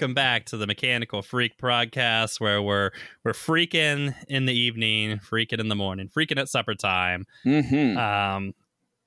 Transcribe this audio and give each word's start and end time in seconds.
welcome 0.00 0.14
back 0.14 0.46
to 0.46 0.56
the 0.56 0.66
Mechanical 0.66 1.20
Freak 1.20 1.58
podcast, 1.58 2.40
where 2.40 2.62
we're 2.62 2.90
we're 3.22 3.34
freaking 3.34 4.14
in 4.28 4.46
the 4.46 4.54
evening, 4.54 5.18
freaking 5.18 5.60
in 5.60 5.68
the 5.68 5.74
morning, 5.74 6.08
freaking 6.08 6.38
at 6.38 6.48
supper 6.48 6.74
time. 6.74 7.26
Mm-hmm. 7.44 7.98
Um, 7.98 8.54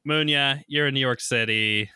Munya, 0.08 0.62
you're 0.68 0.86
in 0.86 0.94
New 0.94 1.00
York 1.00 1.20
City, 1.20 1.90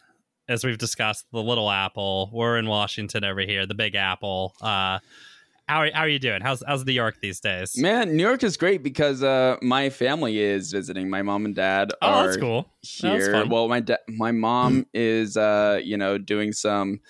as 0.50 0.66
we've 0.66 0.80
discussed. 0.80 1.28
The 1.32 1.44
Little 1.44 1.70
Apple. 1.70 2.32
We're 2.34 2.58
in 2.58 2.66
Washington 2.66 3.24
over 3.24 3.42
here, 3.42 3.68
the 3.68 3.76
Big 3.76 3.94
Apple. 3.94 4.56
Uh, 4.62 4.98
how 5.68 5.82
are, 5.82 5.92
how 5.94 6.02
are 6.02 6.10
you 6.10 6.18
doing? 6.18 6.42
How's 6.42 6.64
how's 6.68 6.84
New 6.84 6.94
York 6.94 7.18
these 7.22 7.40
days? 7.40 7.78
Man, 7.78 8.18
New 8.18 8.24
York 8.24 8.44
is 8.44 8.58
great 8.58 8.82
because 8.82 9.22
uh, 9.22 9.58
my 9.62 9.92
family 9.92 10.40
is 10.40 10.72
visiting. 10.72 11.08
My 11.08 11.22
mom 11.22 11.46
and 11.46 11.54
dad 11.54 11.92
oh, 12.02 12.08
are 12.08 12.26
that's 12.26 12.38
cool. 12.38 12.68
That's 12.82 13.26
here. 13.26 13.32
fun. 13.32 13.50
well, 13.50 13.68
my 13.68 13.80
da- 13.80 13.98
my 14.08 14.32
mom 14.32 14.88
is 14.96 15.38
uh, 15.38 15.82
you 15.84 15.98
know 15.98 16.18
doing 16.18 16.52
some. 16.52 17.02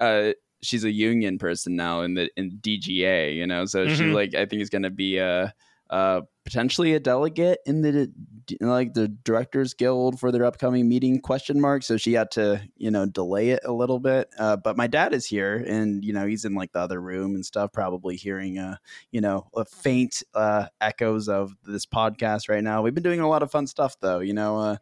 Uh, 0.00 0.32
she's 0.62 0.84
a 0.84 0.90
union 0.90 1.38
person 1.38 1.76
now 1.76 2.00
in 2.02 2.14
the 2.14 2.30
in 2.36 2.58
DGA. 2.60 3.34
You 3.34 3.46
know, 3.46 3.64
so 3.66 3.86
she 3.88 4.04
Mhm. 4.04 4.14
like 4.14 4.34
I 4.34 4.46
think 4.46 4.62
is 4.62 4.70
going 4.70 4.82
to 4.82 4.90
be 4.90 5.18
a. 5.18 5.54
Uh, 5.88 6.22
potentially 6.44 6.94
a 6.94 6.98
delegate 6.98 7.60
in 7.64 7.80
the 7.80 8.12
like 8.60 8.92
the 8.94 9.06
directors 9.06 9.72
guild 9.72 10.18
for 10.18 10.32
their 10.32 10.44
upcoming 10.44 10.88
meeting 10.88 11.20
question 11.20 11.60
mark 11.60 11.84
so 11.84 11.96
she 11.96 12.12
had 12.12 12.28
to 12.28 12.60
you 12.76 12.90
know 12.90 13.06
delay 13.06 13.50
it 13.50 13.60
a 13.64 13.72
little 13.72 14.00
bit 14.00 14.28
uh, 14.40 14.56
but 14.56 14.76
my 14.76 14.88
dad 14.88 15.14
is 15.14 15.24
here 15.26 15.64
and 15.68 16.04
you 16.04 16.12
know 16.12 16.26
he's 16.26 16.44
in 16.44 16.56
like 16.56 16.72
the 16.72 16.80
other 16.80 17.00
room 17.00 17.36
and 17.36 17.46
stuff 17.46 17.72
probably 17.72 18.16
hearing 18.16 18.58
uh 18.58 18.74
you 19.12 19.20
know 19.20 19.46
a 19.54 19.64
faint 19.64 20.24
uh 20.34 20.66
echoes 20.80 21.28
of 21.28 21.54
this 21.64 21.86
podcast 21.86 22.48
right 22.48 22.64
now 22.64 22.82
we've 22.82 22.94
been 22.94 23.04
doing 23.04 23.20
a 23.20 23.28
lot 23.28 23.44
of 23.44 23.50
fun 23.52 23.68
stuff 23.68 23.94
though 24.00 24.18
you 24.18 24.34
know 24.34 24.58
uh 24.58 24.76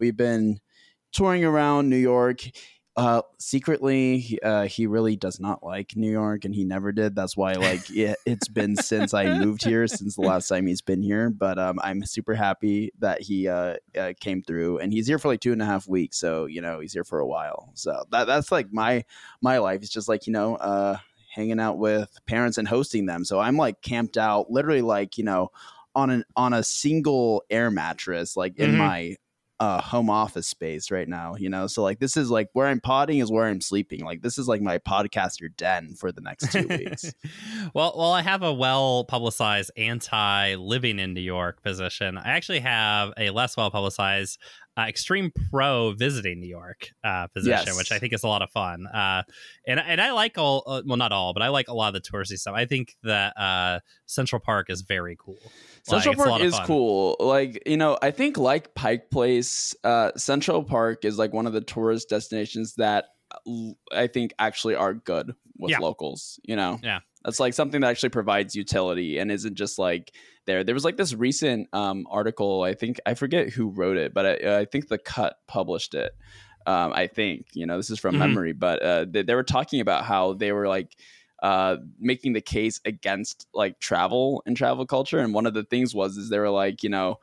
we've 0.00 0.16
been 0.16 0.58
touring 1.12 1.44
around 1.44 1.88
new 1.88 1.96
york 1.96 2.40
uh, 2.98 3.22
secretly, 3.38 4.18
he- 4.18 4.40
uh, 4.40 4.64
he 4.64 4.86
really 4.88 5.14
does 5.14 5.38
not 5.38 5.62
like 5.62 5.94
New 5.96 6.10
York, 6.10 6.44
and 6.44 6.52
he 6.54 6.64
never 6.64 6.90
did. 6.90 7.14
That's 7.14 7.36
why, 7.36 7.52
like, 7.54 7.88
it, 7.90 8.18
it's 8.26 8.48
been 8.48 8.74
since 8.76 9.14
I 9.14 9.32
moved 9.38 9.62
here, 9.62 9.86
since 9.86 10.16
the 10.16 10.22
last 10.22 10.48
time 10.48 10.66
he's 10.66 10.82
been 10.82 11.00
here. 11.02 11.30
But 11.30 11.58
um, 11.58 11.78
I'm 11.82 12.04
super 12.04 12.34
happy 12.34 12.92
that 12.98 13.22
he 13.22 13.46
uh, 13.48 13.76
uh, 13.96 14.12
came 14.20 14.42
through, 14.42 14.78
and 14.78 14.92
he's 14.92 15.06
here 15.06 15.18
for 15.20 15.28
like 15.28 15.40
two 15.40 15.52
and 15.52 15.62
a 15.62 15.64
half 15.64 15.86
weeks. 15.88 16.18
So 16.18 16.46
you 16.46 16.60
know, 16.60 16.80
he's 16.80 16.92
here 16.92 17.04
for 17.04 17.20
a 17.20 17.26
while. 17.26 17.70
So 17.74 18.04
that 18.10 18.26
that's 18.26 18.50
like 18.50 18.72
my 18.72 19.04
my 19.40 19.58
life. 19.58 19.80
It's 19.82 19.90
just 19.92 20.08
like 20.08 20.26
you 20.26 20.32
know, 20.32 20.56
uh, 20.56 20.98
hanging 21.32 21.60
out 21.60 21.78
with 21.78 22.10
parents 22.26 22.58
and 22.58 22.66
hosting 22.66 23.06
them. 23.06 23.24
So 23.24 23.38
I'm 23.38 23.56
like 23.56 23.80
camped 23.80 24.18
out, 24.18 24.50
literally 24.50 24.82
like 24.82 25.16
you 25.16 25.24
know, 25.24 25.50
on 25.94 26.10
an 26.10 26.24
on 26.36 26.52
a 26.52 26.64
single 26.64 27.44
air 27.48 27.70
mattress, 27.70 28.36
like 28.36 28.58
in 28.58 28.72
Mhm. 28.72 28.76
my 28.76 29.16
uh 29.60 29.80
home 29.80 30.08
office 30.08 30.46
space 30.46 30.90
right 30.90 31.08
now 31.08 31.34
you 31.36 31.48
know 31.48 31.66
so 31.66 31.82
like 31.82 31.98
this 31.98 32.16
is 32.16 32.30
like 32.30 32.48
where 32.52 32.66
i'm 32.68 32.80
potting 32.80 33.18
is 33.18 33.30
where 33.30 33.46
i'm 33.46 33.60
sleeping 33.60 34.04
like 34.04 34.22
this 34.22 34.38
is 34.38 34.46
like 34.46 34.60
my 34.62 34.78
podcaster 34.78 35.48
den 35.56 35.94
for 35.94 36.12
the 36.12 36.20
next 36.20 36.52
two 36.52 36.66
weeks 36.68 37.12
well, 37.74 37.94
well, 37.96 38.12
I 38.12 38.22
have 38.22 38.42
a 38.42 38.52
well 38.52 39.04
publicized 39.04 39.70
anti 39.76 40.54
living 40.54 40.98
in 40.98 41.14
New 41.14 41.20
York 41.20 41.62
position. 41.62 42.16
I 42.16 42.30
actually 42.30 42.60
have 42.60 43.12
a 43.16 43.30
less 43.30 43.56
well 43.56 43.70
publicized 43.70 44.38
uh, 44.76 44.82
extreme 44.82 45.32
pro 45.50 45.92
visiting 45.92 46.40
New 46.40 46.48
York 46.48 46.90
uh, 47.04 47.26
position, 47.28 47.66
Yes. 47.66 47.76
which 47.76 47.92
I 47.92 47.98
think 47.98 48.12
is 48.12 48.22
a 48.22 48.28
lot 48.28 48.42
of 48.42 48.50
fun. 48.50 48.86
Uh, 48.86 49.22
and 49.66 49.80
and 49.80 50.00
I 50.00 50.12
like 50.12 50.38
all, 50.38 50.62
uh, 50.66 50.82
well, 50.86 50.96
not 50.96 51.12
all, 51.12 51.32
but 51.32 51.42
I 51.42 51.48
like 51.48 51.68
a 51.68 51.74
lot 51.74 51.94
of 51.94 52.02
the 52.02 52.08
touristy 52.08 52.38
stuff. 52.38 52.54
I 52.54 52.64
think 52.64 52.96
that 53.02 53.36
uh, 53.36 53.80
Central 54.06 54.40
Park 54.40 54.70
is 54.70 54.82
very 54.82 55.16
cool. 55.18 55.38
Like, 55.90 56.02
Central 56.02 56.26
lot 56.26 56.38
Park 56.40 56.42
is 56.42 56.58
cool. 56.66 57.16
Like, 57.20 57.62
you 57.66 57.76
know, 57.76 57.98
I 58.00 58.10
think 58.10 58.36
like 58.38 58.74
Pike 58.74 59.10
Place, 59.10 59.74
uh, 59.84 60.12
Central 60.16 60.62
Park 60.62 61.04
is 61.04 61.18
like 61.18 61.32
one 61.32 61.46
of 61.46 61.52
the 61.52 61.60
tourist 61.60 62.08
destinations 62.08 62.74
that 62.76 63.06
l- 63.46 63.76
I 63.92 64.06
think 64.06 64.32
actually 64.38 64.74
are 64.74 64.94
good 64.94 65.32
with 65.58 65.70
Yeah. 65.70 65.78
locals, 65.78 66.38
you 66.44 66.56
know? 66.56 66.78
Yeah. 66.82 67.00
That's 67.24 67.40
like 67.40 67.52
something 67.54 67.80
that 67.80 67.88
actually 67.88 68.10
provides 68.10 68.54
utility 68.54 69.18
and 69.18 69.30
isn't 69.30 69.56
just 69.56 69.78
like 69.78 70.12
there. 70.46 70.62
There 70.64 70.74
was 70.74 70.84
like 70.84 70.96
this 70.96 71.14
recent 71.14 71.68
um, 71.72 72.06
article, 72.10 72.62
I 72.62 72.74
think, 72.74 73.00
I 73.04 73.14
forget 73.14 73.50
who 73.50 73.68
wrote 73.70 73.96
it, 73.96 74.14
but 74.14 74.24
I, 74.44 74.58
I 74.60 74.64
think 74.66 74.88
The 74.88 74.98
Cut 74.98 75.36
published 75.48 75.94
it. 75.94 76.12
Um, 76.66 76.92
I 76.92 77.06
think, 77.06 77.46
you 77.54 77.66
know, 77.66 77.76
this 77.76 77.90
is 77.90 77.98
from 77.98 78.14
Mhm. 78.14 78.18
memory, 78.18 78.52
but 78.52 78.82
uh, 78.82 79.06
they, 79.08 79.22
they 79.22 79.34
were 79.34 79.42
talking 79.42 79.80
about 79.80 80.04
how 80.04 80.34
they 80.34 80.52
were 80.52 80.68
like, 80.68 80.96
uh, 81.42 81.76
making 81.98 82.32
the 82.32 82.40
case 82.40 82.80
against 82.84 83.46
like 83.54 83.78
travel 83.78 84.42
and 84.46 84.56
travel 84.56 84.86
culture. 84.86 85.18
And 85.18 85.34
one 85.34 85.46
of 85.46 85.54
the 85.54 85.64
things 85.64 85.94
was 85.94 86.16
is 86.16 86.30
they 86.30 86.38
were 86.38 86.50
like, 86.50 86.82
you 86.82 86.88
know, 86.90 87.18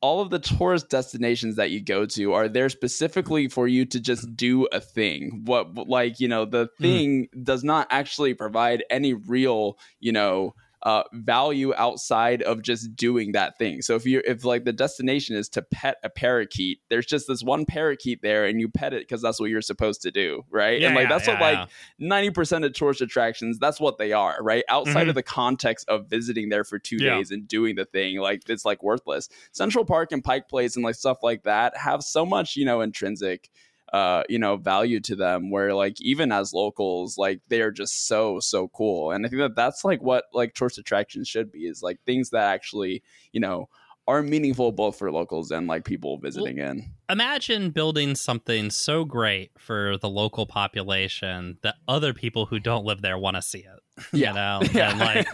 all 0.00 0.20
of 0.20 0.30
the 0.30 0.38
tourist 0.38 0.90
destinations 0.90 1.56
that 1.56 1.70
you 1.70 1.82
go 1.82 2.06
to 2.06 2.32
are 2.32 2.48
there 2.48 2.68
specifically 2.68 3.48
for 3.48 3.66
you 3.66 3.84
to 3.84 4.00
just 4.00 4.36
do 4.36 4.66
a 4.66 4.80
thing. 4.80 5.42
What 5.44 5.88
like, 5.88 6.20
you 6.20 6.28
know, 6.28 6.44
the 6.44 6.68
thing 6.80 7.28
does 7.42 7.64
not 7.64 7.88
actually 7.90 8.34
provide 8.34 8.84
any 8.90 9.14
real, 9.14 9.76
you 9.98 10.12
know, 10.12 10.54
uh, 10.82 11.02
value 11.12 11.74
outside 11.74 12.42
of 12.42 12.62
just 12.62 12.94
doing 12.94 13.32
that 13.32 13.58
thing. 13.58 13.82
So 13.82 13.96
if 13.96 14.06
you 14.06 14.22
if 14.24 14.44
like 14.44 14.64
the 14.64 14.72
destination 14.72 15.36
is 15.36 15.48
to 15.50 15.62
pet 15.62 15.96
a 16.04 16.08
parakeet, 16.10 16.80
there's 16.88 17.06
just 17.06 17.26
this 17.26 17.42
one 17.42 17.64
parakeet 17.66 18.22
there, 18.22 18.44
and 18.44 18.60
you 18.60 18.68
pet 18.68 18.92
it 18.92 19.00
because 19.00 19.20
that's 19.20 19.40
what 19.40 19.50
you're 19.50 19.60
supposed 19.60 20.02
to 20.02 20.10
do, 20.10 20.44
right? 20.50 20.80
Yeah, 20.80 20.86
and 20.86 20.94
like 20.94 21.04
yeah, 21.04 21.16
that's 21.16 21.26
what 21.28 21.40
yeah, 21.40 21.60
like 21.60 21.68
ninety 21.98 22.30
percent 22.30 22.64
of 22.64 22.72
tourist 22.74 23.00
attractions, 23.00 23.58
that's 23.58 23.80
what 23.80 23.98
they 23.98 24.12
are, 24.12 24.38
right? 24.40 24.62
Outside 24.68 25.06
Mhm. 25.06 25.10
of 25.10 25.14
the 25.16 25.22
context 25.22 25.88
of 25.88 26.08
visiting 26.08 26.48
there 26.48 26.64
for 26.64 26.78
two 26.78 26.98
Yeah. 26.98 27.16
days 27.16 27.30
and 27.30 27.48
doing 27.48 27.74
the 27.74 27.84
thing, 27.84 28.18
like 28.18 28.48
it's 28.48 28.64
like 28.64 28.82
worthless. 28.82 29.28
Central 29.52 29.84
Park 29.84 30.12
and 30.12 30.22
Pike 30.22 30.48
Place 30.48 30.76
and 30.76 30.84
like 30.84 30.94
stuff 30.94 31.18
like 31.22 31.42
that 31.42 31.76
have 31.76 32.02
so 32.02 32.24
much, 32.24 32.54
you 32.56 32.64
know, 32.64 32.80
intrinsic 32.80 33.50
uh 33.92 34.22
you 34.28 34.38
know 34.38 34.56
value 34.56 35.00
to 35.00 35.16
them 35.16 35.50
where 35.50 35.74
like 35.74 36.00
even 36.00 36.32
as 36.32 36.52
locals 36.52 37.16
like 37.16 37.40
they 37.48 37.60
are 37.60 37.70
just 37.70 38.06
so 38.06 38.38
so 38.40 38.68
cool 38.68 39.10
and 39.10 39.24
i 39.24 39.28
think 39.28 39.40
that 39.40 39.56
that's 39.56 39.84
like 39.84 40.02
what 40.02 40.24
like 40.32 40.54
tourist 40.54 40.78
attractions 40.78 41.28
should 41.28 41.50
be 41.50 41.60
is 41.60 41.82
like 41.82 41.98
things 42.04 42.30
that 42.30 42.44
actually 42.44 43.02
you 43.32 43.40
know 43.40 43.68
are 44.06 44.22
meaningful 44.22 44.72
both 44.72 44.96
for 44.96 45.12
locals 45.12 45.50
and 45.50 45.66
like 45.66 45.84
people 45.84 46.18
visiting 46.18 46.58
in 46.58 46.90
Imagine 47.10 47.70
building 47.70 48.14
something 48.14 48.68
so 48.68 49.04
great 49.04 49.50
for 49.58 49.96
the 49.98 50.10
local 50.10 50.44
population 50.44 51.56
that 51.62 51.76
other 51.86 52.12
people 52.12 52.44
who 52.44 52.58
don't 52.58 52.84
live 52.84 53.00
there 53.00 53.16
want 53.16 53.36
to 53.36 53.42
see 53.42 53.60
it. 53.60 54.04
Yeah. 54.12 54.28
You 54.28 54.34
know, 54.34 54.60
and 54.82 54.98
like 54.98 55.26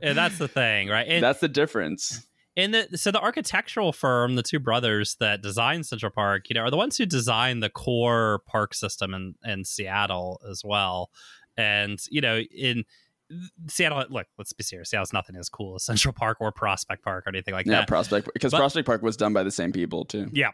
and 0.00 0.16
that's 0.16 0.38
the 0.38 0.46
thing, 0.46 0.88
right? 0.88 1.08
That's 1.20 1.40
the 1.40 1.48
difference 1.48 2.24
and 2.58 2.74
the, 2.74 2.98
so 2.98 3.12
the 3.12 3.20
architectural 3.20 3.92
firm, 3.92 4.34
the 4.34 4.42
two 4.42 4.58
brothers 4.58 5.16
that 5.20 5.42
designed 5.42 5.86
Central 5.86 6.10
Park, 6.10 6.48
you 6.48 6.54
know, 6.54 6.62
are 6.62 6.70
the 6.70 6.76
ones 6.76 6.98
who 6.98 7.06
designed 7.06 7.62
the 7.62 7.70
core 7.70 8.40
park 8.46 8.74
system 8.74 9.14
in, 9.14 9.36
in 9.44 9.64
Seattle 9.64 10.40
as 10.50 10.62
well. 10.64 11.10
And, 11.56 12.00
you 12.10 12.20
know, 12.20 12.38
in 12.38 12.84
Seattle, 13.68 14.04
look, 14.10 14.26
let's 14.38 14.52
be 14.52 14.64
serious. 14.64 14.90
Seattle's 14.90 15.12
nothing 15.12 15.36
as 15.36 15.48
cool 15.48 15.76
as 15.76 15.84
Central 15.84 16.12
Park 16.12 16.38
or 16.40 16.50
Prospect 16.50 17.04
Park 17.04 17.26
or 17.26 17.28
anything 17.28 17.54
like 17.54 17.66
yeah 17.66 17.80
that. 17.80 17.88
prospect 17.88 18.28
because 18.34 18.52
prospect 18.52 18.86
park 18.86 19.02
was 19.02 19.16
done 19.16 19.32
by 19.32 19.44
the 19.44 19.50
same 19.52 19.70
people 19.70 20.04
too 20.04 20.28
Yeah. 20.32 20.50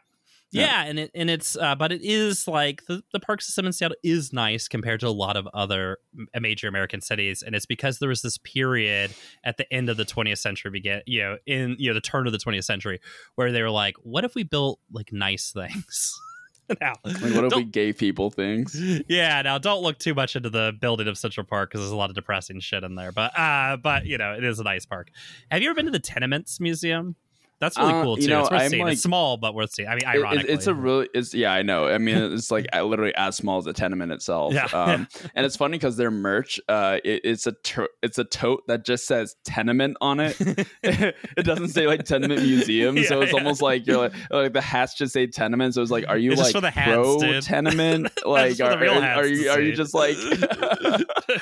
Yeah. 0.54 0.66
Yeah, 0.66 0.84
and 0.84 0.98
it 1.00 1.10
and 1.14 1.28
it's 1.28 1.56
uh, 1.56 1.74
but 1.74 1.90
it 1.90 2.00
is 2.02 2.46
like 2.46 2.82
the, 2.86 3.02
the 3.12 3.18
park 3.18 3.42
system 3.42 3.66
in 3.66 3.72
Seattle 3.72 3.96
is 4.04 4.32
nice 4.32 4.68
compared 4.68 5.00
to 5.00 5.08
a 5.08 5.10
lot 5.10 5.36
of 5.36 5.48
other 5.52 5.98
major 6.38 6.68
American 6.68 7.00
cities, 7.00 7.42
and 7.42 7.56
it's 7.56 7.66
because 7.66 7.98
there 7.98 8.08
was 8.08 8.22
this 8.22 8.38
period 8.38 9.12
at 9.44 9.56
the 9.56 9.70
end 9.72 9.88
of 9.88 9.96
the 9.96 10.04
20th 10.04 10.38
century, 10.38 10.70
begin 10.70 11.02
you 11.06 11.22
know 11.22 11.38
in 11.44 11.74
you 11.78 11.90
know 11.90 11.94
the 11.94 12.00
turn 12.00 12.26
of 12.26 12.32
the 12.32 12.38
20th 12.38 12.64
century, 12.64 13.00
where 13.34 13.50
they 13.50 13.62
were 13.62 13.70
like, 13.70 13.96
what 14.04 14.24
if 14.24 14.36
we 14.36 14.44
built 14.44 14.78
like 14.92 15.12
nice 15.12 15.50
things? 15.50 16.16
now, 16.80 16.94
like 17.04 17.34
what 17.34 17.44
if 17.44 17.54
we 17.56 17.64
gave 17.64 17.98
people 17.98 18.30
things 18.30 18.80
yeah, 19.08 19.42
now 19.42 19.58
don't 19.58 19.82
look 19.82 19.98
too 19.98 20.14
much 20.14 20.36
into 20.36 20.50
the 20.50 20.72
building 20.80 21.08
of 21.08 21.18
Central 21.18 21.44
Park 21.44 21.70
because 21.70 21.80
there's 21.80 21.92
a 21.92 21.96
lot 21.96 22.10
of 22.10 22.14
depressing 22.14 22.60
shit 22.60 22.84
in 22.84 22.94
there. 22.94 23.10
But 23.10 23.36
uh, 23.36 23.76
but 23.76 24.06
you 24.06 24.18
know 24.18 24.34
it 24.34 24.44
is 24.44 24.60
a 24.60 24.64
nice 24.64 24.86
park. 24.86 25.08
Have 25.50 25.62
you 25.62 25.68
ever 25.68 25.74
been 25.74 25.86
to 25.86 25.90
the 25.90 25.98
Tenements 25.98 26.60
Museum? 26.60 27.16
That's 27.64 27.78
really 27.78 27.92
Uh, 27.92 28.02
cool 28.02 28.16
too. 28.16 28.22
you 28.22 28.28
know, 28.28 28.40
it's 28.42 28.50
worth 28.50 28.60
I'm 28.62 28.70
seeing. 28.70 28.82
like- 28.84 28.92
it's 28.94 29.02
small 29.02 29.36
but 29.36 29.54
worth 29.54 29.72
seeing. 29.72 29.88
I 29.88 29.94
mean, 29.94 30.04
ironically, 30.06 30.52
it's 30.52 30.66
a 30.66 30.74
really 30.74 31.08
it's 31.14 31.32
yeah 31.34 31.52
i 31.52 31.62
know 31.62 31.86
i 31.88 31.98
mean 31.98 32.16
it's 32.34 32.50
like 32.50 32.66
literally 32.74 33.14
as 33.16 33.36
small 33.36 33.58
as 33.58 33.66
a 33.66 33.72
tenement 33.72 34.12
itself 34.12 34.52
Yeah, 34.54 34.66
um 34.72 35.08
and 35.34 35.46
it's 35.46 35.56
funny 35.56 35.78
because 35.78 35.96
their 35.96 36.10
merch 36.10 36.60
uh 36.68 36.98
it, 37.04 37.22
it's 37.24 37.46
a 37.46 37.52
to- 37.52 37.88
it's 38.02 38.18
a 38.18 38.24
tote 38.24 38.62
that 38.68 38.84
just 38.84 39.06
says 39.06 39.34
tenement 39.44 39.96
on 40.00 40.20
it 40.20 40.36
it 40.82 41.42
doesn't 41.44 41.68
say 41.68 41.86
like 41.86 42.04
tenement 42.04 42.42
museum 42.42 43.02
so 43.04 43.20
it's 43.22 43.32
yeah. 43.32 43.38
almost 43.38 43.62
like 43.62 43.86
you're 43.86 43.98
like, 43.98 44.12
like 44.30 44.52
the 44.52 44.60
hats 44.60 44.94
just 44.94 45.12
say 45.12 45.26
tenement 45.26 45.74
so 45.74 45.82
it's 45.82 45.90
like 45.90 46.04
are 46.08 46.18
you 46.18 46.32
It's 46.32 46.40
like 46.40 46.52
for 46.52 46.60
the 46.60 46.70
hats, 46.70 46.92
pro 46.92 47.18
dude. 47.18 47.42
tenement 47.42 48.10
like 48.26 48.60
are, 48.60 48.72
are, 48.72 49.02
are 49.02 49.26
you 49.26 49.50
are 49.50 49.60
you 49.60 49.72
just 49.72 49.94
like 49.94 50.16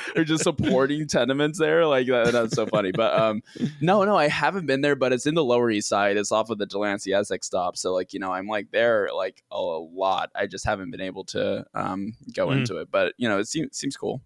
are 0.16 0.24
just 0.24 0.42
supporting 0.44 1.06
tenements 1.06 1.58
there 1.58 1.86
like 1.86 2.06
that, 2.06 2.32
that's 2.32 2.54
so 2.54 2.66
funny. 2.66 2.92
But 2.92 3.18
um 3.18 3.42
no 3.80 4.04
no 4.04 4.16
i 4.16 4.28
haven't 4.28 4.66
been 4.66 4.80
there 4.80 4.96
but 4.96 5.12
it's 5.12 5.26
in 5.26 5.34
the 5.34 5.44
lower 5.44 5.70
east 5.70 5.88
side. 5.88 6.16
It's 6.16 6.32
off 6.32 6.50
of 6.50 6.58
the 6.58 6.66
delancey 6.66 7.12
essex 7.12 7.46
stop. 7.46 7.76
So 7.76 7.92
like 7.92 8.12
you 8.12 8.20
know 8.20 8.32
i'm 8.32 8.46
like 8.46 8.70
there 8.70 9.08
like 9.14 9.42
a 9.50 9.60
lot. 9.60 10.30
I 10.34 10.46
just 10.46 10.64
haven't 10.64 10.90
been 10.90 11.00
able 11.00 11.24
to 11.26 11.64
um 11.74 12.14
go 12.34 12.48
Mm. 12.48 12.58
into 12.58 12.76
it. 12.78 12.88
But 12.90 13.14
you 13.16 13.28
know 13.28 13.38
it 13.38 13.48
seems 13.48 13.76
seems 13.76 13.96
cool. 13.96 14.20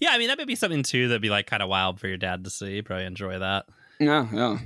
Yeah, 0.00 0.10
I 0.12 0.18
mean 0.18 0.28
that 0.28 0.38
would 0.38 0.46
be 0.48 0.54
something 0.56 0.82
too 0.82 1.08
that'd 1.08 1.22
be 1.22 1.30
like 1.30 1.46
kind 1.46 1.62
of 1.62 1.68
wild 1.68 2.00
for 2.00 2.08
your 2.08 2.16
dad 2.16 2.44
to 2.44 2.50
see. 2.50 2.76
You'd 2.76 2.86
probably 2.86 3.06
enjoy 3.06 3.38
that. 3.38 3.66
yeah 4.00 4.26
yeah. 4.32 4.58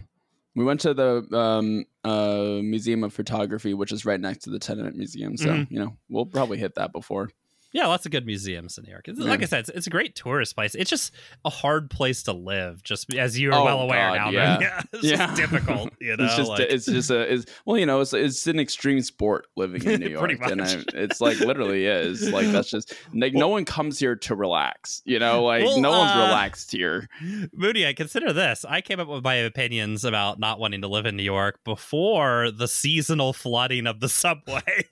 We 0.54 0.64
went 0.64 0.80
to 0.82 0.92
the 0.94 1.26
um 1.36 1.84
uh 2.04 2.60
museum 2.62 3.04
of 3.04 3.12
photography 3.12 3.74
which 3.74 3.92
is 3.92 4.04
right 4.04 4.20
next 4.20 4.44
to 4.44 4.50
the 4.50 4.58
tenement 4.58 4.96
museum. 4.96 5.36
So 5.36 5.48
Mhm. 5.48 5.70
you 5.70 5.78
know 5.78 5.96
we'll 6.08 6.26
probably 6.26 6.58
hit 6.58 6.74
that 6.76 6.92
before 6.92 7.30
Yeah, 7.72 7.86
lots 7.86 8.04
of 8.06 8.12
good 8.12 8.26
museums 8.26 8.76
in 8.78 8.84
New 8.84 8.90
York. 8.90 9.06
Yeah. 9.08 9.14
Like 9.16 9.42
I 9.42 9.46
said, 9.46 9.60
it's, 9.60 9.68
it's 9.70 9.86
a 9.86 9.90
great 9.90 10.14
tourist 10.14 10.54
place. 10.54 10.74
It's 10.74 10.90
just 10.90 11.12
a 11.44 11.50
hard 11.50 11.88
place 11.90 12.22
to 12.24 12.32
live, 12.32 12.82
just 12.82 13.12
as 13.14 13.38
you 13.38 13.50
are 13.52 13.58
Oh, 13.60 13.64
well 13.64 13.80
aware 13.80 14.10
God, 14.14 14.16
now. 14.16 14.30
yeah. 14.30 14.58
Yeah, 14.60 14.82
it's 14.92 15.04
Yeah. 15.04 15.16
just 15.26 15.36
difficult. 15.36 15.90
You 16.00 16.16
know, 16.16 16.24
it's 16.24 16.36
just 16.36 16.48
like- 16.50 16.60
it's 16.68 16.86
just 16.86 17.10
a 17.10 17.32
it's 17.32 17.46
well 17.64 17.78
you 17.78 17.86
know 17.86 18.00
it's 18.00 18.12
it's 18.12 18.46
an 18.46 18.58
extreme 18.58 19.00
sport 19.02 19.46
living 19.56 19.82
in 19.84 20.00
New 20.00 20.08
York 20.08 20.24
Pretty 20.24 20.42
and 20.42 20.60
much. 20.60 20.74
I, 20.76 20.82
it's 20.94 21.20
like 21.20 21.38
literally 21.40 21.86
is 21.86 22.28
like 22.30 22.48
that's 22.48 22.70
just 22.70 22.92
like 23.14 23.32
no 23.34 23.48
one 23.48 23.64
comes 23.64 23.98
here 23.98 24.16
to 24.16 24.34
relax 24.34 25.00
you 25.04 25.18
know 25.18 25.44
like 25.44 25.64
Well, 25.64 25.80
no 25.80 25.90
one's 25.90 26.10
uh, 26.12 26.24
relaxed 26.26 26.72
here 26.72 27.08
Moody, 27.54 27.86
I 27.86 27.92
consider 27.92 28.32
this. 28.32 28.64
I 28.68 28.80
came 28.80 28.98
up 29.00 29.06
with 29.08 29.22
my 29.22 29.34
opinions 29.34 30.04
about 30.04 30.38
not 30.40 30.58
wanting 30.58 30.80
to 30.82 30.88
live 30.88 31.06
in 31.06 31.16
New 31.16 31.22
York 31.22 31.60
before 31.64 32.50
the 32.50 32.66
seasonal 32.68 33.32
flooding 33.32 33.86
of 33.86 34.00
the 34.00 34.08
subway 34.08 34.84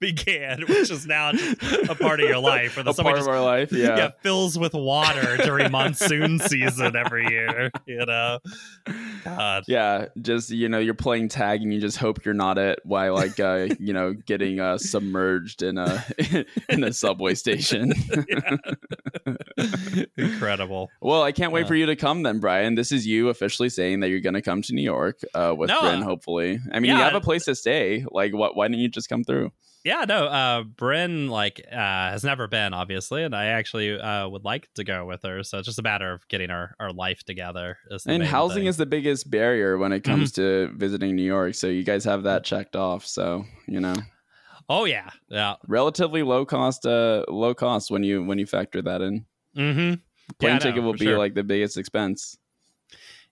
began, 0.00 0.60
which 0.62 0.90
is 0.90 1.06
now 1.06 1.32
just 1.32 1.62
a 1.88 1.94
part 2.06 2.20
of 2.20 2.28
your 2.28 2.38
life. 2.38 2.76
Where 2.76 2.84
the 2.84 2.90
a 2.90 2.94
part 2.94 3.16
just 3.16 3.28
of 3.28 3.34
our 3.34 3.42
life 3.42 3.72
yeah, 3.72 3.96
yeah. 3.96 4.10
fills 4.22 4.58
with 4.58 4.74
water 4.74 5.36
during 5.38 5.70
monsoon 5.78 6.38
season 6.38 6.94
every 6.96 7.26
year. 7.28 7.70
You 7.86 8.04
know, 8.06 8.38
God. 9.24 9.64
Yeah, 9.66 10.06
just 10.20 10.50
you 10.50 10.68
know, 10.68 10.78
you're 10.78 10.94
playing 10.94 11.28
tag 11.28 11.62
and 11.62 11.72
you 11.72 11.80
just 11.80 11.96
hope 11.96 12.24
you're 12.24 12.34
not 12.34 12.58
it 12.58 12.78
while 12.84 13.14
like 13.14 13.38
uh, 13.40 13.68
you 13.78 13.92
know 13.92 14.12
getting 14.12 14.60
uh, 14.60 14.78
submerged 14.78 15.62
in 15.62 15.78
a 15.78 16.04
in 16.68 16.84
a 16.84 16.92
subway 16.92 17.34
station. 17.34 17.92
Incredible. 20.16 20.90
well, 21.00 21.22
I 21.22 21.32
can't 21.32 21.52
wait 21.52 21.64
Uh. 21.64 21.68
for 21.68 21.74
you 21.74 21.86
to 21.86 21.96
come 21.96 22.22
then, 22.22 22.38
Brian. 22.40 22.74
This 22.74 22.92
is 22.92 23.06
you 23.06 23.28
officially 23.28 23.68
saying 23.68 24.00
that 24.00 24.08
you're 24.10 24.20
going 24.20 24.34
to 24.34 24.42
come 24.42 24.62
to 24.62 24.74
New 24.74 24.82
York 24.82 25.20
uh, 25.34 25.54
with 25.56 25.68
No, 25.68 25.80
Bryn. 25.80 26.02
uh, 26.02 26.04
Hopefully, 26.04 26.60
I 26.72 26.80
mean, 26.80 26.90
you 26.92 26.96
have 27.02 27.14
a 27.14 27.20
place 27.20 27.44
to 27.46 27.54
stay. 27.54 28.04
Like, 28.10 28.32
what? 28.34 28.56
Why 28.56 28.68
didn't 28.68 28.80
you 28.80 28.88
just 28.88 29.08
come 29.08 29.24
through? 29.24 29.52
Yeah, 29.84 30.06
no, 30.08 30.24
uh 30.26 30.62
Bryn 30.62 31.28
like 31.28 31.60
uh 31.70 31.74
has 31.76 32.24
never 32.24 32.48
been, 32.48 32.72
obviously, 32.72 33.22
and 33.22 33.36
I 33.36 33.46
actually 33.46 34.00
uh 34.00 34.26
would 34.28 34.42
like 34.44 34.72
to 34.74 34.84
go 34.84 35.04
with 35.04 35.22
her. 35.24 35.42
So 35.44 35.58
it's 35.58 35.66
just 35.66 35.78
a 35.78 35.82
matter 35.82 36.10
of 36.10 36.26
getting 36.28 36.50
our, 36.50 36.74
our 36.80 36.90
life 36.90 37.22
together. 37.24 37.76
And 38.06 38.22
housing 38.24 38.60
thing. 38.62 38.66
is 38.66 38.78
the 38.78 38.86
biggest 38.86 39.30
barrier 39.30 39.76
when 39.76 39.92
it 39.92 40.02
Mm-hmm. 40.02 40.10
comes 40.12 40.32
to 40.32 40.70
visiting 40.74 41.14
New 41.16 41.22
York. 41.22 41.54
So 41.54 41.66
you 41.66 41.82
guys 41.84 42.04
have 42.04 42.22
that 42.22 42.44
checked 42.44 42.76
off. 42.76 43.04
So 43.06 43.44
you 43.68 43.80
know, 43.80 43.94
Oh 44.70 44.86
yeah. 44.86 45.10
Yeah. 45.28 45.56
relatively 45.68 46.22
low 46.22 46.46
cost. 46.46 46.86
Uh, 46.86 47.24
low 47.28 47.52
cost 47.54 47.90
when 47.90 48.02
you 48.02 48.24
when 48.24 48.38
you 48.38 48.46
factor 48.46 48.80
that 48.80 49.02
in. 49.02 49.26
Mm-hmm. 49.54 50.00
Plane 50.38 50.54
Yeah, 50.54 50.58
ticket 50.58 50.76
no, 50.80 50.86
will 50.86 50.94
be 50.94 51.04
sure. 51.04 51.18
like 51.18 51.34
the 51.34 51.44
biggest 51.44 51.76
expense. 51.76 52.38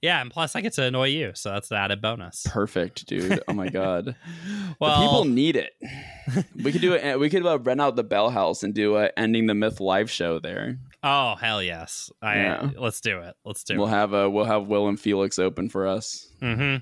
Yeah, 0.02 0.20
and 0.20 0.30
plus 0.32 0.56
I 0.56 0.60
get 0.60 0.72
to 0.74 0.82
annoy 0.82 1.06
you, 1.08 1.30
so 1.34 1.50
that's 1.50 1.68
the 1.68 1.76
added 1.76 2.02
bonus. 2.02 2.44
Perfect, 2.48 3.06
dude. 3.06 3.40
Oh 3.48 3.52
my 3.52 3.68
god, 3.68 4.16
Well, 4.80 5.00
the 5.00 5.06
people 5.06 5.24
need 5.24 5.56
it. 5.56 5.72
We 6.62 6.70
could 6.72 6.80
do 6.80 6.94
it. 6.94 7.18
We 7.18 7.30
could 7.30 7.44
uh, 7.46 7.58
rent 7.60 7.80
out 7.80 7.96
the 7.96 8.04
Bell 8.04 8.30
House 8.30 8.62
and 8.62 8.74
do 8.74 8.96
a 8.96 9.10
ending 9.16 9.46
the 9.46 9.54
myth 9.54 9.80
live 9.80 10.10
show 10.10 10.38
there. 10.38 10.78
oh 11.02 11.34
hell 11.36 11.62
yes, 11.62 12.10
I 12.20 12.36
Yeah. 12.36 12.70
let's 12.76 13.00
do 13.00 13.20
it. 13.20 13.34
Let's 13.44 13.64
do 13.64 13.76
We'll 13.78 13.86
it. 13.86 13.90
have 13.90 14.12
a 14.12 14.28
we'll 14.28 14.44
have 14.44 14.66
Will 14.68 14.88
and 14.88 14.98
Felix 15.00 15.38
open 15.38 15.68
for 15.68 15.86
us. 15.86 16.28
mm-hmm. 16.42 16.76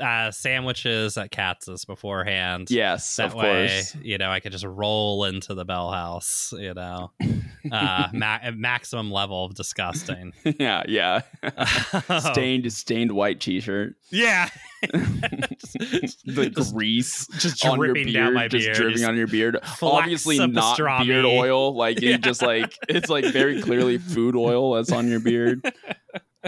Uh, 0.00 0.30
sandwiches 0.30 1.16
at 1.18 1.30
Katz's 1.30 1.84
beforehand. 1.84 2.70
Yes, 2.70 3.16
that 3.16 3.26
of 3.26 3.34
way, 3.34 3.66
course. 3.68 3.96
you 4.02 4.16
know, 4.18 4.30
I 4.30 4.40
could 4.40 4.52
just 4.52 4.64
roll 4.64 5.24
into 5.24 5.54
the 5.54 5.64
Bell 5.64 5.90
House. 5.90 6.52
You 6.56 6.74
know, 6.74 7.10
uh, 7.72 8.08
ma- 8.12 8.38
maximum 8.54 9.10
level 9.10 9.44
of 9.44 9.54
disgusting. 9.54 10.32
yeah, 10.58 10.82
yeah. 10.88 11.20
stained 12.32 12.72
stained 12.72 13.12
white 13.12 13.40
T-shirt. 13.40 13.94
yeah, 14.10 14.48
the 14.82 16.52
just, 16.54 16.74
grease 16.74 17.26
just 17.38 17.64
on 17.64 17.78
your 17.78 17.86
dripping 17.88 18.04
beard, 18.12 18.14
down 18.14 18.34
my 18.34 18.48
beard, 18.48 18.50
just 18.50 18.80
dripping 18.80 18.96
just- 18.98 19.08
on 19.08 19.16
your 19.16 19.26
beard. 19.26 19.58
Obviously 19.82 20.38
not 20.46 20.78
pastrami. 20.78 21.06
beard 21.06 21.24
oil. 21.24 21.74
Like 21.74 22.00
Yeah. 22.00 22.10
you 22.10 22.18
just 22.18 22.42
like 22.42 22.76
it's 22.88 23.08
like 23.08 23.24
very 23.26 23.60
clearly 23.62 23.98
food 23.98 24.36
oil 24.36 24.74
that's 24.74 24.92
on 24.92 25.08
your 25.08 25.20
beard. 25.20 25.62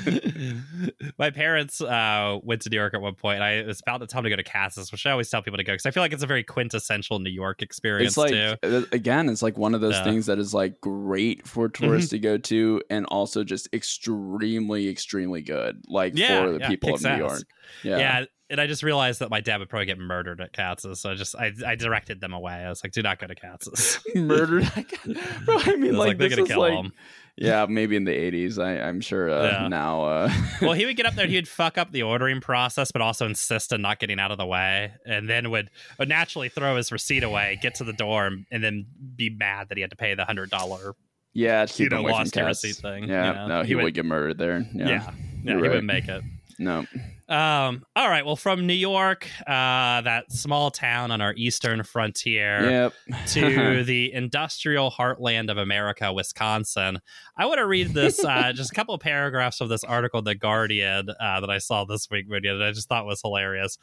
my 1.18 1.30
parents 1.30 1.82
uh, 1.82 2.38
went 2.44 2.62
to 2.64 2.70
New 2.70 2.78
York 2.78 2.94
at 2.94 3.02
one 3.02 3.16
point. 3.16 3.42
I 3.42 3.64
was 3.64 3.82
about 3.82 4.00
the 4.00 4.08
time 4.08 4.24
to 4.24 4.30
go 4.30 4.36
to 4.36 4.44
Katz's, 4.44 4.92
which 4.92 5.06
I 5.06 5.12
always 5.12 5.30
tell 5.30 5.42
people 5.42 5.58
to 5.58 5.64
go 5.64 5.74
because 5.74 5.86
I 5.86 5.92
feel 5.92 6.04
like 6.04 6.14
it's 6.14 6.24
a 6.24 6.28
very 6.28 6.44
quintessential 6.44 7.20
New 7.20 7.30
York 7.30 7.62
experience 7.62 8.12
It's 8.12 8.18
like 8.18 8.32
too. 8.32 8.56
uh, 8.64 8.84
again, 8.92 9.30
it's 9.30 9.42
like 9.42 9.58
one 9.58 9.76
of 9.76 9.82
those 9.82 9.96
Yeah. 9.96 10.04
things 10.04 10.26
that 10.28 10.40
is 10.40 10.54
like 10.54 10.80
great 10.82 11.48
for 11.48 11.70
Mm-hmm. 11.70 11.86
tourists 11.86 12.10
to 12.12 12.20
go 12.20 12.38
to, 12.38 12.82
and 12.90 13.06
also 13.08 13.44
just 13.44 13.70
extremely, 13.74 14.90
extremely 14.90 15.42
good. 15.42 15.82
Like 15.88 16.14
Yeah, 16.16 16.46
for 16.46 16.52
the 16.54 16.60
yeah, 16.60 16.68
people 16.70 16.96
of 16.96 17.04
New. 17.04 17.18
York. 17.18 17.44
Yeah. 17.84 17.98
Yeah. 17.98 18.26
and 18.50 18.60
I 18.60 18.68
just 18.68 18.84
realized 18.84 19.20
that 19.22 19.30
my 19.30 19.40
dad 19.40 19.60
would 19.60 19.70
probably 19.70 19.86
get 19.86 19.98
murdered 20.00 20.42
at 20.42 20.52
Katz's, 20.54 21.00
so 21.00 21.12
I 21.12 21.16
just 21.16 21.36
I, 21.36 21.52
I 21.66 21.76
directed 21.76 22.20
them 22.20 22.34
away. 22.34 22.54
I 22.54 22.70
was 22.70 22.84
like, 22.84 22.92
"Do 22.92 23.02
not 23.02 23.20
go 23.20 23.28
to 23.28 23.36
Katz's." 23.36 24.00
Murdered. 24.16 24.70
Bro, 25.46 25.58
I 25.58 25.64
I 25.68 25.76
mean, 25.78 25.92
was 25.92 25.98
like, 25.98 26.08
like, 26.10 26.18
they're 26.18 26.30
gonna 26.30 26.46
kill 26.46 26.60
like, 26.60 26.74
him. 26.74 26.92
Yeah, 27.38 27.66
maybe 27.70 27.96
in 27.96 28.04
the 28.04 28.12
'80s. 28.12 28.58
I, 28.64 28.80
I'm 28.82 29.02
sure 29.02 29.30
uh, 29.30 29.44
Yeah. 29.50 29.68
now. 29.68 30.04
Uh, 30.04 30.34
well, 30.62 30.74
he 30.74 30.86
would 30.86 30.96
get 30.98 31.06
up 31.06 31.16
there 31.16 31.24
and 31.26 31.32
he 31.32 31.38
would 31.38 31.48
fuck 31.48 31.78
up 31.78 31.92
the 31.92 32.04
ordering 32.04 32.42
process, 32.42 32.92
but 32.92 33.02
also 33.02 33.26
insist 33.26 33.74
on 33.74 33.82
not 33.82 34.00
getting 34.00 34.20
out 34.20 34.32
of 34.32 34.38
the 34.38 34.46
way, 34.46 34.92
and 35.06 35.30
then 35.30 35.50
would, 35.52 35.70
would 36.00 36.10
naturally 36.10 36.50
throw 36.50 36.76
his 36.78 36.92
receipt 36.92 37.24
away, 37.24 37.58
get 37.62 37.76
to 37.76 37.84
the 37.84 37.94
door, 37.94 38.28
and, 38.28 38.46
and 38.52 38.64
then 38.64 38.86
be 39.16 39.30
mad 39.30 39.70
that 39.70 39.78
he 39.78 39.82
had 39.82 39.90
to 39.92 39.98
pay 39.98 40.14
the 40.16 40.26
hundred 40.26 40.50
dollar. 40.50 40.94
yeah, 41.34 41.66
keep 41.66 41.86
You 41.86 41.90
know, 41.90 41.96
him 41.98 42.04
away 42.06 42.12
from 42.12 42.20
lost 42.20 42.36
your 42.36 42.46
receipt 42.48 42.76
thing, 42.76 43.04
Yeah, 43.10 43.28
you 43.28 43.34
know? 43.34 43.48
no, 43.48 43.62
he, 43.62 43.70
He 43.70 43.76
would, 43.76 43.84
would- 43.86 43.94
get 43.94 44.06
murdered 44.06 44.38
there. 44.38 44.66
Yeah, 44.74 44.88
Yeah, 44.88 44.88
yeah, 44.88 45.12
You're 45.44 45.56
he 45.56 45.62
right. 45.62 45.62
wouldn't 45.70 45.86
make 45.88 46.08
it. 46.08 46.24
no, 46.60 46.86
Um, 47.32 47.86
all 47.96 48.10
right. 48.10 48.26
Well, 48.26 48.36
from 48.36 48.68
New 48.68 48.74
York, 48.74 49.26
uh, 49.48 50.02
that 50.02 50.30
small 50.34 50.70
town 50.70 51.12
on 51.12 51.22
our 51.22 51.34
eastern 51.36 51.82
frontier, 51.82 52.70
yep. 52.70 52.94
to 53.28 53.84
the 53.86 54.12
industrial 54.12 54.92
heartland 54.92 55.50
of 55.50 55.58
America, 55.58 56.12
Wisconsin. 56.12 57.00
I 57.38 57.46
want 57.46 57.60
to 57.60 57.66
read 57.66 57.94
this, 57.94 58.22
uh, 58.22 58.52
just 58.56 58.74
a 58.74 58.76
couple 58.76 58.94
of 58.94 59.00
paragraphs 59.00 59.62
of 59.62 59.70
this 59.70 59.86
article, 59.86 60.22
The 60.22 60.36
Guardian, 60.36 61.10
uh, 61.10 61.40
that 61.40 61.50
I 61.50 61.60
saw 61.60 61.86
this 61.86 62.10
week, 62.12 62.26
video 62.30 62.58
that 62.58 62.68
I 62.68 62.72
just 62.74 62.90
thought 62.90 63.06
was 63.06 63.22
hilarious. 63.22 63.78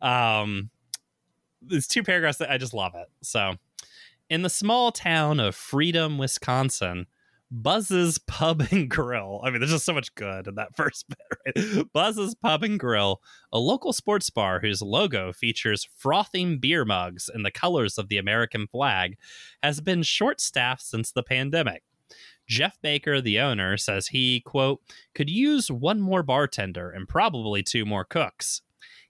Um, 0.00 0.70
there's 1.60 1.86
two 1.86 2.04
paragraphs 2.04 2.38
that 2.38 2.50
I 2.50 2.56
just 2.56 2.72
love 2.72 2.94
it. 2.94 3.08
So, 3.20 3.56
in 4.30 4.40
the 4.40 4.48
small 4.48 4.92
town 4.92 5.40
of 5.40 5.54
Freedom, 5.54 6.16
Wisconsin, 6.16 7.06
Buzz's 7.62 8.18
Pub 8.18 8.66
and 8.72 8.90
Grill. 8.90 9.40
I 9.44 9.50
mean, 9.50 9.60
there's 9.60 9.70
just 9.70 9.84
so 9.84 9.92
much 9.92 10.14
good 10.16 10.48
in 10.48 10.56
that 10.56 10.74
first 10.76 11.06
bit. 11.08 11.54
Right? 11.56 11.92
Buzz's 11.92 12.34
Pub 12.34 12.64
and 12.64 12.80
Grill, 12.80 13.20
a 13.52 13.58
local 13.58 13.92
sports 13.92 14.28
bar 14.28 14.58
whose 14.60 14.82
logo 14.82 15.32
features 15.32 15.88
frothing 15.96 16.58
beer 16.58 16.84
mugs 16.84 17.30
in 17.32 17.44
the 17.44 17.52
colors 17.52 17.96
of 17.96 18.08
the 18.08 18.18
American 18.18 18.66
flag, 18.66 19.16
has 19.62 19.80
been 19.80 20.02
short 20.02 20.40
staffed 20.40 20.82
since 20.82 21.12
the 21.12 21.22
pandemic. 21.22 21.84
Jeff 22.46 22.76
Baker, 22.82 23.20
the 23.20 23.38
owner, 23.38 23.76
says 23.76 24.08
he, 24.08 24.40
quote, 24.40 24.82
could 25.14 25.30
use 25.30 25.70
one 25.70 26.00
more 26.00 26.22
bartender 26.22 26.90
and 26.90 27.08
probably 27.08 27.62
two 27.62 27.86
more 27.86 28.04
cooks. 28.04 28.62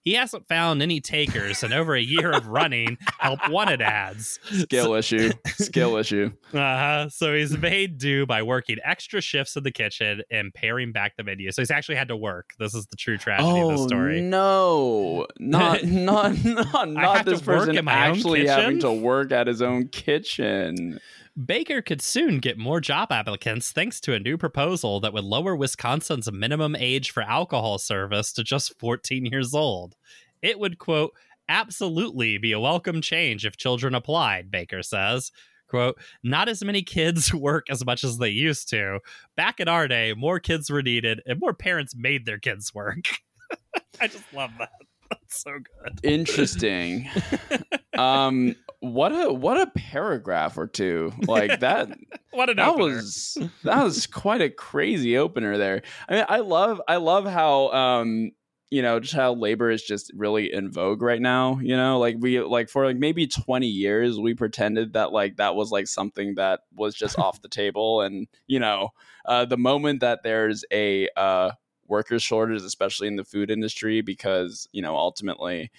He 0.04 0.12
hasn't 0.14 0.46
found 0.48 0.82
any 0.82 1.00
takers 1.00 1.62
in 1.62 1.72
over 1.72 1.94
a 1.94 2.00
year 2.02 2.30
of 2.30 2.46
running 2.46 2.98
help 3.18 3.40
wanted 3.48 3.80
ads. 3.80 4.38
Skill 4.44 4.94
issue. 4.94 5.30
Skill 5.46 5.96
issue. 5.98 6.30
Uh-huh. 6.52 7.08
So 7.08 7.34
he's 7.34 7.56
made 7.56 7.96
do 7.96 8.26
by 8.26 8.42
working 8.42 8.76
extra 8.84 9.22
shifts 9.22 9.56
in 9.56 9.62
the 9.62 9.70
kitchen 9.70 10.20
and 10.30 10.52
paring 10.52 10.92
back 10.92 11.16
the 11.16 11.24
menu. 11.24 11.50
So 11.52 11.62
he's 11.62 11.70
actually 11.70 11.94
had 11.96 12.08
to 12.08 12.16
work. 12.16 12.50
This 12.58 12.74
is 12.74 12.86
the 12.86 12.96
true 12.96 13.16
tragedy 13.16 13.60
of 13.60 13.68
the 13.68 13.74
Oh 13.82 13.86
story. 13.86 14.20
no! 14.20 15.26
Not 15.38 15.84
not 15.84 16.44
not 16.44 16.88
not 16.90 17.24
this 17.24 17.40
person 17.40 17.78
in 17.78 17.84
my 17.86 18.08
own 18.08 18.16
actually 18.16 18.46
having 18.46 18.80
to 18.80 18.92
work 18.92 19.32
at 19.32 19.46
his 19.46 19.62
own 19.62 19.88
kitchen. 19.88 21.00
Baker 21.42 21.82
could 21.82 22.00
soon 22.00 22.38
get 22.38 22.58
more 22.58 22.80
job 22.80 23.10
applicants 23.10 23.72
thanks 23.72 24.00
to 24.02 24.14
a 24.14 24.20
new 24.20 24.38
proposal 24.38 25.00
that 25.00 25.12
would 25.12 25.24
lower 25.24 25.56
Wisconsin's 25.56 26.30
minimum 26.30 26.76
age 26.76 27.10
for 27.10 27.24
alcohol 27.24 27.78
service 27.78 28.32
to 28.34 28.44
just 28.44 28.78
14 28.78 29.26
years 29.26 29.52
old. 29.52 29.96
It 30.42 30.60
would, 30.60 30.78
quote, 30.78 31.12
absolutely 31.48 32.38
be 32.38 32.52
a 32.52 32.60
welcome 32.60 33.00
change 33.00 33.44
if 33.44 33.56
children 33.56 33.96
applied, 33.96 34.50
Baker 34.50 34.82
says. 34.82 35.32
Quote, 35.68 35.98
not 36.22 36.48
as 36.48 36.62
many 36.62 36.82
kids 36.82 37.34
work 37.34 37.66
as 37.68 37.84
much 37.84 38.04
as 38.04 38.18
they 38.18 38.28
used 38.28 38.68
to. 38.68 39.00
Back 39.36 39.58
in 39.58 39.66
our 39.66 39.88
day, 39.88 40.14
more 40.16 40.38
kids 40.38 40.70
were 40.70 40.82
needed 40.82 41.20
and 41.26 41.40
more 41.40 41.54
parents 41.54 41.96
made 41.96 42.26
their 42.26 42.38
kids 42.38 42.72
work. 42.72 43.06
I 44.00 44.06
just 44.06 44.32
love 44.32 44.52
that. 44.60 44.70
That's 45.10 45.42
so 45.42 45.50
good. 45.52 45.98
Interesting. 46.04 47.10
um, 47.98 48.54
what 48.84 49.12
a 49.12 49.32
what 49.32 49.60
a 49.60 49.66
paragraph 49.68 50.58
or 50.58 50.66
two 50.66 51.12
like 51.26 51.60
that. 51.60 51.88
What 52.30 52.50
an 52.50 52.56
that 52.56 52.68
opener. 52.68 52.96
was 52.96 53.38
that 53.62 53.82
was 53.82 54.06
quite 54.06 54.40
a 54.40 54.50
crazy 54.50 55.16
opener 55.16 55.56
there. 55.56 55.82
I 56.08 56.14
mean, 56.14 56.24
I 56.28 56.38
love 56.40 56.80
I 56.86 56.96
love 56.96 57.26
how 57.26 57.70
um 57.70 58.32
you 58.70 58.82
know 58.82 58.98
just 58.98 59.14
how 59.14 59.34
labor 59.34 59.70
is 59.70 59.82
just 59.82 60.12
really 60.14 60.52
in 60.52 60.70
vogue 60.70 61.00
right 61.02 61.20
now. 61.20 61.58
You 61.60 61.76
know, 61.76 61.98
like 61.98 62.16
we 62.18 62.40
like 62.40 62.68
for 62.68 62.84
like 62.84 62.96
maybe 62.96 63.26
twenty 63.26 63.68
years 63.68 64.18
we 64.18 64.34
pretended 64.34 64.94
that 64.94 65.12
like 65.12 65.36
that 65.36 65.54
was 65.54 65.70
like 65.70 65.86
something 65.86 66.34
that 66.34 66.60
was 66.74 66.94
just 66.94 67.18
off 67.18 67.40
the 67.40 67.48
table, 67.48 68.00
and 68.00 68.26
you 68.46 68.58
know, 68.58 68.90
uh, 69.26 69.44
the 69.44 69.56
moment 69.58 70.00
that 70.00 70.22
there's 70.22 70.64
a 70.72 71.08
uh 71.16 71.52
worker 71.86 72.18
shortage, 72.18 72.62
especially 72.62 73.08
in 73.08 73.16
the 73.16 73.24
food 73.24 73.50
industry, 73.50 74.00
because 74.00 74.68
you 74.72 74.82
know 74.82 74.96
ultimately. 74.96 75.70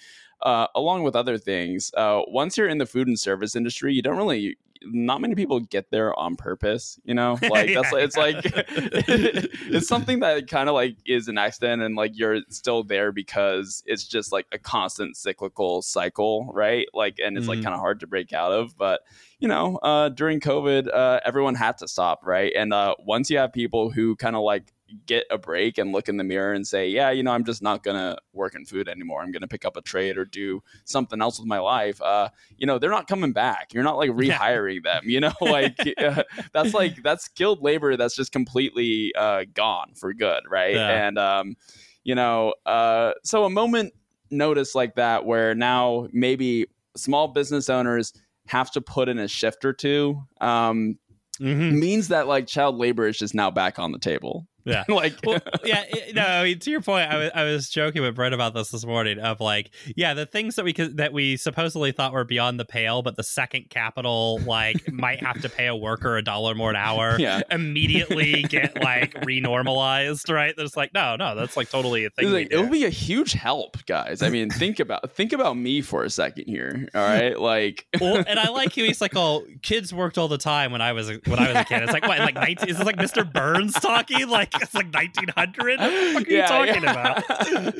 Uh, 0.42 0.66
along 0.74 1.02
with 1.02 1.16
other 1.16 1.38
things, 1.38 1.90
uh, 1.96 2.22
once 2.28 2.56
you're 2.56 2.68
in 2.68 2.78
the 2.78 2.86
food 2.86 3.08
and 3.08 3.18
service 3.18 3.56
industry, 3.56 3.94
you 3.94 4.02
don't 4.02 4.16
really 4.16 4.56
not 4.92 5.20
many 5.20 5.34
people 5.34 5.60
get 5.60 5.90
there 5.90 6.18
on 6.18 6.36
purpose 6.36 6.98
you 7.04 7.14
know 7.14 7.38
like 7.50 7.74
that's 7.74 7.92
yeah. 7.92 7.98
it's 7.98 8.16
like 8.16 8.36
it's 8.44 9.88
something 9.88 10.20
that 10.20 10.48
kind 10.48 10.68
of 10.68 10.74
like 10.74 10.96
is 11.06 11.28
an 11.28 11.38
accident 11.38 11.82
and 11.82 11.96
like 11.96 12.12
you're 12.14 12.40
still 12.50 12.82
there 12.82 13.12
because 13.12 13.82
it's 13.86 14.04
just 14.04 14.32
like 14.32 14.46
a 14.52 14.58
constant 14.58 15.16
cyclical 15.16 15.82
cycle 15.82 16.50
right 16.52 16.86
like 16.94 17.18
and 17.24 17.36
it's 17.36 17.44
mm-hmm. 17.44 17.56
like 17.56 17.62
kind 17.62 17.74
of 17.74 17.80
hard 17.80 18.00
to 18.00 18.06
break 18.06 18.32
out 18.32 18.52
of 18.52 18.76
but 18.76 19.00
you 19.38 19.48
know 19.48 19.76
uh 19.82 20.08
during 20.08 20.40
covid 20.40 20.88
uh 20.92 21.20
everyone 21.24 21.54
had 21.54 21.76
to 21.78 21.88
stop 21.88 22.20
right 22.24 22.52
and 22.56 22.72
uh 22.72 22.94
once 22.98 23.30
you 23.30 23.38
have 23.38 23.52
people 23.52 23.90
who 23.90 24.16
kind 24.16 24.36
of 24.36 24.42
like 24.42 24.72
get 25.06 25.24
a 25.30 25.38
break 25.38 25.78
and 25.78 25.92
look 25.92 26.08
in 26.08 26.16
the 26.16 26.24
mirror 26.24 26.52
and 26.52 26.66
say, 26.66 26.88
yeah, 26.88 27.10
you 27.10 27.22
know, 27.22 27.32
I'm 27.32 27.44
just 27.44 27.62
not 27.62 27.82
going 27.82 27.96
to 27.96 28.16
work 28.32 28.54
in 28.54 28.64
food 28.64 28.88
anymore. 28.88 29.22
I'm 29.22 29.32
going 29.32 29.42
to 29.42 29.48
pick 29.48 29.64
up 29.64 29.76
a 29.76 29.82
trade 29.82 30.16
or 30.16 30.24
do 30.24 30.62
something 30.84 31.20
else 31.20 31.38
with 31.38 31.48
my 31.48 31.58
life. 31.58 32.00
Uh, 32.00 32.28
you 32.56 32.66
know, 32.66 32.78
they're 32.78 32.90
not 32.90 33.08
coming 33.08 33.32
back. 33.32 33.74
You're 33.74 33.82
not 33.82 33.96
like 33.96 34.10
rehiring 34.12 34.80
yeah. 34.84 35.00
them, 35.00 35.10
you 35.10 35.20
know, 35.20 35.32
like 35.40 35.76
uh, 35.98 36.22
that's 36.52 36.74
like, 36.74 37.02
that's 37.02 37.24
skilled 37.24 37.62
labor 37.62 37.96
that's 37.96 38.16
just 38.16 38.32
completely 38.32 39.12
uh, 39.16 39.44
gone 39.54 39.92
for 39.96 40.12
good. 40.12 40.42
Right. 40.48 40.74
Yeah. 40.74 41.06
And, 41.06 41.18
um, 41.18 41.56
you 42.04 42.14
know, 42.14 42.54
uh, 42.64 43.12
so 43.24 43.44
a 43.44 43.50
moment 43.50 43.92
notice 44.30 44.74
like 44.74 44.94
that 44.96 45.24
where 45.24 45.54
now 45.54 46.08
maybe 46.12 46.66
small 46.96 47.28
business 47.28 47.68
owners 47.68 48.12
have 48.46 48.70
to 48.72 48.80
put 48.80 49.08
in 49.08 49.18
a 49.18 49.28
shift 49.28 49.64
or 49.64 49.72
two 49.72 50.22
um, 50.40 50.98
mm-hmm. 51.40 51.78
means 51.78 52.08
that 52.08 52.26
like 52.26 52.46
child 52.46 52.76
labor 52.76 53.06
is 53.06 53.18
just 53.18 53.34
now 53.34 53.50
back 53.50 53.78
on 53.78 53.92
the 53.92 53.98
table 53.98 54.46
yeah. 54.66 54.84
like, 54.88 55.14
well, 55.24 55.38
yeah, 55.64 55.84
no, 56.12 56.22
I 56.22 56.44
mean, 56.44 56.58
to 56.58 56.70
your 56.70 56.80
point, 56.80 57.10
I 57.10 57.16
was, 57.16 57.30
I 57.34 57.44
was 57.44 57.70
joking 57.70 58.02
with 58.02 58.16
Brett 58.16 58.32
about 58.32 58.52
this 58.52 58.70
this 58.70 58.84
morning 58.84 59.18
of 59.18 59.40
like, 59.40 59.70
yeah, 59.94 60.12
the 60.14 60.26
things 60.26 60.56
that 60.56 60.64
we 60.64 60.72
could, 60.72 60.96
that 60.96 61.12
we 61.12 61.36
supposedly 61.36 61.92
thought 61.92 62.12
were 62.12 62.24
beyond 62.24 62.58
the 62.58 62.64
pale, 62.64 63.02
but 63.02 63.16
the 63.16 63.22
second 63.22 63.70
capital, 63.70 64.40
like, 64.44 64.76
might 64.92 65.22
have 65.22 65.40
to 65.42 65.48
pay 65.48 65.68
a 65.68 65.76
worker 65.76 66.16
a 66.16 66.22
dollar 66.22 66.54
more 66.54 66.70
an 66.70 66.76
hour, 66.76 67.16
yeah. 67.18 67.42
immediately 67.50 68.42
get 68.42 68.82
like 68.82 69.14
renormalized, 69.22 70.32
right? 70.32 70.54
There's 70.56 70.76
like, 70.76 70.92
no, 70.92 71.16
no, 71.16 71.36
that's 71.36 71.56
like 71.56 71.70
totally 71.70 72.04
a 72.04 72.10
thing. 72.10 72.32
Like, 72.32 72.48
it'll 72.50 72.68
be 72.68 72.84
a 72.84 72.90
huge 72.90 73.32
help, 73.32 73.76
guys. 73.86 74.22
I 74.22 74.30
mean, 74.30 74.50
think 74.50 74.80
about, 74.80 75.12
think 75.12 75.32
about 75.32 75.56
me 75.56 75.80
for 75.80 76.02
a 76.02 76.10
second 76.10 76.46
here. 76.46 76.88
All 76.94 77.00
right. 77.00 77.38
Like, 77.38 77.86
well, 78.00 78.24
and 78.26 78.38
I 78.38 78.48
like 78.48 78.74
how 78.74 78.82
he's 78.82 79.00
like, 79.00 79.14
oh, 79.14 79.44
kids 79.62 79.94
worked 79.94 80.18
all 80.18 80.28
the 80.28 80.38
time 80.38 80.72
when 80.72 80.80
I 80.80 80.92
was, 80.92 81.08
when 81.08 81.38
I 81.38 81.52
was 81.52 81.56
a 81.56 81.64
kid. 81.64 81.82
It's 81.82 81.92
like, 81.92 82.02
what, 82.02 82.18
like 82.18 82.34
19, 82.34 82.68
is 82.68 82.78
this 82.78 82.86
like 82.86 82.96
Mr. 82.96 83.30
Burns 83.30 83.74
talking? 83.74 84.28
Like, 84.28 84.55
it's 84.62 84.74
like 84.74 84.92
1900. 84.92 85.78
What 85.78 86.26
are 86.26 86.30
yeah, 86.30 86.42
you 86.42 86.66
talking 86.66 86.82
yeah. 86.82 86.90
about? 86.90 87.74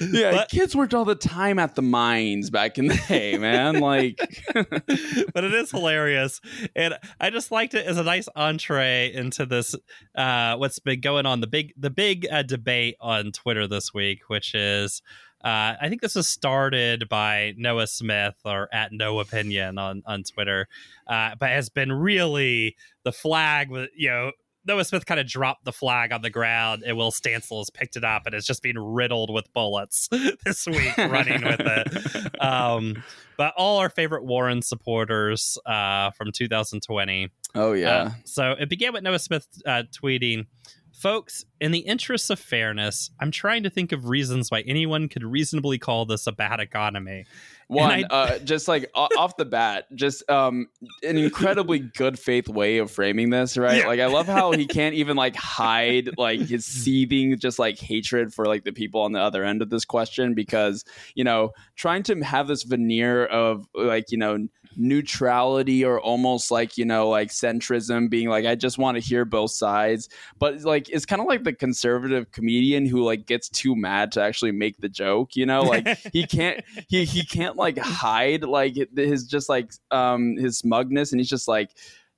yeah, 0.12 0.30
but, 0.32 0.48
kids 0.48 0.74
worked 0.74 0.94
all 0.94 1.04
the 1.04 1.14
time 1.14 1.58
at 1.58 1.74
the 1.74 1.82
mines 1.82 2.50
back 2.50 2.78
in 2.78 2.88
the 2.88 3.00
day, 3.08 3.36
man. 3.38 3.80
Like, 3.80 4.18
but 4.54 5.44
it 5.44 5.54
is 5.54 5.70
hilarious, 5.70 6.40
and 6.74 6.98
I 7.20 7.30
just 7.30 7.50
liked 7.50 7.74
it 7.74 7.86
as 7.86 7.98
a 7.98 8.02
nice 8.02 8.28
entree 8.34 9.12
into 9.12 9.46
this. 9.46 9.74
Uh, 10.14 10.56
what's 10.56 10.78
been 10.78 11.00
going 11.00 11.26
on 11.26 11.40
the 11.40 11.46
big 11.46 11.72
the 11.76 11.90
big 11.90 12.26
uh, 12.30 12.42
debate 12.42 12.96
on 13.00 13.32
Twitter 13.32 13.66
this 13.66 13.92
week, 13.94 14.28
which 14.28 14.54
is. 14.54 15.02
Uh, 15.42 15.72
I 15.80 15.88
think 15.88 16.02
this 16.02 16.16
was 16.16 16.28
started 16.28 17.08
by 17.08 17.54
Noah 17.56 17.86
Smith 17.86 18.34
or 18.44 18.68
at 18.74 18.92
Noahpinion 18.92 19.80
on 19.80 20.02
on 20.04 20.22
Twitter, 20.22 20.68
uh, 21.06 21.30
but 21.40 21.48
has 21.48 21.70
been 21.70 21.90
really 21.90 22.76
the 23.04 23.12
flag 23.12 23.70
with 23.70 23.88
you 23.96 24.10
know 24.10 24.32
Noah 24.70 24.84
Smith 24.84 25.04
kind 25.04 25.18
of 25.18 25.26
dropped 25.26 25.64
the 25.64 25.72
flag 25.72 26.12
on 26.12 26.22
the 26.22 26.30
ground, 26.30 26.84
and 26.86 26.96
Will 26.96 27.10
Stancil 27.10 27.58
has 27.58 27.70
picked 27.70 27.96
it 27.96 28.04
up 28.04 28.24
and 28.24 28.36
it's 28.36 28.46
just 28.46 28.62
been 28.62 28.78
riddled 28.78 29.28
with 29.34 29.52
bullets 29.52 30.08
this 30.44 30.64
week, 30.64 30.96
running 30.96 31.42
with 31.42 31.60
it. 31.60 32.30
Um, 32.40 33.02
but 33.36 33.52
all 33.56 33.78
our 33.78 33.90
favorite 33.90 34.24
Warren 34.24 34.62
supporters 34.62 35.58
uh, 35.66 36.10
from 36.12 36.32
2020. 36.32 37.28
Oh 37.54 37.72
yeah. 37.74 37.90
Uh, 37.90 38.10
so 38.24 38.52
it 38.58 38.70
began 38.70 38.94
with 38.94 39.02
Noah 39.02 39.18
Smith 39.18 39.46
uh, 39.66 39.82
tweeting. 39.92 40.46
Folks, 40.92 41.44
in 41.60 41.70
the 41.70 41.78
interests 41.80 42.30
of 42.30 42.38
fairness, 42.38 43.10
I'm 43.20 43.30
trying 43.30 43.62
to 43.62 43.70
think 43.70 43.92
of 43.92 44.08
reasons 44.08 44.50
why 44.50 44.60
anyone 44.62 45.08
could 45.08 45.24
reasonably 45.24 45.78
call 45.78 46.04
this 46.04 46.26
a 46.26 46.32
bad 46.32 46.60
economy. 46.60 47.26
One, 47.68 47.90
I, 47.92 48.02
uh, 48.02 48.38
just 48.40 48.66
like 48.66 48.90
off 48.96 49.36
the 49.36 49.44
bat, 49.44 49.86
just 49.94 50.28
um, 50.28 50.66
an 51.04 51.16
incredibly 51.16 51.78
good 51.78 52.18
faith 52.18 52.48
way 52.48 52.78
of 52.78 52.90
framing 52.90 53.30
this, 53.30 53.56
right? 53.56 53.78
Yeah. 53.78 53.86
Like, 53.86 54.00
I 54.00 54.06
love 54.06 54.26
how 54.26 54.50
he 54.50 54.66
can't 54.66 54.96
even 54.96 55.16
like 55.16 55.36
hide 55.36 56.10
like 56.18 56.40
his 56.40 56.64
seething, 56.66 57.38
just 57.38 57.60
like 57.60 57.78
hatred 57.78 58.34
for 58.34 58.46
like 58.46 58.64
the 58.64 58.72
people 58.72 59.02
on 59.02 59.12
the 59.12 59.20
other 59.20 59.44
end 59.44 59.62
of 59.62 59.70
this 59.70 59.84
question 59.84 60.34
because 60.34 60.84
you 61.14 61.22
know, 61.22 61.52
trying 61.76 62.02
to 62.02 62.18
have 62.22 62.48
this 62.48 62.64
veneer 62.64 63.24
of 63.26 63.68
like 63.72 64.10
you 64.10 64.18
know 64.18 64.48
neutrality 64.76 65.84
or 65.84 66.00
almost 66.00 66.50
like 66.50 66.78
you 66.78 66.84
know 66.84 67.08
like 67.08 67.28
centrism 67.28 68.08
being 68.08 68.28
like 68.28 68.46
i 68.46 68.54
just 68.54 68.78
want 68.78 68.96
to 68.96 69.00
hear 69.00 69.24
both 69.24 69.50
sides 69.50 70.08
but 70.38 70.60
like 70.62 70.88
it's 70.88 71.04
kind 71.04 71.20
of 71.20 71.26
like 71.26 71.44
the 71.44 71.52
conservative 71.52 72.30
comedian 72.32 72.86
who 72.86 73.02
like 73.02 73.26
gets 73.26 73.48
too 73.48 73.74
mad 73.74 74.12
to 74.12 74.22
actually 74.22 74.52
make 74.52 74.76
the 74.78 74.88
joke 74.88 75.34
you 75.34 75.44
know 75.44 75.62
like 75.62 75.86
he 76.12 76.26
can't 76.26 76.64
he 76.88 77.04
he 77.04 77.24
can't 77.24 77.56
like 77.56 77.78
hide 77.78 78.44
like 78.44 78.74
his 78.96 79.26
just 79.26 79.48
like 79.48 79.72
um 79.90 80.36
his 80.36 80.58
smugness 80.58 81.12
and 81.12 81.20
he's 81.20 81.28
just 81.28 81.48
like 81.48 81.70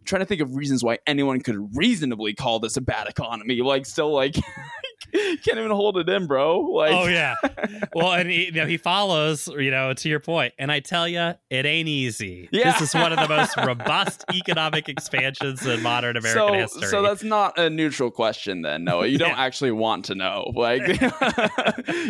trying 0.04 0.20
to 0.20 0.26
think 0.26 0.40
of 0.40 0.56
reasons 0.56 0.82
why 0.82 0.98
anyone 1.06 1.40
could 1.40 1.76
reasonably 1.76 2.34
call 2.34 2.58
this 2.58 2.76
a 2.76 2.80
bad 2.80 3.08
economy. 3.08 3.60
Like, 3.60 3.86
still, 3.86 4.12
like, 4.12 4.36
can't 5.44 5.58
even 5.58 5.70
hold 5.70 5.98
it 5.98 6.08
in, 6.08 6.26
bro. 6.26 6.60
Like, 6.60 6.92
oh 6.92 7.06
yeah. 7.06 7.34
Well, 7.94 8.12
and 8.12 8.30
he, 8.30 8.46
you 8.46 8.52
know, 8.52 8.66
he 8.66 8.78
follows, 8.78 9.48
you 9.48 9.70
know, 9.70 9.92
to 9.92 10.08
your 10.08 10.20
point, 10.20 10.54
and 10.58 10.72
I 10.72 10.80
tell 10.80 11.06
you, 11.06 11.34
it 11.50 11.66
ain't 11.66 11.88
easy. 11.88 12.48
Yeah. 12.50 12.72
This 12.72 12.88
is 12.88 12.94
one 12.94 13.12
of 13.12 13.18
the 13.18 13.28
most 13.28 13.56
robust 13.66 14.24
economic 14.32 14.88
expansions 14.88 15.66
in 15.66 15.82
modern 15.82 16.16
American 16.16 16.48
so, 16.48 16.54
history. 16.54 16.88
So 16.88 17.02
that's 17.02 17.22
not 17.22 17.58
a 17.58 17.68
neutral 17.68 18.10
question, 18.10 18.62
then, 18.62 18.84
Noah. 18.84 19.06
You 19.06 19.18
don't 19.18 19.30
yeah. 19.30 19.44
actually 19.44 19.72
want 19.72 20.06
to 20.06 20.14
know. 20.14 20.52
Like, 20.54 21.00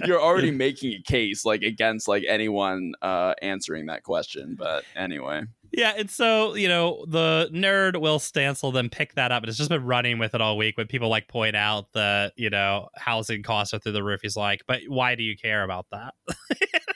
you're 0.04 0.23
already 0.23 0.50
making 0.52 0.92
a 0.92 1.02
case 1.02 1.44
like 1.44 1.62
against 1.62 2.06
like 2.06 2.25
anyone 2.28 2.92
uh, 3.02 3.35
answering 3.42 3.87
that 3.87 4.04
question. 4.04 4.54
But 4.56 4.85
anyway. 4.94 5.42
Yeah, 5.72 5.94
and 5.96 6.10
so 6.10 6.54
you 6.54 6.68
know 6.68 7.04
the 7.08 7.48
nerd 7.52 7.98
Will 7.98 8.18
Stancil 8.18 8.72
then 8.74 8.90
picked 8.90 9.16
that 9.16 9.32
up, 9.32 9.42
and 9.42 9.48
it's 9.48 9.56
just 9.56 9.70
been 9.70 9.84
running 9.84 10.18
with 10.18 10.34
it 10.34 10.40
all 10.42 10.58
week. 10.58 10.76
When 10.76 10.86
people 10.86 11.08
like 11.08 11.28
point 11.28 11.56
out 11.56 11.92
that 11.94 12.34
you 12.36 12.50
know 12.50 12.88
housing 12.96 13.42
costs 13.42 13.72
are 13.72 13.78
through 13.78 13.92
the 13.92 14.04
roof, 14.04 14.20
he's 14.22 14.36
like, 14.36 14.62
"But 14.66 14.80
why 14.88 15.14
do 15.14 15.22
you 15.22 15.34
care 15.34 15.64
about 15.64 15.86
that?" 15.90 16.14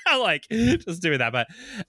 like 0.18 0.42
just 0.50 1.00
doing 1.00 1.18
that. 1.18 1.33
But 1.33 1.47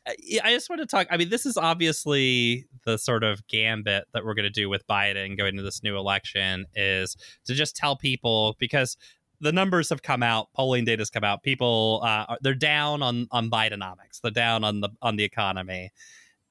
uh, 0.07 0.13
I 0.43 0.53
just 0.53 0.69
want 0.69 0.81
to 0.81 0.85
talk. 0.85 1.07
I 1.11 1.17
mean, 1.17 1.29
this 1.29 1.45
is 1.45 1.57
obviously 1.57 2.67
the 2.85 2.97
sort 2.97 3.25
of 3.25 3.45
gambit 3.47 4.05
that 4.13 4.23
we're 4.23 4.33
going 4.33 4.43
to 4.43 4.49
do 4.49 4.69
with 4.69 4.87
Biden 4.87 5.37
going 5.37 5.55
into 5.55 5.63
this 5.63 5.83
new 5.83 5.97
election 5.97 6.65
is 6.73 7.17
to 7.45 7.53
just 7.53 7.75
tell 7.75 7.97
people 7.97 8.55
because 8.59 8.95
the 9.39 9.51
numbers 9.51 9.89
have 9.89 10.01
come 10.01 10.23
out 10.23 10.47
polling 10.55 10.83
data's 10.83 11.11
come 11.11 11.23
out 11.23 11.43
people 11.43 12.01
uh, 12.03 12.35
they're 12.41 12.55
down 12.55 13.03
on 13.03 13.27
on 13.29 13.51
bidenomics 13.51 14.19
they're 14.23 14.31
down 14.31 14.63
on 14.63 14.81
the 14.81 14.89
on 15.03 15.15
the 15.15 15.23
economy 15.23 15.91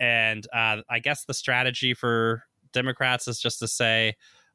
and 0.00 0.46
uh, 0.52 0.78
I 0.88 0.98
guess 0.98 1.24
the 1.24 1.34
strategy 1.34 1.94
for 1.94 2.42
Democrats 2.72 3.28
is 3.28 3.40
just 3.40 3.58
to 3.60 3.68
say, 3.68 4.14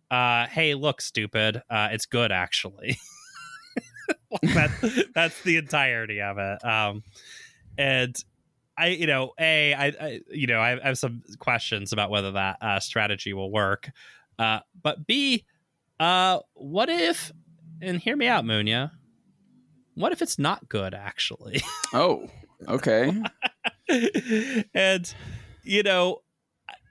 uh, 0.10 0.48
"Hey, 0.48 0.75
look, 0.75 1.01
stupid, 1.01 1.62
uh, 1.69 1.89
it's 1.91 2.05
good 2.05 2.31
actually." 2.31 2.98
that, 4.41 5.07
that's 5.15 5.41
the 5.41 5.57
entirety 5.57 6.21
of 6.21 6.38
it. 6.38 6.65
Um, 6.65 7.03
and 7.77 8.15
I, 8.77 8.88
you 8.88 9.07
know, 9.07 9.33
a, 9.39 9.74
I, 9.74 9.86
I 9.88 10.21
you 10.29 10.48
know, 10.48 10.60
I, 10.60 10.81
I, 10.81 10.88
have 10.88 10.98
some 10.98 11.24
questions 11.39 11.93
about 11.93 12.10
whether 12.10 12.31
that 12.31 12.57
uh, 12.62 12.79
strategy 12.79 13.33
will 13.33 13.51
work. 13.51 13.91
Uh, 14.39 14.60
but 14.81 15.05
B, 15.05 15.45
uh, 16.00 16.39
what 16.53 16.89
if? 16.89 17.31
And 17.81 18.00
hear 18.00 18.15
me 18.15 18.27
out, 18.27 18.43
Munya. 18.43 18.91
What 19.95 20.12
if 20.12 20.21
it's 20.21 20.39
not 20.39 20.69
good 20.69 20.93
actually? 20.93 21.62
oh, 21.93 22.29
okay. 22.68 23.22
and 24.74 25.13
you 25.63 25.84
know, 25.84 26.22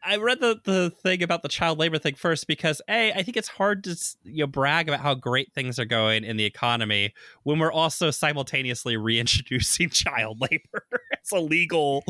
I 0.03 0.17
read 0.17 0.41
the, 0.41 0.59
the 0.65 0.91
thing 1.03 1.23
about 1.23 1.43
the 1.43 1.49
child 1.49 1.79
labor 1.79 1.99
thing 1.99 2.15
first 2.15 2.47
because 2.47 2.81
a 2.89 3.13
I 3.13 3.23
think 3.23 3.37
it's 3.37 3.49
hard 3.49 3.85
to 3.85 3.97
you 4.25 4.45
know 4.45 4.47
brag 4.47 4.89
about 4.89 5.01
how 5.01 5.15
great 5.15 5.53
things 5.53 5.79
are 5.79 5.85
going 5.85 6.25
in 6.25 6.37
the 6.37 6.45
economy 6.45 7.13
when 7.43 7.59
we're 7.59 7.73
also 7.73 8.11
simultaneously 8.11 8.97
reintroducing 8.97 9.91
child 9.91 10.41
labor 10.41 10.87
as 11.13 11.33
a 11.33 11.41
legal 11.41 12.05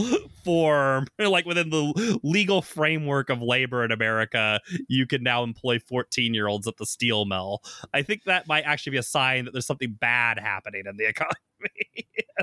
form 0.45 1.07
like 1.19 1.47
within 1.47 1.71
the 1.71 2.21
legal 2.23 2.63
framework 2.63 3.29
of 3.29 3.43
labor 3.43 3.85
in 3.85 3.91
America 3.91 4.61
you 4.89 5.07
can 5.07 5.23
now 5.23 5.43
employ 5.43 5.79
14 5.79 6.33
year 6.33 6.47
olds 6.47 6.69
at 6.69 6.77
the 6.77 6.87
steel 6.87 7.25
mill 7.25 7.61
I 7.93 8.03
think 8.03 8.25
that 8.25 8.47
might 8.47 8.63
actually 8.63 8.93
be 8.93 8.99
a 8.99 9.03
sign 9.03 9.47
that 9.47 9.53
there's 9.53 9.67
something 9.67 9.97
bad 10.01 10.39
happening 10.39 10.85
in 10.87 10.97
the 10.97 11.09
economy 11.09 11.35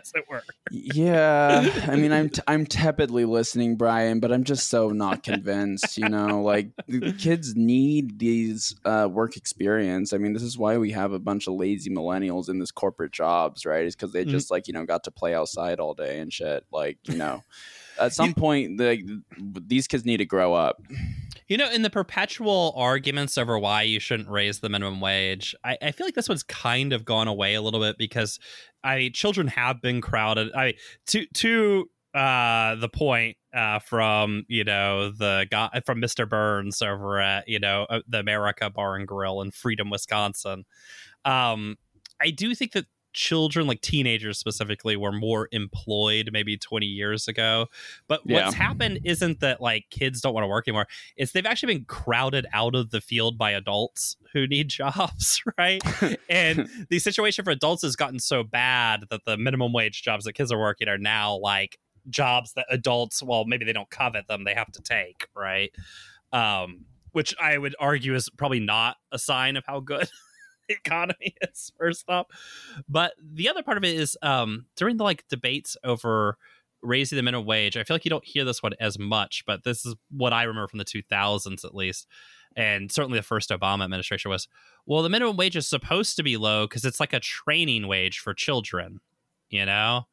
as 0.02 0.12
it 0.16 0.24
were. 0.30 0.44
yeah, 0.70 1.66
I 1.88 1.96
mean, 1.96 2.12
I'm 2.12 2.30
t- 2.38 2.42
I'm 2.48 2.66
tepidly 2.66 3.26
listening, 3.26 3.76
Brian, 3.78 4.20
but 4.20 4.32
I'm 4.32 4.44
just 4.44 4.70
so 4.70 4.90
not 4.90 5.24
convinced. 5.24 5.98
You 5.98 6.10
know, 6.10 6.42
like 6.42 6.72
the 6.88 7.14
kids 7.14 7.56
need 7.56 8.20
these 8.20 8.76
uh, 8.86 9.08
work 9.12 9.38
experience. 9.38 10.14
I 10.14 10.18
mean, 10.18 10.34
this 10.34 10.44
is 10.44 10.58
why 10.58 10.78
we 10.78 10.92
have 10.92 11.12
a 11.14 11.20
bunch 11.20 11.48
of 11.48 11.54
lazy 11.54 11.90
millennials 11.90 12.50
in 12.50 12.60
this 12.60 12.72
corporate 12.72 13.12
jobs, 13.12 13.66
right? 13.66 13.86
Is 13.86 13.96
because 13.96 14.12
they 14.12 14.26
Mhm. 14.26 14.30
just 14.30 14.52
like 14.52 14.68
you 14.68 14.74
know 14.74 14.86
got 14.86 15.04
to 15.06 15.12
play 15.12 15.34
outside 15.34 15.80
all 15.80 15.94
day 15.94 16.20
and 16.20 16.32
shit. 16.32 16.66
Like 16.72 16.98
you 17.08 17.18
know, 17.18 17.44
at 18.00 18.14
some 18.14 18.34
point, 18.34 18.78
the, 18.78 19.22
these 19.38 19.88
kids 19.88 20.06
need 20.06 20.18
to 20.18 20.26
grow 20.26 20.54
up. 20.54 20.82
You 21.48 21.58
know, 21.58 21.70
in 21.72 21.82
the 21.82 21.90
perpetual 21.90 22.74
arguments 22.76 23.38
over 23.38 23.58
why 23.58 23.84
you 23.84 24.00
shouldn't 24.00 24.30
raise 24.30 24.60
the 24.60 24.70
minimum 24.70 25.00
wage, 25.00 25.56
I, 25.64 25.78
I 25.82 25.92
feel 25.92 26.06
like 26.06 26.16
this 26.16 26.28
one's 26.28 26.44
kind 26.44 26.92
of 26.92 27.06
gone 27.06 27.28
away 27.28 27.54
a 27.54 27.62
little 27.62 27.80
bit 27.80 27.98
because 27.98 28.40
I 28.84 29.12
children 29.14 29.48
have 29.48 29.82
been 29.82 30.02
crowded. 30.02 30.54
I 30.54 30.74
to 31.08 31.26
to 31.26 31.90
uh 32.14 32.76
the 32.76 32.90
point 32.90 33.38
uh 33.54 33.80
from 33.80 34.44
you 34.48 34.64
know 34.64 35.10
the 35.10 35.46
guy 35.50 35.82
from 35.86 36.02
Mr. 36.02 36.28
Burns 36.28 36.82
over 36.82 37.20
at 37.20 37.48
you 37.48 37.60
know 37.60 37.86
uh, 37.90 38.02
the 38.08 38.20
America 38.20 38.70
Bar 38.70 38.98
and 38.98 39.08
Grill 39.08 39.42
in 39.42 39.52
Freedom, 39.52 39.90
Wisconsin. 39.90 40.66
Um, 41.24 41.78
I 42.20 42.32
do 42.32 42.56
think 42.56 42.74
that 42.74 42.88
children 43.18 43.66
like 43.66 43.82
teenagers 43.82 44.38
specifically 44.38 44.96
were 44.96 45.12
more 45.12 45.50
employed 45.52 46.30
maybe 46.32 46.56
20 46.56 46.86
years 46.86 47.28
ago. 47.28 47.66
But 48.08 48.22
what's 48.28 48.54
happened 48.54 49.00
isn't 49.04 49.40
that 49.40 49.60
like 49.60 49.88
kids 49.90 50.22
don't 50.22 50.36
want 50.36 50.44
to 50.44 50.48
work 50.48 50.68
anymore. 50.68 50.86
It's 51.18 51.32
they've 51.32 51.46
actually 51.46 51.74
been 51.74 51.86
crowded 51.86 52.46
out 52.54 52.76
of 52.76 52.92
the 52.92 53.02
field 53.02 53.36
by 53.36 53.52
adults 53.52 54.18
who 54.34 54.46
need 54.46 54.70
jobs 54.70 55.42
right? 55.58 55.82
And 56.30 56.70
the 56.90 57.00
situation 57.00 57.44
for 57.44 57.52
adults 57.52 57.82
has 57.82 57.96
gotten 57.96 58.20
so 58.20 58.44
bad 58.44 59.06
that 59.10 59.26
the 59.26 59.36
minimum 59.36 59.74
wage 59.74 60.04
jobs 60.04 60.26
that 60.26 60.34
kids 60.34 60.52
are 60.52 60.60
working 60.60 60.88
are 60.88 60.98
now 60.98 61.38
like 61.38 61.80
jobs 62.10 62.54
that 62.54 62.68
adults 62.70 63.24
well 63.24 63.46
maybe 63.46 63.66
they 63.66 63.74
don't 63.74 63.90
covet 63.90 64.28
them 64.28 64.44
they 64.44 64.54
have 64.54 64.72
to 64.74 64.82
take 64.82 65.28
right? 65.36 65.72
Um 66.32 66.86
which 67.14 67.34
i 67.42 67.58
would 67.58 67.76
argue 67.80 68.14
is 68.14 68.30
probably 68.30 68.60
not 68.60 68.98
a 69.12 69.18
sign 69.18 69.56
of 69.56 69.66
how 69.66 69.80
good 69.80 70.08
economy 70.86 71.36
is 71.42 71.72
first 71.78 72.06
off. 72.08 72.28
But 72.88 73.14
the 73.22 73.50
other 73.50 73.64
part 73.64 73.78
of 73.78 73.84
it 73.84 73.96
is 73.96 74.18
um 74.22 74.66
during 74.76 74.98
the 74.98 75.04
like 75.04 75.28
debates 75.28 75.78
over 75.84 76.38
raising 76.84 77.16
the 77.16 77.24
minimum 77.24 77.46
wage 77.48 77.76
i 77.76 77.84
feel 77.84 77.96
like 77.96 78.06
you 78.06 78.10
don't 78.10 78.24
hear 78.24 78.46
this 78.46 78.62
one 78.62 78.72
as 78.80 79.00
much 79.00 79.44
but 79.48 79.64
this 79.64 79.84
is 79.84 79.96
what 80.12 80.32
i 80.32 80.44
remember 80.44 80.68
from 80.68 80.78
the 80.78 80.86
2000s 80.86 81.66
at 81.66 81.74
least 81.74 82.06
and 82.56 82.92
certainly 82.92 83.18
the 83.18 83.24
first 83.24 83.50
obama 83.50 83.84
administration 83.84 84.30
was 84.30 84.48
well 84.86 85.02
the 85.02 85.10
minimum 85.10 85.36
wage 85.36 85.56
is 85.56 85.68
supposed 85.68 86.16
to 86.16 86.22
be 86.22 86.38
low 86.38 86.68
because 86.68 86.86
it's 86.86 87.00
like 87.00 87.14
a 87.14 87.20
training 87.20 87.88
wage 87.88 88.20
for 88.20 88.32
children 88.32 89.00
you 89.50 89.66
know? 89.66 90.04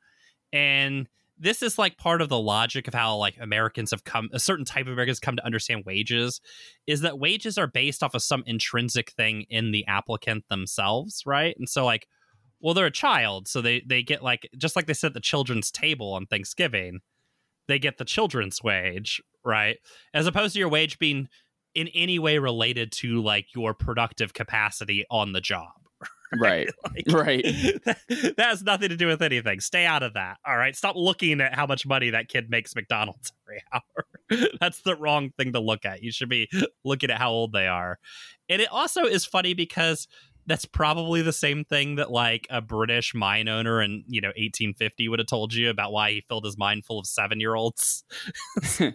And 0.52 1.08
this 1.44 1.62
is 1.62 1.78
like 1.78 1.98
part 1.98 2.22
of 2.22 2.28
the 2.28 2.38
logic 2.38 2.88
of 2.88 2.94
how 2.94 3.14
like 3.16 3.36
americans 3.40 3.90
have 3.90 4.02
come 4.02 4.28
a 4.32 4.40
certain 4.40 4.64
type 4.64 4.86
of 4.86 4.92
americans 4.92 5.20
come 5.20 5.36
to 5.36 5.44
understand 5.44 5.84
wages 5.84 6.40
is 6.86 7.02
that 7.02 7.18
wages 7.18 7.58
are 7.58 7.66
based 7.66 8.02
off 8.02 8.14
of 8.14 8.22
some 8.22 8.42
intrinsic 8.46 9.10
thing 9.12 9.44
in 9.50 9.70
the 9.70 9.86
applicant 9.86 10.44
themselves 10.48 11.22
right? 11.26 11.54
And 11.58 11.68
so 11.68 11.84
like 11.84 12.08
well 12.60 12.74
they're 12.74 12.86
a 12.86 12.90
child 12.90 13.46
so 13.46 13.60
they 13.60 13.82
they 13.86 14.02
get 14.02 14.22
like 14.22 14.48
just 14.56 14.74
like 14.74 14.86
they 14.86 14.94
at 15.06 15.14
the 15.14 15.20
children's 15.20 15.70
table 15.70 16.14
on 16.14 16.26
thanksgiving 16.26 17.00
they 17.68 17.78
get 17.78 17.98
the 17.98 18.04
children's 18.04 18.62
wage 18.62 19.22
right? 19.44 19.76
As 20.14 20.26
opposed 20.26 20.54
to 20.54 20.58
your 20.58 20.70
wage 20.70 20.98
being 20.98 21.28
in 21.74 21.88
any 21.88 22.18
way 22.18 22.38
related 22.38 22.90
to 22.92 23.22
like 23.22 23.46
your 23.54 23.74
productive 23.74 24.32
capacity 24.32 25.04
on 25.10 25.32
the 25.32 25.40
job 25.40 25.83
Right. 26.36 26.68
like, 26.94 27.04
Right. 27.08 27.44
that, 27.84 27.98
that 28.08 28.38
has 28.38 28.62
nothing 28.62 28.88
to 28.88 28.96
do 28.96 29.06
with 29.06 29.22
anything. 29.22 29.60
Stay 29.60 29.86
out 29.86 30.02
of 30.02 30.14
that. 30.14 30.38
All 30.46 30.56
right. 30.56 30.74
Stop 30.74 30.96
looking 30.96 31.40
at 31.40 31.54
how 31.54 31.66
much 31.66 31.86
money 31.86 32.10
that 32.10 32.28
kid 32.28 32.50
makes 32.50 32.74
McDonald's 32.74 33.32
every 33.46 33.62
hour. 33.72 34.48
That's 34.60 34.80
the 34.82 34.96
wrong 34.96 35.30
thing 35.38 35.52
to 35.52 35.60
look 35.60 35.84
at. 35.84 36.02
You 36.02 36.10
should 36.10 36.28
be 36.28 36.48
looking 36.84 37.10
at 37.10 37.18
how 37.18 37.30
old 37.30 37.52
they 37.52 37.68
are. 37.68 37.98
And 38.48 38.60
it 38.60 38.68
also 38.70 39.04
is 39.04 39.24
funny 39.24 39.54
because 39.54 40.08
that's 40.46 40.64
probably 40.64 41.22
the 41.22 41.32
same 41.32 41.64
thing 41.64 41.96
that 41.96 42.10
like 42.10 42.46
a 42.50 42.60
British 42.60 43.14
mine 43.14 43.48
owner 43.48 43.80
in, 43.80 44.04
you 44.08 44.20
know, 44.20 44.28
1850 44.28 45.08
would 45.08 45.18
have 45.18 45.28
told 45.28 45.54
you 45.54 45.70
about 45.70 45.92
why 45.92 46.12
he 46.12 46.20
filled 46.20 46.44
his 46.44 46.58
mine 46.58 46.82
full 46.82 46.98
of 46.98 47.06
seven 47.06 47.40
year 47.40 47.54
olds. 47.54 48.04
and 48.80 48.92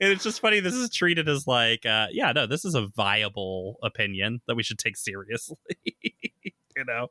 it's 0.00 0.24
just 0.24 0.40
funny. 0.40 0.60
This 0.60 0.74
is 0.74 0.90
treated 0.90 1.28
as 1.28 1.46
like, 1.46 1.86
uh, 1.86 2.08
yeah, 2.10 2.32
no, 2.32 2.46
this 2.46 2.64
is 2.64 2.74
a 2.74 2.86
viable 2.88 3.78
opinion 3.82 4.40
that 4.46 4.54
we 4.54 4.62
should 4.62 4.78
take 4.78 4.96
seriously. 4.96 5.56
you 5.84 6.84
know, 6.86 7.08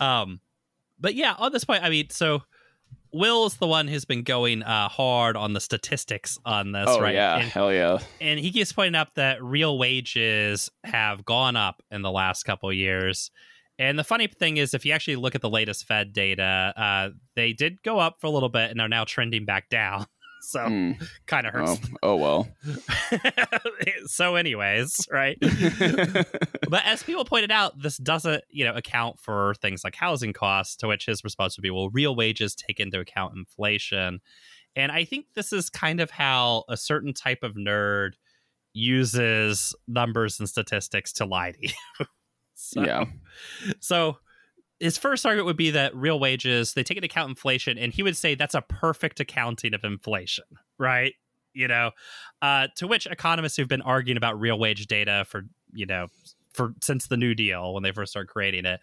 um, 0.00 0.40
but 0.98 1.14
yeah, 1.14 1.34
on 1.38 1.52
this 1.52 1.64
point, 1.64 1.84
I 1.84 1.90
mean, 1.90 2.10
so 2.10 2.42
Will's 3.16 3.56
the 3.56 3.66
one 3.66 3.88
who's 3.88 4.04
been 4.04 4.22
going 4.22 4.62
uh, 4.62 4.88
hard 4.88 5.36
on 5.36 5.54
the 5.54 5.60
statistics 5.60 6.38
on 6.44 6.72
this, 6.72 6.86
oh 6.86 7.00
right? 7.00 7.14
yeah, 7.14 7.38
And, 7.38 7.48
hell 7.48 7.72
yeah. 7.72 7.98
and 8.20 8.38
he 8.38 8.52
keeps 8.52 8.72
pointing 8.72 8.94
out 8.94 9.14
that 9.14 9.42
real 9.42 9.78
wages 9.78 10.70
have 10.84 11.24
gone 11.24 11.56
up 11.56 11.82
in 11.90 12.02
the 12.02 12.10
last 12.10 12.44
couple 12.44 12.68
of 12.68 12.74
years. 12.74 13.30
And 13.78 13.98
the 13.98 14.04
funny 14.04 14.26
thing 14.26 14.56
is, 14.56 14.74
if 14.74 14.86
you 14.86 14.92
actually 14.92 15.16
look 15.16 15.34
at 15.34 15.42
the 15.42 15.50
latest 15.50 15.86
Fed 15.86 16.12
data, 16.12 16.72
uh, 16.76 17.08
they 17.34 17.52
did 17.52 17.82
go 17.82 17.98
up 17.98 18.16
for 18.20 18.26
a 18.26 18.30
little 18.30 18.48
bit 18.48 18.70
and 18.70 18.80
are 18.80 18.88
now 18.88 19.04
trending 19.04 19.44
back 19.44 19.68
down. 19.68 20.06
So 20.46 20.60
Mm. 20.60 21.08
kind 21.26 21.44
of 21.46 21.52
hurts. 21.54 21.80
Oh, 22.02 22.14
oh 22.14 22.16
well. 22.16 22.48
so, 24.06 24.36
anyways, 24.36 25.08
right? 25.10 25.36
but 25.40 26.84
as 26.84 27.02
people 27.02 27.24
pointed 27.24 27.50
out, 27.50 27.80
this 27.82 27.96
doesn't, 27.96 28.44
you 28.48 28.64
know, 28.64 28.72
account 28.74 29.18
for 29.18 29.54
things 29.60 29.82
like 29.82 29.96
housing 29.96 30.32
costs. 30.32 30.76
To 30.76 30.86
which 30.86 31.06
his 31.06 31.24
response 31.24 31.56
would 31.56 31.62
be, 31.62 31.70
"Well, 31.70 31.90
real 31.90 32.14
wages 32.14 32.54
take 32.54 32.78
into 32.78 33.00
account 33.00 33.34
inflation." 33.36 34.20
And 34.76 34.92
I 34.92 35.04
think 35.04 35.26
this 35.34 35.52
is 35.52 35.68
kind 35.68 36.00
of 36.00 36.10
how 36.12 36.64
a 36.68 36.76
certain 36.76 37.12
type 37.12 37.42
of 37.42 37.54
nerd 37.54 38.12
uses 38.72 39.74
numbers 39.88 40.38
and 40.38 40.48
statistics 40.48 41.12
to 41.14 41.24
lie 41.24 41.52
to 41.52 41.58
you. 41.60 41.74
so, 42.54 42.84
Yeah. 42.84 43.04
So 43.80 44.18
his 44.80 44.98
first 44.98 45.24
argument 45.24 45.46
would 45.46 45.56
be 45.56 45.70
that 45.70 45.94
real 45.94 46.20
wages 46.20 46.74
they 46.74 46.82
take 46.82 46.96
into 46.96 47.06
account 47.06 47.30
inflation, 47.30 47.78
and 47.78 47.92
he 47.92 48.02
would 48.02 48.16
say 48.16 48.34
that's 48.34 48.54
a 48.54 48.62
perfect 48.62 49.20
accounting 49.20 49.74
of 49.74 49.84
inflation, 49.84 50.44
right? 50.78 51.14
You 51.54 51.68
know, 51.68 51.92
uh, 52.42 52.68
to 52.76 52.86
which 52.86 53.06
economists 53.06 53.56
who've 53.56 53.68
been 53.68 53.82
arguing 53.82 54.16
about 54.16 54.38
real 54.38 54.58
wage 54.58 54.86
data 54.86 55.24
for 55.28 55.42
you 55.72 55.86
know 55.86 56.08
for 56.56 56.74
since 56.82 57.06
the 57.06 57.16
New 57.16 57.34
Deal 57.34 57.74
when 57.74 57.82
they 57.82 57.92
first 57.92 58.10
started 58.12 58.28
creating 58.28 58.64
it, 58.64 58.80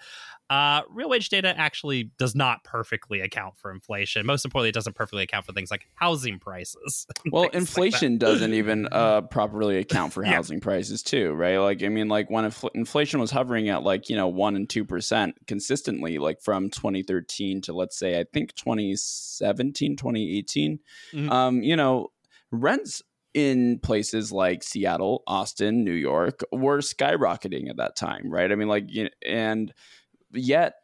uh, 0.50 0.82
real 0.90 1.10
wage 1.10 1.30
data 1.30 1.54
actually 1.58 2.12
does 2.20 2.36
not 2.36 2.64
perfectly 2.64 3.20
account 3.22 3.58
for 3.58 3.72
inflation. 3.72 4.26
Most 4.26 4.46
importantly, 4.46 4.70
it 4.70 4.76
doesn't 4.76 4.96
perfectly 4.96 5.24
account 5.24 5.46
for 5.46 5.54
things 5.54 5.72
like 5.72 5.88
housing 5.96 6.40
prices. 6.40 7.08
Well, 7.32 7.44
things 7.50 7.54
like 7.54 7.88
inflation 7.88 8.18
doesn't 8.18 8.54
even 8.54 8.88
uh, 8.92 9.22
properly 9.22 9.78
account 9.78 10.14
for 10.14 10.24
Yeah. 10.26 10.34
housing 10.36 10.60
prices 10.60 11.02
too, 11.02 11.32
right? 11.34 11.58
Like, 11.58 11.82
I 11.82 11.90
mean, 11.90 12.08
like 12.10 12.30
when 12.30 12.46
infl- 12.46 12.70
inflation 12.76 13.20
was 13.20 13.32
hovering 13.32 13.70
at 13.70 13.82
like 13.84 14.10
you 14.10 14.16
know 14.16 14.28
one 14.28 14.56
and 14.56 14.70
two 14.70 14.86
percent 14.86 15.36
consistently, 15.48 16.18
like 16.20 16.42
from 16.42 16.70
2013 16.70 17.62
to 17.62 17.74
let's 17.74 17.98
say 17.98 18.20
I 18.20 18.26
think 18.34 18.54
2017, 18.56 19.96
2018, 19.96 20.80
Mhm. 21.14 21.32
um, 21.32 21.64
you 21.64 21.76
know, 21.76 22.12
rents 22.52 23.02
in 23.34 23.80
places 23.80 24.32
like 24.32 24.64
Seattle, 24.64 25.24
Austin, 25.28 25.84
New 25.84 25.94
York 25.94 26.42
were 26.52 26.80
skyrocketing 26.80 27.70
at 27.70 27.78
that 27.78 27.96
time, 27.96 28.30
right? 28.32 28.52
I 28.52 28.56
mean, 28.56 28.68
like, 28.68 28.86
you 28.88 29.10
and 29.26 29.74
yet, 30.32 30.76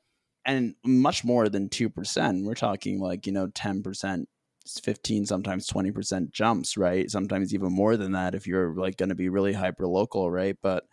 and 0.46 0.76
much 0.84 1.24
more 1.24 1.50
than 1.50 1.70
two 1.70 1.90
percent. 1.90 2.46
We're 2.46 2.56
talking 2.56 3.00
like 3.00 3.28
you 3.28 3.34
know 3.34 3.48
ten 3.48 3.84
percent 3.84 4.30
15 4.68 5.26
sometimes 5.26 5.68
20% 5.68 6.32
jumps 6.32 6.78
right 6.78 7.10
sometimes 7.10 7.54
even 7.54 7.72
more 7.72 7.98
than 7.98 8.12
that 8.12 8.36
if 8.36 8.46
you're 8.46 8.76
like 8.76 8.98
going 8.98 9.10
to 9.10 9.16
be 9.16 9.30
really 9.30 9.54
hyper 9.54 9.88
local 9.88 10.30
right 10.30 10.58
but 10.62 10.84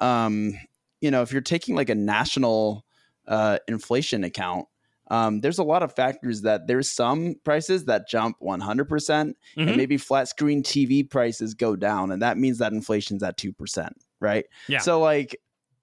um 0.00 0.52
you 1.00 1.10
know 1.10 1.22
if 1.22 1.30
you're 1.30 1.40
taking 1.40 1.76
like 1.76 1.90
a 1.90 1.94
national 1.94 2.84
uh 3.28 3.58
inflation 3.68 4.24
account 4.24 4.66
um 5.12 5.40
there's 5.42 5.58
a 5.58 5.62
lot 5.62 5.82
of 5.82 5.94
factors 5.94 6.42
that 6.42 6.66
there's 6.66 6.90
some 6.90 7.36
prices 7.44 7.84
that 7.84 8.08
jump 8.08 8.36
100% 8.40 8.88
Mhm. 8.88 9.34
and 9.56 9.76
maybe 9.76 9.96
flat 9.98 10.26
screen 10.28 10.62
TV 10.62 11.08
prices 11.08 11.54
go 11.54 11.76
down 11.76 12.10
and 12.12 12.20
that 12.22 12.36
means 12.38 12.58
that 12.58 12.72
inflation's 12.72 13.22
at 13.22 13.36
2% 13.38 13.90
right 14.20 14.46
Yeah. 14.68 14.78
so 14.80 15.00
like 15.00 15.36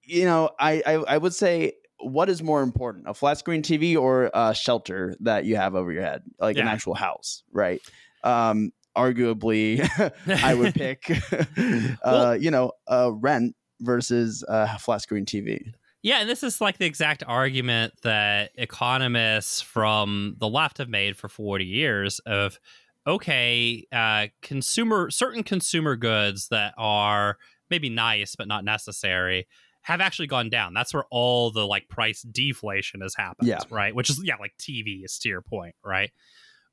you 0.04 0.26
know 0.26 0.50
I, 0.60 0.82
I 0.86 0.94
i 1.16 1.18
would 1.18 1.36
say 1.36 1.74
what 2.00 2.30
is 2.30 2.42
more 2.42 2.62
important 2.64 3.08
a 3.08 3.14
flat 3.14 3.38
screen 3.38 3.62
tv 3.62 3.96
or 3.98 4.32
a 4.34 4.56
shelter 4.56 5.16
that 5.20 5.46
you 5.46 5.56
have 5.58 5.76
over 5.76 5.92
your 5.92 6.02
head 6.04 6.24
like 6.40 6.58
an 6.58 6.68
actual 6.74 6.96
house 6.96 7.44
right 7.52 7.82
um 8.24 8.72
arguably 8.98 9.80
i 10.44 10.54
would 10.54 10.74
pick 10.84 11.02
uh 11.32 11.96
Well- 12.04 12.38
you 12.38 12.52
know 12.52 12.72
uh 12.88 13.12
rent 13.14 13.56
versus 13.82 14.44
uh 14.48 14.78
flat 14.78 15.02
screen 15.02 15.26
tv 15.26 15.74
Yeah, 16.02 16.22
and 16.22 16.30
this 16.30 16.44
is 16.44 16.62
like 16.62 16.78
the 16.78 16.86
exact 16.86 17.24
argument 17.28 17.94
that 18.04 18.52
economists 18.56 19.62
from 19.62 20.36
the 20.38 20.48
left 20.48 20.78
have 20.78 20.90
made 20.90 21.18
for 21.18 21.28
40 21.28 21.66
years 21.66 22.20
of 22.20 22.60
okay, 23.08 23.86
uh, 23.92 24.28
consumer 24.42 25.10
certain 25.10 25.44
consumer 25.44 25.96
goods 25.96 26.50
that 26.50 26.74
are 26.78 27.38
maybe 27.70 27.90
nice 27.90 28.36
but 28.36 28.48
not 28.48 28.64
necessary 28.64 29.48
have 29.82 30.02
actually 30.02 30.28
gone 30.28 30.50
down. 30.50 30.74
That's 30.74 30.94
where 30.94 31.06
all 31.10 31.52
the 31.52 31.66
like 31.66 31.88
price 31.90 32.22
deflation 32.22 33.02
has 33.02 33.16
happened, 33.16 33.48
Yeah. 33.48 33.60
right? 33.72 33.96
Which 33.96 34.10
is 34.10 34.22
yeah, 34.24 34.36
like 34.40 34.54
TVs 34.60 35.20
to 35.22 35.30
your 35.30 35.42
point, 35.42 35.76
right? 35.84 36.12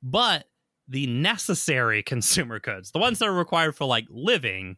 But 0.03 0.45
the 0.87 1.07
necessary 1.07 2.03
consumer 2.13 2.59
goods, 2.59 2.91
the 2.91 2.99
ones 2.99 3.19
that 3.19 3.27
are 3.27 3.33
required 3.33 3.75
for 3.75 3.85
like 3.85 4.05
living, 4.09 4.77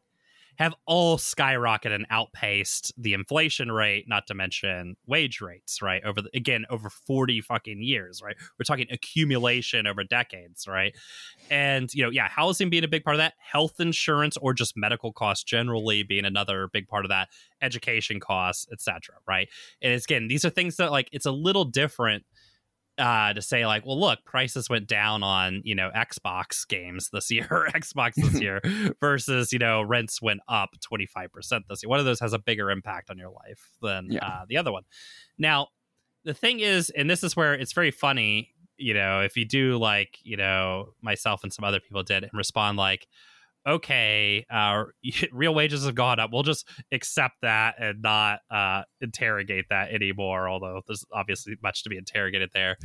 have 0.60 0.76
all 0.86 1.18
skyrocketed 1.18 1.96
and 1.96 2.06
outpaced 2.10 2.92
the 2.98 3.14
inflation 3.14 3.72
rate, 3.72 4.04
not 4.10 4.28
to 4.28 4.34
mention 4.34 4.98
wage 5.08 5.40
rates, 5.40 5.82
right? 5.82 6.04
Over 6.04 6.22
the, 6.22 6.30
again, 6.34 6.66
over 6.70 6.90
40 6.90 7.40
fucking 7.40 7.82
years, 7.82 8.22
right? 8.22 8.36
We're 8.60 8.66
talking 8.66 8.88
accumulation 8.92 9.88
over 9.88 10.04
decades, 10.04 10.68
right? 10.68 10.94
And, 11.50 11.90
you 11.94 12.04
know, 12.04 12.10
yeah, 12.10 12.28
housing 12.28 12.70
being 12.70 12.84
a 12.84 12.90
big 12.90 13.06
part 13.06 13.16
of 13.16 13.20
that, 13.20 13.36
health 13.40 13.80
insurance 13.80 14.36
or 14.36 14.54
just 14.54 14.76
medical 14.76 15.14
costs 15.14 15.46
generally 15.46 16.04
being 16.04 16.26
another 16.26 16.68
big 16.74 16.90
part 16.90 17.06
of 17.06 17.10
that, 17.10 17.30
education 17.62 18.20
costs, 18.20 18.68
etc. 18.70 19.16
right? 19.26 19.48
And 19.82 19.94
it's, 19.94 20.04
again, 20.04 20.28
these 20.28 20.44
are 20.44 20.50
things 20.50 20.76
that 20.76 20.92
like 20.92 21.08
it's 21.14 21.26
a 21.26 21.32
little 21.32 21.64
different 21.64 22.26
uh, 23.00 23.34
to 23.34 23.42
say 23.42 23.66
like, 23.66 23.86
well, 23.86 24.00
look, 24.00 24.20
prices 24.26 24.70
went 24.70 24.88
down 24.88 25.24
on 25.24 25.62
you 25.64 25.74
know 25.74 25.90
Xbox 25.96 26.68
games 26.68 27.10
this 27.12 27.32
year, 27.32 27.48
or 27.52 27.68
Xbox 27.74 28.14
this 28.16 28.40
year, 28.42 28.62
versus 29.00 29.52
you 29.54 29.60
know 29.60 29.82
rents 29.82 30.22
went 30.22 30.42
up 30.48 30.70
twenty 30.82 31.06
five 31.06 31.32
percent 31.32 31.66
this 31.70 31.82
year. 31.82 31.90
One 31.90 32.00
of 32.00 32.06
those 32.06 32.20
has 32.20 32.34
a 32.34 32.40
bigger 32.40 32.70
impact 32.70 33.10
on 33.10 33.18
your 33.18 33.30
life 33.32 33.70
than 33.82 34.12
Yeah. 34.12 34.26
uh, 34.26 34.46
the 34.48 34.58
other 34.58 34.72
one. 34.72 34.84
Now, 35.38 35.70
the 36.26 36.34
thing 36.34 36.60
is, 36.60 36.90
and 36.92 37.10
this 37.10 37.24
is 37.24 37.36
where 37.36 37.54
it's 37.54 37.74
very 37.74 37.92
funny. 37.92 38.52
You 38.78 38.94
know, 38.94 39.22
if 39.22 39.36
you 39.38 39.46
do 39.46 39.78
like 39.78 40.20
you 40.24 40.38
know 40.38 40.90
myself 41.02 41.44
and 41.44 41.52
some 41.54 41.64
other 41.66 41.80
people 41.80 42.04
did 42.04 42.24
and 42.24 42.32
respond 42.34 42.78
like. 42.78 43.08
Okay, 43.70 44.46
uh, 44.50 44.86
real 45.32 45.54
wages 45.54 45.86
have 45.86 45.94
gone 45.94 46.20
up. 46.20 46.32
We'll 46.34 46.44
just 46.44 46.68
accept 46.92 47.36
that 47.44 47.76
and 47.78 48.02
not 48.02 48.40
uh, 48.50 48.84
interrogate 49.00 49.66
that 49.70 49.92
anymore. 49.92 50.50
Although 50.50 50.82
there's 50.88 51.06
obviously 51.14 51.56
much 51.62 51.84
to 51.84 51.90
be 51.90 51.98
interrogated 51.98 52.50
there. 52.54 52.78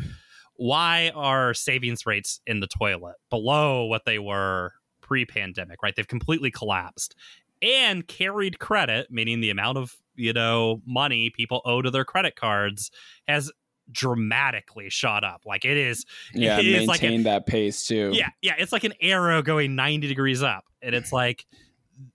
Why 0.57 1.11
are 1.15 1.55
savings 1.55 2.07
rates 2.07 2.41
in 2.47 2.61
the 2.61 2.69
toilet 2.69 3.17
below 3.31 3.87
what 3.87 4.03
they 4.05 4.19
were 4.19 4.73
pre-pandemic? 5.01 5.83
Right, 5.83 5.95
they've 5.97 6.07
completely 6.07 6.51
collapsed, 6.51 7.17
and 7.63 8.07
carried 8.07 8.59
credit, 8.59 9.09
meaning 9.11 9.41
the 9.41 9.51
amount 9.51 9.79
of 9.79 9.95
you 10.15 10.35
know 10.35 10.83
money 10.87 11.31
people 11.31 11.63
owe 11.65 11.81
to 11.81 11.91
their 11.91 12.05
credit 12.05 12.37
cards, 12.37 12.91
has 13.27 13.51
dramatically 13.93 14.89
shot 14.91 15.25
up. 15.25 15.43
Like 15.47 15.65
it 15.65 15.77
is 15.77 16.05
Yeah, 16.33 16.59
It 16.59 16.67
is 16.67 16.89
like 16.89 17.01
a- 17.03 17.07
maintain 17.07 17.23
that 17.25 17.47
pace 17.47 17.87
too. 17.87 18.11
yeah, 18.15 18.31
yeah, 18.43 18.55
it's 18.59 18.73
like 18.73 18.85
an 18.85 18.95
arrow 19.01 19.43
going 19.43 19.75
90 19.75 20.07
degrees 20.09 20.43
up. 20.43 20.65
And 20.83 20.95
it's 20.95 21.13
like, 21.13 21.47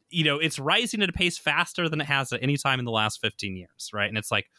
you 0.09 0.23
know, 0.23 0.37
it's 0.39 0.57
rising 0.59 1.01
at 1.03 1.09
a 1.09 1.13
pace 1.13 1.37
faster 1.37 1.87
than 1.89 2.01
it 2.01 2.05
has 2.07 2.33
at 2.33 2.41
any 2.43 2.57
time 2.57 2.79
in 2.79 2.85
the 2.85 2.91
last 2.91 3.21
15 3.21 3.55
years, 3.55 3.89
right? 3.93 4.09
And 4.09 4.17
it's 4.17 4.31
like, 4.31 4.49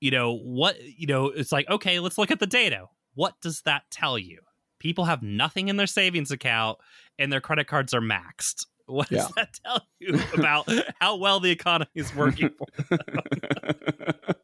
you 0.00 0.10
know, 0.10 0.36
what, 0.36 0.76
you 0.82 1.06
know, 1.06 1.26
it's 1.26 1.52
like, 1.52 1.68
okay, 1.70 1.98
let's 2.00 2.18
look 2.18 2.30
at 2.30 2.38
the 2.40 2.46
data. 2.46 2.86
What 3.14 3.34
does 3.40 3.62
that 3.62 3.84
tell 3.90 4.18
you? 4.18 4.40
People 4.78 5.04
have 5.06 5.22
nothing 5.22 5.68
in 5.68 5.76
their 5.76 5.86
savings 5.86 6.30
account 6.30 6.78
and 7.18 7.32
their 7.32 7.40
credit 7.40 7.66
cards 7.66 7.94
are 7.94 8.02
maxed. 8.02 8.66
What 8.84 9.08
does 9.08 9.22
Yeah. 9.22 9.28
that 9.36 9.48
tell 9.64 9.86
you 9.98 10.20
about 10.34 10.68
how 11.00 11.16
well 11.16 11.40
the 11.40 11.50
economy 11.50 11.90
is 11.94 12.14
working 12.14 12.50
for 12.50 12.66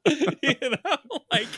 you 0.42 0.54
know 0.62 0.96
like 1.32 1.48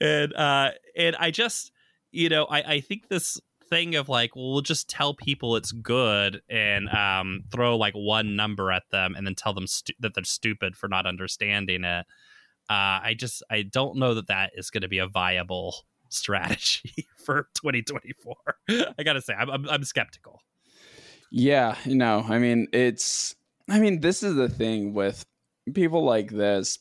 and 0.00 0.34
uh 0.34 0.70
and 0.96 1.16
i 1.16 1.30
just 1.30 1.72
you 2.10 2.28
know 2.28 2.44
i 2.46 2.74
i 2.74 2.80
think 2.80 3.08
this 3.08 3.40
thing 3.68 3.94
of 3.94 4.08
like 4.08 4.34
well, 4.36 4.52
we'll 4.52 4.60
just 4.60 4.88
tell 4.88 5.14
people 5.14 5.56
it's 5.56 5.72
good 5.72 6.42
and 6.48 6.88
um 6.90 7.44
throw 7.50 7.76
like 7.76 7.94
one 7.94 8.36
number 8.36 8.70
at 8.70 8.82
them 8.90 9.14
and 9.14 9.26
then 9.26 9.34
tell 9.34 9.54
them 9.54 9.66
stu- 9.66 9.94
that 10.00 10.14
they're 10.14 10.24
stupid 10.24 10.76
for 10.76 10.88
not 10.88 11.06
understanding 11.06 11.84
it 11.84 12.06
uh 12.70 13.00
i 13.02 13.14
just 13.16 13.42
i 13.50 13.62
don't 13.62 13.96
know 13.96 14.14
that 14.14 14.28
that 14.28 14.50
is 14.56 14.70
going 14.70 14.82
to 14.82 14.88
be 14.88 14.98
a 14.98 15.06
viable 15.06 15.74
strategy 16.08 17.06
for 17.24 17.48
2024 17.54 18.34
i 18.98 19.02
gotta 19.02 19.22
say 19.22 19.34
i'm, 19.34 19.50
I'm, 19.50 19.68
I'm 19.68 19.84
skeptical 19.84 20.40
Yeah, 21.34 21.76
no, 21.86 22.26
I 22.28 22.38
mean, 22.38 22.68
it's, 22.74 23.34
I 23.68 23.80
mean, 23.80 24.00
this 24.00 24.22
is 24.22 24.34
the 24.34 24.50
thing 24.50 24.92
with 24.92 25.24
people 25.72 26.04
like 26.04 26.30
this. 26.30 26.78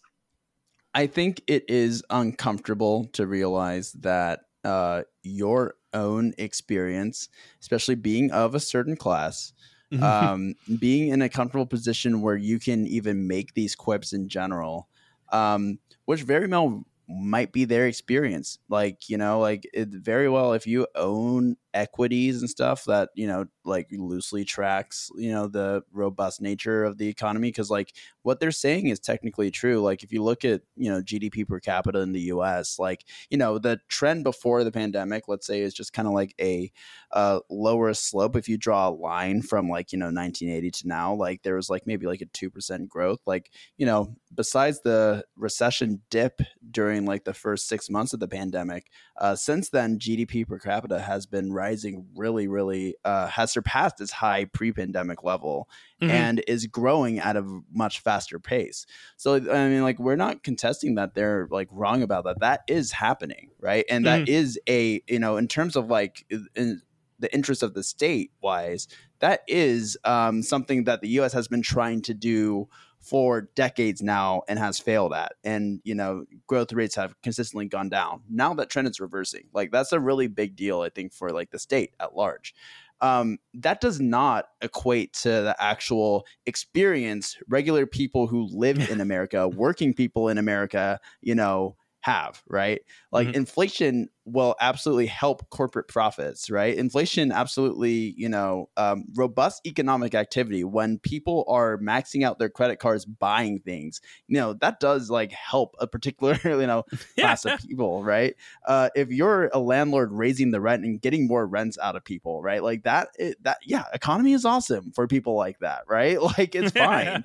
I 0.94 1.08
think 1.08 1.42
it 1.48 1.66
is 1.70 2.04
uncomfortable 2.10 3.06
to 3.14 3.26
realize 3.26 3.94
that 3.94 4.42
uh, 4.64 5.04
your 5.24 5.76
own 5.94 6.34
experience, 6.38 7.30
especially 7.62 7.96
being 7.96 8.32
of 8.32 8.56
a 8.56 8.60
certain 8.60 8.96
class, 8.96 9.54
um, 10.02 10.56
being 10.80 11.10
in 11.10 11.22
a 11.22 11.30
comfortable 11.30 11.66
position 11.66 12.22
where 12.22 12.36
you 12.36 12.60
can 12.60 12.88
even 12.88 13.28
make 13.28 13.54
these 13.54 13.76
quips 13.76 14.14
in 14.14 14.28
general, 14.28 14.90
um, 15.32 15.80
which 16.06 16.24
very 16.24 16.48
well 16.48 16.84
might 17.08 17.52
be 17.52 17.66
their 17.66 17.88
experience. 17.88 18.60
Like, 18.70 19.10
you 19.10 19.18
know, 19.18 19.40
like 19.40 19.70
it 19.74 19.90
very 19.90 20.30
well 20.30 20.54
if 20.54 20.68
you 20.68 20.88
own 20.96 21.58
equities 21.74 22.42
and 22.42 22.50
stuff 22.50 22.84
that, 22.86 23.10
you 23.16 23.28
know, 23.28 23.46
like 23.64 23.88
loosely 23.92 24.44
tracks, 24.44 25.10
you 25.16 25.32
know, 25.32 25.48
the 25.48 25.84
robust 25.92 26.42
nature 26.42 26.84
of 26.84 26.98
the 26.98 27.08
economy. 27.08 27.52
Cause 27.52 27.70
like 27.70 27.94
what 28.24 28.40
they're 28.40 28.52
saying 28.52 28.88
is 28.88 29.00
technically 29.00 29.52
true. 29.52 29.82
Like 29.82 30.04
if 30.04 30.12
you 30.12 30.24
look 30.24 30.46
at, 30.46 30.62
you 30.76 30.90
know, 30.90 31.02
GDP 31.02 31.48
per 31.48 31.60
capita 31.60 32.00
in 32.00 32.12
the 32.12 32.22
US, 32.34 32.80
like, 32.80 33.06
you 33.30 33.38
know, 33.38 33.58
the 33.58 33.80
trend 33.88 34.24
before 34.24 34.64
the 34.64 34.72
pandemic, 34.72 35.28
let's 35.28 35.48
say, 35.48 35.62
is 35.62 35.74
just 35.74 35.94
kind 35.94 36.08
of 36.08 36.14
like 36.14 36.36
a 36.40 36.72
uh, 37.12 37.40
lower 37.50 37.94
slope. 37.94 38.36
If 38.36 38.48
you 38.48 38.58
draw 38.58 38.90
a 38.90 38.92
line 38.92 39.42
from 39.42 39.70
like, 39.70 39.92
you 39.92 40.00
know, 40.00 40.06
1980 40.06 40.72
to 40.72 40.88
now, 40.88 41.14
like 41.14 41.44
there 41.44 41.56
was 41.56 41.70
like 41.70 41.88
maybe 41.88 42.06
like 42.06 42.22
a 42.22 42.26
2% 42.26 42.88
growth. 42.88 43.20
Like, 43.26 43.52
you 43.78 43.86
know, 43.86 44.16
besides 44.34 44.82
the 44.82 45.24
recession 45.36 46.02
dip 46.10 46.42
during 46.70 47.06
like 47.06 47.24
the 47.24 47.34
first 47.34 47.68
six 47.68 47.90
months 47.90 48.14
of 48.14 48.20
the 48.20 48.28
pandemic, 48.28 48.88
uh, 49.18 49.36
since 49.36 49.70
then, 49.70 50.00
GDP 50.00 50.48
per 50.48 50.58
capita 50.58 51.00
has 51.00 51.26
been 51.26 51.52
rising 51.62 52.06
really, 52.16 52.48
really, 52.48 52.96
uh, 53.06 53.28
has 53.28 53.52
surpassed 53.52 54.02
its 54.02 54.12
high 54.12 54.46
pre 54.46 54.72
pandemic 54.72 55.24
level 55.24 55.70
Mhm. 56.02 56.10
and 56.10 56.44
is 56.48 56.66
growing 56.68 57.20
at 57.20 57.36
a 57.38 57.44
much 57.72 58.00
faster 58.00 58.40
pace. 58.40 58.86
So, 59.18 59.36
I 59.36 59.68
mean, 59.70 59.84
like, 59.84 60.00
we're 60.00 60.16
not 60.26 60.44
contesting 60.44 60.96
that 60.96 61.14
they're 61.16 61.48
like 61.52 61.70
wrong 61.72 62.02
about 62.02 62.24
that. 62.26 62.40
That 62.40 62.62
is 62.68 62.92
happening, 62.92 63.52
right? 63.60 63.86
And 63.90 64.06
that 64.06 64.28
is 64.30 64.60
a, 64.68 65.02
you 65.08 65.20
know, 65.20 65.38
in 65.38 65.48
terms 65.48 65.76
of 65.76 65.90
like, 65.90 66.26
in, 66.56 66.82
the 67.20 67.32
interest 67.36 67.62
of 67.62 67.76
the 67.76 67.84
state 67.84 68.32
wise, 68.42 68.88
that 69.20 69.42
is 69.48 69.96
um, 70.04 70.42
something 70.42 70.86
that 70.86 71.02
the 71.02 71.10
U.S. 71.20 71.34
has 71.34 71.48
been 71.48 71.62
trying 71.62 72.02
to 72.02 72.16
do 72.16 72.68
for 73.02 73.42
decades 73.56 74.02
now 74.02 74.44
and 74.48 74.60
has 74.60 74.80
failed 74.80 75.14
at. 75.14 75.34
And 75.44 75.82
you 75.84 75.96
know, 75.96 76.26
growth 76.48 76.72
rates 76.74 76.96
have 76.96 77.20
consistently 77.22 77.68
gone 77.68 77.90
down. 77.90 78.24
Now 78.30 78.54
that 78.56 78.70
trend 78.70 78.88
is 78.88 79.00
reversing. 79.00 79.50
Like 79.54 79.72
that's 79.72 79.92
a 79.92 80.00
really 80.00 80.28
big 80.28 80.56
deal, 80.56 80.82
I 80.82 80.90
think, 80.90 81.14
for 81.14 81.32
like 81.32 81.52
the 81.52 81.60
state 81.60 81.96
at 82.00 82.16
large. 82.16 82.54
Um, 83.00 83.40
that 83.56 83.82
does 83.82 84.00
not 84.00 84.50
equate 84.62 85.14
to 85.14 85.30
the 85.30 85.56
actual 85.60 86.26
experience 86.46 87.36
regular 87.48 87.88
people 87.88 88.28
who 88.28 88.48
live 88.52 88.84
in 88.88 89.02
America, 89.02 89.48
working 89.48 89.94
people 89.94 90.28
in 90.30 90.38
America, 90.38 91.00
you 91.22 91.34
know, 91.34 91.76
have, 92.02 92.44
right? 92.48 92.82
Like 93.12 93.30
Mhm. 93.30 93.34
inflation 93.34 94.10
will 94.26 94.56
absolutely 94.60 95.08
help 95.08 95.50
corporate 95.50 95.88
profits, 95.88 96.50
right? 96.50 96.76
Inflation 96.76 97.32
absolutely, 97.32 98.14
you 98.18 98.30
know, 98.30 98.70
um, 98.78 99.06
robust 99.16 99.66
economic 99.66 100.14
activity 100.16 100.64
when 100.64 101.00
people 101.00 101.46
are 101.48 101.78
maxing 101.78 102.24
out 102.24 102.40
their 102.40 102.50
credit 102.50 102.78
cards 102.78 103.06
buying 103.06 103.60
things, 103.60 104.02
you 104.28 104.38
know, 104.38 104.54
that 104.54 104.80
does 104.80 105.10
like 105.10 105.32
help 105.32 105.76
a 105.80 105.88
particular, 105.88 106.40
you 106.44 106.68
know, 106.68 106.84
class 107.20 107.46
of 107.46 107.60
people, 107.62 108.04
right? 108.04 108.36
Uh, 108.66 108.90
if 108.96 109.10
you're 109.10 109.50
a 109.54 109.60
landlord 109.60 110.12
raising 110.12 110.52
the 110.52 110.62
rent 110.62 110.84
and 110.84 111.02
getting 111.02 111.28
more 111.28 111.46
rents 111.46 111.78
out 111.82 111.96
of 111.96 112.04
people, 112.04 112.42
right? 112.42 112.64
Like 112.64 112.84
that, 112.84 113.10
it, 113.18 113.44
that, 113.44 113.58
yeah, 113.64 113.86
economy 113.94 114.34
is 114.34 114.46
awesome 114.46 114.92
for 114.92 115.08
people 115.08 115.36
like 115.36 115.60
that, 115.60 115.84
right? 115.88 116.20
Like 116.38 116.56
it's 116.56 116.72
fine 116.72 117.24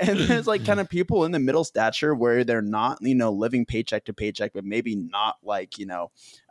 and 0.00 0.18
there's 0.18 0.46
like 0.46 0.64
kind 0.64 0.80
of 0.80 0.88
people 0.88 1.24
in 1.24 1.32
the 1.32 1.38
middle 1.38 1.64
stature 1.64 2.14
where 2.14 2.44
they're 2.44 2.62
not, 2.62 2.98
you 3.00 3.14
know, 3.14 3.30
living 3.30 3.64
paycheck 3.64 4.04
to 4.06 4.12
paycheck, 4.12 4.52
but 4.52 4.64
maybe 4.64 4.94
not 4.94 5.36
like, 5.42 5.78
you 5.78 5.86
know, 5.86 5.89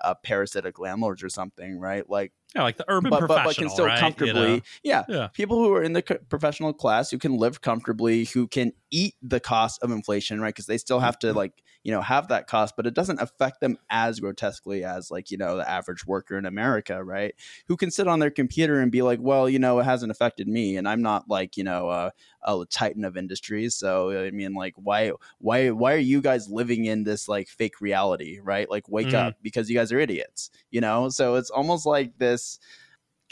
uh, 0.01 0.15
parasitic 0.23 0.79
landlords 0.79 1.23
or 1.23 1.29
something, 1.29 1.79
right? 1.79 2.09
Like, 2.09 2.33
yeah, 2.55 2.63
like 2.63 2.77
the 2.77 2.85
urban 2.87 3.09
but, 3.11 3.19
professional, 3.19 3.49
but 3.49 3.57
can 3.57 3.69
still 3.69 3.85
right? 3.85 3.99
You 3.99 3.99
comfortably, 3.99 4.55
know? 4.55 4.61
yeah, 4.83 5.03
Yeah. 5.07 5.27
people 5.33 5.57
who 5.57 5.73
are 5.73 5.83
in 5.83 5.93
the 5.93 6.01
co- 6.01 6.17
professional 6.29 6.73
class 6.73 7.11
who 7.11 7.17
can 7.19 7.37
live 7.37 7.61
comfortably, 7.61 8.25
who 8.25 8.47
can 8.47 8.73
eat 8.91 9.15
the 9.21 9.39
cost 9.39 9.81
of 9.83 9.91
inflation, 9.91 10.41
right? 10.41 10.49
Because 10.49 10.65
they 10.65 10.77
still 10.79 10.99
have 10.99 11.19
to 11.19 11.31
like, 11.33 11.63
you 11.83 11.91
know, 11.91 12.01
have 12.01 12.27
that 12.29 12.47
cost, 12.47 12.73
but 12.75 12.87
it 12.87 12.93
doesn't 12.95 13.21
affect 13.21 13.61
them 13.61 13.77
as 13.89 14.19
grotesquely 14.19 14.83
as 14.83 15.11
like, 15.11 15.29
you 15.31 15.37
know, 15.37 15.57
the 15.57 15.69
average 15.69 16.05
worker 16.07 16.37
in 16.37 16.45
America, 16.45 17.03
right? 17.03 17.35
Who 17.67 17.77
can 17.77 17.91
sit 17.91 18.07
on 18.07 18.19
their 18.19 18.31
computer 18.31 18.79
and 18.79 18.91
be 18.91 19.01
like, 19.01 19.19
well, 19.21 19.47
you 19.47 19.59
know, 19.59 19.79
it 19.79 19.83
hasn't 19.83 20.11
affected 20.11 20.47
me, 20.47 20.75
and 20.75 20.87
I'm 20.89 21.01
not 21.01 21.29
like, 21.29 21.55
you 21.55 21.63
know, 21.63 21.87
uh, 21.89 22.09
a 22.43 22.65
titan 22.69 23.05
of 23.05 23.15
industries. 23.17 23.75
So 23.75 24.11
I 24.11 24.31
mean, 24.31 24.53
like, 24.53 24.73
why, 24.75 25.11
why, 25.39 25.69
why 25.71 25.93
are 25.93 25.97
you 25.97 26.21
guys 26.21 26.49
living 26.49 26.85
in 26.85 27.03
this 27.03 27.27
like 27.27 27.47
fake 27.47 27.79
reality, 27.81 28.39
right? 28.41 28.69
Like, 28.69 28.89
wake 28.89 29.07
Mhm. 29.09 29.13
up 29.13 29.35
because 29.41 29.69
you 29.69 29.75
guys 29.77 29.91
are 29.91 29.99
idiots, 29.99 30.49
you 30.71 30.81
know? 30.81 31.09
So 31.09 31.35
it's 31.35 31.49
almost 31.49 31.85
like 31.85 32.17
this. 32.17 32.38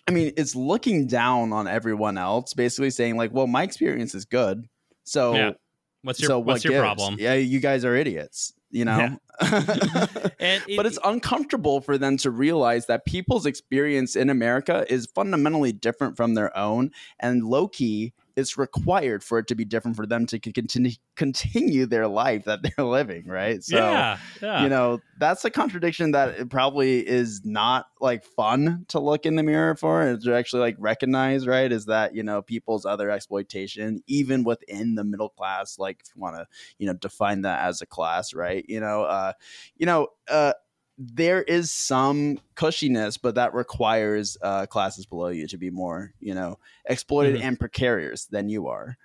I 0.08 0.12
mean, 0.12 0.32
it's 0.38 0.56
looking 0.56 1.08
down 1.08 1.52
on 1.52 1.68
everyone 1.68 2.18
else, 2.18 2.54
basically 2.54 2.90
saying 2.92 3.18
like, 3.18 3.34
"Well, 3.34 3.48
my 3.48 3.64
experience 3.64 4.16
is 4.16 4.26
good, 4.26 4.68
So 5.04 5.34
Yeah. 5.34 5.52
What's 6.04 6.22
your 6.22 6.28
so 6.30 6.40
what's 6.40 6.60
what 6.60 6.64
your 6.64 6.74
gives? 6.74 6.82
problem? 6.82 7.18
Yeah, 7.20 7.34
you 7.34 7.60
guys 7.60 7.84
are 7.84 7.96
idiots. 7.96 8.54
You 8.72 8.86
know. 8.86 9.18
And 10.40 10.64
it- 10.68 10.78
but 10.78 10.86
it's 10.86 11.00
uncomfortable 11.04 11.82
for 11.82 11.98
them 11.98 12.18
to 12.18 12.32
realize 12.32 12.86
that 12.88 13.06
people's 13.06 13.46
experience 13.46 14.16
in 14.16 14.30
America 14.30 14.86
is 14.90 15.08
fundamentally 15.08 15.72
different 15.74 16.16
from 16.18 16.34
their 16.36 16.56
own, 16.58 16.92
and 17.20 17.44
low 17.44 17.68
key, 17.68 18.14
it's 18.38 18.56
required 18.56 19.24
for 19.24 19.40
it 19.40 19.48
to 19.48 19.56
be 19.56 19.66
different 19.66 19.98
for 19.98 20.06
them 20.06 20.28
to 20.28 20.40
continue 20.40 20.92
continue 21.16 21.88
their 21.88 22.08
life 22.08 22.46
that 22.46 22.60
they're 22.62 22.86
living, 22.86 23.28
right? 23.28 23.64
So, 23.64 23.78
yeah, 23.78 24.20
yeah. 24.44 24.62
you 24.62 24.70
know, 24.70 25.00
that's 25.18 25.44
a 25.44 25.50
contradiction 25.50 26.12
that 26.12 26.40
it 26.40 26.50
probably 26.50 27.06
is 27.06 27.42
not 27.44 27.88
like 28.00 28.24
fun 28.24 28.86
to 28.90 29.00
look 29.00 29.26
in 29.26 29.36
the 29.36 29.44
mirror 29.44 29.76
for 29.76 30.04
and 30.04 30.22
to 30.24 30.36
actually 30.36 30.60
like 30.60 30.76
recognize, 30.78 31.48
right? 31.48 31.72
Is 31.72 31.86
that, 31.86 32.14
you 32.14 32.22
know, 32.22 32.44
people's 32.44 32.86
other 32.86 33.10
exploitation, 33.10 34.04
even 34.06 34.44
within 34.44 34.94
the 34.94 35.04
middle 35.04 35.30
class, 35.30 35.80
like 35.80 36.02
if 36.06 36.16
you 36.16 36.22
want 36.22 36.36
to, 36.36 36.46
you 36.78 36.86
know, 36.86 36.94
define 36.94 37.42
that 37.42 37.66
as 37.66 37.82
a 37.82 37.88
class, 37.88 38.36
right? 38.36 38.64
You 38.68 38.80
know, 38.80 39.02
uh, 39.02 39.34
you 39.78 39.88
know, 39.88 40.10
uh, 40.30 40.54
there 40.98 41.44
is 41.44 41.72
some 41.72 42.40
cushiness, 42.56 43.20
but 43.22 43.36
that 43.36 43.54
requires 43.54 44.38
uh, 44.42 44.66
classes 44.66 45.06
below 45.06 45.28
you 45.28 45.48
to 45.48 45.58
be 45.58 45.70
more, 45.70 46.14
you 46.20 46.34
know, 46.34 46.58
exploited 46.86 47.36
Mhm. 47.36 47.42
and 47.42 47.60
precarious 47.60 48.26
than 48.26 48.50
you 48.50 48.68
are. 48.68 48.98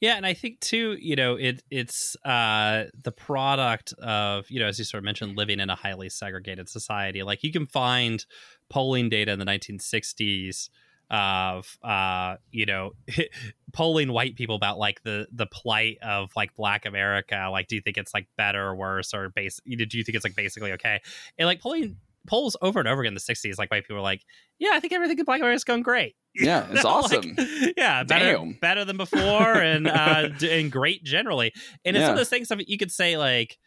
Yeah, 0.00 0.16
and 0.16 0.26
I 0.26 0.34
think 0.34 0.60
too, 0.60 0.96
you 1.00 1.16
know, 1.16 1.36
it 1.36 1.62
it's 1.70 2.16
uh 2.24 2.84
the 3.02 3.12
product 3.12 3.92
of, 3.94 4.50
you 4.50 4.60
know, 4.60 4.66
as 4.66 4.78
you 4.78 4.84
sort 4.84 4.98
of 4.98 5.04
mentioned, 5.04 5.36
living 5.36 5.60
in 5.60 5.70
a 5.70 5.74
highly 5.76 6.08
segregated 6.08 6.68
society. 6.68 7.22
Like 7.22 7.42
you 7.42 7.52
can 7.52 7.66
find 7.66 8.24
polling 8.68 9.08
data 9.08 9.32
in 9.32 9.38
the 9.38 9.44
1960s 9.44 10.68
of 11.10 11.78
uh, 11.82 12.36
you 12.50 12.66
know, 12.66 12.92
polling 13.72 14.12
white 14.12 14.36
people 14.36 14.56
about 14.56 14.78
like 14.78 15.02
the 15.02 15.26
the 15.32 15.46
plight 15.46 15.98
of 16.02 16.30
like 16.36 16.54
black 16.54 16.86
America. 16.86 17.48
Like, 17.50 17.68
do 17.68 17.76
you 17.76 17.82
think 17.82 17.96
it's 17.96 18.14
like 18.14 18.26
better 18.36 18.68
or 18.68 18.74
worse 18.74 19.14
or 19.14 19.30
base 19.30 19.60
do 19.64 19.72
you 19.74 20.04
think 20.04 20.14
it's 20.16 20.24
like 20.24 20.36
basically 20.36 20.72
okay? 20.72 21.00
And 21.38 21.46
like 21.46 21.60
polling 21.60 21.96
polls 22.26 22.56
over 22.62 22.78
and 22.78 22.88
over 22.88 23.02
again 23.02 23.10
in 23.10 23.14
the 23.14 23.20
60s, 23.20 23.58
like 23.58 23.70
white 23.70 23.82
people 23.82 23.96
were 23.96 24.02
like, 24.02 24.22
Yeah, 24.58 24.70
I 24.72 24.80
think 24.80 24.92
everything 24.92 25.18
in 25.18 25.24
black 25.24 25.40
America 25.40 25.56
is 25.56 25.64
going 25.64 25.82
great. 25.82 26.16
Yeah, 26.34 26.66
it's 26.70 26.84
awesome. 26.84 27.34
Like, 27.36 27.74
yeah, 27.76 28.02
better, 28.04 28.36
Damn. 28.36 28.52
better 28.54 28.84
than 28.84 28.96
before, 28.96 29.54
and 29.54 29.86
uh, 29.86 30.30
and 30.42 30.72
great 30.72 31.04
generally. 31.04 31.52
And 31.84 31.96
it's 31.96 32.02
one 32.02 32.12
of 32.12 32.16
those 32.16 32.28
things 32.28 32.50
you 32.66 32.78
could 32.78 32.90
say 32.92 33.16
like 33.16 33.58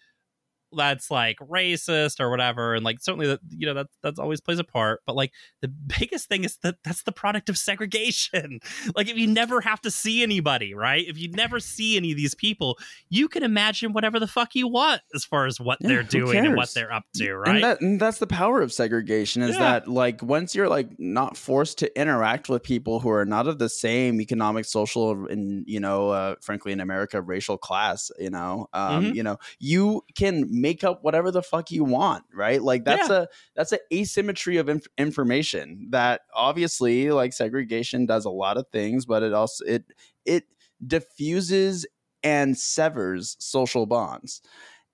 that's 0.75 1.10
like 1.12 1.38
racist 1.39 2.19
or 2.19 2.30
whatever, 2.30 2.75
and 2.75 2.84
like 2.84 2.97
certainly 3.01 3.27
that 3.27 3.39
you 3.49 3.65
know 3.67 3.73
that 3.73 3.88
that's 4.03 4.19
always 4.19 4.41
plays 4.41 4.60
a 4.60 4.63
part. 4.63 5.01
But 5.06 5.15
like 5.15 5.32
the 5.62 5.67
biggest 5.99 6.27
thing 6.27 6.43
is 6.43 6.58
that 6.63 6.75
that's 6.84 7.03
the 7.03 7.12
product 7.12 7.49
of 7.49 7.58
segregation. 7.58 8.60
like 8.95 9.08
if 9.10 9.17
you 9.17 9.27
never 9.27 9.62
have 9.62 9.82
to 9.82 9.91
see 9.91 10.23
anybody, 10.23 10.73
right? 10.73 11.06
If 11.08 11.17
you 11.17 11.30
never 11.32 11.60
see 11.60 11.97
any 11.97 12.12
of 12.12 12.17
these 12.17 12.36
people, 12.36 12.77
you 13.10 13.27
can 13.27 13.43
imagine 13.43 13.93
whatever 13.93 14.19
the 14.19 14.27
fuck 14.27 14.56
you 14.56 14.67
want 14.67 15.01
as 15.15 15.23
far 15.25 15.45
as 15.45 15.60
what 15.60 15.77
Yeah, 15.82 15.89
they're 15.89 16.03
doing 16.03 16.38
and 16.45 16.56
what 16.56 16.73
they're 16.73 16.91
up 16.91 17.03
to, 17.15 17.34
right? 17.36 17.56
And, 17.56 17.63
that, 17.63 17.82
and 17.82 17.99
that's 17.99 18.19
the 18.19 18.27
power 18.27 18.62
of 18.62 18.71
segregation 18.73 19.41
is 19.41 19.56
Yeah. 19.56 19.60
that 19.60 19.88
like 19.88 20.21
once 20.21 20.53
you're 20.56 20.69
like 20.69 20.89
not 20.99 21.38
forced 21.38 21.77
to 21.80 21.99
interact 21.99 22.49
with 22.49 22.63
people 22.63 22.99
who 22.99 23.10
are 23.10 23.25
not 23.25 23.47
of 23.47 23.60
the 23.60 23.69
same 23.69 24.19
economic, 24.21 24.65
social, 24.65 25.27
and 25.27 25.63
you 25.67 25.80
know, 25.80 26.10
uh, 26.10 26.36
frankly, 26.41 26.71
in 26.71 26.80
America, 26.80 27.21
racial 27.21 27.58
class, 27.58 28.12
you 28.19 28.30
know, 28.30 28.67
um, 28.73 29.06
Mhm. 29.06 29.13
you 29.15 29.23
know, 29.23 29.38
you 29.60 30.01
can 30.15 30.45
make 30.62 30.84
up 30.84 31.04
whatever 31.04 31.32
the 31.32 31.41
fuck 31.41 31.72
you 31.72 31.84
want, 31.84 32.24
right? 32.34 32.62
Like 32.62 32.84
that's 32.84 33.10
a 33.10 33.28
that's 33.56 33.72
an 33.72 33.80
asymmetry 33.93 34.58
of 34.58 34.70
inf- 34.70 34.88
information 34.98 35.88
that 35.91 36.22
obviously 36.34 37.12
like 37.12 37.34
segregation 37.34 38.06
does 38.06 38.26
a 38.26 38.30
lot 38.30 38.58
of 38.58 38.65
things, 38.72 39.06
but 39.06 39.24
it 39.24 39.34
also 39.34 39.65
it 39.65 39.86
it 40.26 40.43
diffuses 40.86 41.86
and 42.24 42.58
severs 42.58 43.36
social 43.39 43.86
bonds. 43.86 44.41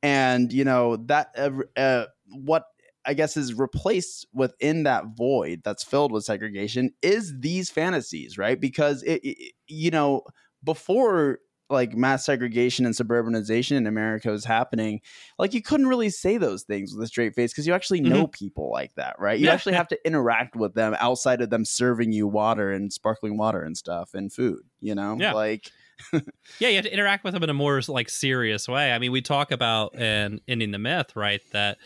And 0.02 0.52
you 0.52 0.66
know 0.66 0.98
that 0.98 1.30
uh, 1.38 1.52
uh, 1.80 2.06
what 2.28 2.66
i 3.06 3.14
guess 3.14 3.36
is 3.36 3.54
replaced 3.54 4.26
within 4.34 4.84
that 4.84 5.04
void 5.18 5.62
that's 5.64 5.84
filled 5.84 6.10
with 6.14 6.24
segregation 6.24 6.90
is 7.02 7.34
these 7.40 7.70
fantasies 7.70 8.38
right? 8.38 8.60
Because 8.60 9.04
it, 9.04 9.22
it 9.24 9.54
you 9.68 9.92
know 9.92 10.24
before 10.64 11.40
like 11.70 11.96
mass 11.96 12.26
segregation 12.26 12.86
and 12.86 12.94
suburbanization 12.96 13.72
in 13.78 13.88
america 13.88 14.30
was 14.30 14.46
happening 14.46 15.02
like 15.40 15.54
you 15.54 15.62
couldn't 15.62 15.88
really 15.88 16.10
say 16.10 16.38
those 16.38 16.64
things 16.64 16.94
with 16.94 17.04
a 17.04 17.08
straight 17.08 17.34
face 17.34 17.52
because 17.52 17.66
you 17.66 17.74
actually 17.74 18.02
mm-hmm. 18.02 18.14
know 18.14 18.28
people 18.28 18.72
like 18.72 18.94
that 18.96 19.16
right 19.20 19.40
you 19.40 19.46
Yeah. 19.46 19.54
actually 19.54 19.74
have 19.74 19.88
to 19.90 20.08
interact 20.08 20.56
with 20.56 20.74
them 20.74 20.96
outside 21.00 21.42
of 21.42 21.50
them 21.50 21.66
serving 21.66 22.12
you 22.12 22.28
water 22.28 22.72
and 22.72 22.92
sparkling 22.92 23.38
water 23.38 23.64
and 23.64 23.78
stuff 23.78 24.14
and 24.14 24.32
food 24.32 24.62
you 24.80 24.96
know 24.96 25.18
Yeah. 25.20 25.34
like 25.34 25.72
yeah 26.60 26.70
you 26.70 26.76
have 26.76 26.86
to 26.86 26.94
interact 26.94 27.24
with 27.24 27.34
them 27.34 27.44
in 27.44 27.50
a 27.50 27.54
more 27.54 27.82
like 27.88 28.10
serious 28.10 28.68
way 28.68 28.92
i 28.92 29.00
mean 29.00 29.12
we 29.12 29.22
talk 29.22 29.52
about 29.52 29.94
and 29.98 30.42
ending 30.48 30.72
the 30.72 30.80
myth 30.80 31.16
right 31.16 31.42
that 31.54 31.78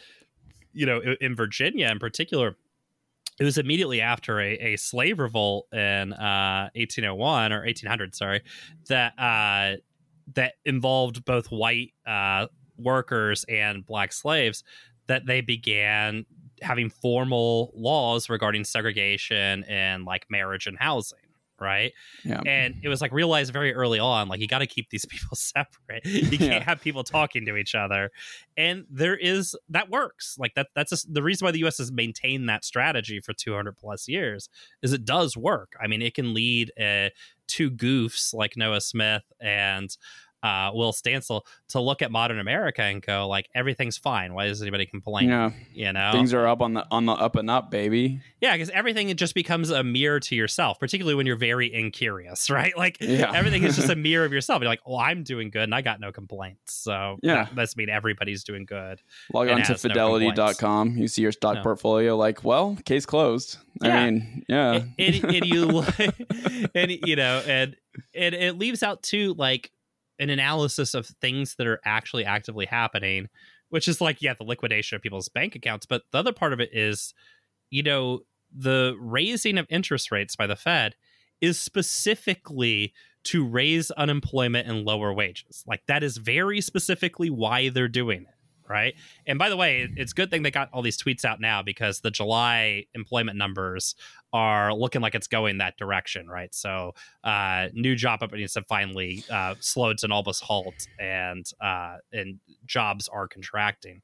you 0.73 0.85
know 0.85 1.01
in 1.21 1.35
virginia 1.35 1.89
in 1.89 1.99
particular 1.99 2.55
it 3.39 3.43
was 3.43 3.57
immediately 3.57 4.01
after 4.01 4.39
a, 4.39 4.53
a 4.73 4.75
slave 4.77 5.19
revolt 5.19 5.67
in 5.73 6.13
uh 6.13 6.69
1801 6.75 7.53
or 7.53 7.61
1800 7.63 8.15
sorry 8.15 8.41
that 8.87 9.13
uh 9.19 9.77
that 10.33 10.53
involved 10.65 11.23
both 11.25 11.47
white 11.47 11.93
uh 12.05 12.47
workers 12.77 13.45
and 13.49 13.85
black 13.85 14.11
slaves 14.11 14.63
that 15.07 15.25
they 15.25 15.41
began 15.41 16.25
having 16.61 16.89
formal 16.89 17.71
laws 17.75 18.29
regarding 18.29 18.63
segregation 18.63 19.63
and 19.65 20.05
like 20.05 20.25
marriage 20.29 20.67
and 20.67 20.77
housing 20.79 21.19
right? 21.59 21.93
Yeah. 22.23 22.41
And 22.45 22.75
it 22.83 22.89
was 22.89 23.01
like 23.01 23.11
realized 23.11 23.51
very 23.53 23.73
early 23.73 23.99
on 23.99 24.27
like 24.27 24.39
you 24.39 24.47
got 24.47 24.59
to 24.59 24.67
keep 24.67 24.89
these 24.89 25.05
people 25.09 25.35
separate. 25.35 26.05
You 26.05 26.37
can't 26.37 26.41
Yeah. 26.41 26.63
have 26.63 26.81
people 26.81 27.03
talking 27.03 27.45
to 27.45 27.55
each 27.55 27.75
other. 27.75 28.11
And 28.55 28.85
there 28.89 29.15
is 29.15 29.55
that 29.69 29.89
works. 29.89 30.37
Like 30.39 30.55
that 30.55 30.67
that's 30.75 30.91
a, 30.91 31.11
the 31.11 31.23
reason 31.23 31.45
why 31.45 31.51
the 31.51 31.59
us 31.65 31.77
has 31.77 31.91
maintained 31.91 32.49
that 32.49 32.65
strategy 32.65 33.19
for 33.19 33.33
200 33.33 33.77
plus 33.77 34.07
years 34.07 34.49
is 34.81 34.93
it 34.93 35.05
does 35.05 35.35
work. 35.37 35.73
I 35.81 35.87
mean 35.87 36.01
it 36.01 36.13
can 36.13 36.33
lead 36.33 36.71
uh, 36.79 37.09
two 37.47 37.71
goofs 37.71 38.33
like 38.33 38.57
noah 38.57 38.81
smith 38.81 39.23
and 39.39 39.95
uh, 40.47 40.71
Will 40.73 40.93
Stancil 40.93 41.41
to 41.69 41.79
look 41.79 42.01
at 42.01 42.11
modern 42.11 42.39
America 42.39 42.81
and 42.81 43.01
go 43.01 43.27
like 43.27 43.49
everything's 43.53 43.97
fine. 43.97 44.33
Why 44.33 44.47
does 44.47 44.61
anybody 44.61 44.85
complain? 44.85 45.29
yeah 45.29 45.51
You 45.73 45.91
know, 45.93 46.11
things 46.13 46.33
are 46.33 46.47
up 46.47 46.61
on 46.61 46.73
the 46.73 46.85
on 46.91 47.05
the 47.05 47.13
up 47.13 47.35
and 47.35 47.49
up 47.49 47.71
baby 47.71 48.21
yeah, 48.39 48.53
because 48.53 48.69
everything 48.69 49.13
just 49.15 49.33
becomes 49.33 49.71
a 49.71 49.83
mirror 49.83 50.19
to 50.19 50.35
yourself, 50.35 50.79
particularly 50.79 51.15
when 51.15 51.25
you're 51.25 51.35
very 51.37 51.73
incurious, 51.73 52.49
right? 52.59 52.77
Like 52.77 52.97
Yeah. 53.01 53.31
everything 53.33 53.63
is 53.63 53.75
just 53.75 53.89
a 53.89 53.95
mirror 54.07 54.25
of 54.25 54.31
yourself. 54.31 54.61
You're 54.61 54.69
like, 54.69 54.87
well, 54.87 54.97
I'm 54.99 55.23
doing 55.23 55.49
good 55.49 55.63
and 55.63 55.73
I 55.75 55.81
got 55.81 55.99
no 55.99 56.11
complaints. 56.11 56.73
So 56.75 57.17
Yeah. 57.23 57.45
that 57.45 57.55
must 57.55 57.77
mean 57.77 57.89
everybody's 57.89 58.43
doing 58.43 58.65
good. 58.65 59.01
log 59.33 59.49
on 59.49 59.57
to 59.57 59.63
has 59.63 59.83
no 59.83 59.89
fidelity.com 59.89 60.97
you 60.97 61.07
see 61.07 61.21
your 61.23 61.31
stock 61.31 61.55
No. 61.55 61.63
portfolio 61.63 62.15
like 62.15 62.43
well 62.43 62.77
case 62.85 63.05
closed 63.05 63.57
Yeah. 63.83 63.95
i 63.97 64.09
mean 64.09 64.43
yeah 64.47 64.73
and, 64.73 65.15
and, 65.15 65.25
and 65.35 65.45
you 65.45 65.83
and 66.75 66.91
you 67.05 67.15
know 67.15 67.41
and 67.47 67.75
and 68.13 68.35
it 68.35 68.57
leaves 68.57 68.83
out 68.83 69.01
too 69.03 69.33
like 69.37 69.71
an 70.19 70.29
analysis 70.29 70.93
of 70.93 71.07
things 71.21 71.55
that 71.55 71.67
are 71.67 71.79
actually 71.85 72.25
actively 72.25 72.65
happening 72.65 73.27
which 73.69 73.87
is 73.87 74.01
like 74.01 74.21
yeah 74.21 74.33
the 74.33 74.43
liquidation 74.43 74.95
of 74.95 75.01
people's 75.01 75.29
bank 75.29 75.55
accounts 75.55 75.85
but 75.85 76.03
the 76.11 76.17
other 76.17 76.33
part 76.33 76.53
of 76.53 76.59
it 76.59 76.69
is 76.73 77.13
you 77.69 77.83
know 77.83 78.19
the 78.55 78.95
raising 78.99 79.57
of 79.57 79.65
interest 79.69 80.11
rates 80.11 80.35
by 80.35 80.47
the 80.47 80.55
fed 80.55 80.95
is 81.41 81.59
specifically 81.59 82.93
to 83.23 83.45
raise 83.45 83.91
unemployment 83.91 84.67
and 84.67 84.85
lower 84.85 85.13
wages. 85.13 85.63
Like 85.67 85.81
that 85.87 86.01
is 86.01 86.17
very 86.17 86.61
specifically 86.61 87.29
why 87.29 87.69
they're 87.69 87.87
doing 87.87 88.21
it 88.21 88.33
right? 88.69 88.95
And 89.25 89.39
by 89.39 89.47
the 89.47 89.55
way 89.55 89.87
it's 89.95 90.11
a 90.11 90.15
good 90.15 90.29
thing 90.29 90.43
they 90.43 90.51
got 90.51 90.67
all 90.73 90.81
these 90.81 91.01
tweets 91.01 91.23
out 91.23 91.39
now 91.39 91.63
because 91.63 92.01
the 92.01 92.11
july 92.11 92.83
employment 92.95 93.37
numbers 93.37 93.95
are 94.33 94.73
looking 94.73 95.01
like 95.01 95.15
it's 95.15 95.27
going 95.27 95.59
that 95.59 95.77
direction, 95.77 96.27
right? 96.27 96.53
So, 96.53 96.93
uh, 97.23 97.67
new 97.73 97.95
job 97.95 98.21
openings 98.23 98.55
have 98.55 98.65
finally 98.67 99.23
uh, 99.31 99.55
slowed 99.59 99.97
to 99.99 100.05
an 100.07 100.11
almost 100.11 100.43
halt, 100.43 100.87
and 100.99 101.45
uh, 101.61 101.97
and 102.11 102.39
jobs 102.65 103.07
are 103.07 103.27
contracting. 103.27 104.01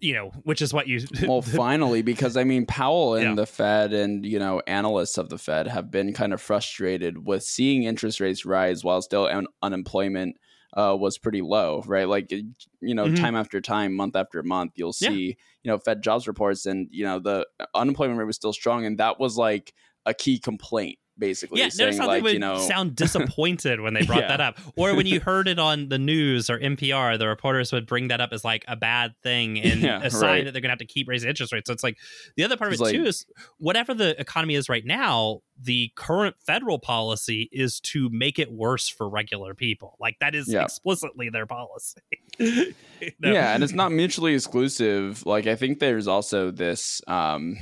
You 0.00 0.14
know, 0.14 0.30
which 0.44 0.62
is 0.62 0.72
what 0.72 0.86
you 0.86 1.00
well 1.26 1.42
finally 1.42 2.02
because 2.02 2.36
i 2.36 2.44
mean 2.44 2.66
powell 2.66 3.16
and 3.16 3.30
Yeah. 3.30 3.34
the 3.34 3.46
fed 3.46 3.92
and 3.92 4.24
you 4.24 4.38
know 4.38 4.62
analysts 4.68 5.18
of 5.18 5.28
the 5.28 5.38
fed 5.38 5.66
have 5.66 5.90
been 5.90 6.12
kind 6.12 6.32
of 6.32 6.40
frustrated 6.40 7.26
with 7.26 7.42
seeing 7.42 7.82
interest 7.82 8.20
rates 8.20 8.46
rise 8.46 8.84
while 8.84 9.02
still 9.02 9.26
un- 9.26 9.48
unemployment 9.60 10.36
uh, 10.78 10.96
was 10.96 11.18
pretty 11.18 11.42
low 11.42 11.82
right 11.86 12.08
like 12.08 12.30
you 12.30 12.94
know 12.94 13.08
Mhm. 13.08 13.10
time 13.10 13.34
after 13.36 13.60
time 13.60 13.94
month 13.94 14.14
after 14.16 14.42
month 14.44 14.72
you'll 14.76 14.92
Yeah. 15.00 15.16
see 15.16 15.36
you 15.64 15.70
know 15.70 15.78
fed 15.78 16.02
jobs 16.02 16.28
reports 16.28 16.66
and 16.66 16.88
you 16.92 17.04
know 17.04 17.18
the 17.18 17.46
unemployment 17.74 18.18
rate 18.18 18.26
was 18.26 18.36
still 18.36 18.52
strong 18.52 18.86
and 18.86 18.98
that 18.98 19.18
was 19.18 19.36
like 19.36 19.74
a 20.06 20.14
key 20.14 20.38
complaint 20.38 20.98
basically. 21.18 21.60
Yeah, 21.60 21.68
saying 21.68 21.86
notice 21.88 21.98
how 21.98 22.06
like, 22.06 22.18
they 22.18 22.22
would 22.22 22.32
you 22.34 22.38
know, 22.38 22.58
sound 22.68 22.94
disappointed 22.96 23.80
when 23.80 23.94
they 23.94 24.02
brought 24.04 24.20
Yeah. 24.20 24.28
that 24.28 24.40
up, 24.40 24.58
or 24.76 24.94
when 24.94 25.06
you 25.06 25.20
heard 25.20 25.48
it 25.48 25.58
on 25.58 25.88
the 25.88 25.98
news 25.98 26.48
or 26.50 26.58
NPR, 26.58 27.18
the 27.18 27.26
reporters 27.28 27.72
would 27.72 27.86
bring 27.86 28.08
that 28.08 28.20
up 28.20 28.32
as 28.32 28.44
like 28.44 28.64
a 28.68 28.76
bad 28.76 29.14
thing 29.22 29.58
and 29.62 29.80
Yeah, 29.80 30.02
a 30.02 30.10
sign 30.10 30.22
right. 30.22 30.44
that 30.44 30.52
they're 30.52 30.60
going 30.60 30.68
to 30.68 30.72
have 30.72 30.78
to 30.78 30.86
keep 30.86 31.08
raising 31.08 31.28
interest 31.28 31.52
rates. 31.52 31.66
So 31.66 31.72
it's 31.72 31.82
like 31.82 31.98
the 32.36 32.44
other 32.44 32.56
part 32.56 32.72
of 32.72 32.80
it 32.80 32.82
It's 32.82 32.92
too 32.92 33.04
is 33.04 33.26
whatever 33.58 33.94
the 33.94 34.18
economy 34.20 34.54
is 34.54 34.68
right 34.68 34.84
now, 34.84 35.40
the 35.60 35.90
current 35.96 36.36
federal 36.46 36.78
policy 36.78 37.48
is 37.52 37.80
to 37.80 38.08
make 38.10 38.38
it 38.38 38.52
worse 38.52 38.88
for 38.88 39.08
regular 39.08 39.54
people. 39.54 39.96
Like 39.98 40.16
that 40.20 40.34
is 40.34 40.48
Yeah. 40.48 40.62
explicitly 40.64 41.28
their 41.30 41.46
policy. 41.46 42.00
You 43.00 43.12
know? 43.20 43.32
Yeah, 43.32 43.54
and 43.54 43.62
it's 43.62 43.72
not 43.72 43.92
mutually 43.92 44.34
exclusive. 44.34 45.24
Like 45.24 45.46
I 45.46 45.54
think 45.54 45.78
there's 45.78 46.08
also 46.08 46.50
this 46.50 47.00
um 47.06 47.56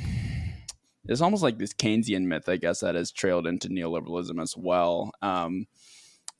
it's 1.08 1.20
almost 1.20 1.42
like 1.42 1.58
this 1.58 1.72
Keynesian 1.72 2.26
myth, 2.26 2.48
I 2.48 2.56
guess, 2.56 2.80
that 2.80 2.94
has 2.94 3.10
trailed 3.10 3.46
into 3.46 3.68
neoliberalism 3.68 4.40
as 4.40 4.56
well. 4.56 5.12
Um 5.22 5.66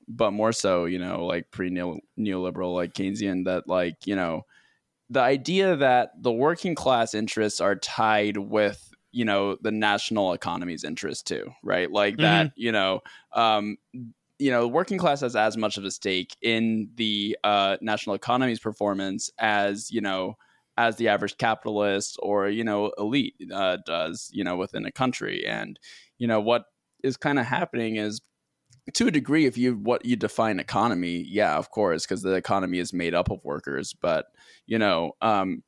but 0.08 0.30
more 0.30 0.52
so, 0.52 0.84
you 0.84 0.98
know, 0.98 1.24
like 1.26 1.50
pre 1.50 1.70
neoliberal, 1.70 2.74
like 2.74 2.94
Keynesian, 2.94 3.44
that 3.46 3.68
like, 3.68 4.06
you 4.06 4.14
know, 4.14 4.42
the 5.10 5.20
idea 5.20 5.76
that 5.76 6.10
the 6.20 6.32
working 6.32 6.74
class 6.74 7.14
interests 7.14 7.60
are 7.60 7.76
tied 7.76 8.36
with, 8.36 8.92
you 9.12 9.24
know, 9.24 9.56
the 9.60 9.70
national 9.72 10.32
economy's 10.32 10.84
interest 10.84 11.26
too, 11.26 11.50
right? 11.62 11.90
Like 11.90 12.16
that, 12.18 12.52
you 12.56 12.72
know, 12.72 13.00
um, 13.32 13.78
you 14.38 14.50
know, 14.50 14.68
working 14.68 14.98
class 14.98 15.20
has 15.20 15.34
as 15.34 15.56
much 15.56 15.76
of 15.76 15.84
a 15.84 15.90
stake 15.90 16.36
in 16.42 16.90
the 16.96 17.36
uh, 17.42 17.76
national 17.80 18.14
economy's 18.14 18.60
performance 18.60 19.30
as 19.38 19.90
you 19.90 20.00
know, 20.00 20.36
as 20.76 20.96
the 20.96 21.08
average 21.08 21.38
capitalist 21.38 22.18
or 22.22 22.48
you 22.48 22.64
know, 22.64 22.92
elite 22.98 23.34
uh, 23.52 23.78
does, 23.86 24.30
you 24.32 24.44
know, 24.44 24.56
within 24.56 24.84
a 24.86 24.92
country. 24.92 25.44
And 25.46 25.78
you 26.18 26.26
know, 26.26 26.40
what 26.40 26.64
is 27.02 27.16
kind 27.16 27.38
of 27.38 27.46
happening 27.46 27.96
is, 27.96 28.20
to 28.94 29.08
a 29.08 29.10
degree, 29.10 29.46
if 29.46 29.58
you 29.58 29.74
what 29.74 30.04
you 30.04 30.16
define 30.16 30.60
economy, 30.60 31.24
yeah, 31.28 31.56
of 31.56 31.70
course, 31.70 32.06
because 32.06 32.22
the 32.22 32.34
economy 32.34 32.78
is 32.78 32.92
made 32.92 33.14
up 33.14 33.30
of 33.30 33.40
workers. 33.44 33.94
But 34.00 34.26
you 34.66 34.78
know, 34.78 35.12
um, 35.20 35.62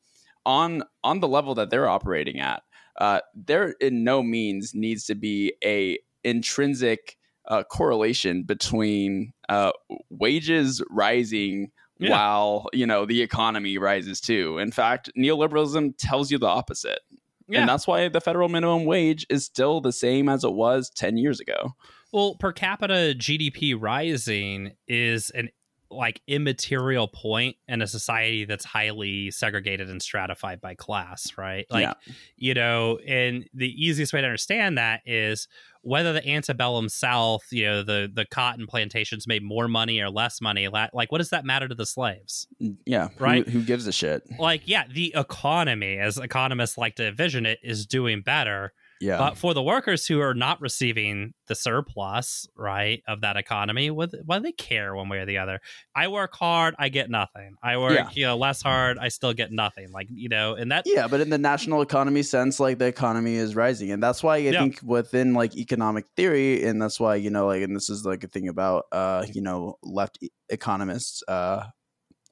on 0.47 0.83
on 1.03 1.21
the 1.21 1.29
level 1.29 1.55
that 1.57 1.71
they're 1.71 1.89
operating 1.89 2.39
at, 2.39 2.63
uh, 2.99 3.21
there 3.35 3.75
in 3.81 4.05
no 4.05 4.23
means 4.23 4.73
needs 4.75 5.05
to 5.07 5.15
be 5.15 5.53
a 5.65 5.99
intrinsic 6.23 7.17
uh, 7.49 7.65
correlation 7.65 8.43
between 8.45 9.33
uh, 9.49 9.73
wages 10.11 10.83
rising 10.91 11.71
Yeah. 11.99 12.11
while 12.11 12.69
you 12.73 12.87
know 12.87 13.05
the 13.07 13.23
economy 13.23 13.77
rises 13.79 14.21
too. 14.21 14.59
In 14.59 14.71
fact, 14.71 15.11
neoliberalism 15.19 15.95
tells 15.99 16.31
you 16.31 16.39
the 16.39 16.47
opposite, 16.47 17.01
Yeah. 17.49 17.61
and 17.61 17.69
that's 17.69 17.87
why 17.87 18.09
the 18.09 18.21
federal 18.21 18.49
minimum 18.49 18.85
wage 18.85 19.27
is 19.29 19.45
still 19.45 19.81
the 19.81 19.93
same 19.93 20.29
as 20.29 20.45
it 20.45 20.53
was 20.53 20.91
ten 20.91 21.17
years 21.17 21.41
ago. 21.41 21.75
Well, 22.13 22.37
per 22.41 22.53
capita 22.53 23.15
GDP 23.19 23.75
rising 23.79 24.73
is 24.87 25.31
an 25.31 25.51
like 25.91 26.21
immaterial 26.27 27.09
point 27.09 27.57
in 27.67 27.81
a 27.83 27.87
society 27.87 28.45
that's 28.45 28.65
highly 28.65 29.31
segregated 29.31 29.89
and 29.89 30.03
stratified 30.03 30.61
by 30.61 30.75
class, 30.75 31.33
right? 31.39 31.67
Like, 31.71 31.83
Yeah. 31.83 31.95
you 32.37 32.55
know, 32.55 32.99
and 33.07 33.49
the 33.55 33.69
easiest 33.69 34.13
way 34.13 34.21
to 34.21 34.27
understand 34.27 34.77
that 34.79 35.01
is 35.07 35.49
whether 35.83 36.13
the 36.13 36.29
antebellum 36.29 36.89
South, 36.91 37.45
you 37.51 37.65
know, 37.65 37.83
the 37.83 38.11
the 38.13 38.27
cotton 38.27 38.67
plantations 38.67 39.27
made 39.27 39.43
more 39.43 39.69
money 39.69 40.01
or 40.01 40.11
less 40.11 40.41
money. 40.41 40.69
Like, 40.69 41.11
what 41.11 41.19
does 41.19 41.31
that 41.31 41.45
matter 41.47 41.69
to 41.69 41.75
the 41.75 41.87
slaves? 41.87 42.47
Mm, 42.63 42.77
yeah, 42.85 43.09
who- 43.17 43.25
Right. 43.25 43.49
Who, 43.49 43.63
gives 43.63 43.87
a 43.87 43.93
shit? 43.93 44.23
Like, 44.39 44.63
yeah, 44.67 44.85
the 44.93 45.15
economy, 45.17 45.99
as 45.99 46.19
economists 46.19 46.77
like 46.77 46.97
to 46.97 47.07
envision 47.07 47.47
it, 47.47 47.61
is 47.63 47.87
doing 47.87 48.21
better. 48.21 48.73
Yeah, 49.01 49.29
But 49.29 49.37
for 49.37 49.53
the 49.55 49.63
workers 49.63 50.07
who 50.07 50.21
are 50.21 50.35
not 50.35 50.61
receiving 50.61 51.35
the 51.49 51.55
surplus, 51.57 52.47
right, 52.57 53.03
of 53.09 53.21
that 53.23 53.37
economy, 53.37 53.91
what, 53.91 54.11
what 54.25 54.39
do 54.39 54.43
they 54.45 54.53
care 54.53 54.95
one 54.95 55.09
way 55.09 55.19
or 55.19 55.27
the 55.27 55.39
other? 55.39 55.61
I 55.95 56.09
work 56.09 56.35
hard, 56.35 56.75
I 56.79 56.89
get 56.89 57.11
nothing. 57.11 57.57
I 57.63 57.79
work, 57.79 58.07
Yeah. 58.07 58.11
you 58.15 58.25
know, 58.27 58.37
less 58.37 58.63
hard, 58.63 58.99
I 58.99 59.09
still 59.09 59.33
get 59.35 59.51
nothing. 59.53 59.91
Like, 59.91 60.09
you 60.11 60.29
know, 60.29 60.55
and 60.55 60.71
that, 60.73 60.85
Yeah, 60.85 61.09
but 61.09 61.21
in 61.21 61.29
the 61.29 61.39
national 61.39 61.83
economy 61.83 62.23
sense, 62.23 62.59
like 62.61 62.79
the 62.79 62.87
economy 62.87 63.35
is 63.35 63.55
rising, 63.55 63.91
and 63.91 64.03
that's 64.03 64.23
why 64.23 64.37
I 64.37 64.53
Yeah. 64.53 64.53
think 64.53 64.81
within 64.83 65.35
like 65.35 65.57
economic 65.57 66.07
theory, 66.17 66.65
and 66.65 66.81
that's 66.81 66.99
why 67.01 67.17
you 67.17 67.31
know, 67.31 67.47
like, 67.47 67.63
and 67.63 67.75
this 67.77 67.91
is 67.91 68.07
like 68.07 68.25
a 68.25 68.29
thing 68.29 68.49
about 68.49 68.85
uh, 68.93 69.27
you 69.33 69.43
know, 69.43 69.77
left 69.83 70.19
economists 70.49 71.23
uh, 71.29 71.67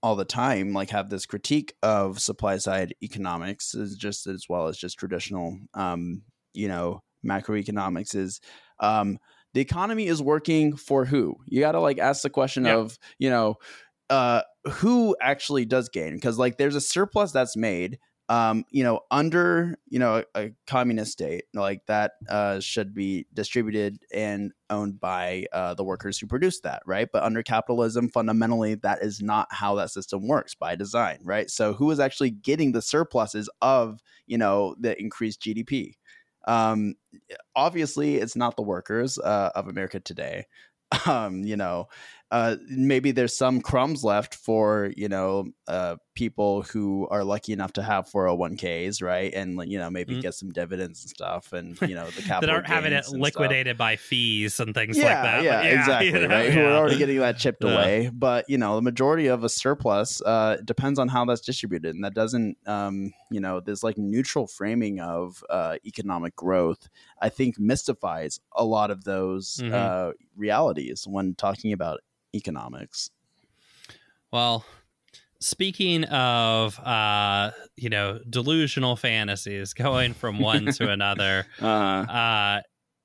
all 0.02 0.16
the 0.16 0.24
time, 0.26 0.72
like, 0.74 0.90
have 0.90 1.10
this 1.10 1.26
critique 1.26 1.74
of 1.82 2.20
supply 2.20 2.58
side 2.58 2.94
economics, 3.02 3.74
is 3.74 3.96
just 3.96 4.26
as 4.26 4.46
well 4.48 4.68
as 4.68 4.78
just 4.78 4.98
traditional, 4.98 5.58
um, 5.74 6.22
you 6.56 6.68
know, 6.68 7.02
macroeconomics 7.24 8.14
is. 8.14 8.40
Um, 8.80 9.18
the 9.54 9.62
economy 9.62 10.06
is 10.06 10.20
working 10.20 10.76
for 10.76 11.06
who? 11.06 11.36
You 11.46 11.60
got 11.60 11.72
to 11.72 11.80
like 11.80 11.98
ask 11.98 12.20
the 12.22 12.28
question 12.28 12.66
Yeah. 12.66 12.76
of, 12.76 12.98
you 13.18 13.30
know, 13.30 13.54
uh, 14.10 14.42
who 14.70 15.16
actually 15.20 15.64
does 15.64 15.88
gain? 15.88 16.14
Because 16.14 16.38
like 16.38 16.58
there's 16.58 16.74
a 16.74 16.80
surplus 16.80 17.32
that's 17.32 17.56
made 17.56 17.98
um, 18.28 18.64
you 18.70 18.82
know, 18.82 19.02
under 19.12 19.76
you 19.86 20.00
know 20.00 20.24
a, 20.34 20.40
a 20.46 20.52
communist 20.66 21.12
state 21.12 21.44
like 21.54 21.86
that 21.86 22.14
uh, 22.28 22.58
should 22.58 22.92
be 22.92 23.24
distributed 23.32 23.98
and 24.12 24.50
owned 24.68 24.98
by 24.98 25.46
uh, 25.52 25.74
the 25.74 25.84
workers 25.84 26.18
who 26.18 26.26
produce 26.26 26.58
that, 26.62 26.82
right? 26.86 27.06
But 27.12 27.22
under 27.22 27.44
capitalism, 27.44 28.08
fundamentally, 28.08 28.74
that 28.74 29.00
is 29.00 29.22
not 29.22 29.46
how 29.52 29.76
that 29.76 29.92
system 29.92 30.26
works 30.26 30.56
by 30.56 30.74
design, 30.74 31.20
right? 31.22 31.48
So, 31.48 31.72
who 31.72 31.88
is 31.92 32.00
actually 32.00 32.30
getting 32.32 32.72
the 32.72 32.82
surpluses 32.82 33.48
of 33.62 34.00
you 34.26 34.38
know 34.38 34.74
the 34.80 35.00
increased 35.00 35.40
GDP? 35.40 35.92
Um, 36.46 36.94
obviously, 37.54 38.16
it's 38.16 38.36
not 38.36 38.56
the 38.56 38.62
workers 38.62 39.18
uh, 39.18 39.50
of 39.54 39.68
America 39.68 40.00
today. 40.00 40.46
Um, 41.04 41.42
you 41.42 41.56
know, 41.56 41.88
uh, 42.30 42.56
maybe 42.68 43.12
there's 43.12 43.36
some 43.36 43.60
crumbs 43.60 44.02
left 44.04 44.34
for 44.34 44.92
you 44.96 45.08
know 45.08 45.46
uh, 45.68 45.96
people 46.14 46.62
who 46.62 47.06
are 47.10 47.24
lucky 47.24 47.52
enough 47.52 47.72
to 47.74 47.82
have 47.82 48.08
401ks, 48.08 49.00
right? 49.02 49.32
And 49.34 49.60
you 49.70 49.78
know 49.78 49.90
maybe 49.90 50.16
Mhm. 50.16 50.22
get 50.22 50.34
some 50.34 50.50
dividends 50.50 51.02
and 51.02 51.10
stuff, 51.10 51.52
and 51.52 51.78
you 51.82 51.94
know 51.94 52.10
the 52.10 52.22
capital 52.22 52.46
that 52.46 52.50
aren't 52.50 52.66
having 52.66 52.92
it 52.92 53.04
and 53.06 53.26
stuff. 53.26 53.56
liquidated 53.56 53.76
by 53.78 53.96
fees 53.96 54.60
and 54.60 54.74
things 54.74 54.96
Yeah, 54.96 55.02
like 55.02 55.20
that. 55.22 55.42
yeah, 55.42 55.62
But 55.62 55.72
exactly, 55.74 56.20
you 56.20 56.28
know, 56.28 56.28
right? 56.28 56.52
Who 56.52 56.64
are 56.64 56.76
already 56.76 56.96
getting 56.96 57.18
that 57.18 57.38
chipped 57.38 57.64
Yeah. 57.64 57.64
away. 57.64 58.10
But 58.12 58.44
you 58.48 58.56
know, 58.56 58.76
the 58.76 58.82
majority 58.82 59.26
of 59.26 59.42
a 59.44 59.48
surplus 59.48 60.22
uh, 60.22 60.58
depends 60.64 60.98
on 60.98 61.08
how 61.08 61.24
that's 61.24 61.40
distributed, 61.40 61.94
and 61.94 62.04
that 62.04 62.14
doesn't, 62.14 62.56
um, 62.66 63.12
you 63.30 63.40
know, 63.40 63.60
this 63.60 63.82
like 63.82 63.98
neutral 63.98 64.46
framing 64.46 65.00
of 65.00 65.42
uh, 65.50 65.76
economic 65.84 66.36
growth. 66.36 66.88
I 67.20 67.28
think 67.30 67.58
mystifies 67.58 68.38
a 68.52 68.64
lot 68.64 68.90
of 68.90 69.04
those 69.04 69.62
Mhm. 69.62 69.72
uh, 69.72 70.12
realities 70.36 71.04
when 71.06 71.34
talking 71.34 71.72
about 71.72 72.00
economics. 72.36 73.10
Well, 74.32 74.64
speaking 75.40 76.04
of 76.04 76.78
uh, 76.80 77.50
you 77.76 77.88
know, 77.88 78.20
delusional 78.28 78.96
fantasies 78.96 79.72
going 79.72 80.14
from 80.14 80.38
one 80.38 80.66
to 80.66 80.90
another, 80.90 81.46
Uh, 81.60 81.66
uh, 81.66 82.60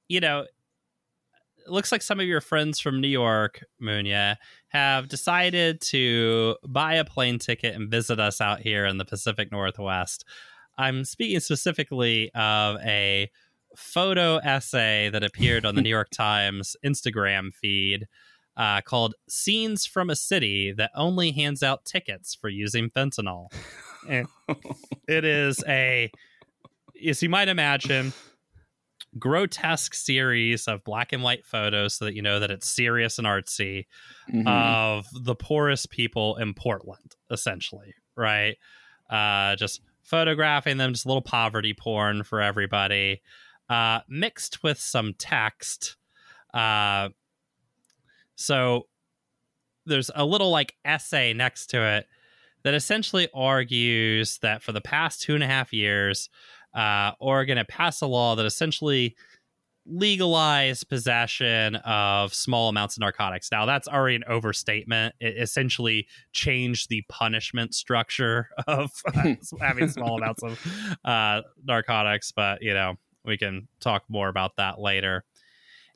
you 0.08 0.20
know, 0.20 0.42
it 0.42 1.70
looks 1.70 1.92
like 1.92 2.02
some 2.02 2.20
of 2.20 2.26
your 2.26 2.42
friends 2.42 2.80
from 2.80 3.00
New 3.02 3.08
York, 3.08 3.64
Munya, 3.82 4.36
have 4.70 5.08
decided 5.08 5.80
to 5.82 6.56
buy 6.68 6.96
a 6.96 7.06
plane 7.06 7.40
ticket 7.40 7.76
and 7.76 7.90
visit 7.90 8.20
us 8.20 8.42
out 8.42 8.62
here 8.62 8.86
in 8.86 8.98
the 8.98 9.06
Pacific 9.06 9.52
Northwest. 9.52 10.26
I'm 10.78 11.06
speaking 11.06 11.40
specifically 11.40 12.32
of 12.34 12.78
a 12.82 13.30
photo 13.76 14.38
essay 14.38 15.10
that 15.10 15.24
appeared 15.24 15.66
on 15.66 15.76
the 15.76 15.82
New 15.82 15.90
York 15.90 16.10
Times 16.14 16.76
Instagram 16.84 17.54
feed 17.54 18.08
uh, 18.62 18.80
called 18.80 19.16
Scenes 19.28 19.88
from 19.88 20.12
a 20.12 20.16
City 20.16 20.72
That 20.72 20.92
Only 20.94 21.32
Hands 21.32 21.64
Out 21.64 21.84
Tickets 21.84 22.36
for 22.36 22.48
Using 22.48 22.92
Fentanyl. 22.92 23.48
And 24.08 24.28
it 25.08 25.26
is 25.26 25.64
a, 25.68 26.12
as 27.04 27.24
you 27.24 27.30
might 27.30 27.48
imagine, 27.48 28.14
grotesque 29.18 29.96
series 29.96 30.68
of 30.68 30.84
black 30.84 31.12
and 31.12 31.24
white 31.24 31.44
photos 31.44 31.96
so 31.96 32.06
that 32.06 32.14
you 32.14 32.22
know 32.22 32.40
that 32.40 32.52
it's 32.52 32.70
serious 32.70 33.18
and 33.18 33.26
artsy 33.26 33.88
mhm. 34.32 34.48
of 34.48 35.08
the 35.12 35.34
poorest 35.34 35.90
people 35.90 36.36
in 36.38 36.54
Portland, 36.54 37.16
essentially, 37.32 37.96
right? 38.16 38.58
Uh, 39.10 39.56
just 39.56 39.82
photographing 40.04 40.78
them, 40.78 40.94
just 40.94 41.06
a 41.06 41.08
little 41.08 41.24
poverty 41.24 41.74
porn 41.74 42.22
for 42.22 42.40
everybody, 42.40 43.24
uh, 43.70 44.02
mixed 44.08 44.62
with 44.62 44.80
some 44.80 45.16
text. 45.18 45.96
Uh, 46.54 47.10
so 48.42 48.88
there's 49.86 50.12
a 50.16 50.26
little 50.26 50.50
like 50.50 50.76
essay 50.86 51.34
next 51.34 51.68
to 51.68 51.84
it 51.84 52.08
that 52.64 52.74
essentially 52.74 53.28
argues 53.34 54.38
that 54.40 54.62
for 54.62 54.72
the 54.72 54.82
past 54.82 55.22
two 55.22 55.34
and 55.34 55.44
a 55.44 55.48
half 55.48 55.74
years, 55.74 56.30
uh, 56.76 57.12
Oregon 57.20 57.58
had 57.58 57.68
passed 57.68 58.02
a 58.02 58.06
law 58.06 58.36
that 58.36 58.46
essentially 58.46 59.16
legalized 59.88 60.88
possession 60.88 61.76
of 61.78 62.34
small 62.36 62.70
amounts 62.70 62.96
of 62.98 63.02
narcotics. 63.02 63.52
Now, 63.52 63.66
that's 63.66 63.88
already 63.88 64.16
an 64.16 64.24
overstatement. 64.28 65.16
It 65.20 65.38
essentially 65.40 66.08
changed 66.34 66.90
the 66.90 67.04
punishment 67.10 67.74
structure 67.74 68.50
of 68.68 68.92
uh, 69.16 69.34
having 69.60 69.90
small 69.90 70.18
amounts 70.18 70.44
of 70.44 70.60
uh, 71.04 71.42
narcotics, 71.64 72.32
but 72.32 72.62
you 72.62 72.76
know, 72.76 72.96
we 73.26 73.38
can 73.38 73.68
talk 73.80 74.04
more 74.08 74.30
about 74.30 74.58
that 74.58 74.80
later. 74.80 75.24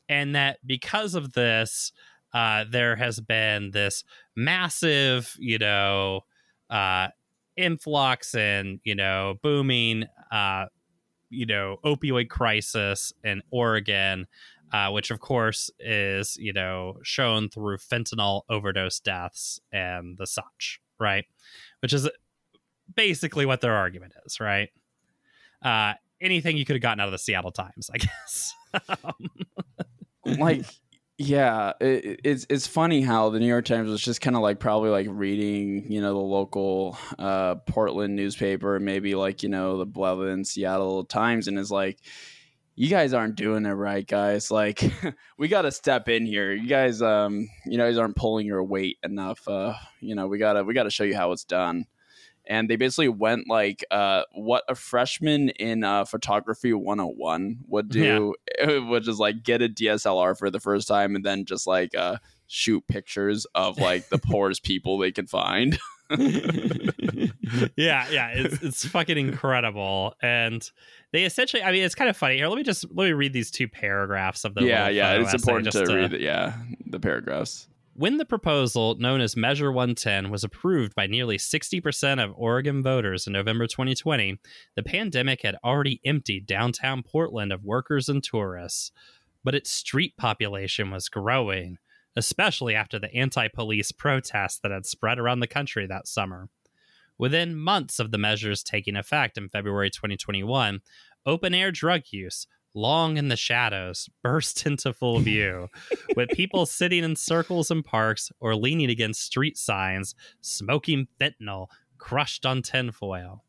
and 0.10 0.36
that 0.36 0.58
because 0.66 1.16
of 1.16 1.34
this, 1.34 1.91
uh, 2.36 2.66
there 2.70 2.98
has 2.98 3.22
been 3.22 3.72
this 3.72 4.04
massive, 4.36 5.38
you 5.40 5.58
know, 5.58 6.20
uh, 6.70 7.08
influx 7.56 8.36
and 8.36 8.82
you 8.84 8.94
know 8.94 9.36
booming, 9.42 10.04
uh, 10.32 10.66
you 11.30 11.46
know, 11.46 11.78
opioid 11.86 12.28
crisis 12.30 13.14
in 13.24 13.42
Oregon. 13.50 14.28
Uh, 14.74 14.90
which 14.90 15.12
of 15.12 15.20
course 15.20 15.70
is 15.80 16.36
you 16.38 16.52
know 16.52 16.98
shown 17.04 17.48
through 17.48 17.78
fentanyl 17.78 18.42
overdose 18.50 19.00
deaths 19.00 19.62
and 19.72 20.18
the 20.18 20.28
such, 20.28 20.82
right? 21.00 21.24
Which 21.82 21.94
is 21.94 22.10
basically 22.94 23.46
what 23.46 23.62
their 23.62 23.76
argument 23.76 24.14
is, 24.26 24.42
right? 24.42 24.70
Uh, 25.62 25.94
anything 26.20 26.58
you 26.58 26.66
could 26.66 26.76
have 26.76 26.82
gotten 26.82 27.00
out 27.00 27.08
of 27.08 27.14
the 27.14 27.20
Seattle 27.20 27.52
Times, 27.52 27.90
I 27.94 27.98
guess. 28.00 28.54
like 30.26 30.66
yeah 31.18 31.72
it, 31.80 32.20
it's 32.24 32.45
it's 32.49 32.68
funny 32.68 33.01
how 33.01 33.30
the 33.30 33.39
new 33.39 33.47
york 33.47 33.63
times 33.63 33.89
was 33.89 34.01
just 34.01 34.20
kind 34.20 34.36
of 34.36 34.41
like 34.41 34.59
probably 34.59 34.89
like 34.89 35.07
reading 35.09 35.89
you 35.89 36.01
know 36.01 36.13
the 36.13 36.20
local 36.20 36.97
uh 37.20 37.55
portland 37.68 38.16
newspaper 38.16 38.80
maybe 38.82 39.16
like 39.16 39.41
you 39.41 39.47
know 39.47 39.78
the 39.78 39.88
Blevin 39.88 40.45
seattle 40.45 41.05
times 41.05 41.47
and 41.47 41.57
is 41.57 41.72
like 41.72 41.99
you 42.76 42.89
guys 42.89 43.13
aren't 43.13 43.36
doing 43.36 43.66
it 43.66 43.72
right 43.72 44.05
guys. 44.05 44.51
Like 44.51 44.84
we 45.38 45.47
got 45.47 45.61
to 45.61 45.72
step 45.72 46.09
in 46.09 46.26
here. 46.26 46.53
You 46.53 46.68
guys 46.68 47.01
um 47.01 47.47
you 47.66 47.78
guys 47.78 47.97
aren't 47.97 48.16
pulling 48.16 48.45
your 48.45 48.63
weight 48.63 48.97
enough 49.03 49.47
uh 49.47 49.74
you 50.01 50.16
know 50.16 50.28
we 50.28 50.38
gotta 50.38 50.63
we 50.63 50.74
gotta 50.74 50.91
show 50.91 51.03
you 51.03 51.16
how 51.16 51.32
it's 51.32 51.45
done 51.45 51.86
and 52.48 52.70
they 52.70 52.76
basically 52.76 53.10
went 53.10 53.48
like 53.48 53.84
uh, 53.91 54.24
what 54.34 54.64
a 54.68 54.76
freshman 54.76 55.50
in 55.50 55.84
uh, 55.84 56.06
photography 56.06 56.74
101 56.74 57.60
would 57.68 57.89
do 57.89 58.34
yeah. 58.60 58.80
would 58.89 59.04
just 59.04 59.20
like 59.20 59.43
get 59.43 59.62
a 59.62 59.70
dslr 59.70 60.38
for 60.38 60.50
the 60.50 60.60
first 60.60 60.88
time 60.88 61.16
and 61.16 61.26
then 61.26 61.46
just 61.46 61.68
like 61.68 61.96
uh, 61.96 62.18
shoot 62.48 62.86
pictures 62.88 63.46
of 63.56 63.78
like 63.80 64.10
the 64.10 64.18
poorest 64.24 64.64
people 64.64 64.98
they 64.98 65.12
can 65.12 65.28
find. 65.28 65.80
Yeah 67.76 68.08
yeah 68.12 68.30
it's, 68.30 68.62
it's 68.62 68.86
fucking 68.86 69.18
incredible. 69.18 70.14
And 70.22 70.70
they 71.12 71.24
essentially 71.24 71.64
i 71.64 71.72
mean 71.72 71.84
it's 71.84 71.96
kind 71.96 72.10
of 72.10 72.16
funny. 72.16 72.38
Here 72.38 72.48
let 72.48 72.58
me 72.58 72.64
just 72.64 72.86
let 72.93 73.06
me 73.06 73.14
read 73.14 73.34
these 73.34 73.50
two 73.50 73.68
paragraphs 73.68 74.46
of 74.46 74.54
the 74.54 74.64
yeah 74.64 74.88
yeah 74.88 75.14
it's 75.14 75.34
important 75.34 75.72
to, 75.72 75.86
to 75.86 75.96
read 75.96 76.14
it 76.14 76.22
yeah 76.22 76.54
the 76.86 77.00
paragraphs 77.00 77.68
when 77.98 78.18
the 78.18 78.26
proposal, 78.26 78.96
known 79.00 79.22
as 79.22 79.38
Measure 79.38 79.72
110, 79.72 80.30
was 80.30 80.43
approved 80.43 80.93
by 80.96 81.08
nearly 81.08 81.38
60% 81.38 82.22
of 82.22 82.34
Oregon 82.36 82.84
voters 82.84 83.26
in 83.26 83.32
November 83.32 83.68
2020, 83.68 84.38
the 84.76 84.84
pandemic 84.84 85.43
had 85.43 85.56
already 85.64 86.02
emptied 86.04 86.46
downtown 86.46 87.04
Portland 87.04 87.54
of 87.54 87.64
workers 87.64 88.10
and 88.10 88.22
tourists. 88.22 88.91
But 89.46 89.56
its 89.56 89.72
street 89.72 90.18
population 90.18 90.91
was 90.91 91.08
growing, 91.08 91.78
especially 92.18 92.76
after 92.76 93.00
the 93.00 93.14
anti 93.16 93.48
police 93.48 93.93
protests 93.93 94.60
that 94.60 94.72
had 94.72 94.86
spread 94.86 95.18
around 95.18 95.39
the 95.39 95.48
country 95.48 95.88
that 95.88 96.06
summer. 96.06 96.50
Within 97.18 97.56
months 97.56 98.00
of 98.00 98.12
the 98.12 98.18
measures 98.18 98.62
taking 98.62 98.98
effect 98.98 99.38
in 99.38 99.48
February 99.48 99.89
2021, 99.89 100.82
open 101.26 101.54
air 101.54 101.72
drug 101.72 102.02
use, 102.12 102.46
long 102.76 103.18
in 103.18 103.30
the 103.30 103.38
shadows, 103.38 104.10
burst 104.24 104.66
into 104.66 104.94
full 104.94 105.20
view, 105.20 105.70
with 106.16 106.30
people 106.30 106.66
sitting 106.66 107.04
in 107.04 107.16
circles 107.16 107.72
in 107.72 107.84
parks 107.84 108.32
or 108.40 108.56
leaning 108.56 108.90
against 108.90 109.24
street 109.24 109.58
signs, 109.58 110.14
smoking 110.42 111.08
fentanyl 111.20 111.68
crushed 111.98 112.46
on 112.46 112.62
tinfoil. 112.62 113.44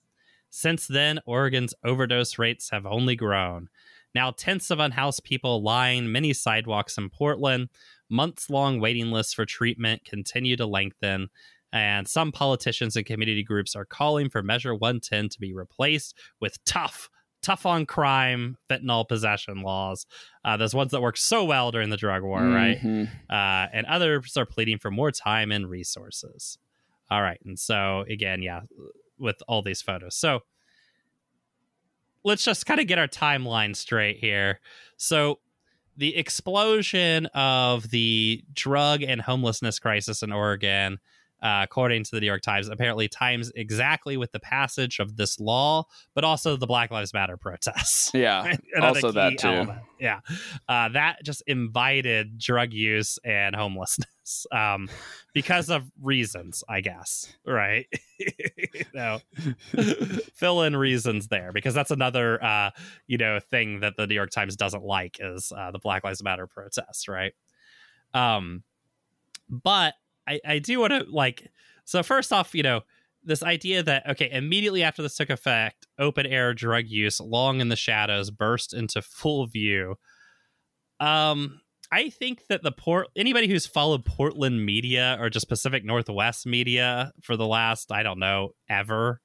Since 0.49 0.87
then, 0.87 1.21
Oregon's 1.27 1.75
overdose 1.85 2.39
rates 2.39 2.71
have 2.71 2.87
only 2.87 3.17
grown. 3.17 3.69
Now, 4.15 4.31
tens 4.31 4.71
of 4.71 4.81
unhoused 4.81 5.25
people 5.25 5.63
line 5.63 6.11
many 6.11 6.33
sidewalks 6.33 6.97
in 6.97 7.11
Portland. 7.11 7.69
Months 8.09 8.49
long 8.49 8.81
waiting 8.81 9.11
lists 9.11 9.35
for 9.35 9.45
treatment 9.45 10.07
continue 10.07 10.57
to 10.57 10.65
lengthen, 10.65 11.29
and 11.73 12.09
some 12.09 12.33
politicians 12.33 12.97
and 12.97 13.05
community 13.05 13.43
groups 13.43 13.77
are 13.77 13.85
calling 13.85 14.31
for 14.31 14.43
Measure 14.43 14.75
110 14.75 15.29
to 15.29 15.41
be 15.41 15.53
replaced 15.53 16.17
with 16.41 16.65
tough, 16.65 17.11
tough 17.47 17.65
on 17.65 17.87
crime 17.87 18.57
fentanyl 18.69 19.07
possession 19.09 19.63
laws. 19.63 20.05
Uh, 20.45 20.57
those 20.57 20.75
ones 20.75 20.91
that 20.91 21.01
work 21.01 21.17
so 21.17 21.45
well 21.45 21.71
during 21.71 21.91
the 21.91 21.97
drug 21.97 22.25
war, 22.25 22.41
mm-hmm. 22.41 23.05
right? 23.05 23.09
Uh, 23.31 23.69
and 23.73 23.87
others 23.87 24.37
are 24.37 24.45
pleading 24.45 24.79
for 24.79 24.91
more 24.91 25.13
time 25.13 25.53
and 25.53 25.71
resources. 25.71 26.59
All 27.09 27.23
right, 27.23 27.39
and 27.45 27.57
so 27.57 28.05
again, 28.11 28.43
yeah, 28.43 28.63
with 29.17 29.37
all 29.47 29.63
these 29.63 29.81
photos. 29.81 30.17
So 30.17 30.41
let's 32.25 32.45
just 32.45 32.67
kind 32.67 32.81
of 32.81 32.89
get 32.89 32.99
our 32.99 33.07
timeline 33.07 33.77
straight 33.77 34.19
here. 34.19 34.59
So 34.97 35.39
the 35.97 36.17
explosion 36.17 37.27
of 37.27 37.91
the 37.91 38.43
drug 38.53 39.03
and 39.05 39.21
homelessness 39.21 39.79
crisis 39.79 40.21
in 40.25 40.33
Oregon 40.33 40.99
uh, 41.43 41.61
according 41.63 42.03
to 42.05 42.11
the 42.13 42.21
New 42.21 42.27
York 42.27 42.43
Times, 42.43 42.69
apparently 42.69 43.09
times 43.09 43.53
exactly 43.55 44.17
with 44.17 44.33
the 44.33 44.41
passage 44.41 44.99
of 44.99 45.17
this 45.17 45.39
law, 45.39 45.85
but 46.15 46.25
also 46.25 46.57
the 46.57 46.67
Black 46.67 46.91
Lives 46.91 47.13
Matter 47.13 47.37
protests. 47.37 48.11
Yeah, 48.17 48.57
also 48.81 49.13
that 49.13 49.39
too. 49.39 49.49
Element. 49.49 49.81
Yeah, 50.01 50.21
uh, 50.69 50.89
that 50.91 51.23
just 51.23 51.43
invited 51.47 52.39
drug 52.39 52.73
use 52.73 53.19
and 53.25 53.55
homelessness 53.55 54.47
um, 54.53 54.89
because 55.35 55.69
of 55.69 55.91
reasons, 56.01 56.65
I 56.67 56.81
guess. 56.81 57.33
Right? 57.45 57.87
know, 58.95 59.21
fill 60.35 60.63
in 60.63 60.75
reasons 60.77 61.29
there 61.29 61.53
because 61.53 61.75
that's 61.75 61.91
another 61.91 62.43
uh, 62.43 62.71
you 63.07 63.19
know 63.19 63.39
thing 63.39 63.81
that 63.81 63.97
the 63.97 64.07
New 64.07 64.15
York 64.15 64.31
Times 64.31 64.57
doesn't 64.57 64.83
like 64.83 65.19
is 65.21 65.53
uh, 65.57 65.71
the 65.71 65.79
Black 65.79 66.03
Lives 66.03 66.23
Matter 66.23 66.47
protests. 66.47 67.07
Right? 67.07 67.35
Um, 68.15 68.63
but 69.49 69.95
I, 70.27 70.41
I 70.45 70.59
do 70.59 70.81
want 70.81 70.93
to 70.93 71.05
like 71.11 71.51
so 71.85 72.03
first 72.03 72.33
off, 72.33 72.55
you 72.55 72.63
know, 72.63 72.81
this 73.23 73.43
idea 73.43 73.83
that 73.83 74.09
okay, 74.11 74.31
immediately 74.31 74.83
after 74.83 75.03
this 75.03 75.17
took 75.17 75.31
effect, 75.31 75.87
open 75.99 76.27
air 76.27 76.55
drug 76.55 76.87
use 76.87 77.21
long 77.21 77.61
in 77.61 77.69
the 77.69 77.77
shadows 77.77 78.31
burst 78.31 78.75
into 78.75 79.03
full 79.03 79.47
view. 79.47 79.97
Um 81.01 81.61
I 81.93 82.11
think 82.11 82.49
that 82.49 82.63
the 82.63 82.73
port 82.73 83.09
anybody 83.17 83.47
who's 83.49 83.67
followed 83.67 84.05
Portland 84.05 84.65
media 84.65 85.17
or 85.21 85.31
just 85.31 85.49
Pacific 85.49 85.85
Northwest 85.85 86.47
media 86.47 87.13
for 87.23 87.37
the 87.37 87.47
last 87.47 87.93
I 87.93 88.03
don't 88.03 88.19
know 88.19 88.51
ever 88.69 89.21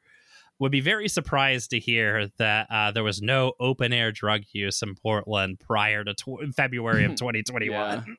would 0.62 0.72
be 0.72 0.80
very 0.80 1.10
surprised 1.10 1.72
to 1.72 1.80
hear 1.80 2.30
that 2.38 2.68
uh, 2.70 2.92
there 2.92 3.04
was 3.04 3.20
no 3.20 3.54
open 3.60 3.92
air 3.92 4.12
drug 4.12 4.44
use 4.54 4.84
in 4.84 4.94
Portland 4.94 5.60
prior 5.60 6.04
to 6.04 6.14
tw- 6.14 6.54
February 6.56 7.04
of 7.04 7.16
2021. 7.16 8.16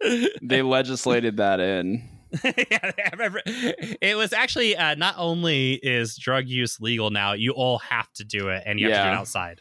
they 0.42 0.62
legislated 0.62 1.36
that 1.38 1.58
in. 1.58 2.08
yeah, 2.44 2.92
it 4.00 4.16
was 4.16 4.32
actually 4.32 4.76
uh, 4.76 4.94
not 4.94 5.16
only 5.18 5.72
is 5.74 6.16
drug 6.16 6.46
use 6.46 6.80
legal 6.80 7.10
now, 7.10 7.32
you 7.32 7.50
all 7.50 7.78
have 7.78 8.10
to 8.12 8.24
do 8.24 8.48
it, 8.48 8.62
and 8.64 8.78
you 8.78 8.86
have 8.86 8.94
yeah. 8.94 9.02
to 9.02 9.10
do 9.10 9.12
it 9.12 9.18
outside. 9.18 9.60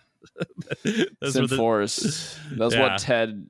it's 0.86 1.36
enforced. 1.36 2.02
The, 2.50 2.56
That's 2.56 2.76
yeah. 2.76 2.82
what 2.82 3.00
Ted, 3.00 3.48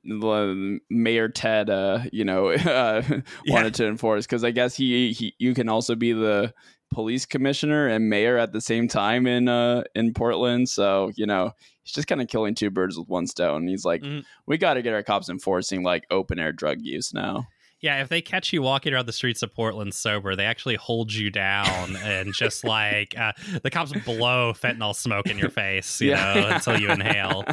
Mayor 0.90 1.28
Ted, 1.28 1.68
uh, 1.68 2.00
you 2.12 2.24
know, 2.24 2.48
uh, 2.48 3.02
wanted 3.06 3.24
yeah. 3.46 3.68
to 3.68 3.86
enforce 3.86 4.26
because 4.26 4.42
I 4.42 4.52
guess 4.52 4.74
he, 4.74 5.12
he, 5.12 5.34
you 5.38 5.52
can 5.52 5.68
also 5.68 5.94
be 5.94 6.12
the 6.12 6.52
police 6.94 7.26
commissioner 7.26 7.88
and 7.88 8.08
mayor 8.08 8.38
at 8.38 8.52
the 8.52 8.60
same 8.60 8.88
time 8.88 9.26
in 9.26 9.48
uh 9.48 9.82
in 9.94 10.14
Portland. 10.14 10.68
So 10.68 11.10
you 11.16 11.26
know 11.26 11.50
he's 11.82 11.92
just 11.92 12.08
kind 12.08 12.22
of 12.22 12.28
killing 12.28 12.54
two 12.54 12.70
birds 12.70 12.96
with 12.96 13.08
one 13.08 13.26
stone. 13.26 13.66
He's 13.66 13.84
like, 13.84 14.02
mm-hmm. 14.02 14.20
we 14.46 14.56
got 14.56 14.74
to 14.74 14.82
get 14.82 14.94
our 14.94 15.02
cops 15.02 15.28
enforcing 15.28 15.82
like 15.82 16.06
open 16.10 16.38
air 16.38 16.52
drug 16.52 16.78
use 16.80 17.12
now. 17.12 17.46
Yeah, 17.80 18.00
if 18.00 18.08
they 18.08 18.22
catch 18.22 18.50
you 18.50 18.62
walking 18.62 18.94
around 18.94 19.04
the 19.04 19.12
streets 19.12 19.42
of 19.42 19.52
Portland 19.52 19.92
sober, 19.92 20.34
they 20.34 20.46
actually 20.46 20.76
hold 20.76 21.12
you 21.12 21.30
down 21.30 21.96
and 22.02 22.32
just 22.32 22.64
like 22.64 23.14
uh, 23.18 23.32
the 23.62 23.70
cops 23.70 23.92
blow 23.92 24.54
fentanyl 24.54 24.94
smoke 24.94 25.26
in 25.26 25.36
your 25.36 25.50
face, 25.50 26.00
you 26.00 26.10
yeah. 26.10 26.32
know, 26.34 26.48
until 26.48 26.80
you 26.80 26.90
inhale. 26.90 27.44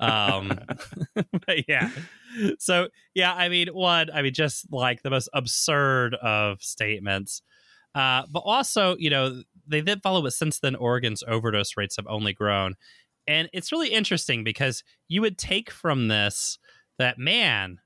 Um, 0.00 0.58
but 1.14 1.68
yeah, 1.68 1.90
so 2.58 2.88
yeah, 3.14 3.32
I 3.32 3.48
mean, 3.48 3.68
one, 3.68 4.10
I 4.12 4.22
mean, 4.22 4.34
just 4.34 4.72
like 4.72 5.02
the 5.02 5.10
most 5.10 5.28
absurd 5.32 6.16
of 6.16 6.60
statements. 6.62 7.42
Uh, 7.96 8.24
but 8.30 8.40
also, 8.40 8.94
you 8.98 9.08
know, 9.08 9.42
they 9.66 9.80
did 9.80 10.02
follow 10.02 10.24
it 10.26 10.32
since 10.32 10.58
then. 10.58 10.76
Oregon's 10.76 11.24
overdose 11.26 11.78
rates 11.78 11.96
have 11.96 12.06
only 12.06 12.34
grown. 12.34 12.74
And 13.26 13.48
it's 13.54 13.72
really 13.72 13.88
interesting 13.88 14.44
because 14.44 14.84
you 15.08 15.22
would 15.22 15.38
take 15.38 15.70
from 15.70 16.08
this 16.08 16.58
that, 16.98 17.18
man, 17.18 17.78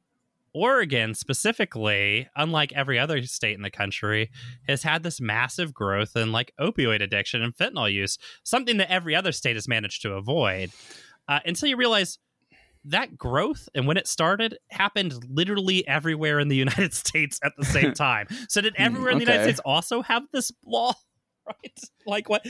Oregon 0.53 1.15
specifically, 1.15 2.29
unlike 2.35 2.73
every 2.73 2.99
other 2.99 3.23
state 3.23 3.55
in 3.55 3.63
the 3.63 3.71
country, 3.71 4.31
has 4.67 4.83
had 4.83 5.05
this 5.05 5.21
massive 5.21 5.73
growth 5.73 6.17
in 6.17 6.33
like 6.33 6.53
opioid 6.61 7.01
addiction 7.01 7.41
and 7.41 7.57
fentanyl 7.57 7.91
use, 7.91 8.19
something 8.43 8.79
that 8.79 8.91
every 8.91 9.15
other 9.15 9.31
state 9.31 9.55
has 9.55 9.69
managed 9.69 10.03
to 10.03 10.15
avoid. 10.15 10.73
Uh, 11.29 11.39
until 11.47 11.69
you 11.69 11.77
realize 11.77 12.19
that 12.85 13.17
growth 13.17 13.69
and 13.75 13.87
when 13.87 13.97
it 13.97 14.07
started 14.07 14.57
happened 14.71 15.15
literally 15.29 15.87
everywhere 15.87 16.41
in 16.41 16.49
the 16.49 16.57
United 16.67 16.95
States 16.95 17.39
at 17.43 17.53
the 17.59 17.65
same 17.65 17.93
time. 17.95 18.27
So 18.49 18.61
did 18.61 18.75
hmm, 18.77 18.83
everywhere 18.83 19.11
in 19.11 19.19
the 19.19 19.25
United 19.25 19.45
States 19.45 19.61
also 19.65 20.03
have 20.03 20.25
this 20.33 20.51
law? 20.65 20.93
Right? 21.47 21.81
Like 22.07 22.29
what? 22.29 22.43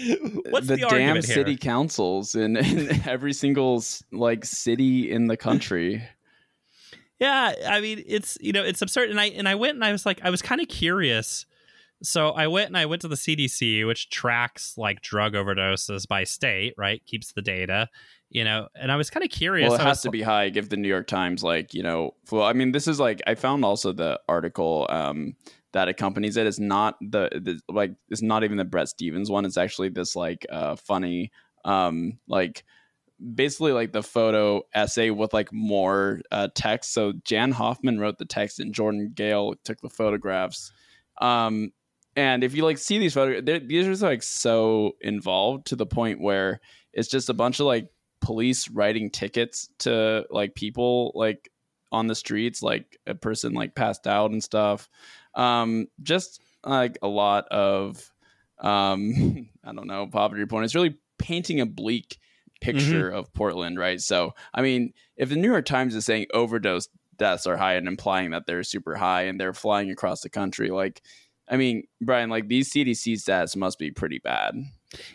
What's 0.51 0.67
the, 0.67 0.77
the 0.77 0.87
damn 0.91 1.23
city 1.23 1.57
councils 1.57 2.35
in, 2.35 2.57
in 2.57 3.01
every 3.09 3.33
single 3.33 3.83
like 4.13 4.45
city 4.45 5.11
in 5.11 5.27
the 5.27 5.39
country? 5.39 6.03
Yeah, 7.19 7.55
I 7.67 7.81
mean 7.81 8.03
it's 8.07 8.37
you 8.43 8.53
know 8.53 8.63
it's 8.63 8.83
absurd, 8.83 9.09
and 9.09 9.19
I 9.19 9.27
and 9.27 9.49
I 9.49 9.55
went 9.55 9.77
and 9.77 9.85
I 9.85 9.93
was 9.93 10.05
like 10.05 10.21
I 10.23 10.29
was 10.29 10.43
kind 10.43 10.61
of 10.61 10.69
curious. 10.69 11.47
So 12.03 12.31
I 12.31 12.47
went 12.47 12.69
and 12.69 12.77
I 12.77 12.87
went 12.87 13.03
to 13.03 13.09
the 13.09 13.17
CDC, 13.17 13.87
which 13.87 14.11
tracks 14.11 14.77
like 14.79 15.03
drug 15.03 15.35
overdoses 15.35 16.09
by 16.09 16.25
state, 16.25 16.75
right? 16.79 17.05
Keeps 17.07 17.33
the 17.33 17.43
data, 17.43 17.89
you 18.31 18.45
know. 18.45 18.69
And 18.75 18.91
I 18.91 18.97
was 18.97 19.11
kind 19.11 19.25
of 19.25 19.31
curious. 19.31 19.71
Well, 19.71 19.81
it 19.81 19.83
has 19.83 19.99
was- 19.99 20.03
to 20.03 20.11
be 20.11 20.23
high. 20.23 20.49
Give 20.49 20.69
the 20.69 20.77
New 20.77 20.89
York 20.89 21.07
Times 21.07 21.43
like 21.43 21.75
you 21.75 21.83
know. 21.83 22.15
Well, 22.31 22.45
I 22.45 22.53
mean, 22.53 22.73
this 22.73 22.89
is 22.89 22.99
like 22.99 23.23
I 23.27 23.35
found 23.35 23.65
also 23.65 23.93
the 23.93 24.21
article 24.29 24.87
um, 24.89 25.35
that 25.73 25.89
accompanies 25.89 26.37
it 26.37 26.47
is 26.47 26.59
not 26.59 26.97
the, 27.01 27.29
the 27.33 27.61
like 27.73 27.93
it's 28.09 28.23
not 28.23 28.45
even 28.45 28.57
the 28.57 28.65
Bret 28.65 28.89
Stephens 28.89 29.31
one. 29.31 29.45
It's 29.45 29.57
actually 29.59 29.91
this 29.91 30.17
like 30.17 30.47
uh, 30.51 30.77
funny 30.77 31.31
um, 31.65 32.19
like 32.27 32.65
basically 33.35 33.73
like 33.73 33.93
the 33.93 34.03
photo 34.03 34.63
essay 34.75 35.11
with 35.11 35.33
like 35.35 35.53
more 35.53 36.21
uh, 36.31 36.49
text. 36.55 36.95
So 36.95 37.13
Jan 37.25 37.53
Hoffman 37.53 38.01
wrote 38.01 38.19
the 38.19 38.25
text 38.25 38.61
and 38.61 38.75
Jordan 38.75 39.13
Gale 39.15 39.55
took 39.65 39.81
the 39.81 39.91
photographs. 39.91 40.73
Um, 41.21 41.73
and 42.21 42.45
if 42.45 42.55
you 42.55 42.65
like 42.65 42.77
see 42.77 42.99
these 42.99 43.15
photos, 43.15 43.63
these 43.67 44.03
are 44.03 44.07
like 44.07 44.23
so 44.23 44.93
involved 45.01 45.69
to 45.69 45.77
the 45.77 45.87
point 45.87 46.21
where 46.21 46.61
it's 46.93 47.09
just 47.09 47.31
a 47.31 47.35
bunch 47.35 47.61
of 47.61 47.67
like 47.67 47.89
police 48.21 48.69
writing 48.69 49.09
tickets 49.09 49.71
to 49.79 50.27
like 50.29 50.55
people 50.55 51.13
like 51.15 51.51
on 51.91 52.09
the 52.09 52.15
streets, 52.15 52.63
like 52.63 52.99
a 53.07 53.15
person 53.15 53.55
like 53.55 53.75
passed 53.75 54.07
out 54.07 54.33
and 54.33 54.45
stuff. 54.45 54.87
Um, 55.35 55.87
just 56.03 56.43
like 56.63 56.99
a 57.01 57.09
lot 57.09 57.49
of 57.49 58.13
um, 58.59 59.49
I 59.65 59.73
don't 59.73 59.87
know 59.87 60.07
poverty 60.07 60.43
reporting. 60.43 60.67
It's 60.67 60.75
really 60.75 60.99
painting 61.19 61.63
a 61.63 61.67
bleak 61.67 62.19
picture 62.61 63.09
of 63.09 63.33
Portland, 63.33 63.79
right? 63.79 63.99
So, 63.99 64.35
I 64.53 64.61
mean, 64.61 64.93
if 65.17 65.31
the 65.31 65.37
New 65.37 65.51
York 65.51 65.65
Times 65.65 65.95
is 65.95 66.05
saying 66.05 66.27
overdose 66.35 66.89
deaths 67.17 67.47
are 67.47 67.57
high 67.57 67.77
and 67.77 67.89
implying 67.89 68.33
that 68.33 68.45
they're 68.47 68.63
super 68.63 68.95
high 68.95 69.23
and 69.23 69.41
they're 69.41 69.55
flying 69.55 69.91
across 69.91 70.21
the 70.21 70.29
country, 70.29 70.69
like, 70.69 71.01
I 71.51 71.57
mean, 71.57 71.83
Brian, 72.01 72.31
like 72.31 72.49
these 72.49 72.73
CDC 72.73 73.15
stats 73.15 73.57
must 73.57 73.79
be 73.79 73.91
pretty 73.91 74.21
bad. 74.23 74.55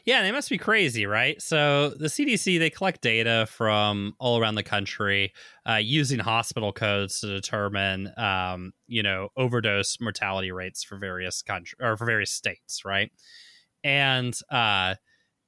Yeah, 0.06 0.22
they 0.22 0.32
must 0.32 0.50
be 0.50 0.58
crazy, 0.58 1.06
right? 1.06 1.42
So 1.42 1.90
the 1.90 2.08
CDC 2.08 2.60
they 2.60 2.70
collect 2.70 3.02
data 3.02 3.48
from 3.50 4.14
all 4.20 4.40
around 4.40 4.56
the 4.56 4.64
country 4.64 5.34
uh, 5.68 5.76
using 5.76 6.20
hospital 6.20 6.72
codes 6.72 7.20
to 7.22 7.28
determine, 7.28 8.12
um, 8.18 8.74
you 8.88 9.04
know, 9.04 9.30
overdose 9.38 10.00
mortality 10.00 10.52
rates 10.52 10.84
for 10.84 10.98
various 10.98 11.42
country 11.42 11.78
or 11.82 11.98
for 11.98 12.06
various 12.06 12.32
states, 12.32 12.84
right? 12.86 13.12
And 13.84 14.38
uh, 14.50 14.96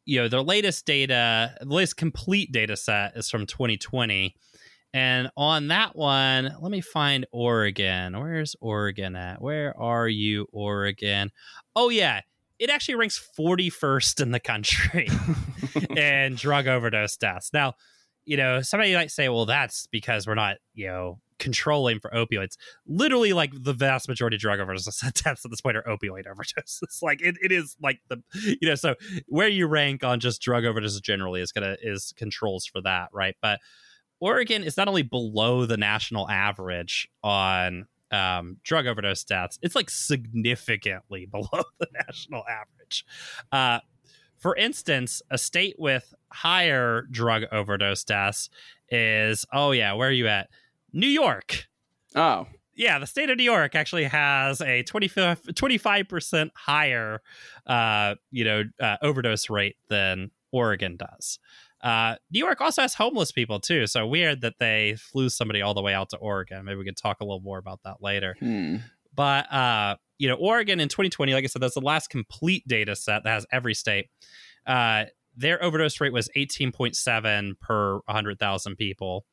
you 0.05 0.21
know, 0.21 0.29
their 0.29 0.41
latest 0.41 0.85
data, 0.85 1.53
the 1.59 1.73
latest 1.73 1.97
complete 1.97 2.51
data 2.53 2.77
set 2.77 3.17
is 3.17 3.29
from 3.29 3.45
2020. 3.45 4.35
And 4.93 5.29
on 5.35 5.67
that 5.67 5.95
one, 5.95 6.55
let 6.61 6.71
me 6.71 6.81
find 6.81 7.25
Oregon. 7.31 8.19
Where's 8.19 8.55
Oregon 8.61 9.15
at? 9.15 9.41
Where 9.41 9.77
are 9.79 10.07
you, 10.07 10.47
Oregon? 10.51 11.31
Oh, 11.75 11.89
yeah. 11.89 12.21
It 12.57 12.69
actually 12.69 12.95
ranks 12.95 13.23
41st 13.37 14.21
in 14.21 14.31
the 14.31 14.39
country 14.39 15.09
in 15.95 16.35
drug 16.35 16.67
overdose 16.67 17.17
deaths. 17.17 17.51
Now, 17.53 17.73
you 18.25 18.37
know, 18.37 18.61
somebody 18.61 18.93
might 18.93 19.11
say, 19.11 19.29
well, 19.29 19.45
that's 19.45 19.87
because 19.87 20.25
we're 20.25 20.35
not, 20.35 20.57
you 20.73 20.87
know, 20.87 21.19
controlling 21.39 21.99
for 21.99 22.09
opioids. 22.11 22.57
Literally, 22.85 23.33
like 23.33 23.51
the 23.53 23.73
vast 23.73 24.09
majority 24.09 24.35
of 24.35 24.41
drug 24.41 24.59
overdose 24.59 24.99
deaths 25.23 25.45
at 25.45 25.51
this 25.51 25.61
point 25.61 25.77
are 25.77 25.83
opioid 25.83 26.23
overdoses. 26.25 27.01
like 27.01 27.21
it, 27.21 27.35
it 27.41 27.51
is 27.51 27.75
like 27.81 27.99
the, 28.09 28.21
you 28.33 28.67
know, 28.67 28.75
so 28.75 28.95
where 29.27 29.47
you 29.47 29.67
rank 29.67 30.03
on 30.03 30.19
just 30.19 30.41
drug 30.41 30.63
overdoses 30.63 31.01
generally 31.01 31.41
is 31.41 31.51
gonna 31.51 31.77
is 31.81 32.13
controls 32.17 32.65
for 32.65 32.81
that, 32.81 33.09
right? 33.13 33.35
But 33.41 33.59
Oregon 34.19 34.63
is 34.63 34.77
not 34.77 34.87
only 34.87 35.03
below 35.03 35.65
the 35.65 35.77
national 35.77 36.29
average 36.29 37.09
on 37.23 37.87
um, 38.11 38.57
drug 38.63 38.87
overdose 38.87 39.23
deaths, 39.23 39.59
it's 39.61 39.75
like 39.75 39.89
significantly 39.89 41.25
below 41.31 41.63
the 41.79 41.87
national 42.07 42.43
average. 42.49 43.05
Uh, 43.51 43.79
for 44.37 44.55
instance, 44.55 45.21
a 45.31 45.37
state 45.37 45.75
with 45.77 46.13
higher 46.31 47.03
drug 47.09 47.43
overdose 47.51 48.03
deaths 48.03 48.49
is, 48.89 49.45
oh, 49.51 49.71
yeah, 49.71 49.93
where 49.93 50.09
are 50.09 50.13
you 50.13 50.27
at? 50.27 50.49
New 50.93 51.07
York. 51.07 51.67
Oh, 52.15 52.47
Yeah, 52.75 52.99
the 52.99 53.07
state 53.07 53.29
of 53.29 53.37
New 53.37 53.43
York 53.43 53.73
actually 53.75 54.03
has 54.05 54.61
a 54.61 54.83
25 54.83 56.07
percent 56.07 56.51
higher, 56.55 57.21
uh, 57.65 58.15
you 58.31 58.43
know, 58.43 58.63
uh, 58.79 58.97
overdose 59.01 59.49
rate 59.49 59.77
than 59.89 60.29
Oregon 60.51 60.95
does. 60.97 61.39
Uh, 61.81 62.15
New 62.31 62.39
York 62.39 62.59
also 62.61 62.81
has 62.81 62.93
homeless 62.95 63.31
people 63.31 63.59
too, 63.59 63.85
so 63.87 64.05
weird 64.07 64.41
that 64.41 64.55
they 64.59 64.95
flew 64.99 65.29
somebody 65.29 65.61
all 65.61 65.73
the 65.73 65.81
way 65.81 65.93
out 65.93 66.09
to 66.09 66.17
Oregon. 66.17 66.65
Maybe 66.65 66.77
we 66.77 66.85
could 66.85 66.97
talk 66.97 67.17
a 67.21 67.23
little 67.23 67.39
more 67.41 67.57
about 67.59 67.79
that 67.85 67.97
later. 68.01 68.35
hmm. 68.39 68.77
But 69.15 69.51
uh, 69.51 69.95
you 70.19 70.27
know, 70.27 70.35
Oregon 70.35 70.79
in 70.79 70.89
2020, 70.89 71.33
like 71.33 71.43
I 71.43 71.47
said, 71.47 71.61
that's 71.61 71.73
the 71.75 71.81
last 71.81 72.09
complete 72.09 72.67
data 72.67 72.95
set 72.95 73.23
that 73.23 73.29
has 73.29 73.45
every 73.51 73.73
state. 73.73 74.07
Uh, 74.65 75.05
their 75.35 75.63
overdose 75.63 75.99
rate 76.01 76.13
was 76.13 76.29
18.7 76.35 77.59
per 77.59 77.95
100,000 78.05 78.75
people. 78.75 79.25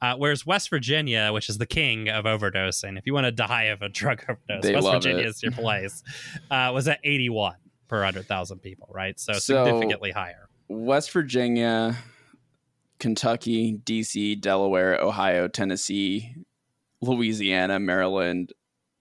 Uh, 0.00 0.14
whereas 0.16 0.44
West 0.44 0.68
Virginia, 0.70 1.30
which 1.32 1.48
is 1.48 1.58
the 1.58 1.66
king 1.66 2.08
of 2.08 2.24
overdosing, 2.24 2.98
if 2.98 3.06
you 3.06 3.14
want 3.14 3.24
to 3.26 3.30
die 3.32 3.64
of 3.64 3.82
a 3.82 3.88
drug 3.88 4.22
overdose, 4.28 4.62
They 4.64 4.74
West 4.74 4.88
Virginia 4.90 5.22
it. 5.24 5.26
is 5.28 5.42
your 5.42 5.52
place, 5.52 6.02
uh, 6.50 6.70
was 6.74 6.88
at 6.88 6.98
81 7.04 7.54
per 7.88 7.98
100,000 7.98 8.58
people, 8.58 8.88
right? 8.92 9.18
So, 9.20 9.34
So- 9.34 9.64
significantly 9.64 10.10
higher. 10.10 10.48
West 10.72 11.10
Virginia, 11.12 11.96
Kentucky, 12.98 13.78
DC, 13.84 14.40
Delaware, 14.40 15.00
Ohio, 15.00 15.48
Tennessee, 15.48 16.34
Louisiana, 17.00 17.78
Maryland, 17.80 18.52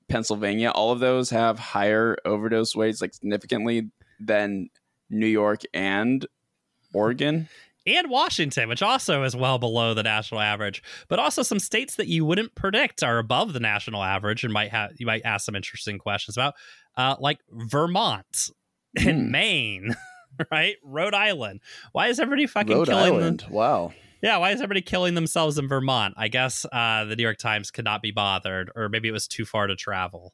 Pennsylvania, 0.09 0.71
all 0.71 0.91
of 0.91 0.99
those 0.99 1.29
have 1.29 1.57
higher 1.59 2.17
overdose 2.25 2.75
rates, 2.75 3.01
like 3.01 3.13
significantly 3.13 3.89
than 4.19 4.69
New 5.09 5.27
York 5.27 5.61
and 5.73 6.25
Oregon. 6.93 7.47
and 7.87 8.09
Washington, 8.09 8.67
which 8.69 8.81
also 8.81 9.23
is 9.23 9.35
well 9.35 9.57
below 9.57 9.93
the 9.93 10.03
national 10.03 10.41
average, 10.41 10.83
but 11.07 11.19
also 11.19 11.43
some 11.43 11.59
states 11.59 11.95
that 11.95 12.07
you 12.07 12.25
wouldn't 12.25 12.53
predict 12.55 13.03
are 13.03 13.17
above 13.19 13.53
the 13.53 13.59
national 13.59 14.03
average 14.03 14.43
and 14.43 14.51
might 14.51 14.71
have 14.71 14.91
you 14.99 15.05
might 15.05 15.21
ask 15.25 15.45
some 15.45 15.55
interesting 15.55 15.97
questions 15.97 16.35
about, 16.37 16.55
uh, 16.97 17.15
like 17.19 17.39
Vermont 17.49 18.49
and 18.97 19.25
Hmm. 19.27 19.31
Maine, 19.31 19.95
right? 20.51 20.75
Rhode 20.83 21.13
Island. 21.13 21.61
Why 21.91 22.07
is 22.07 22.19
everybody 22.19 22.47
fucking 22.47 22.75
Rhode 22.75 22.87
killing 22.87 23.13
them? 23.13 23.15
Island. 23.15 23.45
Wow. 23.49 23.93
Yeah, 24.21 24.37
why 24.37 24.51
is 24.51 24.57
everybody 24.61 24.81
killing 24.81 25.15
themselves 25.15 25.57
in 25.57 25.67
Vermont? 25.67 26.13
I 26.15 26.27
guess 26.27 26.65
uh, 26.71 27.05
the 27.05 27.15
New 27.15 27.23
York 27.23 27.39
Times 27.39 27.71
could 27.71 27.85
not 27.85 28.03
be 28.03 28.11
bothered, 28.11 28.71
or 28.75 28.87
maybe 28.87 29.07
it 29.07 29.13
was 29.13 29.27
too 29.27 29.45
far 29.45 29.67
to 29.67 29.75
travel. 29.75 30.33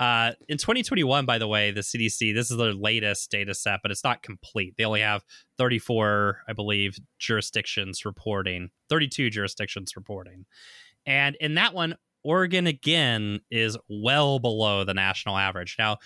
Uh, 0.00 0.32
in 0.48 0.56
2021, 0.56 1.26
by 1.26 1.38
the 1.38 1.46
way, 1.46 1.70
the 1.70 1.82
CDC, 1.82 2.34
this 2.34 2.50
is 2.50 2.56
their 2.56 2.72
latest 2.72 3.30
data 3.30 3.54
set, 3.54 3.80
but 3.82 3.90
it's 3.90 4.02
not 4.02 4.22
complete. 4.22 4.74
They 4.78 4.84
only 4.84 5.02
have 5.02 5.22
34, 5.58 6.38
I 6.48 6.54
believe, 6.54 6.98
jurisdictions 7.18 8.04
reporting, 8.06 8.70
32 8.88 9.28
jurisdictions 9.28 9.94
reporting. 9.94 10.46
And 11.04 11.36
in 11.36 11.54
that 11.54 11.74
one, 11.74 11.96
Oregon 12.24 12.66
again 12.66 13.40
is 13.50 13.76
well 13.88 14.38
below 14.38 14.84
the 14.84 14.94
national 14.94 15.36
average. 15.36 15.76
Now, 15.78 15.98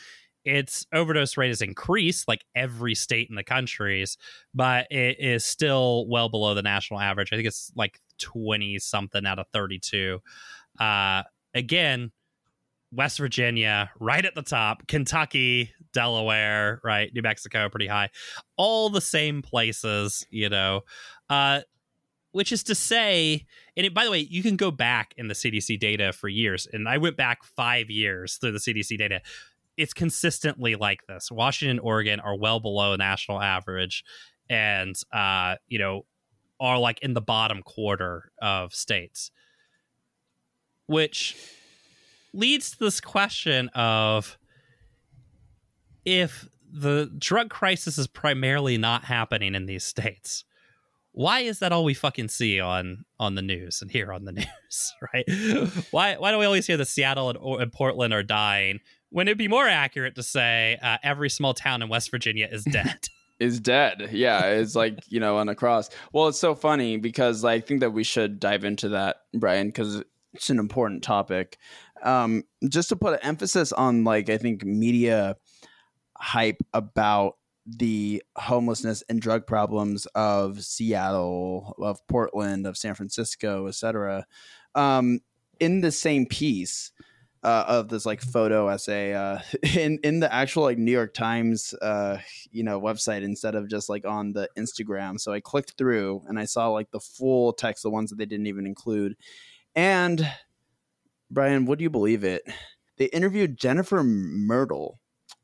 its 0.45 0.87
overdose 0.93 1.37
rate 1.37 1.49
has 1.49 1.63
increased 1.63 2.29
like 2.29 2.45
every 2.55 2.95
state 2.95 3.29
in 3.31 3.37
the 3.37 3.45
countries, 3.45 4.19
but 4.55 4.87
it 4.91 5.17
is 5.19 5.45
still 5.45 6.07
well 6.09 6.29
below 6.29 6.55
the 6.55 6.63
national 6.63 7.01
average. 7.01 7.33
I 7.33 7.37
think 7.37 7.49
it's 7.49 7.73
like 7.75 8.01
20 8.19 8.79
something 8.79 9.25
out 9.27 9.39
of 9.39 9.47
32. 9.53 10.21
Uh, 10.79 11.23
again, 11.55 12.13
West 12.93 13.19
Virginia 13.19 13.91
right 13.99 14.25
at 14.25 14.35
the 14.35 14.43
top, 14.43 14.87
Kentucky, 14.87 15.73
Delaware, 15.93 16.81
right, 16.85 17.11
New 17.15 17.23
Mexico 17.23 17.69
pretty 17.69 17.89
high. 17.89 18.11
All 18.57 18.91
the 18.91 19.01
same 19.01 19.43
places, 19.43 20.27
you 20.31 20.49
know. 20.49 20.83
Uh 21.29 21.61
which 22.35 22.51
is 22.51 22.65
to 22.65 22.75
say, 22.75 23.47
and 23.77 23.87
it, 23.87 23.95
by 23.95 24.05
the 24.05 24.11
way, 24.11 24.19
you 24.19 24.43
can 24.43 24.57
go 24.57 24.73
back 24.73 25.15
in 25.17 25.29
the 25.29 25.35
CDC 25.35 25.79
data 25.79 26.13
for 26.13 26.29
years, 26.29 26.67
and 26.73 26.89
I 26.89 26.99
went 26.99 27.17
back 27.17 27.45
five 27.45 27.91
years 27.91 28.39
through 28.39 28.51
the 28.51 28.59
CDC 28.59 28.99
data. 28.99 29.23
It's 29.77 29.93
consistently 29.93 30.77
like 30.77 31.07
this. 31.07 31.31
Washington, 31.31 31.79
Oregon 31.79 32.21
are 32.21 32.37
well 32.37 32.61
below 32.61 32.97
national 32.97 33.41
average, 33.41 34.05
and 34.49 34.95
uh, 35.13 35.57
you 35.69 35.79
know, 35.79 36.05
are 36.61 36.79
like 36.79 37.01
in 37.01 37.15
the 37.15 37.21
bottom 37.21 37.63
quarter 37.63 38.31
of 38.41 38.75
states, 38.75 39.31
which 40.87 41.37
leads 42.33 42.73
to 42.73 42.79
this 42.79 43.01
question 43.01 43.69
of 43.75 44.39
if 46.05 46.49
the 46.71 47.11
drug 47.19 47.51
crisis 47.51 47.99
is 47.99 48.07
primarily 48.07 48.77
not 48.77 49.05
happening 49.05 49.55
in 49.55 49.67
these 49.67 49.85
states 49.85 50.45
why 51.15 51.41
is 51.41 51.61
that 51.61 51.71
all 51.71 51.85
we 51.85 51.95
fucking 51.95 52.29
see 52.29 52.59
on 52.59 53.05
on 53.21 53.37
the 53.37 53.43
news 53.43 53.81
and 53.81 53.91
here 53.91 54.13
on 54.13 54.25
the 54.25 54.33
news 54.33 54.95
right 55.15 55.25
why 55.93 56.17
why 56.17 56.33
do 56.33 56.39
we 56.39 56.45
always 56.45 56.67
hear 56.67 56.77
that 56.77 56.87
seattle 56.87 57.31
and, 57.31 57.39
and 57.39 57.73
portland 57.73 58.13
are 58.13 58.23
dying 58.23 58.81
when 59.15 59.29
it'd 59.29 59.39
be 59.39 59.49
more 59.49 59.69
accurate 59.69 60.17
to 60.17 60.23
say 60.23 60.79
uh, 60.83 60.99
every 61.03 61.31
small 61.31 61.55
town 61.55 61.83
in 61.83 61.89
west 61.89 62.11
virginia 62.11 62.49
is 62.51 62.65
dead 62.73 62.99
is 63.41 63.61
dead. 63.61 64.11
Yeah, 64.13 64.47
it's 64.47 64.77
like 64.77 65.01
you 65.09 65.21
know 65.21 65.39
on 65.39 65.49
a 65.49 65.55
cross. 65.55 65.91
Well, 66.13 66.29
it's 66.29 66.39
so 66.39 66.55
funny 66.55 66.97
because 66.97 67.45
I 67.45 67.61
think 67.61 67.81
that 67.81 67.91
we 67.91 68.05
should 68.05 68.41
dive 68.41 68.65
into 68.65 68.91
that, 68.91 69.17
Brian, 69.35 69.69
because 69.69 70.03
it's 70.33 70.51
an 70.51 70.59
important 70.59 71.03
topic. 71.03 71.59
Um, 72.03 72.45
just 72.69 72.91
to 72.91 72.97
put 72.97 73.15
an 73.15 73.21
emphasis 73.23 73.73
on, 73.73 74.05
like, 74.05 74.29
I 74.29 74.37
think 74.37 74.65
media 74.65 75.37
hype 76.19 76.63
about 76.73 77.37
the 77.67 78.23
homelessness 78.37 79.03
and 79.09 79.21
drug 79.21 79.47
problems 79.47 80.07
of 80.15 80.63
Seattle, 80.63 81.75
of 81.79 82.07
Portland, 82.09 82.67
of 82.67 82.77
San 82.77 82.95
Francisco, 82.95 83.67
etc. 83.69 84.27
Um, 84.75 85.21
in 85.61 85.81
the 85.81 85.93
same 85.93 86.27
piece 86.27 86.93
uh, 87.45 87.65
of 87.69 87.89
this 87.89 88.07
like 88.07 88.23
photo 88.23 88.69
essay 88.69 89.13
uh, 89.13 89.39
in 89.77 89.99
in 90.03 90.21
the 90.21 90.33
actual 90.33 90.63
like 90.63 90.79
New 90.79 90.91
York 90.91 91.15
Times 91.15 91.75
uh, 91.83 92.19
you 92.51 92.65
know 92.65 92.81
website 92.81 93.23
instead 93.23 93.55
of 93.55 93.69
just 93.69 93.89
like 93.89 94.07
on 94.07 94.33
the 94.33 94.49
Instagram. 94.57 95.21
So 95.21 95.33
I 95.33 95.41
clicked 95.41 95.75
through 95.77 96.23
and 96.27 96.39
I 96.39 96.47
saw 96.47 96.69
like 96.69 96.91
the 96.91 97.01
full 97.01 97.53
text, 97.53 97.83
the 97.83 97.91
ones 97.91 98.11
that 98.11 98.17
they 98.17 98.27
didn't 98.27 98.47
even 98.47 98.67
include. 98.67 99.17
And 99.77 100.27
Brian, 101.31 101.67
would 101.67 101.81
you 101.81 101.91
believe 101.91 102.25
it? 102.25 102.43
They 102.97 103.07
interviewed 103.07 103.59
Jennifer 103.59 104.03
Myrtle, 104.03 105.01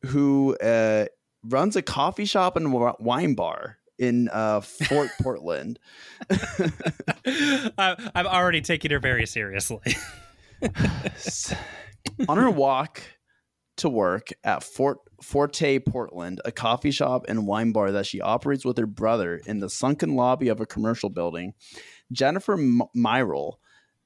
who 0.06 0.56
uh, 0.56 1.06
runs 1.44 1.76
a 1.76 1.82
coffee 1.82 2.24
shop 2.24 2.56
and 2.56 2.72
wine 2.72 3.34
bar 3.34 3.78
in 3.98 4.28
uh, 4.32 4.60
Forte 4.60 5.10
Portland. 5.20 5.78
I'm 7.76 8.26
already 8.26 8.60
taking 8.60 8.92
her 8.92 9.00
very 9.00 9.26
seriously. 9.26 9.96
On 12.28 12.36
her 12.36 12.50
walk 12.50 13.02
to 13.78 13.88
work 13.88 14.28
at 14.44 14.62
Fort 14.62 14.98
Forte 15.22 15.78
Portland, 15.80 16.40
a 16.44 16.52
coffee 16.52 16.90
shop 16.90 17.24
and 17.28 17.46
wine 17.46 17.72
bar 17.72 17.92
that 17.92 18.06
she 18.06 18.20
operates 18.20 18.64
with 18.64 18.76
her 18.78 18.86
brother 18.86 19.40
in 19.46 19.60
the 19.60 19.70
sunken 19.70 20.16
lobby 20.16 20.48
of 20.48 20.60
a 20.60 20.66
commercial 20.66 21.10
building, 21.10 21.54
Jennifer 22.12 22.54
M- 22.54 22.82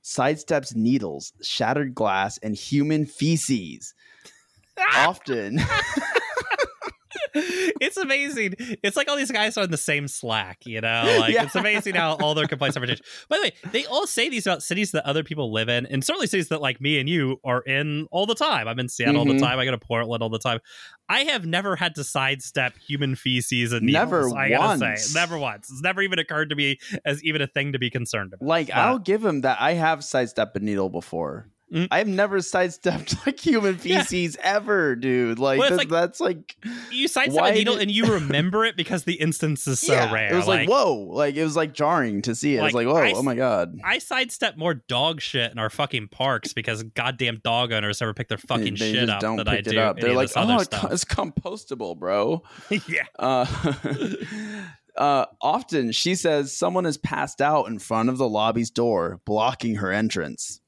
sidesteps 0.05 0.75
needles, 0.75 1.33
shattered 1.43 1.95
glass, 1.95 2.39
and 2.39 2.55
human 2.55 3.07
feces. 3.07 3.95
Often 4.97 5.61
it's 7.35 7.97
amazing. 7.97 8.55
It's 8.83 8.97
like 8.97 9.09
all 9.09 9.17
these 9.17 9.31
guys 9.31 9.57
are 9.57 9.65
in 9.65 9.71
the 9.71 9.77
same 9.77 10.09
Slack, 10.09 10.65
you 10.65 10.81
know? 10.81 11.03
Like 11.25 11.33
yeah. 11.33 11.45
it's 11.45 11.55
amazing 11.55 11.95
how 11.95 12.15
all 12.17 12.35
their 12.35 12.47
complaints 12.47 12.77
are 12.77 12.85
changed. 12.85 13.03
By 13.29 13.37
the 13.37 13.43
way, 13.45 13.53
they 13.71 13.87
all 13.87 14.07
say 14.07 14.29
these 14.29 14.47
about 14.47 14.63
cities 14.63 14.91
that 14.93 15.07
other 15.07 15.23
people 15.23 15.53
live 15.53 15.69
in, 15.69 15.87
and 15.87 16.05
certainly 16.05 16.27
cities 16.27 16.49
that 16.49 16.61
like 16.61 16.81
me 16.81 16.99
and 16.99 17.09
you 17.09 17.41
are 17.45 17.63
in 17.63 18.07
all 18.11 18.27
the 18.27 18.35
time. 18.35 18.69
I'm 18.69 18.79
in 18.79 18.89
Seattle 18.89 19.15
mm-hmm. 19.15 19.19
all 19.21 19.25
the 19.27 19.33
mm-hmm. 19.35 19.45
time. 19.45 19.59
I 19.59 19.65
go 19.65 19.71
to 19.71 19.79
Portland 19.79 20.23
all 20.23 20.29
the 20.29 20.39
time. 20.39 20.59
I 21.09 21.21
have 21.25 21.47
never 21.47 21.77
had 21.77 21.95
to 21.97 22.05
sidestep 22.05 22.77
human 22.79 23.15
feces 23.15 23.73
and 23.73 23.87
needles, 23.87 24.05
never 24.05 24.37
I 24.37 24.49
gotta 24.51 24.85
once. 24.85 25.05
say. 25.05 25.19
Never 25.19 25.39
once. 25.39 25.71
It's 25.71 25.83
never 25.83 26.03
even 26.03 26.19
occurred 26.19 26.51
to 26.51 26.57
me 26.57 26.79
as 27.05 27.23
even 27.25 27.41
a 27.41 27.47
thing 27.47 27.73
to 27.73 27.79
be 27.79 27.91
concerned 27.91 28.33
about. 28.35 28.47
Like 28.47 28.69
but, 28.69 28.77
I'll 28.77 28.99
give 28.99 29.25
him 29.25 29.43
that 29.43 29.61
I 29.61 29.75
have 29.75 30.05
sidestepped 30.05 30.57
a 30.57 30.61
needle 30.61 30.91
before. 30.91 31.49
Mm. 31.75 31.89
I've 31.91 32.07
never 32.07 32.41
sidestepped 32.41 33.17
like 33.27 33.41
human 33.41 33.77
feces 33.79 34.37
yeah. 34.39 34.55
ever, 34.57 34.95
dude. 34.95 35.41
Like, 35.41 35.59
well, 35.59 35.71
that's, 35.71 35.79
like, 35.79 35.89
that's 35.89 36.21
like 36.21 36.57
you 36.93 37.09
sidestep 37.09 37.45
a 37.45 37.53
needle 37.53 37.75
did... 37.75 37.83
and 37.83 37.91
you 37.91 38.05
remember 38.15 38.65
it 38.65 38.77
because 38.77 39.03
the 39.05 39.15
instance 39.15 39.67
is 39.67 39.81
so 39.81 39.93
yeah, 39.93 40.13
rare. 40.13 40.33
It 40.33 40.37
was 40.37 40.47
like, 40.47 40.61
like, 40.61 40.69
whoa, 40.69 40.95
like 40.95 41.35
it 41.35 41.43
was 41.43 41.57
like 41.57 41.75
jarring 41.75 42.23
to 42.23 42.35
see 42.37 42.57
it. 42.57 42.63
Like, 42.63 42.73
it 42.73 42.77
was 42.77 42.85
like, 42.85 42.95
whoa, 42.95 43.03
I, 43.03 43.13
oh 43.19 43.23
my 43.23 43.35
god. 43.35 43.77
I 43.83 43.99
sidestep 43.99 44.57
more 44.57 44.75
dog 44.75 45.21
shit 45.21 45.51
in 45.51 45.59
our 45.59 45.69
fucking 45.69 46.09
parks 46.09 46.53
because 46.53 46.85
goddamn 46.85 47.41
dog 47.43 47.73
owners 47.73 48.01
never 48.01 48.15
pick 48.15 48.29
their 48.29 48.39
fucking 48.39 48.77
they, 48.77 48.93
they 48.93 48.93
shit 48.93 49.11
up 49.11 49.21
don't 49.21 49.37
that 49.37 49.49
I 49.49 49.61
do. 49.61 49.77
Up. 49.79 49.99
They're 49.99 50.15
like, 50.15 50.31
oh, 50.37 50.59
stuff. 50.63 50.93
it's 50.93 51.05
compostable, 51.05 51.99
bro. 51.99 52.45
yeah. 52.71 53.07
Uh, 53.19 53.47
uh, 54.97 55.27
often 55.41 55.91
she 55.91 56.15
says 56.15 56.57
someone 56.57 56.85
has 56.85 56.97
passed 56.97 57.41
out 57.41 57.67
in 57.67 57.81
front 57.81 58.09
of 58.09 58.19
the 58.19 58.29
lobby's 58.29 58.71
door, 58.71 59.21
blocking 59.25 59.77
her 59.77 59.91
entrance. 59.91 60.61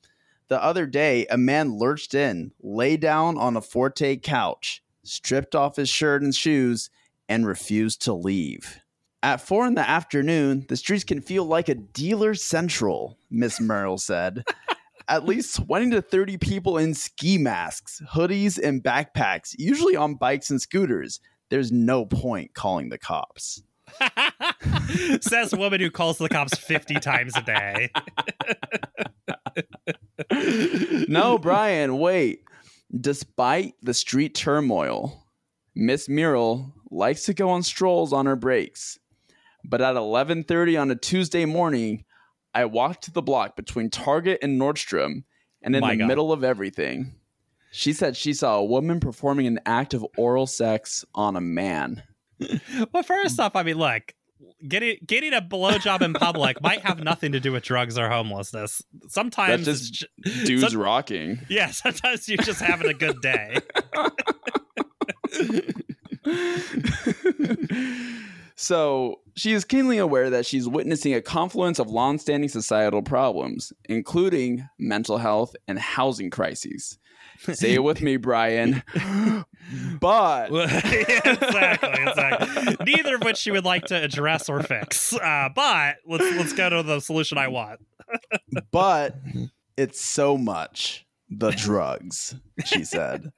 The 0.48 0.62
other 0.62 0.86
day, 0.86 1.26
a 1.26 1.36
man 1.36 1.76
lurched 1.76 2.14
in, 2.14 2.52
lay 2.62 2.96
down 2.96 3.36
on 3.36 3.56
a 3.56 3.60
Forte 3.60 4.16
couch, 4.18 4.82
stripped 5.02 5.54
off 5.54 5.76
his 5.76 5.88
shirt 5.88 6.22
and 6.22 6.34
shoes, 6.34 6.88
and 7.28 7.46
refused 7.46 8.02
to 8.02 8.12
leave. 8.12 8.80
At 9.22 9.40
four 9.40 9.66
in 9.66 9.74
the 9.74 9.88
afternoon, 9.88 10.66
the 10.68 10.76
streets 10.76 11.02
can 11.02 11.20
feel 11.20 11.44
like 11.44 11.68
a 11.68 11.74
dealer 11.74 12.34
central, 12.34 13.18
Miss 13.28 13.60
Merle 13.60 13.98
said. 13.98 14.44
At 15.08 15.24
least 15.24 15.56
20 15.64 15.90
to 15.90 16.02
30 16.02 16.36
people 16.38 16.78
in 16.78 16.94
ski 16.94 17.38
masks, 17.38 18.02
hoodies, 18.12 18.58
and 18.62 18.82
backpacks, 18.82 19.54
usually 19.58 19.96
on 19.96 20.14
bikes 20.14 20.50
and 20.50 20.60
scooters. 20.60 21.20
There's 21.48 21.72
no 21.72 22.04
point 22.04 22.54
calling 22.54 22.88
the 22.88 22.98
cops. 22.98 23.62
Says 25.20 25.54
woman 25.54 25.80
who 25.80 25.90
calls 25.90 26.18
the 26.18 26.28
cops 26.28 26.58
50 26.58 26.94
times 26.96 27.34
a 27.36 27.42
day. 27.42 27.90
no, 31.08 31.38
Brian, 31.38 31.98
wait. 31.98 32.42
Despite 32.98 33.74
the 33.82 33.94
street 33.94 34.34
turmoil, 34.34 35.26
Miss 35.74 36.08
Myrtle 36.08 36.72
likes 36.90 37.24
to 37.24 37.34
go 37.34 37.50
on 37.50 37.62
strolls 37.62 38.12
on 38.12 38.26
her 38.26 38.36
breaks. 38.36 38.98
But 39.64 39.80
at 39.80 39.96
11:30 39.96 40.80
on 40.80 40.90
a 40.90 40.96
Tuesday 40.96 41.44
morning, 41.44 42.04
I 42.54 42.64
walked 42.64 43.04
to 43.04 43.10
the 43.10 43.22
block 43.22 43.56
between 43.56 43.90
Target 43.90 44.38
and 44.42 44.60
Nordstrom, 44.60 45.24
and 45.62 45.74
in 45.74 45.80
My 45.80 45.92
the 45.92 45.98
God. 45.98 46.08
middle 46.08 46.32
of 46.32 46.44
everything, 46.44 47.16
she 47.72 47.92
said 47.92 48.16
she 48.16 48.32
saw 48.32 48.56
a 48.56 48.64
woman 48.64 49.00
performing 49.00 49.46
an 49.46 49.60
act 49.66 49.92
of 49.92 50.06
oral 50.16 50.46
sex 50.46 51.04
on 51.14 51.36
a 51.36 51.40
man. 51.40 52.02
well, 52.92 53.02
first 53.02 53.40
off, 53.40 53.56
I 53.56 53.62
mean, 53.62 53.78
look, 53.78 54.14
getting 54.66 54.98
getting 55.06 55.32
a 55.32 55.40
blowjob 55.40 56.02
in 56.02 56.12
public 56.14 56.60
might 56.62 56.80
have 56.80 57.02
nothing 57.02 57.32
to 57.32 57.40
do 57.40 57.52
with 57.52 57.62
drugs 57.62 57.98
or 57.98 58.08
homelessness. 58.08 58.82
Sometimes 59.08 59.66
That's 59.66 59.90
just 59.90 60.46
dudes 60.46 60.72
some, 60.72 60.80
rocking. 60.80 61.40
Yeah, 61.48 61.70
sometimes 61.70 62.28
you're 62.28 62.38
just 62.38 62.60
having 62.60 62.88
a 62.88 62.94
good 62.94 63.20
day. 63.20 63.58
so 68.56 69.20
she 69.34 69.52
is 69.52 69.64
keenly 69.64 69.98
aware 69.98 70.30
that 70.30 70.46
she's 70.46 70.68
witnessing 70.68 71.14
a 71.14 71.20
confluence 71.20 71.78
of 71.78 71.88
long-standing 71.88 72.48
societal 72.48 73.02
problems, 73.02 73.72
including 73.84 74.68
mental 74.78 75.18
health 75.18 75.54
and 75.68 75.78
housing 75.78 76.30
crises. 76.30 76.98
Say 77.38 77.74
it 77.74 77.82
with 77.82 78.02
me, 78.02 78.16
Brian. 78.16 78.82
but 80.00 80.46
exactly, 80.52 81.90
exactly. 81.90 82.76
Neither 82.84 83.16
of 83.16 83.22
which 83.22 83.36
she 83.36 83.50
would 83.50 83.64
like 83.64 83.86
to 83.86 84.02
address 84.02 84.48
or 84.48 84.62
fix. 84.62 85.12
Uh, 85.12 85.48
but 85.54 85.96
let's 86.06 86.24
let's 86.36 86.52
go 86.52 86.70
to 86.70 86.82
the 86.82 87.00
solution 87.00 87.38
I 87.38 87.48
want. 87.48 87.80
but 88.70 89.16
it's 89.76 90.00
so 90.00 90.36
much 90.36 91.06
the 91.28 91.50
drugs, 91.50 92.34
she 92.64 92.84
said. 92.84 93.32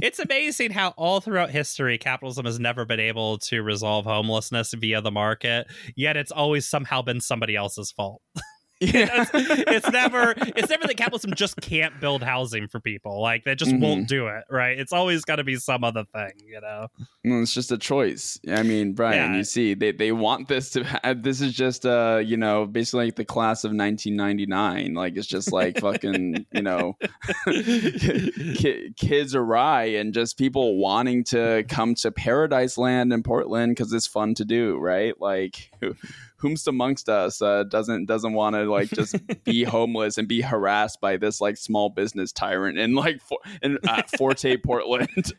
it's 0.00 0.18
amazing 0.18 0.70
how 0.70 0.88
all 0.96 1.20
throughout 1.20 1.50
history 1.50 1.98
capitalism 1.98 2.46
has 2.46 2.58
never 2.58 2.84
been 2.84 3.00
able 3.00 3.38
to 3.38 3.62
resolve 3.62 4.04
homelessness 4.06 4.72
via 4.72 5.00
the 5.02 5.10
market 5.10 5.66
yet 5.94 6.16
it's 6.16 6.32
always 6.32 6.66
somehow 6.66 7.02
been 7.02 7.20
somebody 7.20 7.54
else's 7.54 7.90
fault 7.92 8.22
Yeah. 8.94 9.24
it's, 9.34 9.90
never 9.90 10.34
it's 10.36 10.68
never 10.68 10.86
that 10.86 10.96
capitalism 10.96 11.32
just 11.34 11.56
can't 11.60 11.98
build 12.00 12.22
housing 12.22 12.68
for 12.68 12.80
people. 12.80 13.20
Like 13.20 13.44
they 13.44 13.54
just 13.54 13.70
mm-hmm. 13.70 13.82
won't 13.82 14.08
do 14.08 14.28
it, 14.28 14.44
right? 14.50 14.78
It's 14.78 14.92
always 14.92 15.24
got 15.24 15.36
to 15.36 15.44
be 15.44 15.56
some 15.56 15.84
other 15.84 16.04
thing, 16.04 16.32
you 16.46 16.60
know. 16.60 16.88
Well, 17.24 17.40
it's 17.40 17.54
just 17.54 17.72
a 17.72 17.78
choice. 17.78 18.38
I 18.48 18.62
mean, 18.62 18.92
Brian, 18.92 19.32
yeah. 19.32 19.36
you 19.38 19.44
see, 19.44 19.74
they 19.74 19.92
they 19.92 20.12
want 20.12 20.48
this 20.48 20.70
to. 20.70 20.84
Have, 21.04 21.22
this 21.22 21.40
is 21.40 21.54
just 21.54 21.86
uh, 21.86 22.20
you 22.24 22.36
know, 22.36 22.66
basically 22.66 23.06
like 23.06 23.16
the 23.16 23.24
class 23.24 23.64
of 23.64 23.70
1999. 23.70 24.94
Like 24.94 25.16
it's 25.16 25.26
just 25.26 25.50
like 25.50 25.80
fucking, 25.80 26.46
you 26.52 26.62
know, 26.62 26.96
kids 28.96 29.34
awry 29.34 29.84
and 29.84 30.12
just 30.12 30.36
people 30.36 30.76
wanting 30.76 31.24
to 31.24 31.64
come 31.68 31.94
to 31.96 32.12
Paradise 32.12 32.76
Land 32.76 33.12
in 33.12 33.22
Portland 33.22 33.74
because 33.74 33.92
it's 33.92 34.06
fun 34.06 34.34
to 34.34 34.44
do, 34.44 34.76
right? 34.78 35.18
Like 35.20 35.70
whomst 36.36 36.68
amongst 36.68 37.08
us 37.08 37.40
uh, 37.40 37.64
doesn't 37.64 38.06
doesn't 38.06 38.32
want 38.32 38.54
to 38.54 38.64
like 38.64 38.90
just 38.90 39.16
be 39.44 39.64
homeless 39.64 40.18
and 40.18 40.28
be 40.28 40.40
harassed 40.40 41.00
by 41.00 41.16
this 41.16 41.40
like 41.40 41.56
small 41.56 41.90
business 41.90 42.32
tyrant 42.32 42.78
in 42.78 42.94
like 42.94 43.20
for, 43.20 43.38
in 43.62 43.78
uh, 43.88 44.02
Forte 44.18 44.56
Portland. 44.64 45.32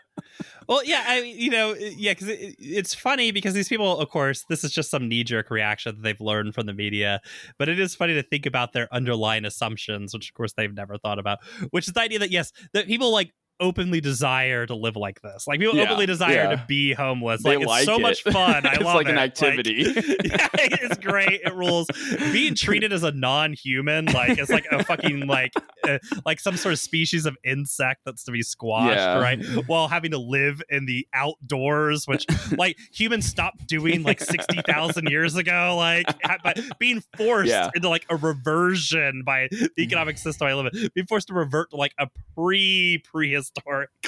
well, 0.68 0.84
yeah, 0.84 1.04
I 1.06 1.20
you 1.20 1.50
know, 1.50 1.74
yeah, 1.74 2.12
because 2.12 2.28
it, 2.28 2.56
it's 2.58 2.94
funny 2.94 3.30
because 3.30 3.54
these 3.54 3.68
people, 3.68 3.98
of 3.98 4.08
course, 4.08 4.44
this 4.48 4.64
is 4.64 4.72
just 4.72 4.90
some 4.90 5.08
knee 5.08 5.24
jerk 5.24 5.50
reaction 5.50 5.96
that 5.96 6.02
they've 6.02 6.20
learned 6.20 6.54
from 6.54 6.66
the 6.66 6.74
media, 6.74 7.20
but 7.58 7.68
it 7.68 7.78
is 7.78 7.94
funny 7.94 8.14
to 8.14 8.22
think 8.22 8.46
about 8.46 8.72
their 8.72 8.92
underlying 8.94 9.44
assumptions, 9.44 10.14
which 10.14 10.30
of 10.30 10.34
course 10.34 10.52
they've 10.52 10.74
never 10.74 10.98
thought 10.98 11.18
about, 11.18 11.38
which 11.70 11.88
is 11.88 11.94
the 11.94 12.00
idea 12.00 12.18
that 12.18 12.30
yes, 12.30 12.52
that 12.72 12.86
people 12.86 13.12
like 13.12 13.32
openly 13.60 14.00
desire 14.00 14.66
to 14.66 14.74
live 14.74 14.96
like 14.96 15.20
this. 15.22 15.46
Like 15.46 15.60
people 15.60 15.76
Yeah, 15.76 15.84
openly 15.84 16.06
desire 16.06 16.34
yeah. 16.34 16.50
to 16.56 16.64
be 16.68 16.92
homeless. 16.92 17.42
They 17.42 17.56
Like 17.56 17.62
it's 17.62 17.68
like 17.68 17.84
so 17.84 17.94
it. 17.96 18.00
much 18.02 18.22
fun. 18.22 18.66
I 18.66 18.72
it's 18.74 18.82
love 18.84 18.94
like 18.96 19.06
it. 19.06 19.12
an 19.12 19.18
activity. 19.18 19.72
yeah, 20.24 20.48
it's 20.54 20.98
great. 20.98 21.40
It 21.44 21.54
rules. 21.54 21.86
Being 22.32 22.54
treated 22.56 22.92
as 22.92 23.02
a 23.02 23.12
non-human, 23.12 24.06
like 24.06 24.38
it's 24.38 24.50
like 24.50 24.66
a 24.70 24.84
fucking 24.84 25.26
like 25.26 25.52
uh, 25.88 25.98
like 26.26 26.38
some 26.40 26.56
sort 26.56 26.72
of 26.72 26.78
species 26.78 27.24
of 27.26 27.36
insect 27.44 28.02
that's 28.04 28.24
to 28.24 28.32
be 28.32 28.42
squashed, 28.42 28.96
Yeah. 28.96 29.18
right? 29.20 29.42
While 29.66 29.88
having 29.88 30.10
to 30.10 30.18
live 30.18 30.60
in 30.68 30.86
the 30.86 31.06
outdoors, 31.14 32.06
which 32.06 32.26
like 32.58 32.76
humans 32.92 33.26
stopped 33.26 33.66
doing 33.66 34.02
like 34.02 34.20
sixty 34.20 34.60
thousand 34.66 35.08
years 35.08 35.34
ago. 35.36 35.74
Like, 35.76 36.06
but 36.44 36.58
being 36.78 37.02
forced 37.16 37.54
into 37.74 37.88
like 37.88 38.04
a 38.10 38.16
reversion 38.16 39.22
by 39.24 39.48
the 39.50 39.70
economic 39.78 40.18
system 40.18 40.46
I 40.46 40.54
live 40.54 40.72
in, 40.74 40.90
being 40.94 41.06
forced 41.06 41.28
to 41.28 41.34
revert 41.34 41.70
to 41.70 41.76
like 41.76 41.92
a 41.98 42.08
pre 42.34 43.02
prehistoric 43.10 43.45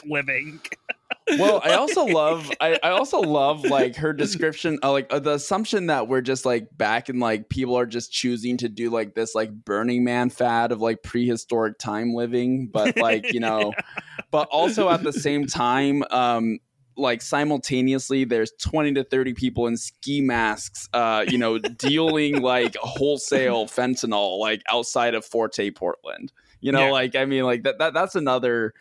living. 0.07 0.61
well 1.39 1.61
i 1.65 1.75
also 1.75 2.05
love 2.05 2.51
I, 2.61 2.79
I 2.83 2.91
also 2.91 3.21
love 3.21 3.63
like 3.65 3.97
her 3.97 4.13
description 4.15 4.79
uh, 4.83 4.93
like 4.93 5.13
uh, 5.13 5.19
the 5.19 5.35
assumption 5.35 5.87
that 5.87 6.09
we're 6.09 6.23
just 6.23 6.47
like 6.47 6.69
back 6.77 7.09
and 7.11 7.21
like 7.21 7.49
people 7.51 7.79
are 7.79 7.87
just 7.87 8.11
choosing 8.13 8.57
to 8.59 8.69
do 8.69 8.89
like 8.91 9.15
this 9.15 9.35
like 9.35 9.53
burning 9.53 10.05
man 10.05 10.31
fad 10.31 10.73
of 10.73 10.81
like 10.81 11.03
prehistoric 11.03 11.79
time 11.79 12.15
living 12.15 12.69
but 12.73 12.97
like 12.97 13.33
you 13.33 13.41
know 13.49 13.73
but 14.31 14.49
also 14.51 14.89
at 14.89 15.03
the 15.03 15.13
same 15.13 15.47
time 15.47 16.03
um 16.11 16.59
like 16.97 17.21
simultaneously 17.23 18.25
there's 18.25 18.53
20 18.61 18.95
to 18.95 19.05
30 19.05 19.35
people 19.35 19.67
in 19.67 19.77
ski 19.77 20.21
masks 20.23 20.89
uh 20.95 21.25
you 21.29 21.37
know 21.39 21.59
dealing 21.59 22.41
like 22.43 22.75
wholesale 22.77 23.67
fentanyl 23.67 24.39
like 24.39 24.63
outside 24.71 25.15
of 25.15 25.25
forte 25.25 25.71
portland 25.71 26.33
you 26.61 26.73
know 26.73 26.87
Yeah. 26.87 26.91
like 26.93 27.17
i 27.17 27.25
mean 27.27 27.45
like 27.45 27.65
that, 27.65 27.79
that 27.79 27.93
that's 27.95 28.15
another 28.15 28.73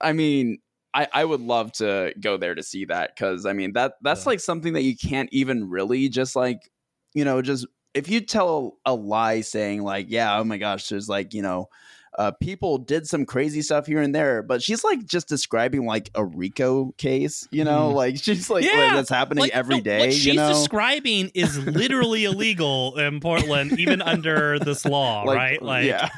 i 0.00 0.12
mean 0.12 0.58
I, 0.92 1.06
I 1.12 1.24
would 1.24 1.40
love 1.40 1.70
to 1.74 2.12
go 2.18 2.36
there 2.36 2.56
to 2.56 2.64
see 2.64 2.84
that 2.86 3.14
because 3.14 3.46
I 3.46 3.52
mean 3.52 3.74
that 3.74 3.92
that's 4.02 4.26
Yeah. 4.26 4.30
like 4.30 4.40
something 4.40 4.72
that 4.72 4.82
you 4.82 4.96
can't 4.96 5.28
even 5.32 5.70
really 5.70 6.08
just 6.08 6.34
like 6.34 6.68
you 7.14 7.24
know 7.24 7.42
just 7.42 7.64
if 7.94 8.08
you 8.08 8.20
tell 8.20 8.78
a 8.84 8.92
lie 8.92 9.40
saying 9.42 9.82
like 9.82 10.06
yeah 10.08 10.36
oh 10.36 10.42
my 10.42 10.58
gosh 10.58 10.88
there's 10.88 11.08
like 11.08 11.32
you 11.32 11.42
know 11.42 11.68
uh, 12.20 12.30
people 12.32 12.76
did 12.76 13.06
some 13.06 13.24
crazy 13.24 13.62
stuff 13.62 13.86
here 13.86 14.00
and 14.02 14.14
there 14.14 14.42
but 14.42 14.62
she's 14.62 14.84
like 14.84 15.04
just 15.06 15.26
describing 15.26 15.86
like 15.86 16.10
a 16.14 16.22
Rico 16.24 16.92
case 16.98 17.48
you 17.50 17.64
know 17.64 17.90
Mhm. 17.90 17.94
like 17.94 18.16
she's 18.22 18.50
like, 18.50 18.64
Yeah, 18.64 18.72
like, 18.78 18.92
that's 18.92 19.08
happening 19.08 19.40
Like, 19.42 19.52
every 19.52 19.76
no, 19.76 19.80
day 19.82 19.98
What 20.00 20.12
she's 20.12 20.26
you 20.26 20.34
know 20.34 20.48
describing 20.48 21.30
is 21.34 21.58
literally 21.58 22.24
illegal 22.30 22.98
in 22.98 23.20
Portland, 23.20 23.78
even 23.80 24.02
under 24.02 24.58
this 24.58 24.84
law, 24.84 25.22
like, 25.26 25.36
right? 25.36 25.62
Like, 25.62 25.86
yeah 25.86 26.08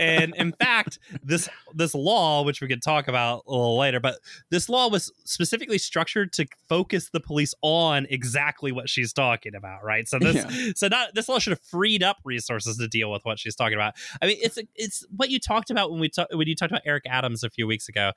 and 0.00 0.34
in 0.36 0.52
fact, 0.52 0.98
this 1.22 1.48
this 1.72 1.94
law, 1.94 2.42
which 2.44 2.60
we 2.60 2.66
could 2.68 2.82
talk 2.82 3.06
about 3.08 3.44
a 3.46 3.50
little 3.52 3.78
later, 3.78 4.00
but 4.00 4.16
this 4.50 4.68
law 4.68 4.88
was 4.88 5.12
specifically 5.24 5.78
structured 5.78 6.32
to 6.32 6.46
focus 6.68 7.10
the 7.12 7.20
police 7.20 7.54
on 7.62 8.06
exactly 8.10 8.72
what 8.72 8.88
she's 8.88 9.12
talking 9.12 9.54
about, 9.54 9.84
right? 9.84 10.08
So 10.08 10.18
this, 10.18 10.36
Yeah. 10.36 10.72
so 10.74 10.88
not 10.88 11.14
this 11.14 11.28
law 11.28 11.38
should 11.38 11.52
have 11.52 11.60
freed 11.60 12.02
up 12.02 12.18
resources 12.24 12.76
to 12.78 12.88
deal 12.88 13.10
with 13.10 13.24
what 13.24 13.38
she's 13.38 13.54
talking 13.54 13.74
about. 13.74 13.94
I 14.22 14.26
mean, 14.26 14.38
it's 14.40 14.58
it's 14.74 15.04
what 15.16 15.30
you 15.30 15.38
talked 15.44 15.70
about 15.70 15.90
when 15.90 16.00
we 16.00 16.08
talk, 16.08 16.28
when 16.32 16.48
you 16.48 16.54
talked 16.54 16.72
about 16.72 16.82
Eric 16.86 17.04
Adams 17.08 17.44
a 17.44 17.50
few 17.50 17.66
weeks 17.66 17.88
ago. 17.88 18.12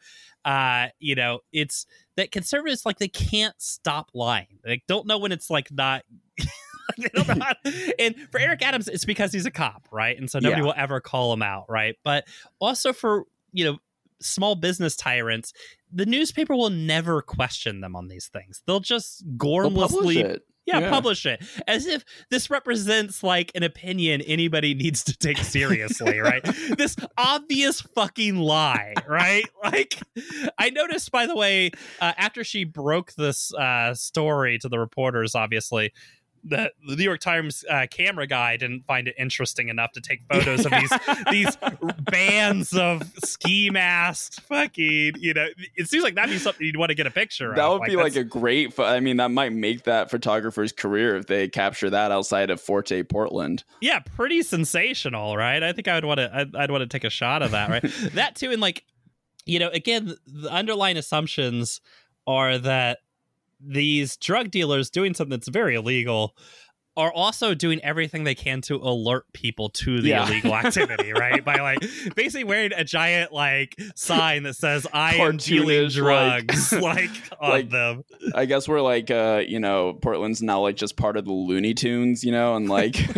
Uh, 0.45 0.87
you 0.99 1.15
know, 1.15 1.39
it's 1.51 1.85
that 2.15 2.31
conservatives 2.31 2.85
like 2.85 2.97
they 2.99 3.07
can't 3.07 3.55
stop 3.59 4.09
lying. 4.13 4.59
They 4.63 4.81
don't 4.87 5.05
know 5.07 5.17
when 5.17 5.31
it's 5.31 5.49
like 5.49 5.71
not. 5.71 6.03
they 6.97 7.09
don't 7.13 7.27
know 7.37 7.45
how- 7.45 7.71
and 7.99 8.15
for 8.31 8.39
Eric 8.39 8.61
Adams, 8.61 8.87
it's 8.87 9.05
because 9.05 9.31
he's 9.33 9.45
a 9.45 9.51
cop, 9.51 9.87
right? 9.91 10.17
And 10.17 10.29
so 10.29 10.39
nobody 10.39 10.61
Yeah. 10.61 10.65
will 10.67 10.73
ever 10.77 10.99
call 11.01 11.33
him 11.33 11.41
out, 11.41 11.65
right? 11.69 11.95
But 12.03 12.25
also 12.59 12.93
for 12.93 13.25
you 13.51 13.65
know 13.65 13.77
small 14.21 14.55
business 14.55 14.95
tyrants, 14.95 15.53
the 15.91 16.05
newspaper 16.05 16.55
will 16.55 16.69
never 16.71 17.21
question 17.21 17.81
them 17.81 17.95
on 17.95 18.07
these 18.07 18.27
things. 18.27 18.63
They'll 18.65 18.79
just 18.79 19.23
They'll 19.25 19.69
gormlessly 19.69 20.17
it. 20.23 20.41
Yeah, 20.67 20.79
Yeah. 20.79 20.89
publish 20.91 21.25
it 21.25 21.41
as 21.65 21.87
if 21.87 22.03
this 22.29 22.49
represents 22.51 23.23
like 23.23 23.51
an 23.55 23.63
opinion 23.63 24.21
anybody 24.21 24.75
needs 24.75 25.03
to 25.05 25.17
take 25.17 25.37
seriously, 25.39 26.19
right? 26.19 26.43
This 26.77 26.95
obvious 27.17 27.81
fucking 27.81 28.35
lie, 28.37 28.93
right? 29.07 29.45
Like, 29.63 29.99
I 30.57 30.69
noticed, 30.69 31.11
by 31.11 31.25
the 31.25 31.35
way, 31.35 31.71
uh, 31.99 32.13
after 32.17 32.43
she 32.43 32.63
broke 32.63 33.13
this 33.15 33.53
uh, 33.53 33.93
story 33.95 34.57
to 34.59 34.69
the 34.69 34.79
reporters, 34.79 35.35
obviously. 35.35 35.91
The, 36.43 36.71
the 36.87 36.95
New 36.95 37.03
York 37.03 37.19
Times 37.19 37.65
uh, 37.69 37.87
camera 37.89 38.27
guy 38.27 38.57
didn't 38.57 38.85
find 38.85 39.07
it 39.07 39.15
interesting 39.17 39.69
enough 39.69 39.91
to 39.93 40.01
take 40.01 40.21
photos 40.31 40.65
of 40.65 40.71
these 40.71 40.91
these 41.31 41.57
bands 41.99 42.73
of 42.73 43.11
ski 43.23 43.69
masks. 43.69 44.39
Fucking, 44.39 45.13
you 45.17 45.33
know, 45.33 45.47
it 45.75 45.89
seems 45.89 46.03
like 46.03 46.15
that'd 46.15 46.31
be 46.31 46.37
something 46.37 46.65
you'd 46.65 46.77
want 46.77 46.89
to 46.89 46.95
get 46.95 47.07
a 47.07 47.11
picture 47.11 47.51
of. 47.51 47.55
That 47.55 47.67
would 47.67 47.83
be 47.83 47.95
like 47.95 48.15
a 48.15 48.23
great. 48.23 48.77
I 48.79 48.99
mean, 48.99 49.17
that 49.17 49.31
might 49.31 49.53
make 49.53 49.83
that 49.83 50.09
photographer's 50.09 50.71
career 50.71 51.15
if 51.17 51.27
they 51.27 51.47
capture 51.47 51.89
that 51.89 52.11
outside 52.11 52.49
of 52.49 52.61
Forte 52.61 53.03
Portland. 53.03 53.63
yeah, 53.81 53.99
pretty 53.99 54.43
sensational, 54.43 55.37
right? 55.37 55.61
I 55.61 55.73
think 55.73 55.87
I 55.87 55.95
would 55.95 56.05
want 56.05 56.19
to. 56.19 56.31
I'd, 56.33 56.55
I'd 56.55 56.71
want 56.71 56.81
to 56.81 56.87
take 56.87 57.03
a 57.03 57.09
shot 57.09 57.41
of 57.41 57.51
that, 57.51 57.69
right? 57.69 57.83
that 58.13 58.35
too, 58.35 58.51
and 58.51 58.61
like, 58.61 58.83
you 59.45 59.59
know, 59.59 59.69
again, 59.69 60.15
the 60.25 60.51
underlying 60.51 60.97
assumptions 60.97 61.81
are 62.25 62.57
that 62.57 62.99
these 63.59 64.17
drug 64.17 64.51
dealers 64.51 64.89
doing 64.89 65.13
something 65.13 65.37
that's 65.37 65.47
very 65.47 65.75
illegal 65.75 66.35
are 66.95 67.13
also 67.13 67.53
doing 67.53 67.79
everything 67.83 68.23
they 68.23 68.33
can 68.33 68.59
to 68.59 68.73
alert 68.77 69.23
people 69.31 69.69
to 69.69 70.01
the 70.01 70.09
Yeah. 70.09 70.25
illegal 70.27 70.55
activity, 70.55 71.13
right? 71.13 71.45
By 71.45 71.57
like 71.57 71.77
basically 72.15 72.43
wearing 72.43 72.71
a 72.75 72.83
giant 72.83 73.31
like 73.31 73.75
sign 73.95 74.41
that 74.43 74.55
says 74.55 74.87
"I 74.91 75.13
am 75.13 75.37
dealing 75.37 75.89
Cartoonish, 75.89 76.01
like- 76.03 76.47
drugs" 76.47 76.73
like, 76.81 77.09
on 77.39 77.49
like- 77.51 77.69
them. 77.69 78.01
I 78.33 78.45
guess 78.45 78.67
we're 78.67 78.81
like, 78.81 79.11
uh, 79.11 79.43
you 79.47 79.59
know, 79.59 79.93
Portland's 80.01 80.41
now 80.41 80.59
like 80.61 80.75
just 80.75 80.97
part 80.97 81.17
of 81.17 81.25
the 81.25 81.31
Looney 81.33 81.75
Tunes, 81.75 82.23
you 82.23 82.31
know, 82.31 82.55
and 82.55 82.67
like 82.67 82.95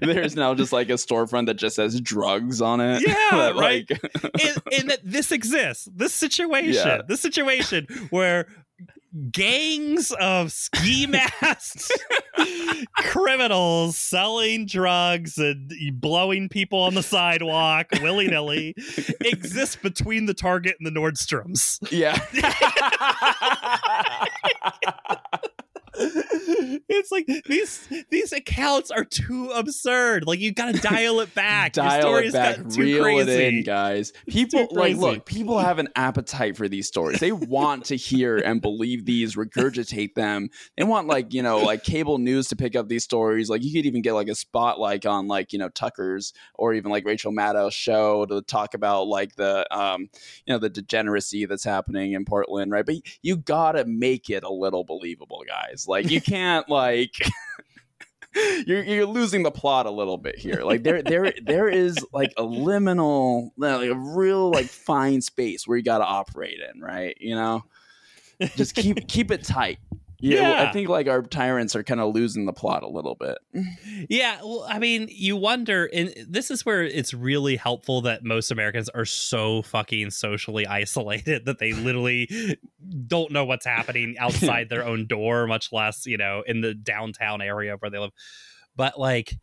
there's 0.00 0.34
now 0.34 0.54
just 0.54 0.72
like 0.72 0.88
a 0.88 0.94
storefront 0.94 1.46
that 1.46 1.54
just 1.58 1.76
says 1.76 2.00
drugs 2.00 2.62
on 2.62 2.80
it. 2.80 3.02
Yeah, 3.06 3.14
That, 3.30 3.56
right. 3.56 3.84
like- 3.90 4.00
and, 4.42 4.62
and 4.80 4.90
that 4.90 5.00
this 5.04 5.32
exists 5.32 5.86
this 5.94 6.14
situation 6.14 6.72
Yeah. 6.86 7.02
this 7.06 7.20
situation 7.20 7.86
where 8.08 8.46
gangs 9.30 10.12
of 10.20 10.52
ski 10.52 11.06
masked 11.10 11.92
criminals 12.96 13.96
selling 13.96 14.66
drugs 14.66 15.36
and 15.36 15.72
blowing 16.00 16.48
people 16.48 16.80
on 16.80 16.94
the 16.94 17.02
sidewalk 17.02 17.86
willy-nilly 18.00 18.74
exist 19.20 19.82
between 19.82 20.26
the 20.26 20.34
target 20.34 20.76
and 20.80 20.86
the 20.86 21.00
nordstroms 21.00 21.78
yeah. 21.90 22.18
it's 25.94 27.12
like 27.12 27.26
these 27.46 27.88
these 28.10 28.32
accounts 28.32 28.90
are 28.90 29.04
too 29.04 29.50
absurd 29.54 30.26
like 30.26 30.40
you 30.40 30.52
gotta 30.52 30.78
dial 30.78 31.20
it 31.20 31.34
back 31.34 31.76
Your 31.76 31.84
Dial 31.84 32.16
it 32.16 32.32
back, 32.32 32.58
reel 32.76 33.02
crazy. 33.02 33.30
it 33.32 33.54
in, 33.54 33.62
guys. 33.62 34.12
People 34.28 34.68
like 34.70 34.96
look. 34.96 35.26
People 35.26 35.58
have 35.58 35.78
an 35.78 35.88
appetite 35.96 36.56
for 36.56 36.68
these 36.68 36.86
stories. 36.86 37.20
They 37.20 37.32
want 37.32 37.86
to 37.86 37.96
hear 37.96 38.36
and 38.38 38.60
believe 38.60 39.04
these, 39.04 39.36
regurgitate 39.36 40.14
them. 40.14 40.50
They 40.76 40.84
want 40.84 41.08
like 41.08 41.32
you 41.32 41.42
know 41.42 41.58
like 41.58 41.82
cable 41.84 42.18
news 42.18 42.48
to 42.48 42.56
pick 42.56 42.76
up 42.76 42.88
these 42.88 43.04
stories. 43.04 43.50
Like 43.50 43.62
you 43.62 43.72
could 43.72 43.86
even 43.86 44.02
get 44.02 44.12
like 44.12 44.28
a 44.28 44.34
spot 44.34 44.78
like 44.80 45.06
on 45.06 45.28
like 45.28 45.52
you 45.52 45.58
know 45.58 45.68
Tucker's 45.68 46.32
or 46.54 46.74
even 46.74 46.90
like 46.90 47.04
Rachel 47.04 47.32
Maddow's 47.32 47.74
show 47.74 48.26
to 48.26 48.42
talk 48.42 48.74
about 48.74 49.06
like 49.08 49.36
the 49.36 49.66
um 49.76 50.08
you 50.46 50.52
know 50.54 50.58
the 50.58 50.70
degeneracy 50.70 51.46
that's 51.46 51.64
happening 51.64 52.12
in 52.12 52.24
Portland, 52.24 52.72
right? 52.72 52.86
But 52.86 52.96
you 53.22 53.36
gotta 53.36 53.84
make 53.84 54.30
it 54.30 54.44
a 54.44 54.52
little 54.52 54.84
believable, 54.84 55.42
guys. 55.46 55.81
Like 55.86 56.10
you 56.10 56.20
can't 56.20 56.68
like. 56.68 57.14
You're, 58.66 58.82
you're 58.82 59.04
losing 59.04 59.42
the 59.42 59.50
plot 59.50 59.84
a 59.84 59.90
little 59.90 60.16
bit 60.16 60.38
here. 60.38 60.62
Like 60.64 60.82
there 60.82 61.02
there 61.02 61.34
there 61.42 61.68
is 61.68 61.98
like 62.14 62.32
a 62.38 62.42
liminal, 62.42 63.50
like 63.58 63.90
a 63.90 63.94
real 63.94 64.50
like 64.50 64.64
fine 64.64 65.20
space 65.20 65.68
where 65.68 65.76
you 65.76 65.84
got 65.84 65.98
to 65.98 66.06
operate 66.06 66.58
in, 66.58 66.80
right? 66.80 67.14
You 67.20 67.34
know, 67.34 67.62
just 68.56 68.74
keep 68.74 69.06
keep 69.06 69.30
it 69.30 69.44
tight. 69.44 69.80
Yeah. 70.22 70.66
I 70.68 70.72
think 70.72 70.88
like 70.88 71.08
our 71.08 71.22
tyrants 71.22 71.74
are 71.74 71.82
kind 71.82 72.00
of 72.00 72.14
losing 72.14 72.46
the 72.46 72.52
plot 72.52 72.82
a 72.82 72.88
little 72.88 73.16
bit. 73.16 73.38
Yeah, 74.08 74.40
well, 74.42 74.66
I 74.68 74.78
mean, 74.78 75.08
you 75.10 75.36
wonder, 75.36 75.88
and 75.92 76.12
this 76.28 76.50
is 76.50 76.66
where 76.66 76.82
it's 76.82 77.14
really 77.14 77.56
helpful 77.56 78.00
that 78.02 78.24
most 78.24 78.50
Americans 78.50 78.88
are 78.88 79.04
so 79.04 79.62
fucking 79.62 80.10
socially 80.10 80.66
isolated 80.66 81.44
that 81.46 81.58
they 81.58 81.72
literally 81.72 82.28
don't 83.06 83.30
know 83.32 83.44
what's 83.44 83.66
happening 83.66 84.16
outside 84.20 84.68
their 84.68 84.84
own 84.84 85.06
door, 85.06 85.46
much 85.46 85.72
less, 85.72 86.06
you 86.06 86.16
know, 86.16 86.42
in 86.46 86.62
the 86.62 86.74
downtown 86.74 87.42
area 87.42 87.76
where 87.78 87.90
they 87.90 87.98
live. 87.98 88.10
But 88.76 88.98
like, 88.98 89.36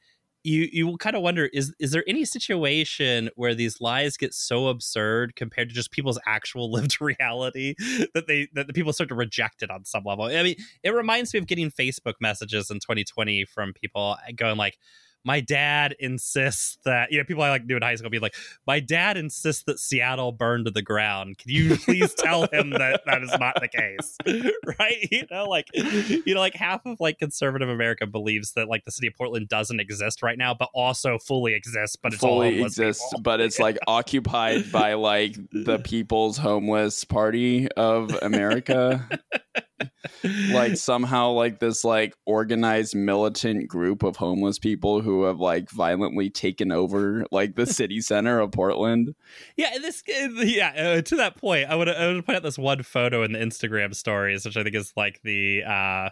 you 0.50 0.68
you 0.72 0.98
kind 0.98 1.16
of 1.16 1.22
wonder 1.22 1.46
is 1.54 1.74
is 1.80 1.92
there 1.92 2.04
any 2.08 2.26
situation 2.26 3.30
where 3.36 3.54
these 3.54 3.80
lies 3.80 4.18
get 4.18 4.34
so 4.34 4.68
absurd 4.68 5.36
compared 5.36 5.70
to 5.70 5.76
just 5.76 5.92
people's 5.92 6.20
actual 6.26 6.72
lived 6.72 7.00
reality 7.00 7.76
that 8.14 8.26
they 8.28 8.48
that 8.54 8.68
the 8.68 8.74
people 8.74 8.92
start 8.92 9.10
to 9.10 9.16
reject 9.16 9.62
it 9.62 9.70
on 9.70 9.86
some 9.86 10.04
level? 10.06 10.26
I 10.26 10.44
mean 10.44 10.56
it 10.84 10.94
reminds 10.94 11.34
me 11.34 11.40
of 11.40 11.48
getting 11.48 11.70
facebook 11.70 12.16
messages 12.20 12.70
in 12.72 12.78
2020 12.80 13.46
from 13.46 13.74
people 13.74 14.18
uh, 14.18 14.32
going 14.36 14.58
like 14.58 14.78
my 15.26 15.40
dad 15.42 15.96
insists 16.00 16.78
that 16.86 17.12
you 17.12 17.18
know 17.18 17.24
people 17.24 17.44
I 17.44 17.50
like 17.50 17.68
do 17.68 17.76
in 17.76 17.82
high 17.82 17.96
school 17.96 18.10
be 18.10 18.20
like, 18.20 18.36
my 18.66 18.80
dad 18.80 19.18
insists 19.18 19.64
that 19.64 19.80
Seattle 19.80 20.32
burned 20.32 20.66
to 20.66 20.72
the 20.72 20.82
ground. 20.82 21.38
Can 21.38 21.52
you 21.52 21.78
please 21.78 22.14
tell 22.14 22.48
him 22.52 22.72
that 22.72 23.02
that 23.06 23.22
is 23.22 23.32
not 23.40 23.60
the 23.60 23.68
case, 23.68 24.18
right? 24.80 25.08
You 25.12 25.26
know, 25.30 25.46
like 25.46 25.68
you 25.74 26.34
know, 26.34 26.40
like 26.40 26.56
half 26.56 26.86
of 26.86 27.00
like 27.00 27.20
conservative 27.20 27.70
America 27.70 28.08
believes 28.08 28.54
that 28.54 28.68
like 28.68 28.86
the 28.86 28.92
city 28.92 29.08
of 29.08 29.16
Portland 29.16 29.50
doesn't 29.50 29.80
exist 29.80 30.24
right 30.24 30.38
now, 30.38 30.54
but 30.54 30.70
also 30.74 31.18
fully 31.18 31.54
exists, 31.54 31.96
but 31.96 32.14
it's 32.14 32.22
fully 32.22 32.62
exists, 32.62 33.04
people. 33.10 33.22
but 33.22 33.42
it's 33.42 33.60
like 33.60 33.78
occupied 33.88 34.72
by 34.72 34.94
like 34.94 35.36
the 35.52 35.80
People's 35.84 36.38
Homeless 36.38 37.04
Party 37.04 37.68
of 37.74 38.12
America. 38.22 39.08
Like 40.52 40.78
somehow 40.78 41.32
like 41.32 41.60
this 41.60 41.84
like 41.84 42.16
organized 42.26 42.96
militant 42.96 43.68
group 43.68 44.04
of 44.04 44.16
homeless 44.16 44.60
people 44.60 45.02
who 45.02 45.24
have 45.24 45.40
like 45.40 45.70
violently 45.70 46.30
taken 46.30 46.72
over 46.72 47.26
like 47.32 47.56
the 47.56 47.66
city 47.66 48.02
center 48.02 48.40
of 48.40 48.52
Portland. 48.52 49.16
Yeah, 49.56 49.78
this 49.80 50.04
yeah, 50.08 50.74
uh, 50.98 51.02
to 51.02 51.16
that 51.18 51.38
point, 51.38 51.70
I 51.70 51.76
would 51.76 51.90
I 51.90 52.14
would 52.14 52.26
point 52.26 52.38
out 52.38 52.44
this 52.44 52.58
one 52.58 52.84
photo 52.84 53.24
in 53.24 53.34
the 53.34 53.40
Instagram 53.40 53.96
stories 53.96 54.46
which 54.46 54.58
I 54.58 54.64
think 54.64 54.76
is 54.76 54.94
like 54.96 55.22
the 55.24 55.64
uh 55.64 56.10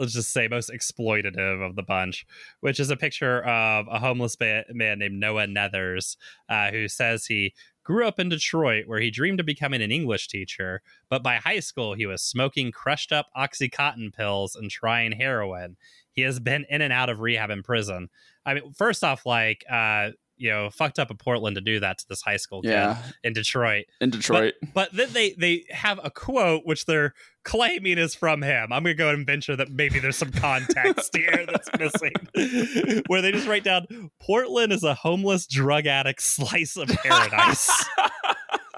let's 0.00 0.14
just 0.14 0.30
say 0.30 0.48
most 0.48 0.70
exploitative 0.70 1.64
of 1.64 1.76
the 1.76 1.82
bunch, 1.82 2.26
which 2.60 2.80
is 2.80 2.90
a 2.90 2.96
picture 2.96 3.42
of 3.44 3.86
a 3.90 3.98
homeless 3.98 4.38
man, 4.40 4.64
man 4.70 4.98
named 4.98 5.20
Noah 5.20 5.46
Nethers, 5.46 6.16
uh, 6.48 6.70
who 6.70 6.88
says 6.88 7.26
he 7.26 7.52
grew 7.90 8.06
up 8.06 8.20
in 8.20 8.28
Detroit 8.28 8.86
where 8.86 9.00
he 9.00 9.10
dreamed 9.10 9.40
of 9.40 9.46
becoming 9.46 9.82
an 9.82 9.90
English 9.90 10.28
teacher, 10.28 10.80
but 11.08 11.24
by 11.24 11.34
high 11.34 11.58
school 11.58 11.94
he 11.94 12.06
was 12.06 12.22
smoking 12.22 12.70
crushed 12.70 13.10
up 13.10 13.26
Oxycontin 13.36 14.14
pills 14.14 14.54
and 14.54 14.70
trying 14.70 15.10
heroin. 15.10 15.76
He 16.12 16.22
has 16.22 16.38
been 16.38 16.64
in 16.70 16.82
and 16.82 16.92
out 16.92 17.10
of 17.10 17.18
rehab 17.18 17.50
and 17.50 17.64
prison. 17.64 18.08
I 18.46 18.54
mean, 18.54 18.72
first 18.74 19.02
off, 19.02 19.26
like, 19.26 19.64
uh, 19.68 20.10
you 20.40 20.50
know, 20.50 20.70
fucked 20.70 20.98
up 20.98 21.10
in 21.10 21.18
Portland 21.18 21.54
to 21.56 21.60
do 21.60 21.78
that 21.80 21.98
to 21.98 22.08
this 22.08 22.22
high 22.22 22.38
school 22.38 22.62
kid 22.62 22.70
Yeah. 22.70 22.96
in 23.22 23.34
Detroit. 23.34 23.84
In 24.00 24.08
Detroit. 24.10 24.54
But, 24.60 24.72
but 24.74 24.92
then 24.92 25.12
they 25.12 25.32
they 25.38 25.64
have 25.70 26.00
a 26.02 26.10
quote 26.10 26.62
which 26.64 26.86
they're 26.86 27.12
claiming 27.44 27.98
is 27.98 28.14
from 28.14 28.42
him. 28.42 28.72
I'm 28.72 28.82
gonna 28.82 28.94
go 28.94 29.10
and 29.10 29.26
venture 29.26 29.54
that 29.56 29.70
maybe 29.70 29.98
there's 29.98 30.16
some 30.16 30.32
context 30.32 31.14
here 31.14 31.44
that's 31.50 31.68
missing, 31.78 33.02
where 33.06 33.20
they 33.22 33.32
just 33.32 33.46
write 33.46 33.64
down 33.64 34.10
Portland 34.20 34.72
is 34.72 34.82
a 34.82 34.94
homeless 34.94 35.46
drug 35.46 35.86
addict 35.86 36.22
slice 36.22 36.76
of 36.76 36.88
paradise, 37.04 37.70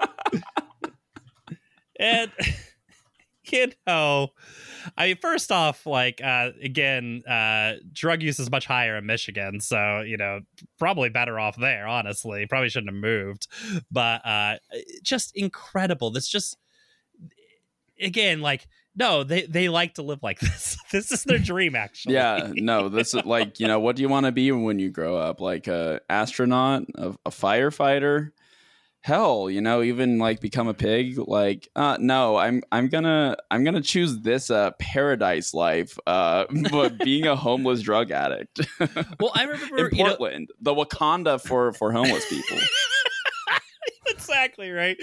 and 1.99 2.31
you 3.53 3.71
know. 3.87 4.29
I 4.97 5.07
mean, 5.07 5.17
first 5.17 5.51
off, 5.51 5.85
like 5.85 6.21
uh, 6.21 6.49
again, 6.61 7.23
uh, 7.25 7.75
drug 7.93 8.21
use 8.21 8.39
is 8.39 8.51
much 8.51 8.65
higher 8.65 8.97
in 8.97 9.05
Michigan, 9.05 9.61
so 9.61 10.01
you 10.01 10.17
know 10.17 10.41
probably 10.77 11.09
better 11.09 11.39
off 11.39 11.55
there. 11.55 11.87
Honestly, 11.87 12.45
probably 12.47 12.69
shouldn't 12.69 12.91
have 12.93 13.01
moved, 13.01 13.47
but 13.91 14.25
uh, 14.25 14.57
just 15.01 15.35
incredible. 15.35 16.11
This 16.11 16.27
just 16.27 16.57
again, 18.01 18.41
like 18.41 18.67
no, 18.95 19.23
they 19.23 19.43
they 19.43 19.69
like 19.69 19.95
to 19.95 20.01
live 20.01 20.21
like 20.21 20.39
this. 20.41 20.77
This 20.91 21.11
is 21.11 21.23
their 21.23 21.39
dream, 21.39 21.75
actually. 21.75 22.15
yeah, 22.15 22.51
no, 22.55 22.89
this 22.89 23.13
is 23.13 23.25
like, 23.25 23.59
you 23.59 23.67
know, 23.67 23.79
what 23.79 23.95
do 23.95 24.01
you 24.01 24.09
want 24.09 24.25
to 24.25 24.31
be 24.31 24.51
when 24.51 24.79
you 24.79 24.89
grow 24.89 25.17
up? 25.17 25.39
Like 25.41 25.67
a 25.67 26.01
astronaut, 26.09 26.83
a, 26.95 27.09
a 27.25 27.29
firefighter? 27.29 28.31
Hell, 29.03 29.49
you 29.49 29.59
know, 29.59 29.83
even 29.83 30.17
like 30.17 30.39
become 30.39 30.69
a 30.69 30.73
pig? 30.73 31.17
Like, 31.17 31.67
uh 31.75 31.97
no, 31.99 32.37
I'm 32.37 32.63
I'm 32.71 32.87
gonna 32.87 33.35
I'm 33.51 33.65
gonna 33.65 33.81
choose 33.81 34.19
this 34.19 34.49
uh 34.49 34.71
paradise 34.79 35.53
life, 35.53 35.99
uh 36.07 36.45
but 36.71 36.97
being 36.99 37.27
a 37.27 37.35
homeless 37.35 37.81
drug 37.81 38.11
addict. 38.11 38.61
Well, 39.19 39.33
I 39.35 39.43
remember 39.43 39.89
in 39.89 39.95
you 39.95 40.03
know, 40.03 40.09
Portland, 40.11 40.51
the 40.61 40.73
Wakanda 40.73 41.41
for 41.41 41.73
for 41.73 41.91
homeless 41.91 42.25
people. 42.29 42.57
exactly 44.29 44.71
right. 44.71 44.97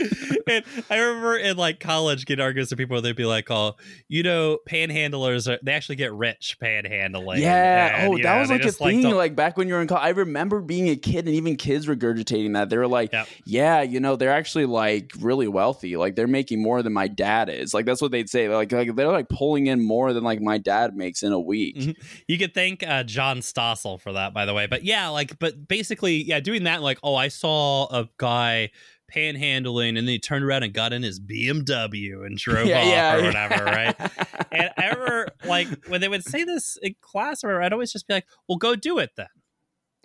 And 0.47 0.65
I 0.91 0.97
remember 0.99 1.37
in 1.37 1.57
like 1.57 1.81
college 1.81 2.27
getting 2.27 2.43
arguments 2.43 2.71
with 2.71 2.79
people 2.79 2.95
where 2.95 3.01
they'd 3.03 3.15
be 3.17 3.25
like, 3.25 3.51
"Oh, 3.51 3.77
you 4.09 4.23
know, 4.23 4.59
panhandlers 4.69 5.49
are 5.53 5.59
they 5.63 5.73
actually 5.73 5.97
get 5.97 6.13
rich 6.13 6.57
panhandling?" 6.63 7.39
Yeah. 7.39 8.03
And, 8.05 8.13
oh, 8.13 8.17
that 8.17 8.35
know, 8.35 8.41
was 8.41 8.51
like 8.51 8.65
a 8.65 8.73
thing. 8.73 9.03
to- 9.03 9.15
Like 9.15 9.37
back 9.37 9.57
when 9.57 9.69
you 9.69 9.75
were 9.75 9.81
in 9.83 9.87
college, 9.89 10.05
I 10.05 10.09
remember 10.11 10.61
being 10.61 10.89
a 10.89 10.97
kid 10.97 11.27
and 11.27 11.35
even 11.35 11.57
kids 11.57 11.87
regurgitating 11.87 12.55
that. 12.55 12.71
They 12.71 12.79
were 12.79 12.89
like, 12.89 13.13
Yep. 13.13 13.29
"Yeah, 13.45 13.83
you 13.83 14.01
know, 14.01 14.17
they're 14.17 14.33
actually 14.33 14.67
like 14.67 15.13
really 15.21 15.49
wealthy. 15.49 15.97
Like 15.97 16.17
they're 16.17 16.27
making 16.27 16.63
more 16.63 16.83
than 16.83 16.93
my 16.93 17.09
dad 17.09 17.49
is. 17.49 17.73
Like 17.75 17.87
that's 17.87 18.03
what 18.03 18.11
they'd 18.11 18.29
say. 18.29 18.49
Like, 18.49 18.73
like 18.73 18.95
they're 18.97 19.09
like 19.09 19.29
pulling 19.29 19.67
in 19.67 19.81
more 19.85 20.13
than 20.13 20.25
like 20.25 20.41
my 20.41 20.59
dad 20.59 20.97
makes 20.97 21.23
in 21.23 21.33
a 21.33 21.41
week. 21.41 21.77
Mhm. 21.77 21.97
You 22.27 22.39
could 22.39 22.55
thank 22.55 22.83
uh, 22.83 23.03
John 23.05 23.39
Stossel 23.39 24.01
for 24.01 24.13
that, 24.13 24.35
by 24.35 24.47
the 24.47 24.55
way. 24.55 24.67
But 24.67 24.85
yeah, 24.85 25.09
like, 25.09 25.39
but 25.39 25.69
basically, 25.69 26.23
yeah, 26.23 26.41
doing 26.41 26.65
that, 26.65 26.83
like, 26.83 26.99
oh, 27.03 27.15
I 27.15 27.29
saw 27.29 27.87
a 27.87 28.09
guy 28.19 28.71
panhandling, 29.15 29.91
and 29.91 29.99
then 29.99 30.09
he 30.09 30.19
turned 30.19 30.45
around 30.45 30.63
and 30.63 30.73
got 30.73 30.93
in 30.93 31.03
his 31.03 31.19
BMW 31.21 32.25
and 32.25 32.37
drove 32.39 32.67
Yeah, 32.67 32.79
off 32.81 32.87
yeah, 32.87 33.15
or 33.15 33.19
yeah. 33.21 33.27
whatever, 33.27 33.65
right? 33.65 33.97
And 34.53 34.71
ever 34.79 35.29
like, 35.45 35.69
when 35.87 36.01
they 36.01 36.09
would 36.09 36.25
say 36.25 36.43
this 36.45 36.77
in 36.83 36.97
class, 37.01 37.45
or 37.45 37.63
I'd 37.63 37.73
always 37.73 37.93
just 37.93 38.09
be 38.09 38.15
like, 38.15 38.27
"Well, 38.49 38.59
go 38.59 38.75
do 38.75 38.99
it 38.99 39.11
then." 39.17 39.29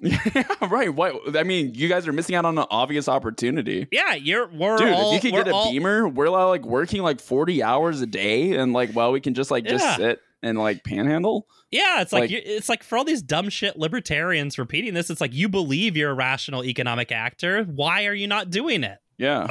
yeah, 0.02 0.44
right. 0.70 0.94
What 0.94 1.36
I 1.36 1.44
mean, 1.44 1.74
you 1.74 1.88
guys 1.88 2.08
are 2.08 2.14
missing 2.14 2.36
out 2.36 2.46
on 2.46 2.58
an 2.58 2.66
obvious 2.70 3.08
opportunity. 3.08 3.88
Yeah, 3.92 4.14
you're 4.14 4.48
we're 4.48 4.78
Dude, 4.78 4.94
all 4.94 5.16
if 5.16 5.24
you 5.24 5.32
could 5.32 5.38
get 5.38 5.48
a 5.48 5.56
all- 5.56 5.72
beamer, 5.72 6.08
we're 6.08 6.30
like 6.30 6.64
working 6.66 7.02
like 7.02 7.20
40 7.22 7.64
hours 7.64 8.02
a 8.02 8.06
day 8.06 8.54
and 8.54 8.72
like 8.74 8.94
well, 8.94 9.12
we 9.12 9.22
can 9.22 9.34
just 9.34 9.50
like 9.52 9.66
just 9.66 9.96
sit 9.96 10.20
and 10.46 10.58
like 10.58 10.84
panhandle. 10.84 11.48
Yeah, 11.72 12.02
it's 12.02 12.14
like, 12.14 12.30
Like- 12.32 12.44
it's 12.46 12.70
like 12.70 12.84
for 12.84 12.98
all 12.98 13.04
these 13.04 13.22
dumb 13.22 13.50
shit 13.50 13.78
libertarians 13.78 14.58
repeating 14.58 14.94
this, 14.94 15.10
it's 15.10 15.20
like 15.20 15.34
you 15.34 15.50
believe 15.50 15.98
you're 15.98 16.12
a 16.12 16.16
rational 16.16 16.64
economic 16.64 17.12
actor. 17.12 17.64
Why 17.64 18.06
are 18.06 18.14
you 18.14 18.28
not 18.28 18.50
doing 18.50 18.84
it? 18.84 19.00
Yeah. 19.18 19.48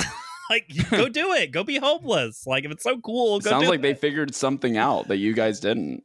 Like, 0.51 0.71
go 0.91 1.09
do 1.09 1.33
it. 1.33 1.51
Go 1.51 1.65
be 1.65 1.79
homeless. 1.79 2.47
Like, 2.47 2.67
if 2.67 2.71
it's 2.71 2.83
so 2.83 3.01
cool, 3.01 3.41
go 3.41 3.49
Sounds 3.49 3.67
like 3.67 3.81
they 3.81 3.95
figured 3.95 4.35
something 4.35 4.77
out 4.77 5.09
that 5.09 5.17
you 5.17 5.33
guys 5.33 5.59
didn't. 5.59 6.03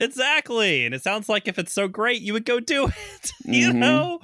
Exactly. 0.00 0.84
And 0.84 0.94
it 0.94 1.02
sounds 1.02 1.28
like 1.28 1.46
if 1.46 1.58
it's 1.58 1.72
so 1.72 1.86
great, 1.88 2.20
you 2.22 2.32
would 2.32 2.44
go 2.44 2.58
do 2.60 2.86
it. 2.86 3.32
you 3.44 3.70
Mhm. 3.70 3.74
know, 3.76 4.20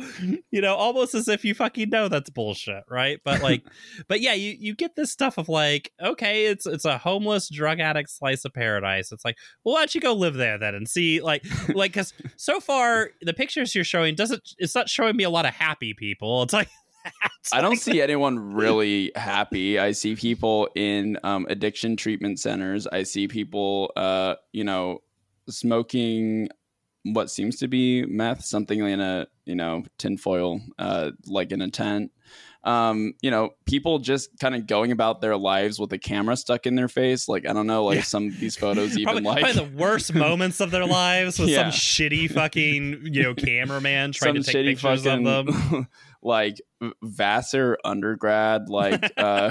you 0.50 0.60
know, 0.60 0.74
almost 0.74 1.14
as 1.14 1.28
if 1.28 1.44
you 1.44 1.54
fucking 1.54 1.90
know 1.90 2.08
that's 2.08 2.30
bullshit, 2.30 2.84
right? 2.90 3.20
But 3.24 3.42
like, 3.42 3.62
but 4.08 4.20
yeah, 4.20 4.32
you 4.34 4.56
you 4.58 4.74
get 4.74 4.96
this 4.96 5.12
stuff 5.12 5.38
of 5.38 5.48
like, 5.48 5.92
okay, 6.02 6.46
it's 6.46 6.66
it's 6.66 6.84
a 6.84 6.98
homeless 6.98 7.48
drug 7.48 7.80
addict 7.80 8.10
slice 8.10 8.44
of 8.44 8.52
paradise. 8.54 9.12
It's 9.12 9.24
like, 9.24 9.36
well, 9.64 9.74
why 9.74 9.80
don't 9.82 9.94
you 9.94 10.00
go 10.00 10.14
live 10.14 10.34
there 10.34 10.58
then 10.58 10.74
and 10.74 10.88
see, 10.88 11.20
like, 11.20 11.44
like 11.74 11.92
because 11.92 12.12
so 12.36 12.60
far 12.60 13.10
the 13.22 13.34
pictures 13.34 13.74
you're 13.74 13.84
showing 13.84 14.14
doesn't 14.14 14.42
it's 14.58 14.74
not 14.74 14.88
showing 14.88 15.16
me 15.16 15.24
a 15.24 15.30
lot 15.30 15.46
of 15.46 15.54
happy 15.54 15.94
people. 15.94 16.42
It's 16.42 16.52
like. 16.52 16.68
I 17.52 17.60
don't 17.60 17.76
see 17.76 18.02
anyone 18.02 18.36
really 18.54 19.12
happy. 19.14 19.78
I 19.78 19.92
see 19.92 20.16
people 20.16 20.68
in 20.74 21.16
um, 21.22 21.46
addiction 21.48 21.96
treatment 21.96 22.40
centers. 22.40 22.88
I 22.88 23.04
see 23.04 23.28
people, 23.28 23.92
uh, 23.94 24.34
you 24.52 24.64
know, 24.64 25.02
smoking 25.48 26.48
what 27.04 27.30
seems 27.30 27.56
to 27.60 27.68
be 27.68 28.04
meth, 28.06 28.44
something 28.44 28.80
in 28.80 29.00
a 29.00 29.26
you 29.44 29.54
know 29.54 29.84
tinfoil, 29.98 30.60
uh, 30.78 31.10
like 31.26 31.52
in 31.52 31.60
a 31.62 31.70
tent. 31.70 32.10
Um, 32.64 33.12
you 33.22 33.30
know, 33.30 33.50
people 33.64 34.00
just 34.00 34.36
kind 34.40 34.56
of 34.56 34.66
going 34.66 34.90
about 34.90 35.20
their 35.20 35.36
lives 35.36 35.78
with 35.78 35.92
a 35.92 35.98
camera 35.98 36.36
stuck 36.36 36.66
in 36.66 36.74
their 36.74 36.88
face. 36.88 37.28
Like 37.28 37.46
I 37.48 37.52
don't 37.52 37.68
know, 37.68 37.84
like 37.84 37.96
Yeah. 37.98 38.02
some 38.02 38.26
of 38.26 38.40
these 38.40 38.56
photos 38.56 38.98
even 38.98 39.04
probably, 39.04 39.22
like 39.22 39.54
probably 39.54 39.64
the 39.70 39.76
worst 39.76 40.12
moments 40.16 40.58
of 40.58 40.72
their 40.72 40.84
lives 40.84 41.38
with 41.38 41.48
Yeah. 41.50 41.70
some 41.70 41.78
shitty 41.78 42.28
fucking 42.32 43.02
you 43.04 43.22
know 43.22 43.34
cameraman 43.36 44.10
trying 44.14 44.34
some 44.34 44.42
to 44.42 44.52
take 44.52 44.66
pictures 44.66 45.04
fucking 45.04 45.28
of 45.28 45.46
them. 45.46 45.86
Like 46.26 46.60
Vassar 47.02 47.78
undergrad, 47.84 48.68
like 48.68 49.12
uh, 49.16 49.50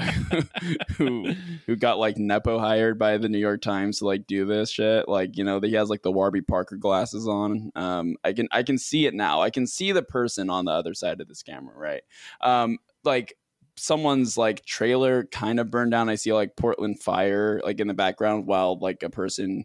who 0.96 1.32
who 1.66 1.74
got 1.74 1.98
like 1.98 2.18
nepo 2.18 2.58
hired 2.58 2.98
by 2.98 3.16
the 3.16 3.30
New 3.30 3.38
York 3.38 3.62
Times 3.62 3.98
to 3.98 4.04
like 4.04 4.26
do 4.26 4.44
this 4.44 4.70
shit. 4.70 5.08
Like 5.08 5.36
you 5.36 5.42
know, 5.42 5.58
he 5.58 5.72
has 5.72 5.88
like 5.88 6.02
the 6.02 6.12
Warby 6.12 6.42
Parker 6.42 6.76
glasses 6.76 7.26
on. 7.26 7.72
Um, 7.74 8.16
I 8.22 8.34
can 8.34 8.46
I 8.52 8.62
can 8.62 8.76
see 8.76 9.06
it 9.06 9.14
now. 9.14 9.40
I 9.40 9.50
can 9.50 9.66
see 9.66 9.90
the 9.90 10.02
person 10.02 10.50
on 10.50 10.66
the 10.66 10.72
other 10.72 10.92
side 10.92 11.20
of 11.20 11.28
this 11.28 11.42
camera, 11.42 11.74
right? 11.74 12.02
Um, 12.42 12.78
like 13.04 13.36
someone's 13.76 14.36
like 14.36 14.64
trailer 14.64 15.24
kind 15.24 15.60
of 15.60 15.70
burned 15.70 15.90
down. 15.90 16.08
I 16.08 16.14
see 16.14 16.32
like 16.32 16.56
Portland 16.56 17.00
fire 17.02 17.60
like 17.64 17.78
in 17.80 17.88
the 17.88 17.94
background 17.94 18.46
while 18.46 18.78
like 18.78 19.02
a 19.02 19.10
person 19.10 19.64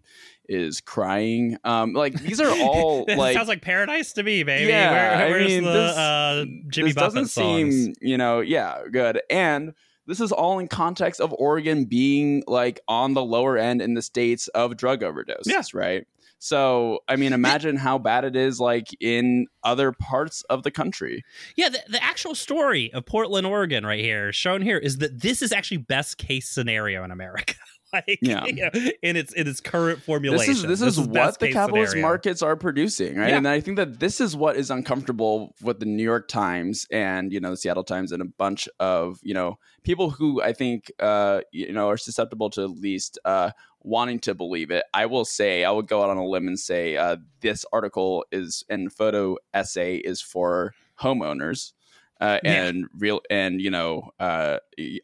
is 0.49 0.81
crying. 0.81 1.57
Um, 1.63 1.93
like 1.93 2.13
these 2.21 2.41
are 2.41 2.51
all 2.61 3.05
It 3.07 3.17
like 3.17 3.35
sounds 3.35 3.47
like 3.47 3.61
paradise 3.61 4.13
to 4.13 4.23
me, 4.23 4.43
baby. 4.43 4.69
Yeah, 4.69 4.91
Where, 4.91 5.11
I 5.27 5.29
where's 5.29 5.47
mean, 5.47 5.63
the 5.63 5.71
this- 5.71 5.97
uh, 5.97 6.45
Jimmy 6.67 6.89
this 6.89 6.95
Buffett 6.95 7.13
doesn't 7.13 7.25
songs? 7.27 7.75
seem 7.85 7.93
you 8.01 8.17
know 8.17 8.39
yeah 8.41 8.81
good 8.91 9.21
and 9.29 9.73
this 10.07 10.19
is 10.19 10.31
all 10.31 10.59
in 10.59 10.67
context 10.67 11.21
of 11.21 11.33
oregon 11.37 11.85
being 11.85 12.43
like 12.47 12.79
on 12.87 13.13
the 13.13 13.23
lower 13.23 13.57
end 13.57 13.81
in 13.81 13.93
the 13.93 14.01
states 14.01 14.47
of 14.49 14.75
drug 14.75 15.01
overdoses 15.01 15.45
Yeah. 15.45 15.61
right 15.73 16.05
so 16.43 16.99
i 17.07 17.15
mean 17.15 17.33
imagine 17.33 17.75
how 17.75 17.97
bad 17.97 18.25
it 18.25 18.35
is 18.35 18.59
like 18.59 18.87
in 18.99 19.45
other 19.63 19.91
parts 19.91 20.41
of 20.49 20.63
the 20.63 20.71
country 20.71 21.23
Yeah, 21.55 21.69
the, 21.69 21.79
the 21.87 22.03
actual 22.03 22.35
story 22.35 22.91
of 22.93 23.05
Portland, 23.05 23.45
Oregon, 23.45 23.85
right 23.85 23.99
here, 23.99 24.31
shown 24.31 24.61
here, 24.61 24.77
is 24.77 24.97
that 24.97 25.21
this 25.21 25.41
is 25.41 25.51
actually 25.51 25.77
best 25.77 26.17
case 26.17 26.49
scenario 26.49 27.03
in 27.03 27.11
America. 27.11 27.55
like 28.07 28.19
Yeah. 28.21 28.45
you 28.45 28.53
know, 28.53 28.69
in 29.01 29.15
its 29.15 29.33
in 29.33 29.47
its 29.47 29.59
current 29.59 30.01
formulation. 30.01 30.53
This 30.53 30.63
is 30.63 30.79
this, 30.79 30.97
is, 30.97 30.99
what 30.99 31.39
the 31.39 31.51
capitalist 31.51 31.91
scenario. 31.91 32.07
markets 32.07 32.41
are 32.41 32.55
producing, 32.55 33.17
right? 33.17 33.29
Yeah. 33.29 33.37
And 33.37 33.47
I 33.47 33.59
think 33.59 33.77
that 33.77 33.99
this 33.99 34.21
is 34.21 34.35
what 34.35 34.55
is 34.55 34.69
uncomfortable 34.71 35.55
with 35.61 35.79
the 35.79 35.85
New 35.85 36.03
York 36.03 36.27
Times 36.27 36.85
and 36.91 37.31
you 37.33 37.39
know 37.39 37.51
the 37.51 37.57
Seattle 37.57 37.83
Times 37.83 38.11
and 38.11 38.21
a 38.21 38.25
bunch 38.25 38.67
of 38.79 39.19
you 39.23 39.33
know 39.33 39.57
people 39.83 40.09
who 40.09 40.41
I 40.41 40.53
think 40.53 40.91
uh, 40.99 41.41
you 41.51 41.71
know 41.73 41.89
are 41.89 41.97
susceptible 41.97 42.49
to 42.51 42.63
at 42.63 42.71
least 42.71 43.19
uh, 43.25 43.51
wanting 43.81 44.19
to 44.19 44.33
believe 44.35 44.71
it. 44.71 44.83
I 44.93 45.05
will 45.07 45.25
say 45.25 45.63
I 45.63 45.71
would 45.71 45.87
go 45.87 46.03
out 46.03 46.09
on 46.09 46.17
a 46.17 46.25
limb 46.25 46.47
and 46.47 46.59
say 46.59 46.97
uh, 46.97 47.17
this 47.41 47.65
article 47.73 48.25
is 48.31 48.63
and 48.69 48.91
photo 48.93 49.37
essay 49.53 49.97
is 49.97 50.21
for 50.21 50.73
homeowners. 50.99 51.73
Uh, 52.19 52.37
Yeah. 52.43 52.65
and 52.65 52.85
real 52.99 53.19
and 53.31 53.59
you 53.59 53.71
know 53.71 54.11
uh, 54.19 54.57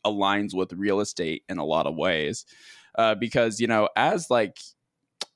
aligns 0.05 0.53
with 0.53 0.71
real 0.73 0.99
estate 0.99 1.43
in 1.49 1.57
a 1.57 1.65
lot 1.65 1.87
of 1.87 1.95
ways 1.95 2.45
uh, 2.97 3.15
because 3.15 3.59
you 3.59 3.67
know 3.67 3.89
as 3.95 4.29
like 4.29 4.57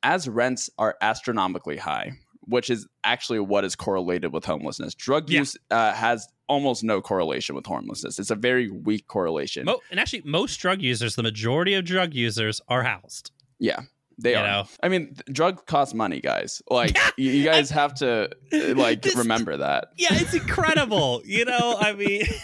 as 0.03 0.28
rents 0.28 0.70
are 0.78 0.95
astronomically 1.01 1.78
high 1.78 2.12
which 2.45 2.70
is 2.72 2.88
actually 3.03 3.39
what 3.39 3.64
is 3.64 3.76
correlated 3.76 4.34
with 4.34 4.43
homelessness 4.45 4.95
drug 4.95 5.30
Yeah. 5.30 5.39
use 5.39 5.55
uh, 5.70 5.93
has 5.93 6.28
almost 6.49 6.84
no 6.84 7.01
correlation 7.01 7.55
with 7.55 7.66
homelessness 7.66 8.18
it's 8.20 8.32
a 8.32 8.36
very 8.36 8.70
weak 8.70 9.07
correlation 9.07 9.66
Mo- 9.66 9.80
and 9.91 9.99
actually, 9.99 10.24
most 10.26 10.57
drug 10.59 10.82
users, 10.82 11.16
the 11.16 11.24
majority 11.24 11.76
of 11.76 11.86
drug 11.86 12.14
users, 12.14 12.59
are 12.68 12.84
housed. 12.84 13.32
yeah 13.59 13.82
they 14.18 14.32
you 14.32 14.38
are 14.38 14.45
know? 14.47 14.64
i 14.84 14.89
mean 14.89 15.07
th- 15.16 15.22
drugs 15.32 15.62
cost 15.68 15.95
money 15.95 16.20
guys 16.20 16.62
like 16.70 16.97
you, 17.18 17.32
you 17.32 17.43
guys 17.45 17.70
have 17.70 17.93
to 17.95 18.30
uh, 18.53 18.74
like 18.76 19.01
This- 19.03 19.16
remember 19.16 19.57
that 19.57 19.89
Yeah, 19.97 20.09
it's 20.12 20.34
incredible. 20.34 21.22
you 21.26 21.45
know, 21.45 21.78
I 21.80 21.93
mean. 21.93 22.24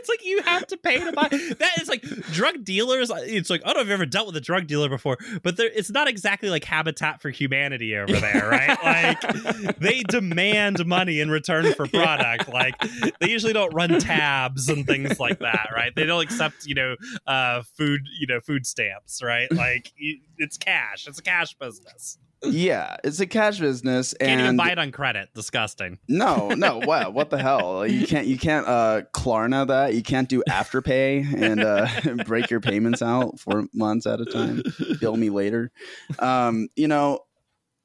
It's 0.00 0.08
like 0.08 0.24
you 0.24 0.40
have 0.42 0.66
to 0.68 0.78
pay 0.78 0.96
to 0.98 1.12
buy. 1.12 1.28
That 1.28 1.72
is 1.78 1.88
like 1.88 2.00
drug 2.32 2.64
dealers. 2.64 3.10
It's 3.14 3.50
like 3.50 3.60
I 3.64 3.66
don't 3.66 3.76
know 3.76 3.80
if 3.82 3.86
you've 3.88 3.92
ever 3.92 4.06
dealt 4.06 4.26
with 4.28 4.36
a 4.36 4.40
drug 4.40 4.66
dealer 4.66 4.88
before, 4.88 5.18
but 5.42 5.58
there, 5.58 5.70
it's 5.74 5.90
not 5.90 6.08
exactly 6.08 6.48
like 6.48 6.64
Habitat 6.64 7.20
for 7.20 7.28
Humanity 7.28 7.94
over 7.94 8.18
there, 8.18 8.48
right? 8.48 8.78
like 9.62 9.78
they 9.78 10.02
demand 10.04 10.86
money 10.86 11.20
in 11.20 11.30
return 11.30 11.74
for 11.74 11.86
product. 11.86 12.48
Like 12.48 12.76
they 13.20 13.28
usually 13.28 13.52
don't 13.52 13.74
run 13.74 14.00
tabs 14.00 14.70
and 14.70 14.86
things 14.86 15.20
like 15.20 15.40
that, 15.40 15.68
right? 15.74 15.94
They 15.94 16.06
don't 16.06 16.22
accept 16.22 16.64
you 16.64 16.74
know 16.74 16.96
uh, 17.26 17.62
food 17.76 18.00
you 18.18 18.26
know 18.26 18.40
food 18.40 18.64
stamps, 18.64 19.22
right? 19.22 19.52
Like 19.52 19.92
it's 20.38 20.56
cash. 20.56 21.06
It's 21.06 21.18
a 21.18 21.22
cash 21.22 21.54
business. 21.58 22.16
Yeah 22.42 22.96
it's 23.04 23.20
a 23.20 23.26
cash 23.26 23.58
business 23.58 24.14
Can't 24.20 24.32
and 24.32 24.40
even 24.40 24.56
buy 24.56 24.70
it 24.70 24.78
on 24.78 24.92
credit. 24.92 25.28
Disgusting. 25.34 25.98
No, 26.08 26.48
no, 26.50 26.78
wow, 26.84 27.10
what 27.10 27.30
the 27.30 27.38
hell? 27.38 27.86
You 27.86 28.06
can't 28.06 28.26
you 28.26 28.38
can't 28.38 28.66
uh 28.66 29.02
Klarna 29.12 29.66
that. 29.66 29.94
You 29.94 30.02
can't 30.02 30.28
do 30.28 30.42
afterpay 30.48 31.34
and 31.34 31.60
uh 31.60 32.24
break 32.24 32.50
your 32.50 32.60
payments 32.60 33.02
out 33.02 33.38
for 33.38 33.64
months 33.72 34.06
at 34.06 34.20
a 34.20 34.24
time. 34.24 34.62
Bill 35.00 35.16
me 35.16 35.30
later. 35.30 35.70
Um, 36.18 36.68
you 36.76 36.88
know, 36.88 37.20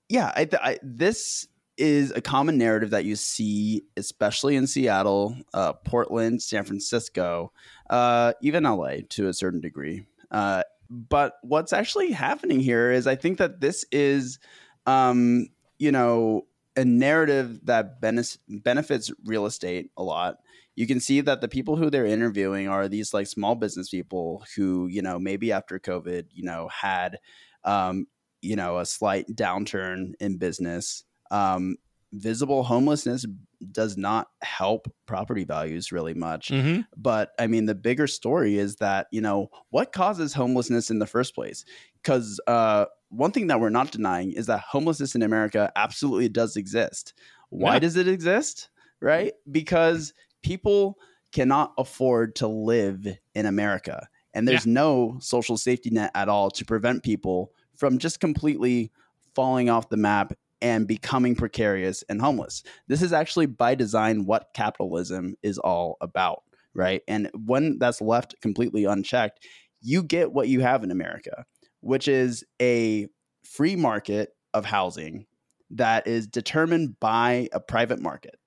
yeah, 0.09 0.31
I, 0.35 0.47
I 0.61 0.79
this 0.81 1.47
is 1.77 2.11
a 2.11 2.21
common 2.21 2.57
narrative 2.57 2.91
that 2.91 3.03
you 3.03 3.17
see 3.17 3.83
especially 3.97 4.55
in 4.55 4.67
Seattle, 4.67 5.35
uh 5.53 5.73
Portland, 5.73 6.41
San 6.41 6.63
Francisco, 6.63 7.51
uh 7.89 8.33
even 8.41 8.63
LA 8.63 8.97
to 9.09 9.27
a 9.27 9.33
certain 9.33 9.59
degree. 9.59 10.05
Uh 10.31 10.63
but 10.89 11.33
what's 11.41 11.73
actually 11.73 12.11
happening 12.11 12.59
here 12.59 12.91
is 12.91 13.07
I 13.07 13.15
think 13.15 13.37
that 13.37 13.61
this 13.61 13.85
is 13.91 14.39
um 14.85 15.47
you 15.79 15.91
know 15.91 16.45
a 16.75 16.85
narrative 16.85 17.59
that 17.65 18.01
benefits 18.01 19.11
real 19.25 19.45
estate 19.45 19.91
a 19.97 20.03
lot. 20.03 20.37
You 20.75 20.87
can 20.87 20.99
see 20.99 21.21
that 21.21 21.39
the 21.39 21.47
people 21.47 21.77
who 21.77 21.89
they're 21.89 22.05
interviewing 22.05 22.67
are 22.67 22.89
these 22.89 23.13
like 23.13 23.27
small 23.27 23.55
business 23.55 23.89
people 23.89 24.43
who, 24.55 24.87
you 24.87 25.01
know, 25.01 25.17
maybe 25.17 25.53
after 25.53 25.79
COVID, 25.79 26.25
you 26.31 26.43
know, 26.43 26.67
had, 26.67 27.17
um, 27.63 28.07
you 28.41 28.57
know, 28.57 28.79
a 28.79 28.85
slight 28.85 29.25
downturn 29.29 30.13
in 30.19 30.37
business. 30.37 31.05
Um, 31.31 31.77
visible 32.15 32.63
homelessness 32.63 33.25
does 33.71 33.97
not 33.97 34.27
help 34.41 34.87
property 35.05 35.43
values 35.43 35.91
really 35.91 36.13
much. 36.13 36.49
Mm-hmm. 36.49 36.81
But 36.97 37.31
I 37.39 37.47
mean, 37.47 37.65
the 37.65 37.75
bigger 37.75 38.07
story 38.07 38.57
is 38.57 38.77
that, 38.77 39.07
you 39.11 39.21
know, 39.21 39.49
what 39.69 39.91
causes 39.91 40.33
homelessness 40.33 40.89
in 40.89 40.99
the 40.99 41.07
first 41.07 41.33
place? 41.35 41.65
Because 42.01 42.39
uh, 42.47 42.85
one 43.09 43.31
thing 43.31 43.47
that 43.47 43.59
we're 43.59 43.69
not 43.69 43.91
denying 43.91 44.31
is 44.33 44.45
that 44.47 44.61
homelessness 44.61 45.15
in 45.15 45.21
America 45.21 45.71
absolutely 45.75 46.29
does 46.29 46.55
exist. 46.57 47.13
Why 47.49 47.73
Yeah. 47.73 47.79
does 47.79 47.95
it 47.95 48.07
exist? 48.07 48.69
Right? 49.01 49.33
Because 49.49 50.13
people 50.43 50.99
cannot 51.31 51.73
afford 51.77 52.35
to 52.37 52.47
live 52.47 53.07
in 53.33 53.45
America. 53.45 54.07
And 54.33 54.47
there's 54.47 54.65
no 54.65 55.17
social 55.21 55.57
safety 55.57 55.89
net 55.89 56.11
at 56.13 56.27
all 56.27 56.51
to 56.51 56.65
prevent 56.65 57.03
people 57.03 57.51
from 57.75 57.97
just 57.97 58.19
completely 58.19 58.91
falling 59.33 59.69
off 59.69 59.89
the 59.89 59.97
map 59.97 60.33
and 60.65 60.87
becoming 60.87 61.35
precarious 61.35 62.03
and 62.09 62.19
homeless. 62.19 62.63
This 62.87 63.03
is 63.03 63.13
actually 63.13 63.45
by 63.45 63.75
design 63.75 64.25
what 64.25 64.47
capitalism 64.55 65.35
is 65.43 65.59
all 65.59 65.95
about, 66.01 66.41
right? 66.73 67.03
And 67.07 67.29
when 67.45 67.77
that's 67.77 68.01
left 68.01 68.33
completely 68.41 68.83
unchecked, 68.83 69.45
you 69.81 70.01
get 70.01 70.31
what 70.31 70.47
you 70.47 70.61
have 70.61 70.83
in 70.83 70.89
America, 70.89 71.45
which 71.81 72.07
is 72.07 72.43
a 72.59 73.05
free 73.43 73.75
market 73.75 74.29
of 74.55 74.65
housing 74.65 75.27
that 75.69 76.07
is 76.07 76.25
determined 76.25 76.99
by 76.99 77.47
a 77.53 77.59
private 77.59 78.01
market. 78.01 78.39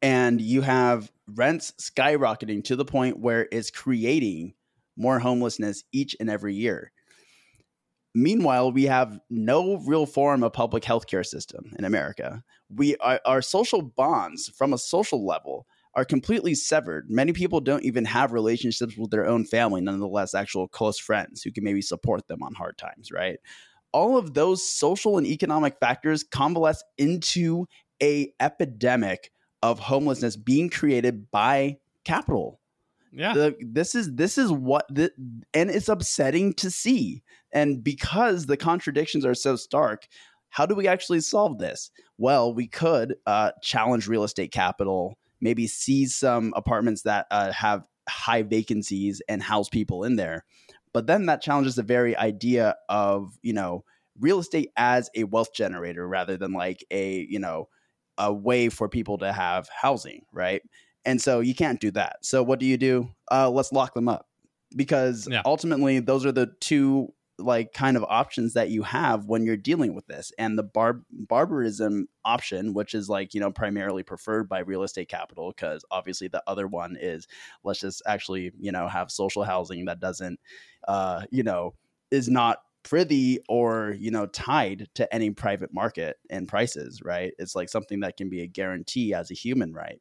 And 0.00 0.40
you 0.40 0.62
have 0.62 1.12
rents 1.34 1.74
skyrocketing 1.78 2.64
to 2.64 2.76
the 2.76 2.86
point 2.86 3.18
where 3.18 3.46
it's 3.52 3.70
creating 3.70 4.54
more 4.96 5.18
homelessness 5.18 5.84
each 5.92 6.16
and 6.18 6.30
every 6.30 6.54
year. 6.54 6.92
Meanwhile, 8.14 8.72
we 8.72 8.84
have 8.84 9.20
no 9.30 9.76
real 9.86 10.06
form 10.06 10.42
of 10.42 10.52
public 10.52 10.82
healthcare 10.82 11.24
system 11.24 11.72
in 11.78 11.84
America. 11.84 12.42
We 12.68 12.96
our, 12.96 13.20
our 13.24 13.42
social 13.42 13.82
bonds 13.82 14.48
from 14.56 14.72
a 14.72 14.78
social 14.78 15.24
level 15.24 15.66
are 15.94 16.04
completely 16.04 16.54
severed. 16.54 17.06
Many 17.08 17.32
people 17.32 17.60
don't 17.60 17.84
even 17.84 18.04
have 18.04 18.32
relationships 18.32 18.96
with 18.96 19.10
their 19.10 19.26
own 19.26 19.44
family, 19.44 19.80
nonetheless, 19.80 20.34
actual 20.34 20.68
close 20.68 20.98
friends 20.98 21.42
who 21.42 21.52
can 21.52 21.64
maybe 21.64 21.82
support 21.82 22.26
them 22.28 22.42
on 22.42 22.54
hard 22.54 22.78
times, 22.78 23.10
right? 23.12 23.38
All 23.92 24.16
of 24.16 24.34
those 24.34 24.68
social 24.68 25.18
and 25.18 25.26
economic 25.26 25.78
factors 25.80 26.22
convalesce 26.24 26.82
into 26.96 27.66
a 28.02 28.32
epidemic 28.40 29.32
of 29.62 29.78
homelessness 29.78 30.36
being 30.36 30.70
created 30.70 31.30
by 31.30 31.78
capital 32.04 32.59
Yeah. 33.12 33.32
the 33.32 33.56
this 33.60 33.94
is 33.94 34.14
this 34.14 34.38
is 34.38 34.52
what 34.52 34.86
the 34.88 35.10
and 35.52 35.70
it's 35.70 35.88
upsetting 35.88 36.54
to 36.54 36.70
see. 36.70 37.22
And 37.52 37.82
because 37.82 38.46
the 38.46 38.56
contradictions 38.56 39.24
are 39.24 39.34
so 39.34 39.56
stark 39.56 40.06
how 40.52 40.66
do 40.66 40.74
we 40.74 40.88
actually 40.88 41.20
solve 41.20 41.58
this? 41.58 41.90
Well 42.18 42.54
we 42.54 42.66
could 42.66 43.16
uh, 43.26 43.52
challenge 43.62 44.08
real 44.08 44.24
estate 44.24 44.52
capital 44.52 45.16
maybe 45.40 45.66
seize 45.66 46.14
some 46.14 46.52
apartments 46.54 47.02
that 47.02 47.26
uh, 47.30 47.52
have 47.52 47.84
high 48.08 48.42
vacancies 48.42 49.22
and 49.28 49.42
house 49.42 49.68
people 49.68 50.04
in 50.04 50.16
there. 50.16 50.44
But 50.92 51.06
then 51.06 51.26
that 51.26 51.40
challenges 51.40 51.76
the 51.76 51.82
very 51.82 52.16
idea 52.16 52.74
of 52.88 53.38
you 53.42 53.52
know 53.52 53.84
real 54.18 54.40
estate 54.40 54.70
as 54.76 55.08
a 55.16 55.24
wealth 55.24 55.54
generator 55.54 56.06
rather 56.06 56.36
than 56.36 56.52
like 56.52 56.84
a 56.90 57.26
you 57.28 57.38
know 57.38 57.68
a 58.18 58.32
way 58.32 58.68
for 58.68 58.88
people 58.88 59.18
to 59.18 59.32
have 59.32 59.68
housing 59.68 60.22
right 60.32 60.62
and 61.04 61.20
so 61.20 61.40
you 61.40 61.54
can't 61.54 61.80
do 61.80 61.90
that. 61.92 62.24
So 62.24 62.42
what 62.42 62.58
do 62.58 62.66
you 62.66 62.76
do? 62.76 63.08
Uh, 63.30 63.50
let's 63.50 63.72
lock 63.72 63.94
them 63.94 64.08
up 64.08 64.28
because 64.76 65.28
Yeah. 65.30 65.42
ultimately 65.44 66.00
those 66.00 66.24
are 66.26 66.32
the 66.32 66.52
two 66.60 67.12
like 67.38 67.72
kind 67.72 67.96
of 67.96 68.04
options 68.04 68.52
that 68.52 68.68
you 68.68 68.82
have 68.82 69.24
when 69.24 69.44
you're 69.46 69.56
dealing 69.56 69.94
with 69.94 70.06
this. 70.06 70.30
And 70.38 70.58
the 70.58 70.62
bar- 70.62 71.00
barbarism 71.10 72.06
option, 72.22 72.74
which 72.74 72.94
is 72.94 73.08
like, 73.08 73.32
you 73.32 73.40
know, 73.40 73.50
primarily 73.50 74.02
preferred 74.02 74.46
by 74.46 74.58
real 74.58 74.82
estate 74.82 75.08
capital, 75.08 75.50
because 75.50 75.82
obviously 75.90 76.28
the 76.28 76.42
other 76.46 76.66
one 76.66 76.98
is 77.00 77.26
let's 77.64 77.80
just 77.80 78.02
actually, 78.06 78.52
you 78.58 78.70
know, 78.70 78.88
have 78.88 79.10
social 79.10 79.42
housing 79.42 79.86
that 79.86 80.00
doesn't, 80.00 80.38
uh, 80.86 81.24
you 81.30 81.42
know, 81.42 81.74
is 82.10 82.28
not 82.28 82.58
privy 82.82 83.38
or 83.48 83.94
you 83.98 84.10
know 84.10 84.24
tied 84.26 84.88
to 84.94 85.12
any 85.14 85.30
private 85.30 85.72
market 85.72 86.16
and 86.30 86.48
prices 86.48 87.02
right 87.02 87.34
it's 87.38 87.54
like 87.54 87.68
something 87.68 88.00
that 88.00 88.16
can 88.16 88.30
be 88.30 88.40
a 88.40 88.46
guarantee 88.46 89.12
as 89.12 89.30
a 89.30 89.34
human 89.34 89.74
right 89.74 90.00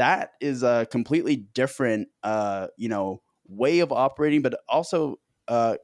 that 0.00 0.30
is 0.40 0.62
a 0.62 0.86
completely 0.90 1.36
different 1.36 2.08
uh 2.22 2.68
you 2.78 2.88
know 2.88 3.20
way 3.48 3.80
of 3.80 3.92
operating 3.92 4.40
but 4.40 4.54
also 4.68 5.16
uh 5.48 5.76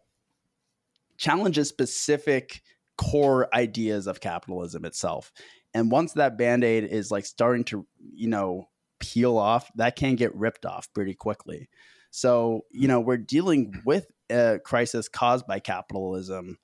challenges 1.18 1.68
specific 1.68 2.62
core 2.96 3.48
ideas 3.54 4.06
of 4.06 4.20
capitalism 4.20 4.84
itself. 4.84 5.32
And 5.74 5.90
once 5.90 6.14
that 6.14 6.38
band-aid 6.38 6.84
is 6.84 7.10
like 7.10 7.26
starting 7.26 7.64
to 7.64 7.86
you 8.14 8.28
know 8.28 8.68
peel 8.98 9.36
off 9.36 9.70
that 9.76 9.96
can 9.96 10.16
get 10.16 10.34
ripped 10.34 10.64
off 10.64 10.92
pretty 10.94 11.14
quickly. 11.14 11.68
So 12.10 12.62
you 12.70 12.88
know 12.88 13.00
we're 13.00 13.18
dealing 13.18 13.82
with 13.84 14.06
a 14.30 14.58
crisis 14.64 15.08
caused 15.08 15.46
by 15.46 15.60
capitalism 15.60 16.58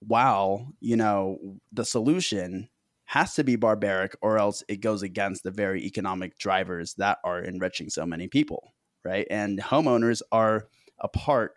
while 0.00 0.68
you 0.80 0.96
know 0.96 1.38
the 1.72 1.84
solution 1.84 2.68
has 3.04 3.34
to 3.34 3.44
be 3.44 3.56
barbaric 3.56 4.16
or 4.22 4.38
else 4.38 4.62
it 4.68 4.80
goes 4.80 5.02
against 5.02 5.42
the 5.42 5.50
very 5.50 5.84
economic 5.84 6.38
drivers 6.38 6.94
that 6.94 7.18
are 7.24 7.40
enriching 7.40 7.90
so 7.90 8.06
many 8.06 8.28
people 8.28 8.72
right 9.04 9.26
and 9.30 9.60
homeowners 9.60 10.22
are 10.32 10.66
a 11.00 11.08
part 11.08 11.54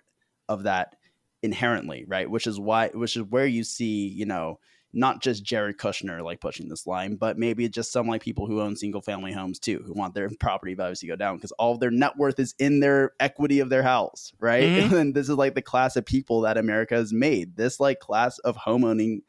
of 0.50 0.64
that 0.64 0.96
inherently, 1.44 2.06
right? 2.08 2.30
Which 2.30 2.48
is 2.48 2.60
why, 2.60 2.90
which 2.90 3.16
is 3.16 3.24
where 3.24 3.46
you 3.46 3.64
see, 3.64 4.08
you 4.08 4.26
know, 4.26 4.60
not 4.94 5.22
just 5.22 5.44
Jared 5.44 5.78
Kushner 5.78 6.24
like 6.24 6.40
pushing 6.40 6.70
this 6.70 6.88
line, 6.88 7.16
but 7.16 7.38
maybe 7.38 7.68
just 7.70 7.92
some 7.92 8.08
like 8.08 8.24
people 8.24 8.48
who 8.48 8.62
own 8.62 8.76
single 8.76 9.02
family 9.02 9.32
homes 9.32 9.60
too, 9.60 9.84
who 9.86 9.94
want 9.94 10.16
their 10.16 10.30
property 10.40 10.74
values 10.74 11.02
to 11.02 11.08
go 11.08 11.16
down 11.16 11.36
because 11.36 11.52
all 11.54 11.74
of 11.74 11.80
their 11.80 11.92
net 11.92 12.18
worth 12.18 12.40
is 12.40 12.56
in 12.58 12.80
their 12.80 13.12
equity 13.20 13.60
of 13.60 13.70
their 13.70 13.84
house, 13.84 14.34
right? 14.40 14.64
Mm-hmm. 14.64 14.96
And 14.98 15.14
this 15.14 15.30
is 15.30 15.36
like 15.36 15.56
the 15.56 15.62
class 15.62 15.96
of 15.96 16.06
people 16.06 16.42
that 16.42 16.58
America 16.58 16.96
has 16.96 17.14
made. 17.14 17.56
This 17.56 17.80
like 17.80 18.00
class 18.00 18.40
of 18.40 18.56
homeowning, 18.56 19.22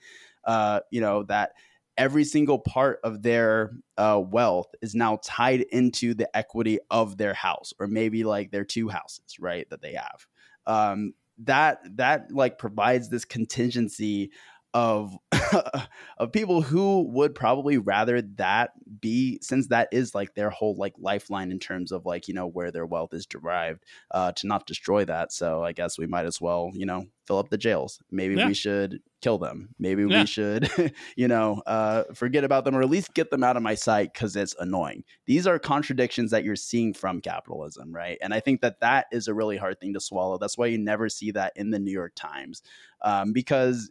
uh, 0.45 0.81
you 0.91 1.01
know, 1.01 1.25
that 1.25 1.53
every 1.99 2.25
single 2.25 2.59
part 2.59 3.01
of 3.03 3.23
their 3.23 3.73
uh, 3.99 4.23
wealth 4.25 4.73
is 4.81 4.95
now 4.95 5.19
tied 5.23 5.63
into 5.73 6.15
the 6.15 6.35
equity 6.35 6.79
of 6.91 7.19
their 7.19 7.35
house 7.35 7.75
or 7.79 7.89
maybe 7.89 8.25
like 8.25 8.51
their 8.51 8.65
two 8.65 8.89
houses, 8.89 9.39
right? 9.41 9.69
That 9.69 9.83
they 9.83 9.95
have. 9.95 10.27
Um, 10.67 11.13
that 11.45 11.81
that 11.97 12.33
like 12.33 12.59
provides 12.59 13.09
this 13.09 13.25
contingency 13.25 14.31
of 14.75 15.17
of 16.19 16.33
people 16.33 16.61
who 16.61 17.03
would 17.09 17.35
probably 17.35 17.79
rather 17.79 18.21
that 18.21 18.73
be 19.01 19.39
since 19.41 19.69
that 19.69 19.89
is 19.93 20.15
like 20.15 20.35
their 20.35 20.51
whole 20.51 20.75
like 20.77 20.95
lifeline 20.99 21.51
in 21.51 21.59
terms 21.59 21.91
of 21.91 22.05
like 22.05 22.29
you 22.29 22.35
know 22.35 22.47
where 22.47 22.71
their 22.71 22.85
wealth 22.85 23.15
is 23.15 23.25
derived 23.27 23.85
uh 24.11 24.33
to 24.33 24.47
not 24.47 24.67
destroy 24.67 25.05
that. 25.05 25.33
So 25.33 25.63
i 25.65 25.73
guess 25.73 25.99
we 25.99 26.07
might 26.07 26.27
as 26.27 26.41
well 26.41 26.71
you 26.75 26.87
know 26.87 27.07
fill 27.27 27.39
up 27.39 27.51
the 27.51 27.59
jails. 27.59 28.01
Maybe 28.11 28.37
yeah. 28.37 28.47
we 28.47 28.55
should 28.55 29.01
kill 29.21 29.37
them. 29.37 29.69
Maybe 29.79 30.03
yeah. 30.05 30.21
we 30.21 30.27
should 30.27 30.71
you 31.17 31.29
know 31.29 31.63
uh 31.67 32.05
forget 32.15 32.45
about 32.45 32.65
them 32.65 32.77
or 32.77 32.83
at 32.83 32.91
least 32.91 33.15
get 33.15 33.31
them 33.31 33.43
out 33.43 33.57
of 33.57 33.63
my 33.63 33.75
sight 33.75 34.13
because 34.13 34.37
it's 34.37 34.55
annoying. 34.59 35.05
These 35.27 35.47
are 35.47 35.59
contradictions 35.59 36.31
that 36.31 36.45
you're 36.45 36.57
seeing 36.57 36.93
from 36.93 37.21
capitalism 37.21 37.95
right? 37.95 38.19
And 38.21 38.35
i 38.35 38.41
think 38.41 38.61
that 38.61 38.81
that 38.81 39.07
is 39.13 39.29
a 39.29 39.35
really 39.35 39.57
hard 39.57 39.81
thing 39.81 39.95
to 39.95 40.01
swallow. 40.01 40.37
That's 40.37 40.59
why 40.59 40.67
you 40.67 40.79
never 40.79 41.09
see 41.09 41.31
that 41.31 41.53
in 41.57 41.71
the 41.71 41.79
new 41.79 41.93
york 41.93 42.13
times 42.15 42.63
um, 43.03 43.33
because 43.33 43.91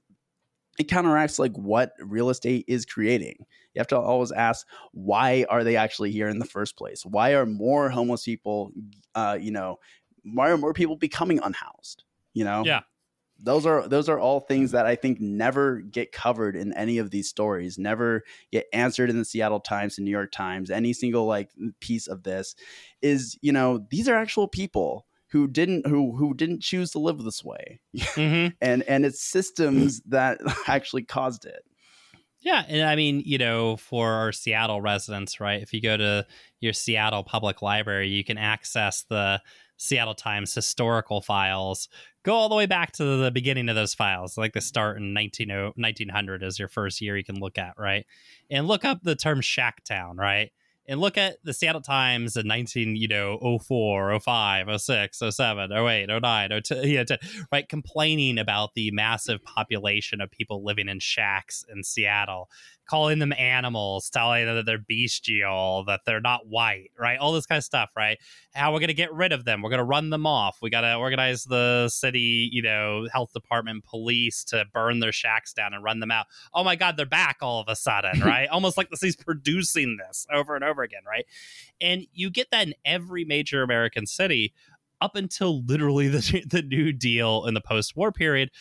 it 0.77 0.85
counteracts 0.85 1.39
like 1.39 1.53
what 1.53 1.93
real 1.99 2.29
estate 2.29 2.65
is 2.67 2.85
creating. 2.85 3.35
You 3.73 3.79
have 3.79 3.87
to 3.87 3.99
always 3.99 4.31
ask 4.31 4.67
why 4.91 5.45
are 5.49 5.63
they 5.63 5.75
actually 5.75 6.11
here 6.11 6.29
in 6.29 6.39
the 6.39 6.45
first 6.45 6.77
place? 6.77 7.05
Why 7.05 7.33
are 7.33 7.45
more 7.45 7.89
homeless 7.89 8.23
people, 8.23 8.71
uh, 9.15 9.37
you 9.39 9.51
know, 9.51 9.79
why 10.23 10.49
are 10.49 10.57
more 10.57 10.73
people 10.73 10.95
becoming 10.95 11.39
unhoused? 11.41 12.03
You 12.33 12.45
know, 12.45 12.63
yeah. 12.65 12.81
Those 13.39 13.67
are 13.67 13.87
those 13.87 14.09
are 14.09 14.19
all 14.19 14.39
things 14.39 14.71
that 14.71 14.87
I 14.87 14.95
think 14.95 15.19
never 15.19 15.81
get 15.81 16.11
covered 16.11 16.55
in 16.55 16.73
any 16.73 16.97
of 16.97 17.11
these 17.11 17.29
stories, 17.29 17.77
never 17.77 18.23
get 18.51 18.65
answered 18.73 19.11
in 19.11 19.17
the 19.17 19.25
Seattle 19.25 19.59
Times 19.59 19.97
and 19.97 20.05
New 20.05 20.11
York 20.11 20.31
Times. 20.31 20.71
Any 20.71 20.91
single 20.93 21.25
like 21.27 21.51
piece 21.79 22.07
of 22.07 22.23
this 22.23 22.55
is, 23.01 23.37
you 23.41 23.51
know, 23.51 23.85
these 23.91 24.09
are 24.09 24.15
actual 24.15 24.47
people 24.47 25.06
who 25.31 25.47
didn't 25.47 25.85
who 25.87 26.15
who 26.15 26.33
didn't 26.33 26.61
choose 26.61 26.91
to 26.91 26.99
live 26.99 27.23
this 27.23 27.43
way. 27.43 27.79
Mm-hmm. 27.97 28.55
and 28.61 28.83
and 28.83 29.05
it's 29.05 29.21
systems 29.21 30.01
that 30.07 30.39
actually 30.67 31.03
caused 31.03 31.45
it. 31.45 31.63
Yeah 32.41 32.63
and 32.67 32.87
i 32.87 32.95
mean 32.95 33.21
you 33.25 33.37
know 33.37 33.77
for 33.77 34.09
our 34.09 34.31
seattle 34.31 34.79
residents 34.79 35.39
right 35.39 35.61
if 35.61 35.73
you 35.73 35.81
go 35.81 35.97
to 35.97 36.25
your 36.61 36.73
seattle 36.73 37.23
public 37.23 37.61
library 37.61 38.07
you 38.09 38.23
can 38.23 38.37
access 38.37 39.03
the 39.09 39.41
seattle 39.77 40.15
times 40.15 40.53
historical 40.53 41.21
files. 41.21 41.87
Go 42.23 42.33
all 42.33 42.49
the 42.49 42.55
way 42.55 42.65
back 42.65 42.91
to 42.93 43.03
the 43.17 43.31
beginning 43.31 43.69
of 43.69 43.75
those 43.75 43.93
files 43.93 44.37
like 44.37 44.53
the 44.53 44.61
start 44.61 44.97
in 44.97 45.13
19, 45.13 45.49
1900 45.75 46.43
is 46.43 46.59
your 46.59 46.67
first 46.67 46.99
year 46.99 47.15
you 47.15 47.23
can 47.23 47.39
look 47.39 47.57
at 47.57 47.75
right? 47.77 48.05
And 48.49 48.67
look 48.67 48.83
up 48.83 49.01
the 49.01 49.15
term 49.15 49.39
shack 49.39 49.83
town 49.85 50.17
right 50.17 50.51
and 50.87 51.01
look 51.01 51.17
at 51.17 51.43
the 51.43 51.53
Seattle 51.53 51.81
Times 51.81 52.37
in 52.37 52.47
19, 52.47 52.95
you 52.95 53.07
know, 53.07 53.59
04, 53.59 54.19
05, 54.19 54.81
06, 54.81 55.19
07, 55.29 55.71
08, 55.71 56.07
09, 56.07 56.61
02, 56.63 56.87
you 56.87 56.97
know, 56.97 57.03
10, 57.03 57.17
right, 57.51 57.67
complaining 57.67 58.37
about 58.37 58.73
the 58.73 58.91
massive 58.91 59.43
population 59.43 60.21
of 60.21 60.31
people 60.31 60.63
living 60.63 60.87
in 60.87 60.99
shacks 60.99 61.65
in 61.73 61.83
Seattle 61.83 62.49
calling 62.87 63.19
them 63.19 63.33
animals, 63.33 64.09
telling 64.09 64.45
them 64.45 64.55
that 64.55 64.65
they're 64.65 64.77
bestial, 64.77 65.83
that 65.85 66.01
they're 66.05 66.21
not 66.21 66.47
white, 66.47 66.91
right? 66.97 67.19
All 67.19 67.33
this 67.33 67.45
kind 67.45 67.57
of 67.57 67.63
stuff, 67.63 67.91
right? 67.95 68.17
How 68.53 68.71
we're 68.71 68.79
going 68.79 68.87
to 68.87 68.93
get 68.93 69.13
rid 69.13 69.31
of 69.31 69.45
them. 69.45 69.61
We're 69.61 69.69
going 69.69 69.79
to 69.79 69.83
run 69.83 70.09
them 70.09 70.25
off. 70.25 70.57
We 70.61 70.69
got 70.69 70.81
to 70.81 70.95
organize 70.95 71.43
the 71.43 71.89
city, 71.89 72.49
you 72.51 72.61
know, 72.61 73.07
health 73.11 73.33
department, 73.33 73.85
police 73.85 74.43
to 74.45 74.65
burn 74.73 74.99
their 74.99 75.11
shacks 75.11 75.53
down 75.53 75.73
and 75.73 75.83
run 75.83 75.99
them 75.99 76.11
out. 76.11 76.25
Oh 76.53 76.63
my 76.63 76.75
God, 76.75 76.97
they're 76.97 77.05
back 77.05 77.37
all 77.41 77.59
of 77.59 77.67
a 77.67 77.75
sudden, 77.75 78.19
right? 78.25 78.47
Almost 78.49 78.77
like 78.77 78.89
the 78.89 78.97
city's 78.97 79.15
producing 79.15 79.97
this 79.97 80.25
over 80.31 80.55
and 80.55 80.63
over 80.63 80.83
again, 80.83 81.03
right? 81.07 81.25
And 81.81 82.07
you 82.13 82.29
get 82.29 82.51
that 82.51 82.67
in 82.67 82.73
every 82.85 83.25
major 83.25 83.63
American 83.63 84.05
city 84.05 84.53
up 85.01 85.15
until 85.15 85.63
literally 85.63 86.07
the, 86.07 86.43
the 86.49 86.61
New 86.61 86.93
Deal 86.93 87.45
in 87.45 87.53
the 87.53 87.61
post 87.61 87.95
war 87.95 88.11
period. 88.11 88.51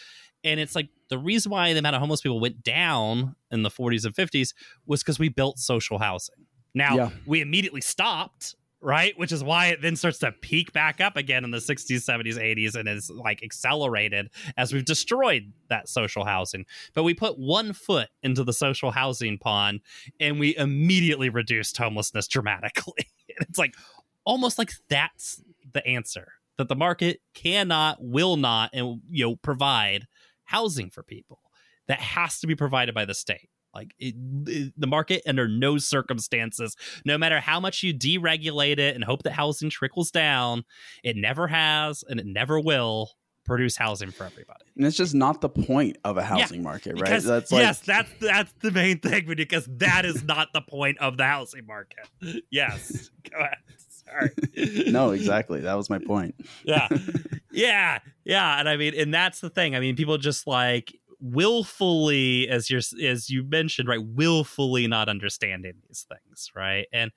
And 0.46 0.60
it's 0.60 0.76
like 0.76 0.88
the 1.10 1.18
reason 1.18 1.50
why 1.50 1.72
the 1.72 1.80
amount 1.80 1.96
of 1.96 2.00
homeless 2.00 2.20
people 2.20 2.38
went 2.38 2.62
down 2.62 3.34
in 3.50 3.64
the 3.64 3.68
40s 3.68 4.04
and 4.04 4.14
50s 4.14 4.54
was 4.86 5.02
because 5.02 5.18
we 5.18 5.28
built 5.28 5.58
social 5.58 5.98
housing. 5.98 6.46
Now, 6.72 6.94
yeah. 6.94 7.10
we 7.26 7.40
immediately 7.40 7.80
stopped, 7.80 8.54
right? 8.80 9.12
Which 9.18 9.32
is 9.32 9.42
why 9.42 9.68
it 9.68 9.82
then 9.82 9.96
starts 9.96 10.18
to 10.18 10.30
peak 10.30 10.72
back 10.72 11.00
up 11.00 11.16
again 11.16 11.42
in 11.42 11.50
the 11.50 11.58
60s, 11.58 11.96
70s, 11.96 12.36
80s, 12.36 12.76
and 12.76 12.88
is 12.88 13.10
like 13.10 13.42
accelerated 13.42 14.30
as 14.56 14.72
we've 14.72 14.84
destroyed 14.84 15.52
that 15.68 15.88
social 15.88 16.24
housing. 16.24 16.64
But 16.94 17.02
we 17.02 17.12
put 17.12 17.40
one 17.40 17.72
foot 17.72 18.08
into 18.22 18.44
the 18.44 18.52
social 18.52 18.92
housing 18.92 19.38
pond 19.38 19.80
and 20.20 20.38
we 20.38 20.56
immediately 20.56 21.28
reduced 21.28 21.76
homelessness 21.76 22.28
dramatically. 22.28 23.08
it's 23.28 23.58
like 23.58 23.74
almost 24.24 24.58
like 24.58 24.70
that's 24.88 25.42
the 25.72 25.84
answer 25.84 26.28
that 26.58 26.68
the 26.68 26.76
market 26.76 27.20
cannot, 27.34 27.98
will 28.00 28.36
not, 28.36 28.70
and 28.72 29.00
you 29.10 29.24
know, 29.24 29.36
provide 29.36 30.06
housing 30.46 30.90
for 30.90 31.02
people 31.02 31.40
that 31.88 32.00
has 32.00 32.40
to 32.40 32.46
be 32.46 32.54
provided 32.54 32.94
by 32.94 33.04
the 33.04 33.14
state. 33.14 33.48
Like 33.74 33.94
it, 33.98 34.14
it, 34.46 34.72
the 34.76 34.86
market, 34.86 35.22
under 35.26 35.46
no 35.46 35.76
circumstances, 35.76 36.74
no 37.04 37.18
matter 37.18 37.40
how 37.40 37.60
much 37.60 37.82
you 37.82 37.92
deregulate 37.92 38.78
it 38.78 38.94
and 38.94 39.04
hope 39.04 39.22
that 39.24 39.32
housing 39.32 39.68
trickles 39.68 40.10
down, 40.10 40.64
it 41.04 41.14
never 41.14 41.46
has 41.46 42.02
and 42.08 42.18
it 42.18 42.24
never 42.24 42.58
will 42.58 43.10
produce 43.44 43.76
housing 43.76 44.10
for 44.10 44.24
everybody. 44.24 44.64
And 44.76 44.86
it's 44.86 44.96
just 44.96 45.14
not 45.14 45.42
the 45.42 45.50
point 45.50 45.98
of 46.04 46.16
a 46.16 46.22
housing 46.22 46.60
yeah, 46.60 46.68
market, 46.68 46.94
right? 46.94 47.04
Because, 47.04 47.24
that's 47.24 47.52
like... 47.52 47.60
yes, 47.60 47.80
that's 47.80 48.10
that's 48.18 48.52
the 48.60 48.70
main 48.70 48.98
thing 48.98 49.26
because 49.26 49.68
that 49.76 50.06
is 50.06 50.24
not 50.24 50.48
the 50.54 50.62
point 50.62 50.98
of 50.98 51.16
the 51.16 51.24
housing 51.24 51.66
market. 51.66 52.08
Yes, 52.50 53.10
go 53.30 53.38
ahead. 53.38 53.58
Sorry. 54.06 54.30
no, 54.90 55.10
exactly. 55.10 55.60
That 55.60 55.74
was 55.74 55.90
my 55.90 55.98
point. 55.98 56.34
yeah. 56.64 56.88
Yeah. 57.52 57.98
Yeah. 58.24 58.58
And 58.58 58.68
I 58.68 58.76
mean, 58.76 58.94
and 58.96 59.12
that's 59.12 59.40
the 59.40 59.50
thing. 59.50 59.74
I 59.74 59.80
mean, 59.80 59.96
people 59.96 60.18
just 60.18 60.46
like 60.46 60.94
willfully, 61.20 62.48
as 62.48 62.70
you're 62.70 62.82
as 63.02 63.30
you 63.30 63.42
mentioned, 63.44 63.88
right, 63.88 64.04
willfully 64.04 64.86
not 64.86 65.08
understanding 65.08 65.74
these 65.88 66.06
things, 66.08 66.50
right? 66.54 66.86
And 66.92 67.10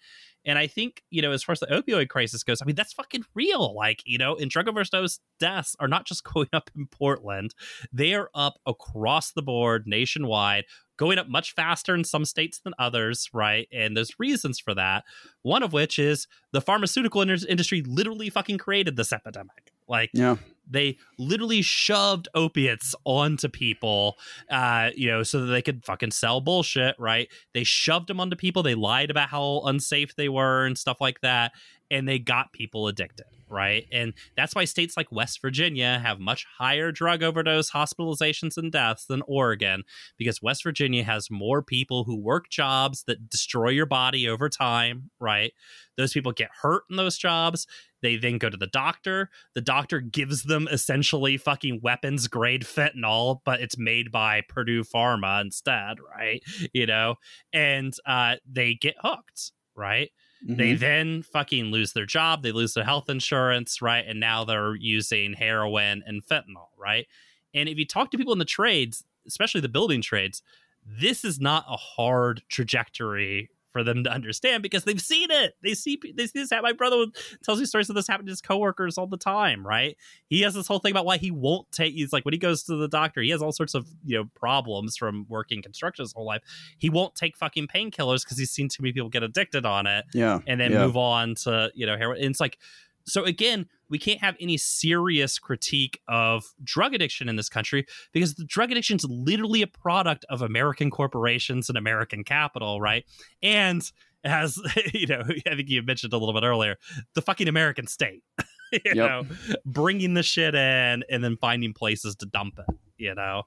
and 0.45 0.57
I 0.57 0.67
think, 0.67 1.03
you 1.09 1.21
know, 1.21 1.31
as 1.31 1.43
far 1.43 1.53
as 1.53 1.59
the 1.59 1.67
opioid 1.67 2.09
crisis 2.09 2.43
goes, 2.43 2.61
I 2.61 2.65
mean, 2.65 2.75
that's 2.75 2.93
fucking 2.93 3.25
real. 3.35 3.75
Like, 3.75 4.01
you 4.05 4.17
know, 4.17 4.35
and 4.35 4.49
drug 4.49 4.67
overdose 4.67 5.19
deaths 5.39 5.75
are 5.79 5.87
not 5.87 6.05
just 6.05 6.23
going 6.33 6.49
up 6.53 6.69
in 6.75 6.87
Portland, 6.87 7.53
they 7.91 8.13
are 8.13 8.29
up 8.33 8.59
across 8.65 9.31
the 9.31 9.41
board 9.41 9.85
nationwide 9.85 10.65
going 10.99 11.17
up 11.17 11.29
much 11.29 11.55
faster 11.55 11.95
in 11.95 12.03
some 12.03 12.25
states 12.25 12.59
than 12.59 12.73
others, 12.77 13.29
right? 13.33 13.69
And 13.71 13.95
there's 13.95 14.19
reasons 14.19 14.59
for 14.59 14.75
that. 14.75 15.05
One 15.43 15.63
of 15.63 15.71
which 15.71 15.97
is 15.97 16.27
the 16.51 16.59
pharmaceutical 16.59 17.21
industry 17.21 17.81
literally 17.87 18.29
fucking 18.29 18.57
created 18.57 18.97
this 18.97 19.13
epidemic. 19.13 19.71
Like, 19.87 20.11
yeah. 20.13 20.35
They 20.69 20.97
literally 21.17 21.61
shoved 21.61 22.27
opiates 22.35 22.95
onto 23.05 23.49
people, 23.49 24.17
uh, 24.49 24.91
you 24.95 25.09
know, 25.09 25.23
so 25.23 25.45
that 25.45 25.51
they 25.51 25.61
could 25.61 25.83
fucking 25.83 26.11
sell 26.11 26.41
bullshit, 26.41 26.95
right? 26.99 27.27
They 27.53 27.63
shoved 27.63 28.07
them 28.07 28.19
onto 28.19 28.35
people. 28.35 28.63
They 28.63 28.75
lied 28.75 29.11
about 29.11 29.29
how 29.29 29.61
unsafe 29.65 30.15
they 30.15 30.29
were 30.29 30.65
and 30.65 30.77
stuff 30.77 31.01
like 31.01 31.21
that. 31.21 31.53
And 31.91 32.07
they 32.07 32.19
got 32.19 32.53
people 32.53 32.87
addicted 32.87 33.25
right? 33.49 33.87
And 33.91 34.13
that's 34.37 34.55
why 34.55 34.65
states 34.65 34.95
like 34.95 35.11
West 35.11 35.41
Virginia 35.41 35.99
have 36.03 36.19
much 36.19 36.45
higher 36.57 36.91
drug 36.91 37.23
overdose 37.23 37.71
hospitalizations 37.71 38.57
and 38.57 38.71
deaths 38.71 39.05
than 39.05 39.23
Oregon, 39.27 39.83
because 40.17 40.41
West 40.41 40.63
Virginia 40.63 41.03
has 41.03 41.31
more 41.31 41.61
people 41.61 42.03
who 42.03 42.15
work 42.15 42.49
jobs 42.49 43.03
that 43.07 43.29
destroy 43.29 43.69
your 43.69 43.85
body 43.85 44.29
over 44.29 44.49
time, 44.49 45.09
right? 45.19 45.51
Those 45.97 46.13
people 46.13 46.31
get 46.31 46.49
hurt 46.61 46.83
in 46.89 46.95
those 46.95 47.17
jobs. 47.17 47.67
They 48.01 48.15
then 48.15 48.37
go 48.37 48.49
to 48.49 48.57
the 48.57 48.67
doctor. 48.67 49.29
The 49.55 49.61
doctor 49.61 49.99
gives 49.99 50.43
them 50.43 50.67
essentially 50.71 51.37
fucking 51.37 51.81
weapons 51.81 52.27
grade 52.27 52.63
fentanyl, 52.63 53.39
but 53.45 53.61
it's 53.61 53.77
made 53.77 54.11
by 54.11 54.41
Purdue 54.47 54.83
Pharma 54.83 55.41
instead, 55.41 55.97
right? 55.99 56.41
You 56.73 56.85
know, 56.85 57.15
and 57.53 57.93
uh, 58.05 58.35
they 58.49 58.75
get 58.75 58.95
hooked, 59.01 59.51
right? 59.75 60.11
Mm-hmm. 60.43 60.55
They 60.55 60.73
then 60.75 61.23
fucking 61.23 61.65
lose 61.65 61.93
their 61.93 62.05
job, 62.05 62.43
they 62.43 62.51
lose 62.51 62.73
their 62.73 62.85
health 62.85 63.09
insurance, 63.09 63.81
right? 63.81 64.05
And 64.07 64.19
now 64.19 64.45
they're 64.45 64.75
using 64.75 65.33
heroin 65.33 66.03
and 66.05 66.25
fentanyl, 66.25 66.67
right? 66.77 67.07
And 67.53 67.67
if 67.67 67.77
you 67.77 67.85
talk 67.85 68.11
to 68.11 68.17
people 68.17 68.33
in 68.33 68.39
the 68.39 68.45
trades, 68.45 69.03
especially 69.27 69.61
the 69.61 69.69
building 69.69 70.01
trades, 70.01 70.41
this 70.85 71.25
is 71.25 71.39
not 71.39 71.65
a 71.67 71.75
hard 71.75 72.41
trajectory 72.49 73.49
for 73.79 73.83
them 73.83 74.03
to 74.03 74.11
understand 74.11 74.61
because 74.61 74.83
they've 74.83 74.99
seen 74.99 75.31
it. 75.31 75.53
They 75.63 75.73
see 75.73 75.99
they 76.15 76.27
see 76.27 76.39
this. 76.39 76.51
My 76.51 76.73
brother 76.73 77.05
tells 77.43 77.59
me 77.59 77.65
stories 77.65 77.89
of 77.89 77.95
this 77.95 78.07
happening 78.07 78.27
to 78.27 78.31
his 78.31 78.41
coworkers 78.41 78.97
all 78.97 79.07
the 79.07 79.17
time. 79.17 79.65
Right? 79.65 79.95
He 80.27 80.41
has 80.41 80.53
this 80.53 80.67
whole 80.67 80.79
thing 80.79 80.91
about 80.91 81.05
why 81.05 81.17
he 81.17 81.31
won't 81.31 81.71
take. 81.71 81.93
He's 81.93 82.11
like 82.11 82.25
when 82.25 82.33
he 82.33 82.37
goes 82.37 82.63
to 82.63 82.75
the 82.75 82.87
doctor, 82.87 83.21
he 83.21 83.29
has 83.29 83.41
all 83.41 83.51
sorts 83.51 83.73
of 83.73 83.87
you 84.03 84.17
know 84.17 84.29
problems 84.35 84.97
from 84.97 85.25
working 85.29 85.61
construction 85.61 86.03
his 86.03 86.13
whole 86.13 86.25
life. 86.25 86.41
He 86.77 86.89
won't 86.89 87.15
take 87.15 87.37
fucking 87.37 87.67
painkillers 87.67 88.23
because 88.23 88.37
he's 88.37 88.51
seen 88.51 88.67
too 88.67 88.83
many 88.83 88.91
people 88.91 89.09
get 89.09 89.23
addicted 89.23 89.65
on 89.65 89.87
it. 89.87 90.05
Yeah, 90.13 90.39
and 90.45 90.59
then 90.59 90.73
yeah. 90.73 90.85
move 90.85 90.97
on 90.97 91.35
to 91.43 91.71
you 91.73 91.85
know 91.85 91.97
heroin. 91.97 92.17
And 92.17 92.31
it's 92.31 92.41
like 92.41 92.57
so 93.05 93.23
again, 93.23 93.67
we 93.89 93.97
can't 93.97 94.19
have 94.21 94.35
any 94.39 94.57
serious 94.57 95.39
critique 95.39 95.99
of 96.07 96.43
drug 96.63 96.93
addiction 96.93 97.27
in 97.27 97.35
this 97.35 97.49
country 97.49 97.85
because 98.11 98.35
the 98.35 98.45
drug 98.45 98.71
addiction 98.71 98.97
is 98.97 99.05
literally 99.05 99.61
a 99.61 99.67
product 99.67 100.25
of 100.29 100.41
American 100.41 100.91
corporations 100.91 101.69
and 101.69 101.77
American 101.77 102.23
capital, 102.23 102.79
right? 102.79 103.05
And 103.41 103.81
as 104.23 104.59
you 104.93 105.07
know, 105.07 105.23
I 105.47 105.55
think 105.55 105.69
you 105.69 105.81
mentioned 105.81 106.13
a 106.13 106.17
little 106.17 106.33
bit 106.33 106.45
earlier, 106.45 106.77
the 107.15 107.21
fucking 107.21 107.47
American 107.47 107.87
state, 107.87 108.23
you 108.71 108.79
yep. 108.85 108.95
know, 108.95 109.23
bringing 109.65 110.13
the 110.13 110.23
shit 110.23 110.55
in 110.55 111.03
and 111.09 111.23
then 111.23 111.37
finding 111.37 111.73
places 111.73 112.15
to 112.17 112.25
dump 112.25 112.59
it, 112.59 112.75
you 112.97 113.15
know, 113.15 113.43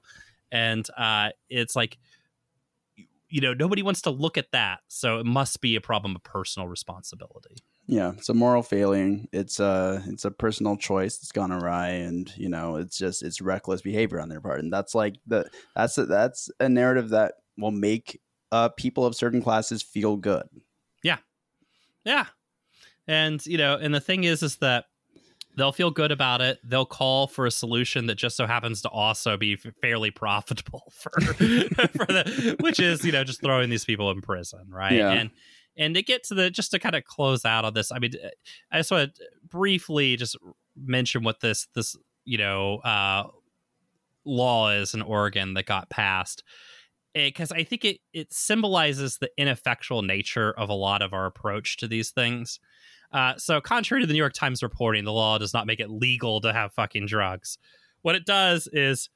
and 0.51 0.87
uh, 0.97 1.29
it's 1.49 1.75
like 1.75 1.97
you 3.29 3.41
know 3.41 3.53
nobody 3.53 3.81
wants 3.81 4.03
to 4.03 4.11
look 4.11 4.37
at 4.37 4.51
that 4.51 4.81
so 4.87 5.17
it 5.17 5.25
must 5.25 5.59
be 5.59 5.75
a 5.75 5.81
problem 5.81 6.15
of 6.15 6.21
personal 6.21 6.67
responsibility 6.67 7.55
yeah 7.87 8.11
it's 8.17 8.29
a 8.29 8.33
moral 8.33 8.63
failing 8.63 9.27
it's 9.33 9.59
a 9.59 10.01
it's 10.07 10.25
a 10.25 10.31
personal 10.31 10.77
choice 10.77 11.17
that's 11.17 11.31
gone 11.31 11.51
awry 11.51 11.89
and 11.89 12.33
you 12.37 12.47
know 12.47 12.77
it's 12.77 12.97
just 12.97 13.21
it's 13.23 13.41
reckless 13.41 13.81
behavior 13.81 14.19
on 14.19 14.29
their 14.29 14.41
part 14.41 14.59
and 14.59 14.71
that's 14.71 14.95
like 14.95 15.15
the 15.27 15.49
that's 15.75 15.97
a, 15.97 16.05
that's 16.05 16.49
a 16.59 16.69
narrative 16.69 17.09
that 17.09 17.35
will 17.57 17.71
make 17.71 18.21
uh 18.51 18.69
people 18.69 19.05
of 19.05 19.15
certain 19.15 19.41
classes 19.41 19.81
feel 19.81 20.15
good 20.15 20.47
yeah 21.03 21.17
yeah 22.05 22.25
and 23.07 23.45
you 23.45 23.57
know 23.57 23.75
and 23.75 23.93
the 23.93 23.99
thing 23.99 24.23
is 24.23 24.43
is 24.43 24.57
that 24.57 24.85
they'll 25.55 25.71
feel 25.71 25.91
good 25.91 26.11
about 26.11 26.41
it. 26.41 26.59
They'll 26.63 26.85
call 26.85 27.27
for 27.27 27.45
a 27.45 27.51
solution 27.51 28.07
that 28.07 28.15
just 28.15 28.35
so 28.35 28.45
happens 28.45 28.81
to 28.81 28.89
also 28.89 29.37
be 29.37 29.55
fairly 29.55 30.11
profitable 30.11 30.91
for, 30.91 31.11
for 31.21 32.05
the, 32.05 32.55
which 32.59 32.79
is 32.79 33.05
you 33.05 33.11
know 33.11 33.23
just 33.23 33.41
throwing 33.41 33.69
these 33.69 33.85
people 33.85 34.09
in 34.11 34.21
prison, 34.21 34.65
right? 34.69 34.93
Yeah. 34.93 35.11
And 35.11 35.31
and 35.77 35.95
to 35.95 36.03
get 36.03 36.23
to 36.25 36.33
the 36.33 36.49
just 36.49 36.71
to 36.71 36.79
kind 36.79 36.95
of 36.95 37.03
close 37.03 37.45
out 37.45 37.65
on 37.65 37.73
this, 37.73 37.91
I 37.91 37.99
mean, 37.99 38.13
I 38.71 38.79
just 38.79 38.91
want 38.91 39.15
to 39.15 39.23
briefly 39.47 40.15
just 40.15 40.37
mention 40.75 41.23
what 41.23 41.39
this 41.39 41.67
this 41.75 41.95
you 42.25 42.37
know 42.37 42.77
uh, 42.77 43.27
law 44.25 44.69
is 44.71 44.93
in 44.93 45.01
Oregon 45.01 45.53
that 45.55 45.65
got 45.65 45.89
passed 45.89 46.43
because 47.13 47.51
I 47.51 47.63
think 47.63 47.85
it 47.85 47.97
it 48.13 48.33
symbolizes 48.33 49.17
the 49.17 49.29
ineffectual 49.37 50.01
nature 50.01 50.51
of 50.51 50.69
a 50.69 50.73
lot 50.73 51.01
of 51.01 51.13
our 51.13 51.25
approach 51.25 51.77
to 51.77 51.87
these 51.87 52.11
things. 52.11 52.59
Uh, 53.11 53.35
so, 53.37 53.61
contrary 53.61 54.01
to 54.01 54.07
the 54.07 54.13
New 54.13 54.19
York 54.19 54.33
Times 54.33 54.63
reporting, 54.63 55.05
the 55.05 55.13
law 55.13 55.37
does 55.37 55.53
not 55.53 55.67
make 55.67 55.79
it 55.79 55.89
legal 55.89 56.41
to 56.41 56.51
have 56.51 56.73
fucking 56.73 57.05
drugs. 57.05 57.57
What 58.01 58.15
it 58.15 58.25
does 58.25 58.67
is 58.73 59.09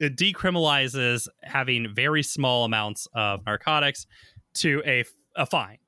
it 0.00 0.16
decriminalizes 0.16 1.28
having 1.42 1.94
very 1.94 2.22
small 2.22 2.64
amounts 2.64 3.06
of 3.14 3.46
narcotics 3.46 4.06
to 4.54 4.82
a, 4.84 5.04
a 5.36 5.46
fine, 5.46 5.78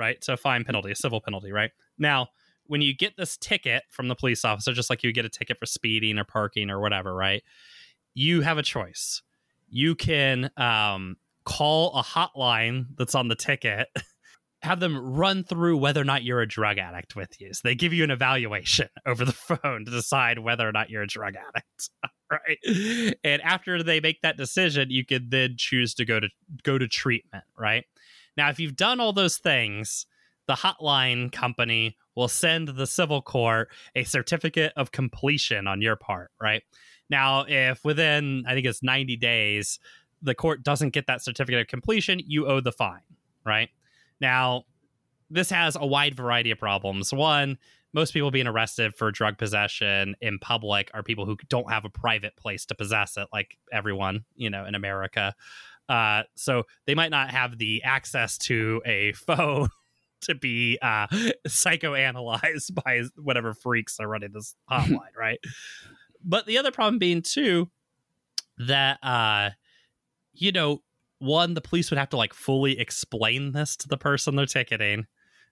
right? 0.00 0.22
So, 0.24 0.36
fine 0.36 0.64
penalty, 0.64 0.90
a 0.90 0.96
civil 0.96 1.20
penalty, 1.20 1.52
right? 1.52 1.70
Now, 1.98 2.28
when 2.66 2.80
you 2.80 2.94
get 2.94 3.16
this 3.16 3.36
ticket 3.36 3.82
from 3.90 4.08
the 4.08 4.14
police 4.16 4.44
officer, 4.44 4.72
just 4.72 4.90
like 4.90 5.04
you 5.04 5.12
get 5.12 5.24
a 5.24 5.28
ticket 5.28 5.58
for 5.58 5.66
speeding 5.66 6.18
or 6.18 6.24
parking 6.24 6.70
or 6.70 6.80
whatever, 6.80 7.14
right? 7.14 7.42
You 8.14 8.40
have 8.40 8.58
a 8.58 8.62
choice. 8.62 9.22
You 9.68 9.94
can 9.94 10.50
um, 10.56 11.16
call 11.44 11.92
a 11.94 12.02
hotline 12.02 12.86
that's 12.96 13.14
on 13.14 13.28
the 13.28 13.36
ticket 13.36 13.88
have 14.62 14.80
them 14.80 14.96
run 14.96 15.42
through 15.42 15.76
whether 15.78 16.00
or 16.00 16.04
not 16.04 16.22
you're 16.22 16.40
a 16.40 16.48
drug 16.48 16.78
addict 16.78 17.16
with 17.16 17.40
you. 17.40 17.52
So 17.54 17.60
they 17.64 17.74
give 17.74 17.92
you 17.92 18.04
an 18.04 18.10
evaluation 18.10 18.88
over 19.06 19.24
the 19.24 19.32
phone 19.32 19.84
to 19.84 19.90
decide 19.90 20.38
whether 20.38 20.68
or 20.68 20.72
not 20.72 20.90
you're 20.90 21.02
a 21.02 21.08
drug 21.08 21.34
addict. 21.36 21.90
Right. 22.32 22.58
And 23.24 23.42
after 23.42 23.82
they 23.82 23.98
make 23.98 24.22
that 24.22 24.36
decision, 24.36 24.88
you 24.88 25.04
can 25.04 25.30
then 25.30 25.56
choose 25.58 25.94
to 25.94 26.04
go 26.04 26.20
to 26.20 26.28
go 26.62 26.78
to 26.78 26.86
treatment, 26.86 27.42
right? 27.58 27.86
Now, 28.40 28.48
if 28.48 28.58
you've 28.58 28.74
done 28.74 29.00
all 29.00 29.12
those 29.12 29.36
things, 29.36 30.06
the 30.46 30.54
hotline 30.54 31.30
company 31.30 31.98
will 32.16 32.26
send 32.26 32.68
the 32.68 32.86
civil 32.86 33.20
court 33.20 33.68
a 33.94 34.04
certificate 34.04 34.72
of 34.78 34.92
completion 34.92 35.66
on 35.66 35.82
your 35.82 35.94
part, 35.94 36.30
right? 36.40 36.62
Now, 37.10 37.44
if 37.46 37.84
within 37.84 38.44
I 38.48 38.54
think 38.54 38.64
it's 38.64 38.82
90 38.82 39.18
days, 39.18 39.78
the 40.22 40.34
court 40.34 40.62
doesn't 40.62 40.94
get 40.94 41.06
that 41.06 41.20
certificate 41.20 41.60
of 41.60 41.66
completion, 41.66 42.18
you 42.24 42.46
owe 42.46 42.60
the 42.60 42.72
fine, 42.72 43.02
right? 43.44 43.68
Now, 44.22 44.64
this 45.28 45.50
has 45.50 45.76
a 45.78 45.86
wide 45.86 46.14
variety 46.14 46.50
of 46.50 46.58
problems. 46.58 47.12
One, 47.12 47.58
most 47.92 48.14
people 48.14 48.30
being 48.30 48.46
arrested 48.46 48.94
for 48.94 49.10
drug 49.10 49.36
possession 49.36 50.16
in 50.22 50.38
public 50.38 50.90
are 50.94 51.02
people 51.02 51.26
who 51.26 51.36
don't 51.50 51.70
have 51.70 51.84
a 51.84 51.90
private 51.90 52.36
place 52.36 52.64
to 52.64 52.74
possess 52.74 53.18
it, 53.18 53.28
like 53.34 53.58
everyone, 53.70 54.24
you 54.34 54.48
know, 54.48 54.64
in 54.64 54.74
America. 54.74 55.34
Uh, 55.90 56.22
so 56.36 56.62
they 56.86 56.94
might 56.94 57.10
not 57.10 57.30
have 57.30 57.58
the 57.58 57.82
access 57.82 58.38
to 58.38 58.80
a 58.86 59.12
phone 59.26 59.68
to 60.22 60.34
be 60.36 60.78
uh, 60.80 61.08
psychoanalyzed 61.48 62.74
by 62.84 63.02
whatever 63.16 63.52
freaks 63.52 63.98
are 63.98 64.08
running 64.08 64.30
this 64.32 64.54
hotline, 64.70 65.16
right? 65.18 65.40
But 66.24 66.46
the 66.46 66.58
other 66.58 66.70
problem 66.70 66.98
being 66.98 67.22
too 67.22 67.70
that 68.58 69.02
uh, 69.02 69.50
you 70.32 70.52
know 70.52 70.82
one, 71.18 71.54
the 71.54 71.60
police 71.60 71.90
would 71.90 71.98
have 71.98 72.10
to 72.10 72.16
like 72.16 72.32
fully 72.32 72.78
explain 72.78 73.52
this 73.52 73.76
to 73.78 73.88
the 73.88 73.98
person 73.98 74.36
they're 74.36 74.46
ticketing. 74.46 75.06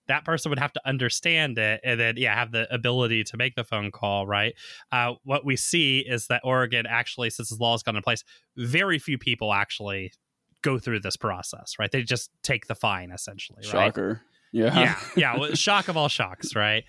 That 0.06 0.24
person 0.24 0.48
would 0.48 0.58
have 0.58 0.72
to 0.72 0.88
understand 0.88 1.58
it 1.58 1.80
and 1.84 2.00
then, 2.00 2.14
yeah, 2.16 2.34
have 2.34 2.52
the 2.52 2.72
ability 2.72 3.24
to 3.24 3.36
make 3.36 3.56
the 3.56 3.64
phone 3.64 3.90
call, 3.90 4.26
right? 4.26 4.54
Uh, 4.90 5.14
what 5.24 5.44
we 5.44 5.56
see 5.56 5.98
is 5.98 6.28
that 6.28 6.40
Oregon 6.44 6.86
actually, 6.88 7.28
since 7.28 7.50
this 7.50 7.60
law 7.60 7.72
has 7.72 7.82
gone 7.82 7.96
in 7.96 8.02
place, 8.02 8.24
very 8.56 8.98
few 8.98 9.18
people 9.18 9.52
actually 9.52 10.12
go 10.62 10.78
through 10.78 11.00
this 11.00 11.16
process, 11.16 11.74
right? 11.78 11.90
They 11.90 12.02
just 12.02 12.30
take 12.42 12.66
the 12.66 12.74
fine 12.74 13.10
essentially, 13.10 13.62
right? 13.64 13.70
Shocker. 13.70 14.22
Yeah. 14.52 14.78
Yeah. 14.78 15.00
Yeah. 15.16 15.36
Well, 15.36 15.54
shock 15.54 15.88
of 15.88 15.96
all 15.96 16.08
shocks, 16.08 16.54
right? 16.54 16.84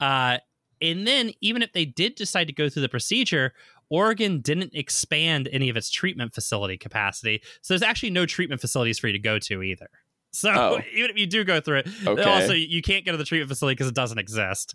Uh, 0.00 0.38
and 0.80 1.06
then 1.06 1.32
even 1.40 1.62
if 1.62 1.72
they 1.72 1.84
did 1.84 2.16
decide 2.16 2.48
to 2.48 2.52
go 2.52 2.68
through 2.68 2.82
the 2.82 2.88
procedure, 2.88 3.52
Oregon 3.88 4.40
didn't 4.40 4.74
expand 4.74 5.48
any 5.52 5.68
of 5.68 5.76
its 5.76 5.90
treatment 5.90 6.34
facility 6.34 6.76
capacity. 6.76 7.42
So 7.60 7.74
there's 7.74 7.82
actually 7.82 8.10
no 8.10 8.26
treatment 8.26 8.60
facilities 8.60 8.98
for 8.98 9.06
you 9.06 9.12
to 9.12 9.18
go 9.18 9.38
to 9.38 9.62
either. 9.62 9.88
So 10.32 10.50
oh. 10.50 10.80
even 10.94 11.10
if 11.10 11.18
you 11.18 11.26
do 11.26 11.44
go 11.44 11.60
through 11.60 11.80
it, 11.80 11.88
okay. 12.06 12.22
also 12.22 12.52
you 12.52 12.82
can't 12.82 13.04
go 13.04 13.12
to 13.12 13.18
the 13.18 13.24
treatment 13.24 13.50
facility 13.50 13.74
because 13.74 13.88
it 13.88 13.94
doesn't 13.94 14.18
exist. 14.18 14.74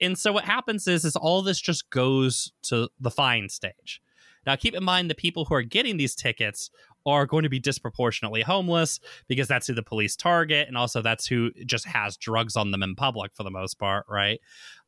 And 0.00 0.16
so 0.16 0.32
what 0.32 0.44
happens 0.44 0.86
is 0.86 1.04
is 1.04 1.16
all 1.16 1.42
this 1.42 1.60
just 1.60 1.90
goes 1.90 2.52
to 2.64 2.88
the 3.00 3.10
fine 3.10 3.48
stage. 3.48 4.00
Now 4.46 4.56
keep 4.56 4.74
in 4.74 4.84
mind 4.84 5.10
the 5.10 5.14
people 5.14 5.46
who 5.46 5.54
are 5.54 5.62
getting 5.62 5.96
these 5.96 6.14
tickets 6.14 6.70
are 7.06 7.26
going 7.26 7.42
to 7.44 7.48
be 7.48 7.58
disproportionately 7.58 8.42
homeless 8.42 9.00
because 9.28 9.48
that's 9.48 9.66
who 9.66 9.74
the 9.74 9.82
police 9.82 10.16
target 10.16 10.68
and 10.68 10.76
also 10.76 11.02
that's 11.02 11.26
who 11.26 11.50
just 11.66 11.86
has 11.86 12.16
drugs 12.16 12.56
on 12.56 12.70
them 12.70 12.82
in 12.82 12.94
public 12.94 13.34
for 13.34 13.42
the 13.42 13.50
most 13.50 13.78
part, 13.78 14.04
right? 14.08 14.40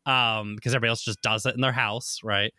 Um, 0.06 0.56
because 0.56 0.74
everybody 0.74 0.90
else 0.90 1.02
just 1.02 1.22
does 1.22 1.46
it 1.46 1.54
in 1.54 1.60
their 1.60 1.72
house, 1.72 2.20
right? 2.22 2.52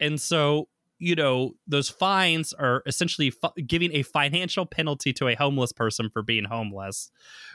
And 0.00 0.20
so, 0.20 0.68
you 0.98 1.14
know, 1.14 1.54
those 1.66 1.88
fines 1.88 2.52
are 2.52 2.82
essentially 2.86 3.32
giving 3.66 3.94
a 3.94 4.02
financial 4.02 4.66
penalty 4.66 5.12
to 5.14 5.28
a 5.28 5.34
homeless 5.34 5.72
person 5.72 6.10
for 6.10 6.22
being 6.22 6.44
homeless, 6.44 7.10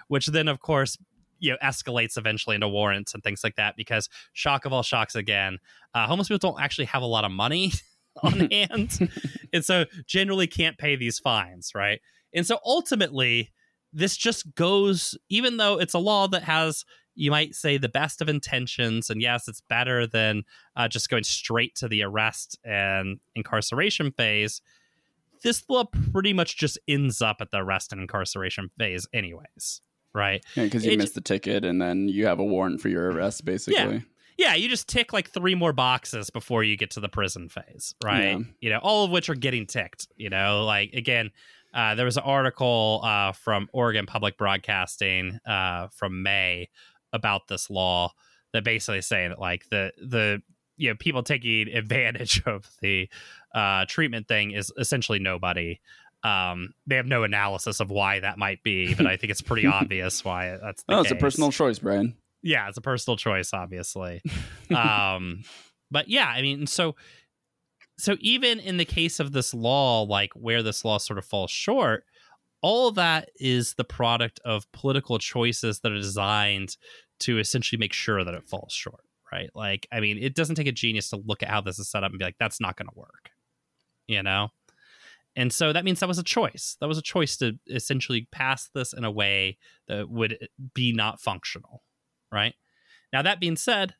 which 0.07 0.27
then, 0.27 0.47
of 0.47 0.59
course, 0.59 0.97
you 1.39 1.51
know 1.51 1.57
escalates 1.63 2.17
eventually 2.17 2.55
into 2.55 2.67
warrants 2.67 3.13
and 3.13 3.21
things 3.21 3.43
like 3.43 3.55
that 3.55 3.75
because 3.75 4.09
shock 4.33 4.63
of 4.63 4.71
all 4.71 4.81
shocks 4.83 5.15
again 5.15 5.57
uh, 5.93 6.07
homeless 6.07 6.29
people 6.29 6.51
don't 6.51 6.61
actually 6.61 6.85
have 6.85 7.01
a 7.01 7.05
lot 7.05 7.25
of 7.25 7.31
money 7.31 7.73
on 8.23 8.49
hand. 8.51 9.09
And 9.53 9.63
so 9.63 9.85
generally 10.05 10.47
can't 10.47 10.77
pay 10.77 10.95
these 10.95 11.19
fines 11.19 11.71
right? 11.75 12.01
And 12.33 12.45
so 12.45 12.59
ultimately 12.65 13.51
this 13.93 14.17
just 14.17 14.55
goes 14.55 15.17
even 15.29 15.57
though 15.57 15.79
it's 15.79 15.93
a 15.93 15.99
law 15.99 16.27
that 16.27 16.43
has 16.43 16.83
you 17.17 17.31
might 17.31 17.55
say 17.55 17.77
the 17.77 17.87
best 17.87 18.21
of 18.21 18.27
intentions 18.27 19.09
and 19.09 19.21
yes 19.21 19.47
it's 19.47 19.61
better 19.61 20.05
than 20.05 20.43
uh, 20.75 20.87
just 20.87 21.09
going 21.09 21.23
straight 21.23 21.75
to 21.75 21.87
the 21.87 22.03
arrest 22.03 22.59
and 22.65 23.19
incarceration 23.35 24.11
phase 24.11 24.61
this 25.43 25.63
law 25.69 25.85
pretty 26.11 26.33
much 26.33 26.57
just 26.57 26.77
ends 26.89 27.21
up 27.21 27.37
at 27.39 27.51
the 27.51 27.57
arrest 27.57 27.93
and 27.93 28.01
incarceration 28.01 28.69
phase 28.77 29.07
anyways 29.13 29.81
right? 30.15 30.43
Because 30.55 30.83
yeah, 30.83 30.91
you 30.91 30.95
it, 30.95 30.99
missed 30.99 31.13
the 31.13 31.21
ticket 31.21 31.63
and 31.63 31.79
then 31.79 32.07
you 32.07 32.25
have 32.25 32.39
a 32.39 32.43
warrant 32.43 32.81
for 32.81 32.89
your 32.89 33.11
arrest 33.11 33.45
basically. 33.45 33.95
yeah. 33.95 33.99
Yeah, 34.37 34.55
you 34.55 34.67
just 34.67 34.89
tick 34.89 35.13
like 35.13 35.29
three 35.29 35.55
more 35.55 35.71
boxes 35.73 36.29
before 36.29 36.63
you 36.63 36.75
get 36.75 36.91
to 36.91 36.99
the 36.99 37.07
prison 37.07 37.47
phase, 37.47 37.95
right? 38.03 38.31
Yeah. 38.31 38.39
You 38.59 38.69
know, 38.71 38.79
all 38.79 39.05
of 39.05 39.11
which 39.11 39.29
are 39.29 39.35
getting 39.35 39.65
ticked. 39.65 40.07
You 40.17 40.29
know, 40.29 40.65
like 40.65 40.93
again, 40.93 41.31
uh, 41.73 41.95
there 41.95 42.05
was 42.05 42.17
an 42.17 42.23
article 42.23 43.01
uh, 43.03 43.31
from 43.33 43.69
Oregon 43.73 44.05
Public 44.05 44.37
Broadcasting 44.37 45.39
uh, 45.45 45.87
from 45.89 46.23
May 46.23 46.69
about 47.13 47.47
this 47.47 47.69
law 47.69 48.13
that 48.53 48.63
basically 48.63 49.01
saying 49.01 49.29
that 49.29 49.39
like 49.39 49.67
the 49.69 49.91
the 49.97 50.41
you 50.77 50.89
know 50.89 50.95
people 50.95 51.23
taking 51.23 51.67
advantage 51.73 52.41
of 52.45 52.69
the 52.81 53.09
uh, 53.53 53.85
treatment 53.87 54.27
thing 54.27 54.51
is 54.51 54.71
essentially 54.77 55.19
nobody. 55.19 55.79
Um, 56.23 56.73
they 56.87 56.95
have 56.95 57.05
no 57.05 57.23
analysis 57.23 57.79
of 57.79 57.91
why 57.91 58.19
that 58.19 58.39
might 58.39 58.63
be, 58.63 58.95
but 58.95 59.05
I 59.05 59.15
think 59.15 59.31
it's 59.31 59.41
pretty 59.41 59.67
obvious 59.67 60.25
why 60.25 60.57
that's 60.61 60.83
the 60.83 60.95
oh, 60.95 61.01
it's 61.01 61.11
a 61.11 61.15
personal 61.15 61.51
choice, 61.51 61.79
Brian. 61.79 62.15
Yeah, 62.45 62.69
it's 62.69 62.77
a 62.77 62.81
personal 62.81 63.17
choice, 63.17 63.53
obviously. 63.53 64.21
um, 64.75 65.41
but 65.89 66.07
yeah, 66.07 66.27
I 66.27 66.43
mean, 66.43 66.67
so 66.67 66.95
so 67.97 68.17
even 68.19 68.59
in 68.59 68.77
the 68.77 68.85
case 68.85 69.19
of 69.19 69.31
this 69.31 69.53
law, 69.53 70.03
like 70.03 70.31
where 70.35 70.61
this 70.61 70.85
law 70.85 70.99
sort 70.99 71.17
of 71.17 71.25
falls 71.25 71.49
short, 71.49 72.03
all 72.61 72.87
of 72.87 72.95
that 72.95 73.29
is 73.37 73.73
the 73.75 73.83
product 73.83 74.39
of 74.45 74.71
political 74.73 75.17
choices 75.17 75.79
that 75.79 75.91
are 75.91 75.97
designed 75.97 76.77
to 77.21 77.39
essentially 77.39 77.79
make 77.79 77.93
sure 77.93 78.23
that 78.23 78.33
it 78.35 78.47
falls 78.47 78.73
short, 78.73 79.03
right? 79.31 79.49
Like, 79.55 79.87
I 79.91 79.99
mean, 79.99 80.19
it 80.19 80.35
doesn't 80.35 80.55
take 80.55 80.67
a 80.67 80.71
genius 80.71 81.09
to 81.09 81.21
look 81.25 81.41
at 81.41 81.49
how 81.49 81.61
this 81.61 81.79
is 81.79 81.89
set 81.89 82.03
up 82.03 82.11
and 82.11 82.19
be 82.19 82.25
like, 82.25 82.37
that's 82.39 82.61
not 82.61 82.75
going 82.75 82.89
to 82.89 82.99
work, 82.99 83.31
you 84.07 84.21
know? 84.21 84.49
And 85.35 85.51
so 85.51 85.73
that 85.73 85.83
means 85.83 85.99
that 85.99 86.07
was 86.07 86.19
a 86.19 86.23
choice. 86.23 86.77
That 86.79 86.87
was 86.87 86.97
a 86.97 87.03
choice 87.03 87.37
to 87.37 87.53
essentially 87.67 88.27
pass 88.31 88.69
this 88.75 88.93
in 88.93 89.03
a 89.03 89.11
way 89.11 89.57
that 89.87 90.09
would 90.09 90.37
be 90.73 90.93
not 90.93 91.21
functional, 91.21 91.81
right? 92.35 92.53
Now, 93.13 93.21
that 93.21 93.39
being 93.39 93.55
said, 93.55 93.95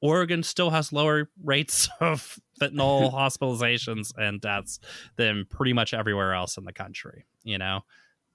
Oregon 0.00 0.42
still 0.44 0.70
has 0.70 0.92
lower 0.92 1.28
rates 1.42 1.88
of 2.00 2.38
fentanyl 2.60 3.12
hospitalizations 3.14 4.12
and 4.16 4.40
deaths 4.40 4.78
than 5.16 5.46
pretty 5.50 5.72
much 5.72 5.92
everywhere 5.92 6.32
else 6.32 6.56
in 6.56 6.64
the 6.64 6.72
country. 6.72 7.26
You 7.42 7.58
know, 7.58 7.80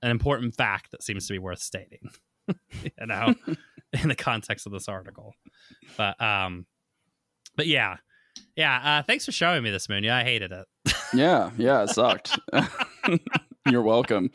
an 0.02 0.12
important 0.12 0.56
fact 0.56 0.92
that 0.92 1.02
seems 1.02 1.28
to 1.28 1.34
be 1.34 1.40
worth 1.40 1.60
stating. 1.60 2.10
you 2.48 3.06
know, 3.06 3.34
in 3.94 4.10
the 4.10 4.16
context 4.16 4.66
of 4.66 4.74
this 4.74 4.90
article. 4.90 5.34
But 5.96 6.22
um, 6.22 6.66
but 7.56 7.68
yeah, 7.68 7.98
yeah. 8.58 9.00
Uh, 9.00 9.04
thanks 9.04 9.24
for 9.24 9.32
showing 9.32 9.64
me 9.64 9.72
this 9.72 9.88
moon. 9.88 10.04
Yeah, 10.04 10.18
I 10.18 10.24
hated 10.24 10.52
it. 10.52 10.66
yeah, 11.14 11.52
yeah, 11.58 11.84
it 11.84 11.90
sucked. 11.90 12.38
You're 13.66 13.82
welcome. 13.82 14.30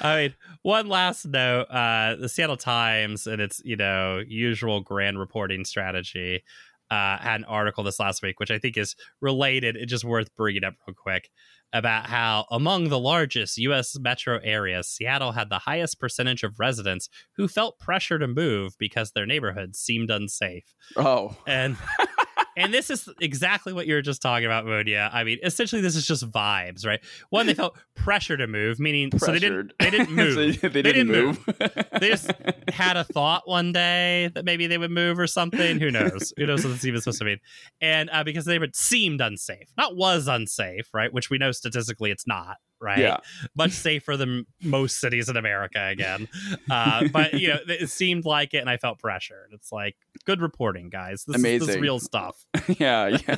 I 0.00 0.16
mean, 0.16 0.34
one 0.62 0.88
last 0.88 1.26
note: 1.26 1.64
uh, 1.70 2.16
the 2.16 2.28
Seattle 2.28 2.56
Times 2.56 3.26
and 3.26 3.40
its 3.40 3.60
you 3.64 3.76
know 3.76 4.22
usual 4.26 4.80
grand 4.80 5.18
reporting 5.18 5.64
strategy 5.64 6.42
uh, 6.90 7.18
had 7.18 7.40
an 7.40 7.44
article 7.44 7.84
this 7.84 8.00
last 8.00 8.22
week, 8.22 8.40
which 8.40 8.50
I 8.50 8.58
think 8.58 8.76
is 8.76 8.96
related. 9.20 9.76
It's 9.76 9.90
just 9.90 10.04
worth 10.04 10.34
bringing 10.36 10.64
up 10.64 10.74
real 10.86 10.94
quick 10.94 11.30
about 11.72 12.06
how 12.06 12.46
among 12.50 12.88
the 12.88 12.98
largest 12.98 13.56
U.S. 13.58 13.96
metro 13.98 14.40
areas, 14.42 14.88
Seattle 14.88 15.32
had 15.32 15.50
the 15.50 15.60
highest 15.60 16.00
percentage 16.00 16.42
of 16.42 16.58
residents 16.58 17.08
who 17.36 17.46
felt 17.46 17.78
pressure 17.78 18.18
to 18.18 18.26
move 18.26 18.76
because 18.76 19.12
their 19.12 19.26
neighborhoods 19.26 19.78
seemed 19.78 20.10
unsafe. 20.10 20.74
Oh, 20.96 21.36
and 21.46 21.76
and 22.56 22.72
this 22.74 22.90
is 22.90 23.08
exactly 23.20 23.72
what 23.72 23.86
you 23.86 23.94
were 23.94 24.02
just 24.02 24.22
talking 24.22 24.46
about, 24.46 24.64
Munya. 24.64 25.08
I 25.12 25.24
mean, 25.24 25.38
essentially, 25.42 25.82
this 25.82 25.96
is 25.96 26.06
just 26.06 26.30
vibes, 26.30 26.86
right? 26.86 27.00
One, 27.30 27.46
they 27.46 27.54
felt 27.54 27.76
pressure 27.94 28.36
to 28.36 28.46
move, 28.46 28.78
meaning 28.78 29.10
so 29.18 29.32
they 29.32 29.38
didn't 29.38 29.72
they 29.78 29.90
didn't 29.90 30.10
move. 30.14 30.36
they, 30.36 30.50
they, 30.50 30.68
they, 30.68 30.82
didn't, 30.82 31.08
didn't 31.08 31.26
move. 31.26 31.46
move. 31.46 31.86
they 32.00 32.08
just 32.08 32.30
had 32.68 32.96
a 32.96 33.04
thought 33.04 33.48
one 33.48 33.72
day 33.72 34.30
that 34.34 34.44
maybe 34.44 34.66
they 34.66 34.78
would 34.78 34.90
move 34.90 35.18
or 35.18 35.26
something. 35.26 35.78
Who 35.78 35.90
knows? 35.90 36.32
Who 36.36 36.46
knows 36.46 36.64
what 36.64 36.72
this 36.72 36.84
even 36.84 37.00
supposed 37.00 37.18
to 37.20 37.24
mean? 37.24 37.38
And 37.80 38.10
uh, 38.10 38.24
because 38.24 38.44
they 38.44 38.58
would 38.58 38.76
seemed 38.76 39.20
unsafe, 39.20 39.72
not 39.76 39.96
was 39.96 40.28
unsafe, 40.28 40.88
right? 40.92 41.12
Which 41.12 41.30
we 41.30 41.38
know 41.38 41.52
statistically 41.52 42.10
it's 42.10 42.26
not, 42.26 42.56
right? 42.80 42.98
Yeah. 42.98 43.18
Much 43.54 43.72
safer 43.72 44.16
than 44.16 44.46
most 44.62 45.00
cities 45.00 45.28
in 45.28 45.36
America 45.36 45.86
again. 45.86 46.28
Uh, 46.70 47.08
but 47.12 47.34
you 47.34 47.48
know, 47.48 47.58
it 47.68 47.90
seemed 47.90 48.24
like 48.24 48.54
it, 48.54 48.58
and 48.58 48.70
I 48.70 48.76
felt 48.76 48.98
pressure. 48.98 49.42
And 49.44 49.54
it's 49.54 49.70
like 49.70 49.96
good 50.24 50.40
reporting, 50.40 50.88
guys. 50.88 51.24
This, 51.24 51.36
Amazing. 51.36 51.60
Is, 51.62 51.66
this 51.66 51.76
is 51.76 51.82
real 51.82 52.00
stuff. 52.00 52.46
yeah, 52.78 53.18
yeah. 53.26 53.36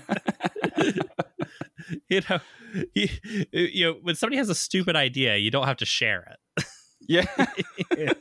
you 2.09 2.21
know, 2.29 2.41
you, 2.95 3.09
you 3.53 3.87
know, 3.87 3.99
when 4.03 4.15
somebody 4.15 4.37
has 4.37 4.49
a 4.49 4.55
stupid 4.55 4.97
idea, 4.97 5.37
you 5.37 5.51
don't 5.51 5.67
have 5.67 5.79
to 5.79 5.87
share 5.87 6.37
it. 6.57 6.65
Yeah. 7.09 7.27
You 7.97 8.07
know? 8.07 8.13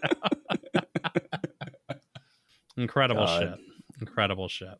Incredible 2.78 3.26
God. 3.26 3.42
shit. 3.42 3.60
Incredible 4.00 4.48
shit. 4.48 4.80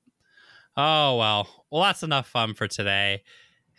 Oh 0.76 1.18
well. 1.18 1.66
Well, 1.70 1.84
that's 1.84 2.04
enough 2.04 2.28
fun 2.28 2.54
for 2.54 2.68
today. 2.68 3.24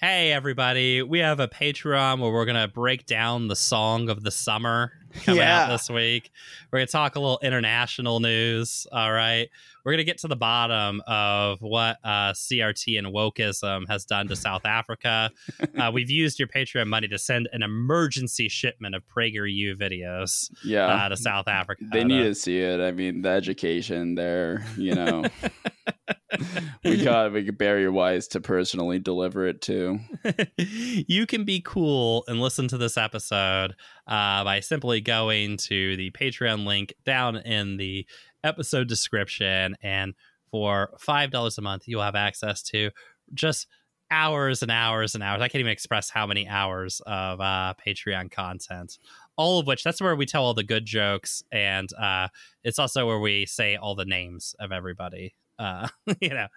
Hey 0.04 0.32
everybody, 0.32 1.00
we 1.00 1.20
have 1.20 1.38
a 1.38 1.46
Patreon 1.46 2.18
where 2.18 2.32
we're 2.32 2.44
gonna 2.44 2.66
break 2.66 3.06
down 3.06 3.46
the 3.46 3.54
song 3.54 4.08
of 4.08 4.24
the 4.24 4.32
summer 4.32 4.90
coming 5.22 5.38
Yeah. 5.38 5.66
out 5.66 5.68
this 5.70 5.88
week. 5.88 6.32
We're 6.72 6.80
gonna 6.80 6.86
talk 6.88 7.14
a 7.14 7.20
little 7.20 7.38
international 7.40 8.18
news. 8.18 8.84
All 8.90 9.12
right. 9.12 9.48
We're 9.84 9.92
gonna 9.92 10.02
get 10.02 10.18
to 10.18 10.26
the 10.28 10.34
bottom 10.34 11.02
of 11.06 11.62
what 11.62 11.98
uh, 12.02 12.32
CRT 12.32 12.98
and 12.98 13.06
wokeism 13.14 13.86
has 13.86 14.04
done 14.04 14.26
to 14.26 14.34
South 14.34 14.66
Africa. 14.66 15.30
Uh, 15.78 15.90
we've 15.92 16.10
used 16.10 16.38
your 16.38 16.48
Patreon 16.48 16.86
money 16.86 17.08
to 17.08 17.18
send 17.18 17.48
an 17.52 17.62
emergency 17.62 18.48
shipment 18.48 18.94
of 18.94 19.02
PragerU 19.08 19.74
videos 19.76 20.50
Yeah. 20.64 20.86
uh, 20.86 21.08
to 21.10 21.16
South 21.16 21.46
Africa. 21.48 21.84
they 21.92 22.02
need 22.04 22.24
to 22.24 22.34
see 22.34 22.58
it. 22.60 22.80
I 22.80 22.90
mean, 22.90 23.22
the 23.22 23.28
education 23.30 24.14
there, 24.16 24.64
you 24.76 24.94
know. 24.96 25.24
we 26.84 27.02
got 27.02 27.32
we 27.32 27.48
Bari 27.50 27.88
Weiss 27.88 28.26
to 28.28 28.40
personally 28.40 28.98
deliver 28.98 29.46
it 29.46 29.60
to. 29.62 29.98
you 30.56 31.26
can 31.26 31.44
be 31.44 31.60
cool 31.60 32.24
and 32.26 32.40
listen 32.40 32.68
to 32.68 32.78
this 32.78 32.96
episode 32.96 33.74
uh, 34.06 34.44
by 34.44 34.60
simply 34.60 35.00
going 35.00 35.56
to 35.58 35.96
the 35.96 36.10
Patreon 36.10 36.66
link 36.66 36.94
down 37.04 37.36
in 37.36 37.76
the 37.76 38.06
episode 38.44 38.88
description. 38.88 39.76
And 39.82 40.14
for 40.50 40.90
$5 41.00 41.58
a 41.58 41.62
month, 41.62 41.84
you'll 41.86 42.02
have 42.02 42.14
access 42.14 42.62
to 42.64 42.90
just 43.34 43.66
hours 44.10 44.62
and 44.62 44.70
hours 44.70 45.14
and 45.14 45.24
hours. 45.24 45.40
I 45.40 45.48
can't 45.48 45.60
even 45.60 45.72
express 45.72 46.10
how 46.10 46.26
many 46.26 46.46
hours 46.46 47.00
of 47.06 47.40
uh, 47.40 47.74
Patreon 47.84 48.30
content. 48.30 48.98
All 49.36 49.58
of 49.58 49.66
which, 49.66 49.82
that's 49.82 50.02
where 50.02 50.14
we 50.14 50.26
tell 50.26 50.44
all 50.44 50.54
the 50.54 50.62
good 50.62 50.84
jokes. 50.84 51.42
And 51.50 51.88
uh, 51.94 52.28
it's 52.62 52.78
also 52.78 53.06
where 53.06 53.18
we 53.18 53.46
say 53.46 53.76
all 53.76 53.94
the 53.94 54.04
names 54.04 54.54
of 54.60 54.70
everybody. 54.70 55.34
Uh, 55.58 55.88
you 56.20 56.30
know, 56.30 56.48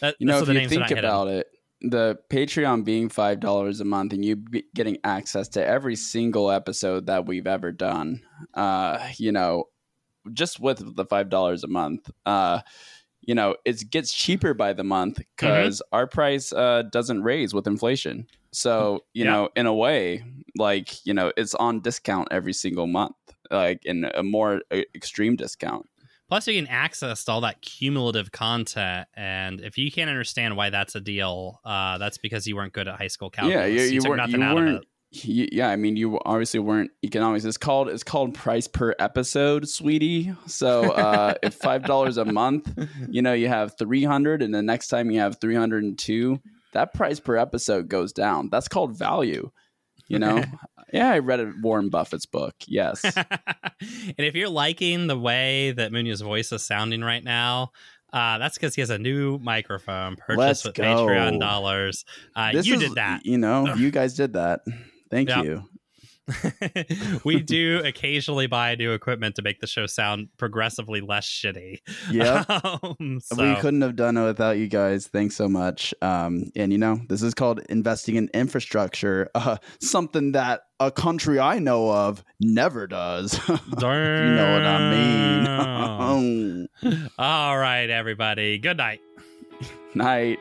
that, 0.00 0.16
You 0.18 0.26
know, 0.26 0.40
that's 0.40 0.40
if 0.40 0.48
the 0.48 0.52
you 0.52 0.60
think 0.60 0.90
about 0.90 1.28
it, 1.28 1.48
the 1.80 2.18
Patreon 2.30 2.84
being 2.84 3.08
five 3.08 3.40
dollars 3.40 3.80
a 3.80 3.84
month 3.84 4.12
and 4.12 4.24
you 4.24 4.36
be 4.36 4.64
getting 4.74 4.98
access 5.04 5.48
to 5.50 5.64
every 5.64 5.96
single 5.96 6.50
episode 6.50 7.06
that 7.06 7.26
we've 7.26 7.46
ever 7.46 7.72
done, 7.72 8.22
uh, 8.54 9.10
you 9.18 9.32
know, 9.32 9.64
just 10.32 10.60
with 10.60 10.96
the 10.96 11.04
five 11.06 11.30
dollars 11.30 11.64
a 11.64 11.68
month, 11.68 12.10
uh, 12.26 12.60
you 13.22 13.34
know, 13.34 13.56
it 13.64 13.90
gets 13.90 14.12
cheaper 14.14 14.54
by 14.54 14.72
the 14.72 14.84
month 14.84 15.18
Mm-hmm. 15.42 15.68
because 15.76 15.82
our 15.92 16.06
price 16.06 16.52
uh, 16.52 16.82
doesn't 16.92 17.22
raise 17.22 17.54
with 17.54 17.66
inflation. 17.66 18.26
So 18.52 19.04
you 19.14 19.24
Yeah. 19.24 19.26
know, 19.26 19.50
in 19.56 19.66
a 19.66 19.74
way, 19.74 20.24
like 20.58 21.04
you 21.06 21.14
know, 21.14 21.32
it's 21.36 21.54
on 21.56 21.80
discount 21.80 22.28
every 22.30 22.52
single 22.54 22.86
month, 22.86 23.16
like 23.50 23.84
in 23.84 24.04
a 24.14 24.22
more 24.22 24.62
uh, 24.72 24.82
extreme 24.94 25.36
discount. 25.36 25.86
Plus, 26.28 26.48
you 26.48 26.60
can 26.60 26.70
access 26.70 27.24
to 27.24 27.32
all 27.32 27.42
that 27.42 27.60
cumulative 27.60 28.32
content, 28.32 29.06
and 29.14 29.60
if 29.60 29.76
you 29.76 29.92
can't 29.92 30.08
understand 30.08 30.56
why 30.56 30.70
that's 30.70 30.94
a 30.94 31.00
deal, 31.00 31.60
uh, 31.64 31.98
that's 31.98 32.18
because 32.18 32.46
you 32.46 32.56
weren't 32.56 32.72
good 32.72 32.88
at 32.88 32.96
high 32.96 33.08
school 33.08 33.28
calculus. 33.30 33.56
Yeah, 33.56 33.66
you, 33.66 33.82
you, 33.82 34.00
took 34.00 34.10
weren't. 34.10 34.22
nothing 34.22 34.40
You 34.40 34.46
out 34.46 34.58
of 34.58 34.66
it. 34.66 34.84
Yeah, 35.22 35.68
I 35.68 35.76
mean, 35.76 35.96
you 35.96 36.18
obviously 36.24 36.58
weren't 36.60 36.90
economics. 37.04 37.44
It's 37.44 37.56
called 37.56 37.88
it's 37.88 38.02
called 38.02 38.34
price 38.34 38.66
per 38.66 38.94
episode, 38.98 39.68
sweetie. 39.68 40.34
So 40.46 40.90
uh, 40.92 41.34
if 41.42 41.54
five 41.62 41.84
dollars 41.84 42.16
a 42.16 42.24
month, 42.24 42.72
you 43.08 43.22
know, 43.22 43.32
you 43.32 43.48
have 43.48 43.78
three 43.78 44.02
hundred, 44.02 44.42
and 44.42 44.52
the 44.52 44.62
next 44.62 44.88
time 44.88 45.10
you 45.10 45.20
have 45.20 45.40
three 45.40 45.54
hundred 45.54 45.84
and 45.84 45.96
two, 45.96 46.40
that 46.72 46.94
price 46.94 47.20
per 47.20 47.36
episode 47.36 47.88
goes 47.88 48.12
down. 48.12 48.48
That's 48.50 48.66
called 48.66 48.98
value. 48.98 49.50
You 50.08 50.18
know. 50.18 50.44
yeah, 50.92 51.10
I 51.10 51.18
read 51.20 51.62
Warren 51.62 51.88
Buffett's 51.88 52.26
book. 52.26 52.54
Yes. 52.66 53.04
and 53.16 54.14
if 54.18 54.34
you're 54.34 54.48
liking 54.48 55.06
the 55.06 55.18
way 55.18 55.72
that 55.72 55.92
Munya's 55.92 56.20
voice 56.20 56.52
is 56.52 56.64
sounding 56.64 57.00
right 57.02 57.24
now, 57.24 57.72
uh, 58.12 58.38
that's 58.38 58.56
because 58.56 58.74
he 58.74 58.80
has 58.82 58.90
a 58.90 58.98
new 58.98 59.38
microphone 59.38 60.16
purchased 60.16 60.38
Let's 60.38 60.64
with 60.64 60.74
go. 60.74 60.82
Patreon 60.84 61.40
dollars. 61.40 62.04
Uh, 62.36 62.50
you 62.52 62.74
is- 62.74 62.80
did 62.80 62.94
that. 62.94 63.24
You 63.26 63.38
know, 63.38 63.74
you 63.76 63.90
guys 63.90 64.14
did 64.14 64.34
that. 64.34 64.60
Thank 65.10 65.28
Yeah. 65.30 65.42
you. 65.42 65.68
we 67.24 67.40
do 67.40 67.82
occasionally 67.84 68.46
buy 68.46 68.74
new 68.74 68.92
equipment 68.92 69.34
to 69.36 69.42
make 69.42 69.60
the 69.60 69.66
show 69.66 69.86
sound 69.86 70.28
progressively 70.38 71.00
less 71.00 71.26
shitty. 71.26 71.78
Yeah. 72.10 72.44
Um, 72.94 73.20
We 73.36 73.54
couldn't 73.56 73.80
have 73.82 73.96
done 73.96 74.16
it 74.16 74.24
without 74.24 74.56
you 74.56 74.66
guys. 74.68 75.06
Thanks 75.06 75.36
so 75.36 75.48
much. 75.48 75.94
Um, 76.02 76.50
and 76.56 76.72
you 76.72 76.78
know, 76.78 77.00
this 77.08 77.22
is 77.22 77.34
called 77.34 77.60
investing 77.68 78.16
in 78.16 78.28
infrastructure, 78.34 79.30
uh, 79.34 79.56
something 79.80 80.32
that 80.32 80.62
a 80.80 80.90
country 80.90 81.38
I 81.38 81.58
know 81.58 81.90
of 81.90 82.24
never 82.40 82.86
does. 82.86 83.38
you 83.48 83.54
know 83.54 84.52
what 84.52 84.66
I 84.66 84.90
mean. 84.90 86.68
All 87.18 87.58
right, 87.58 87.88
everybody. 87.90 88.58
Good 88.58 88.76
night. 88.76 89.00
Night. 89.94 90.38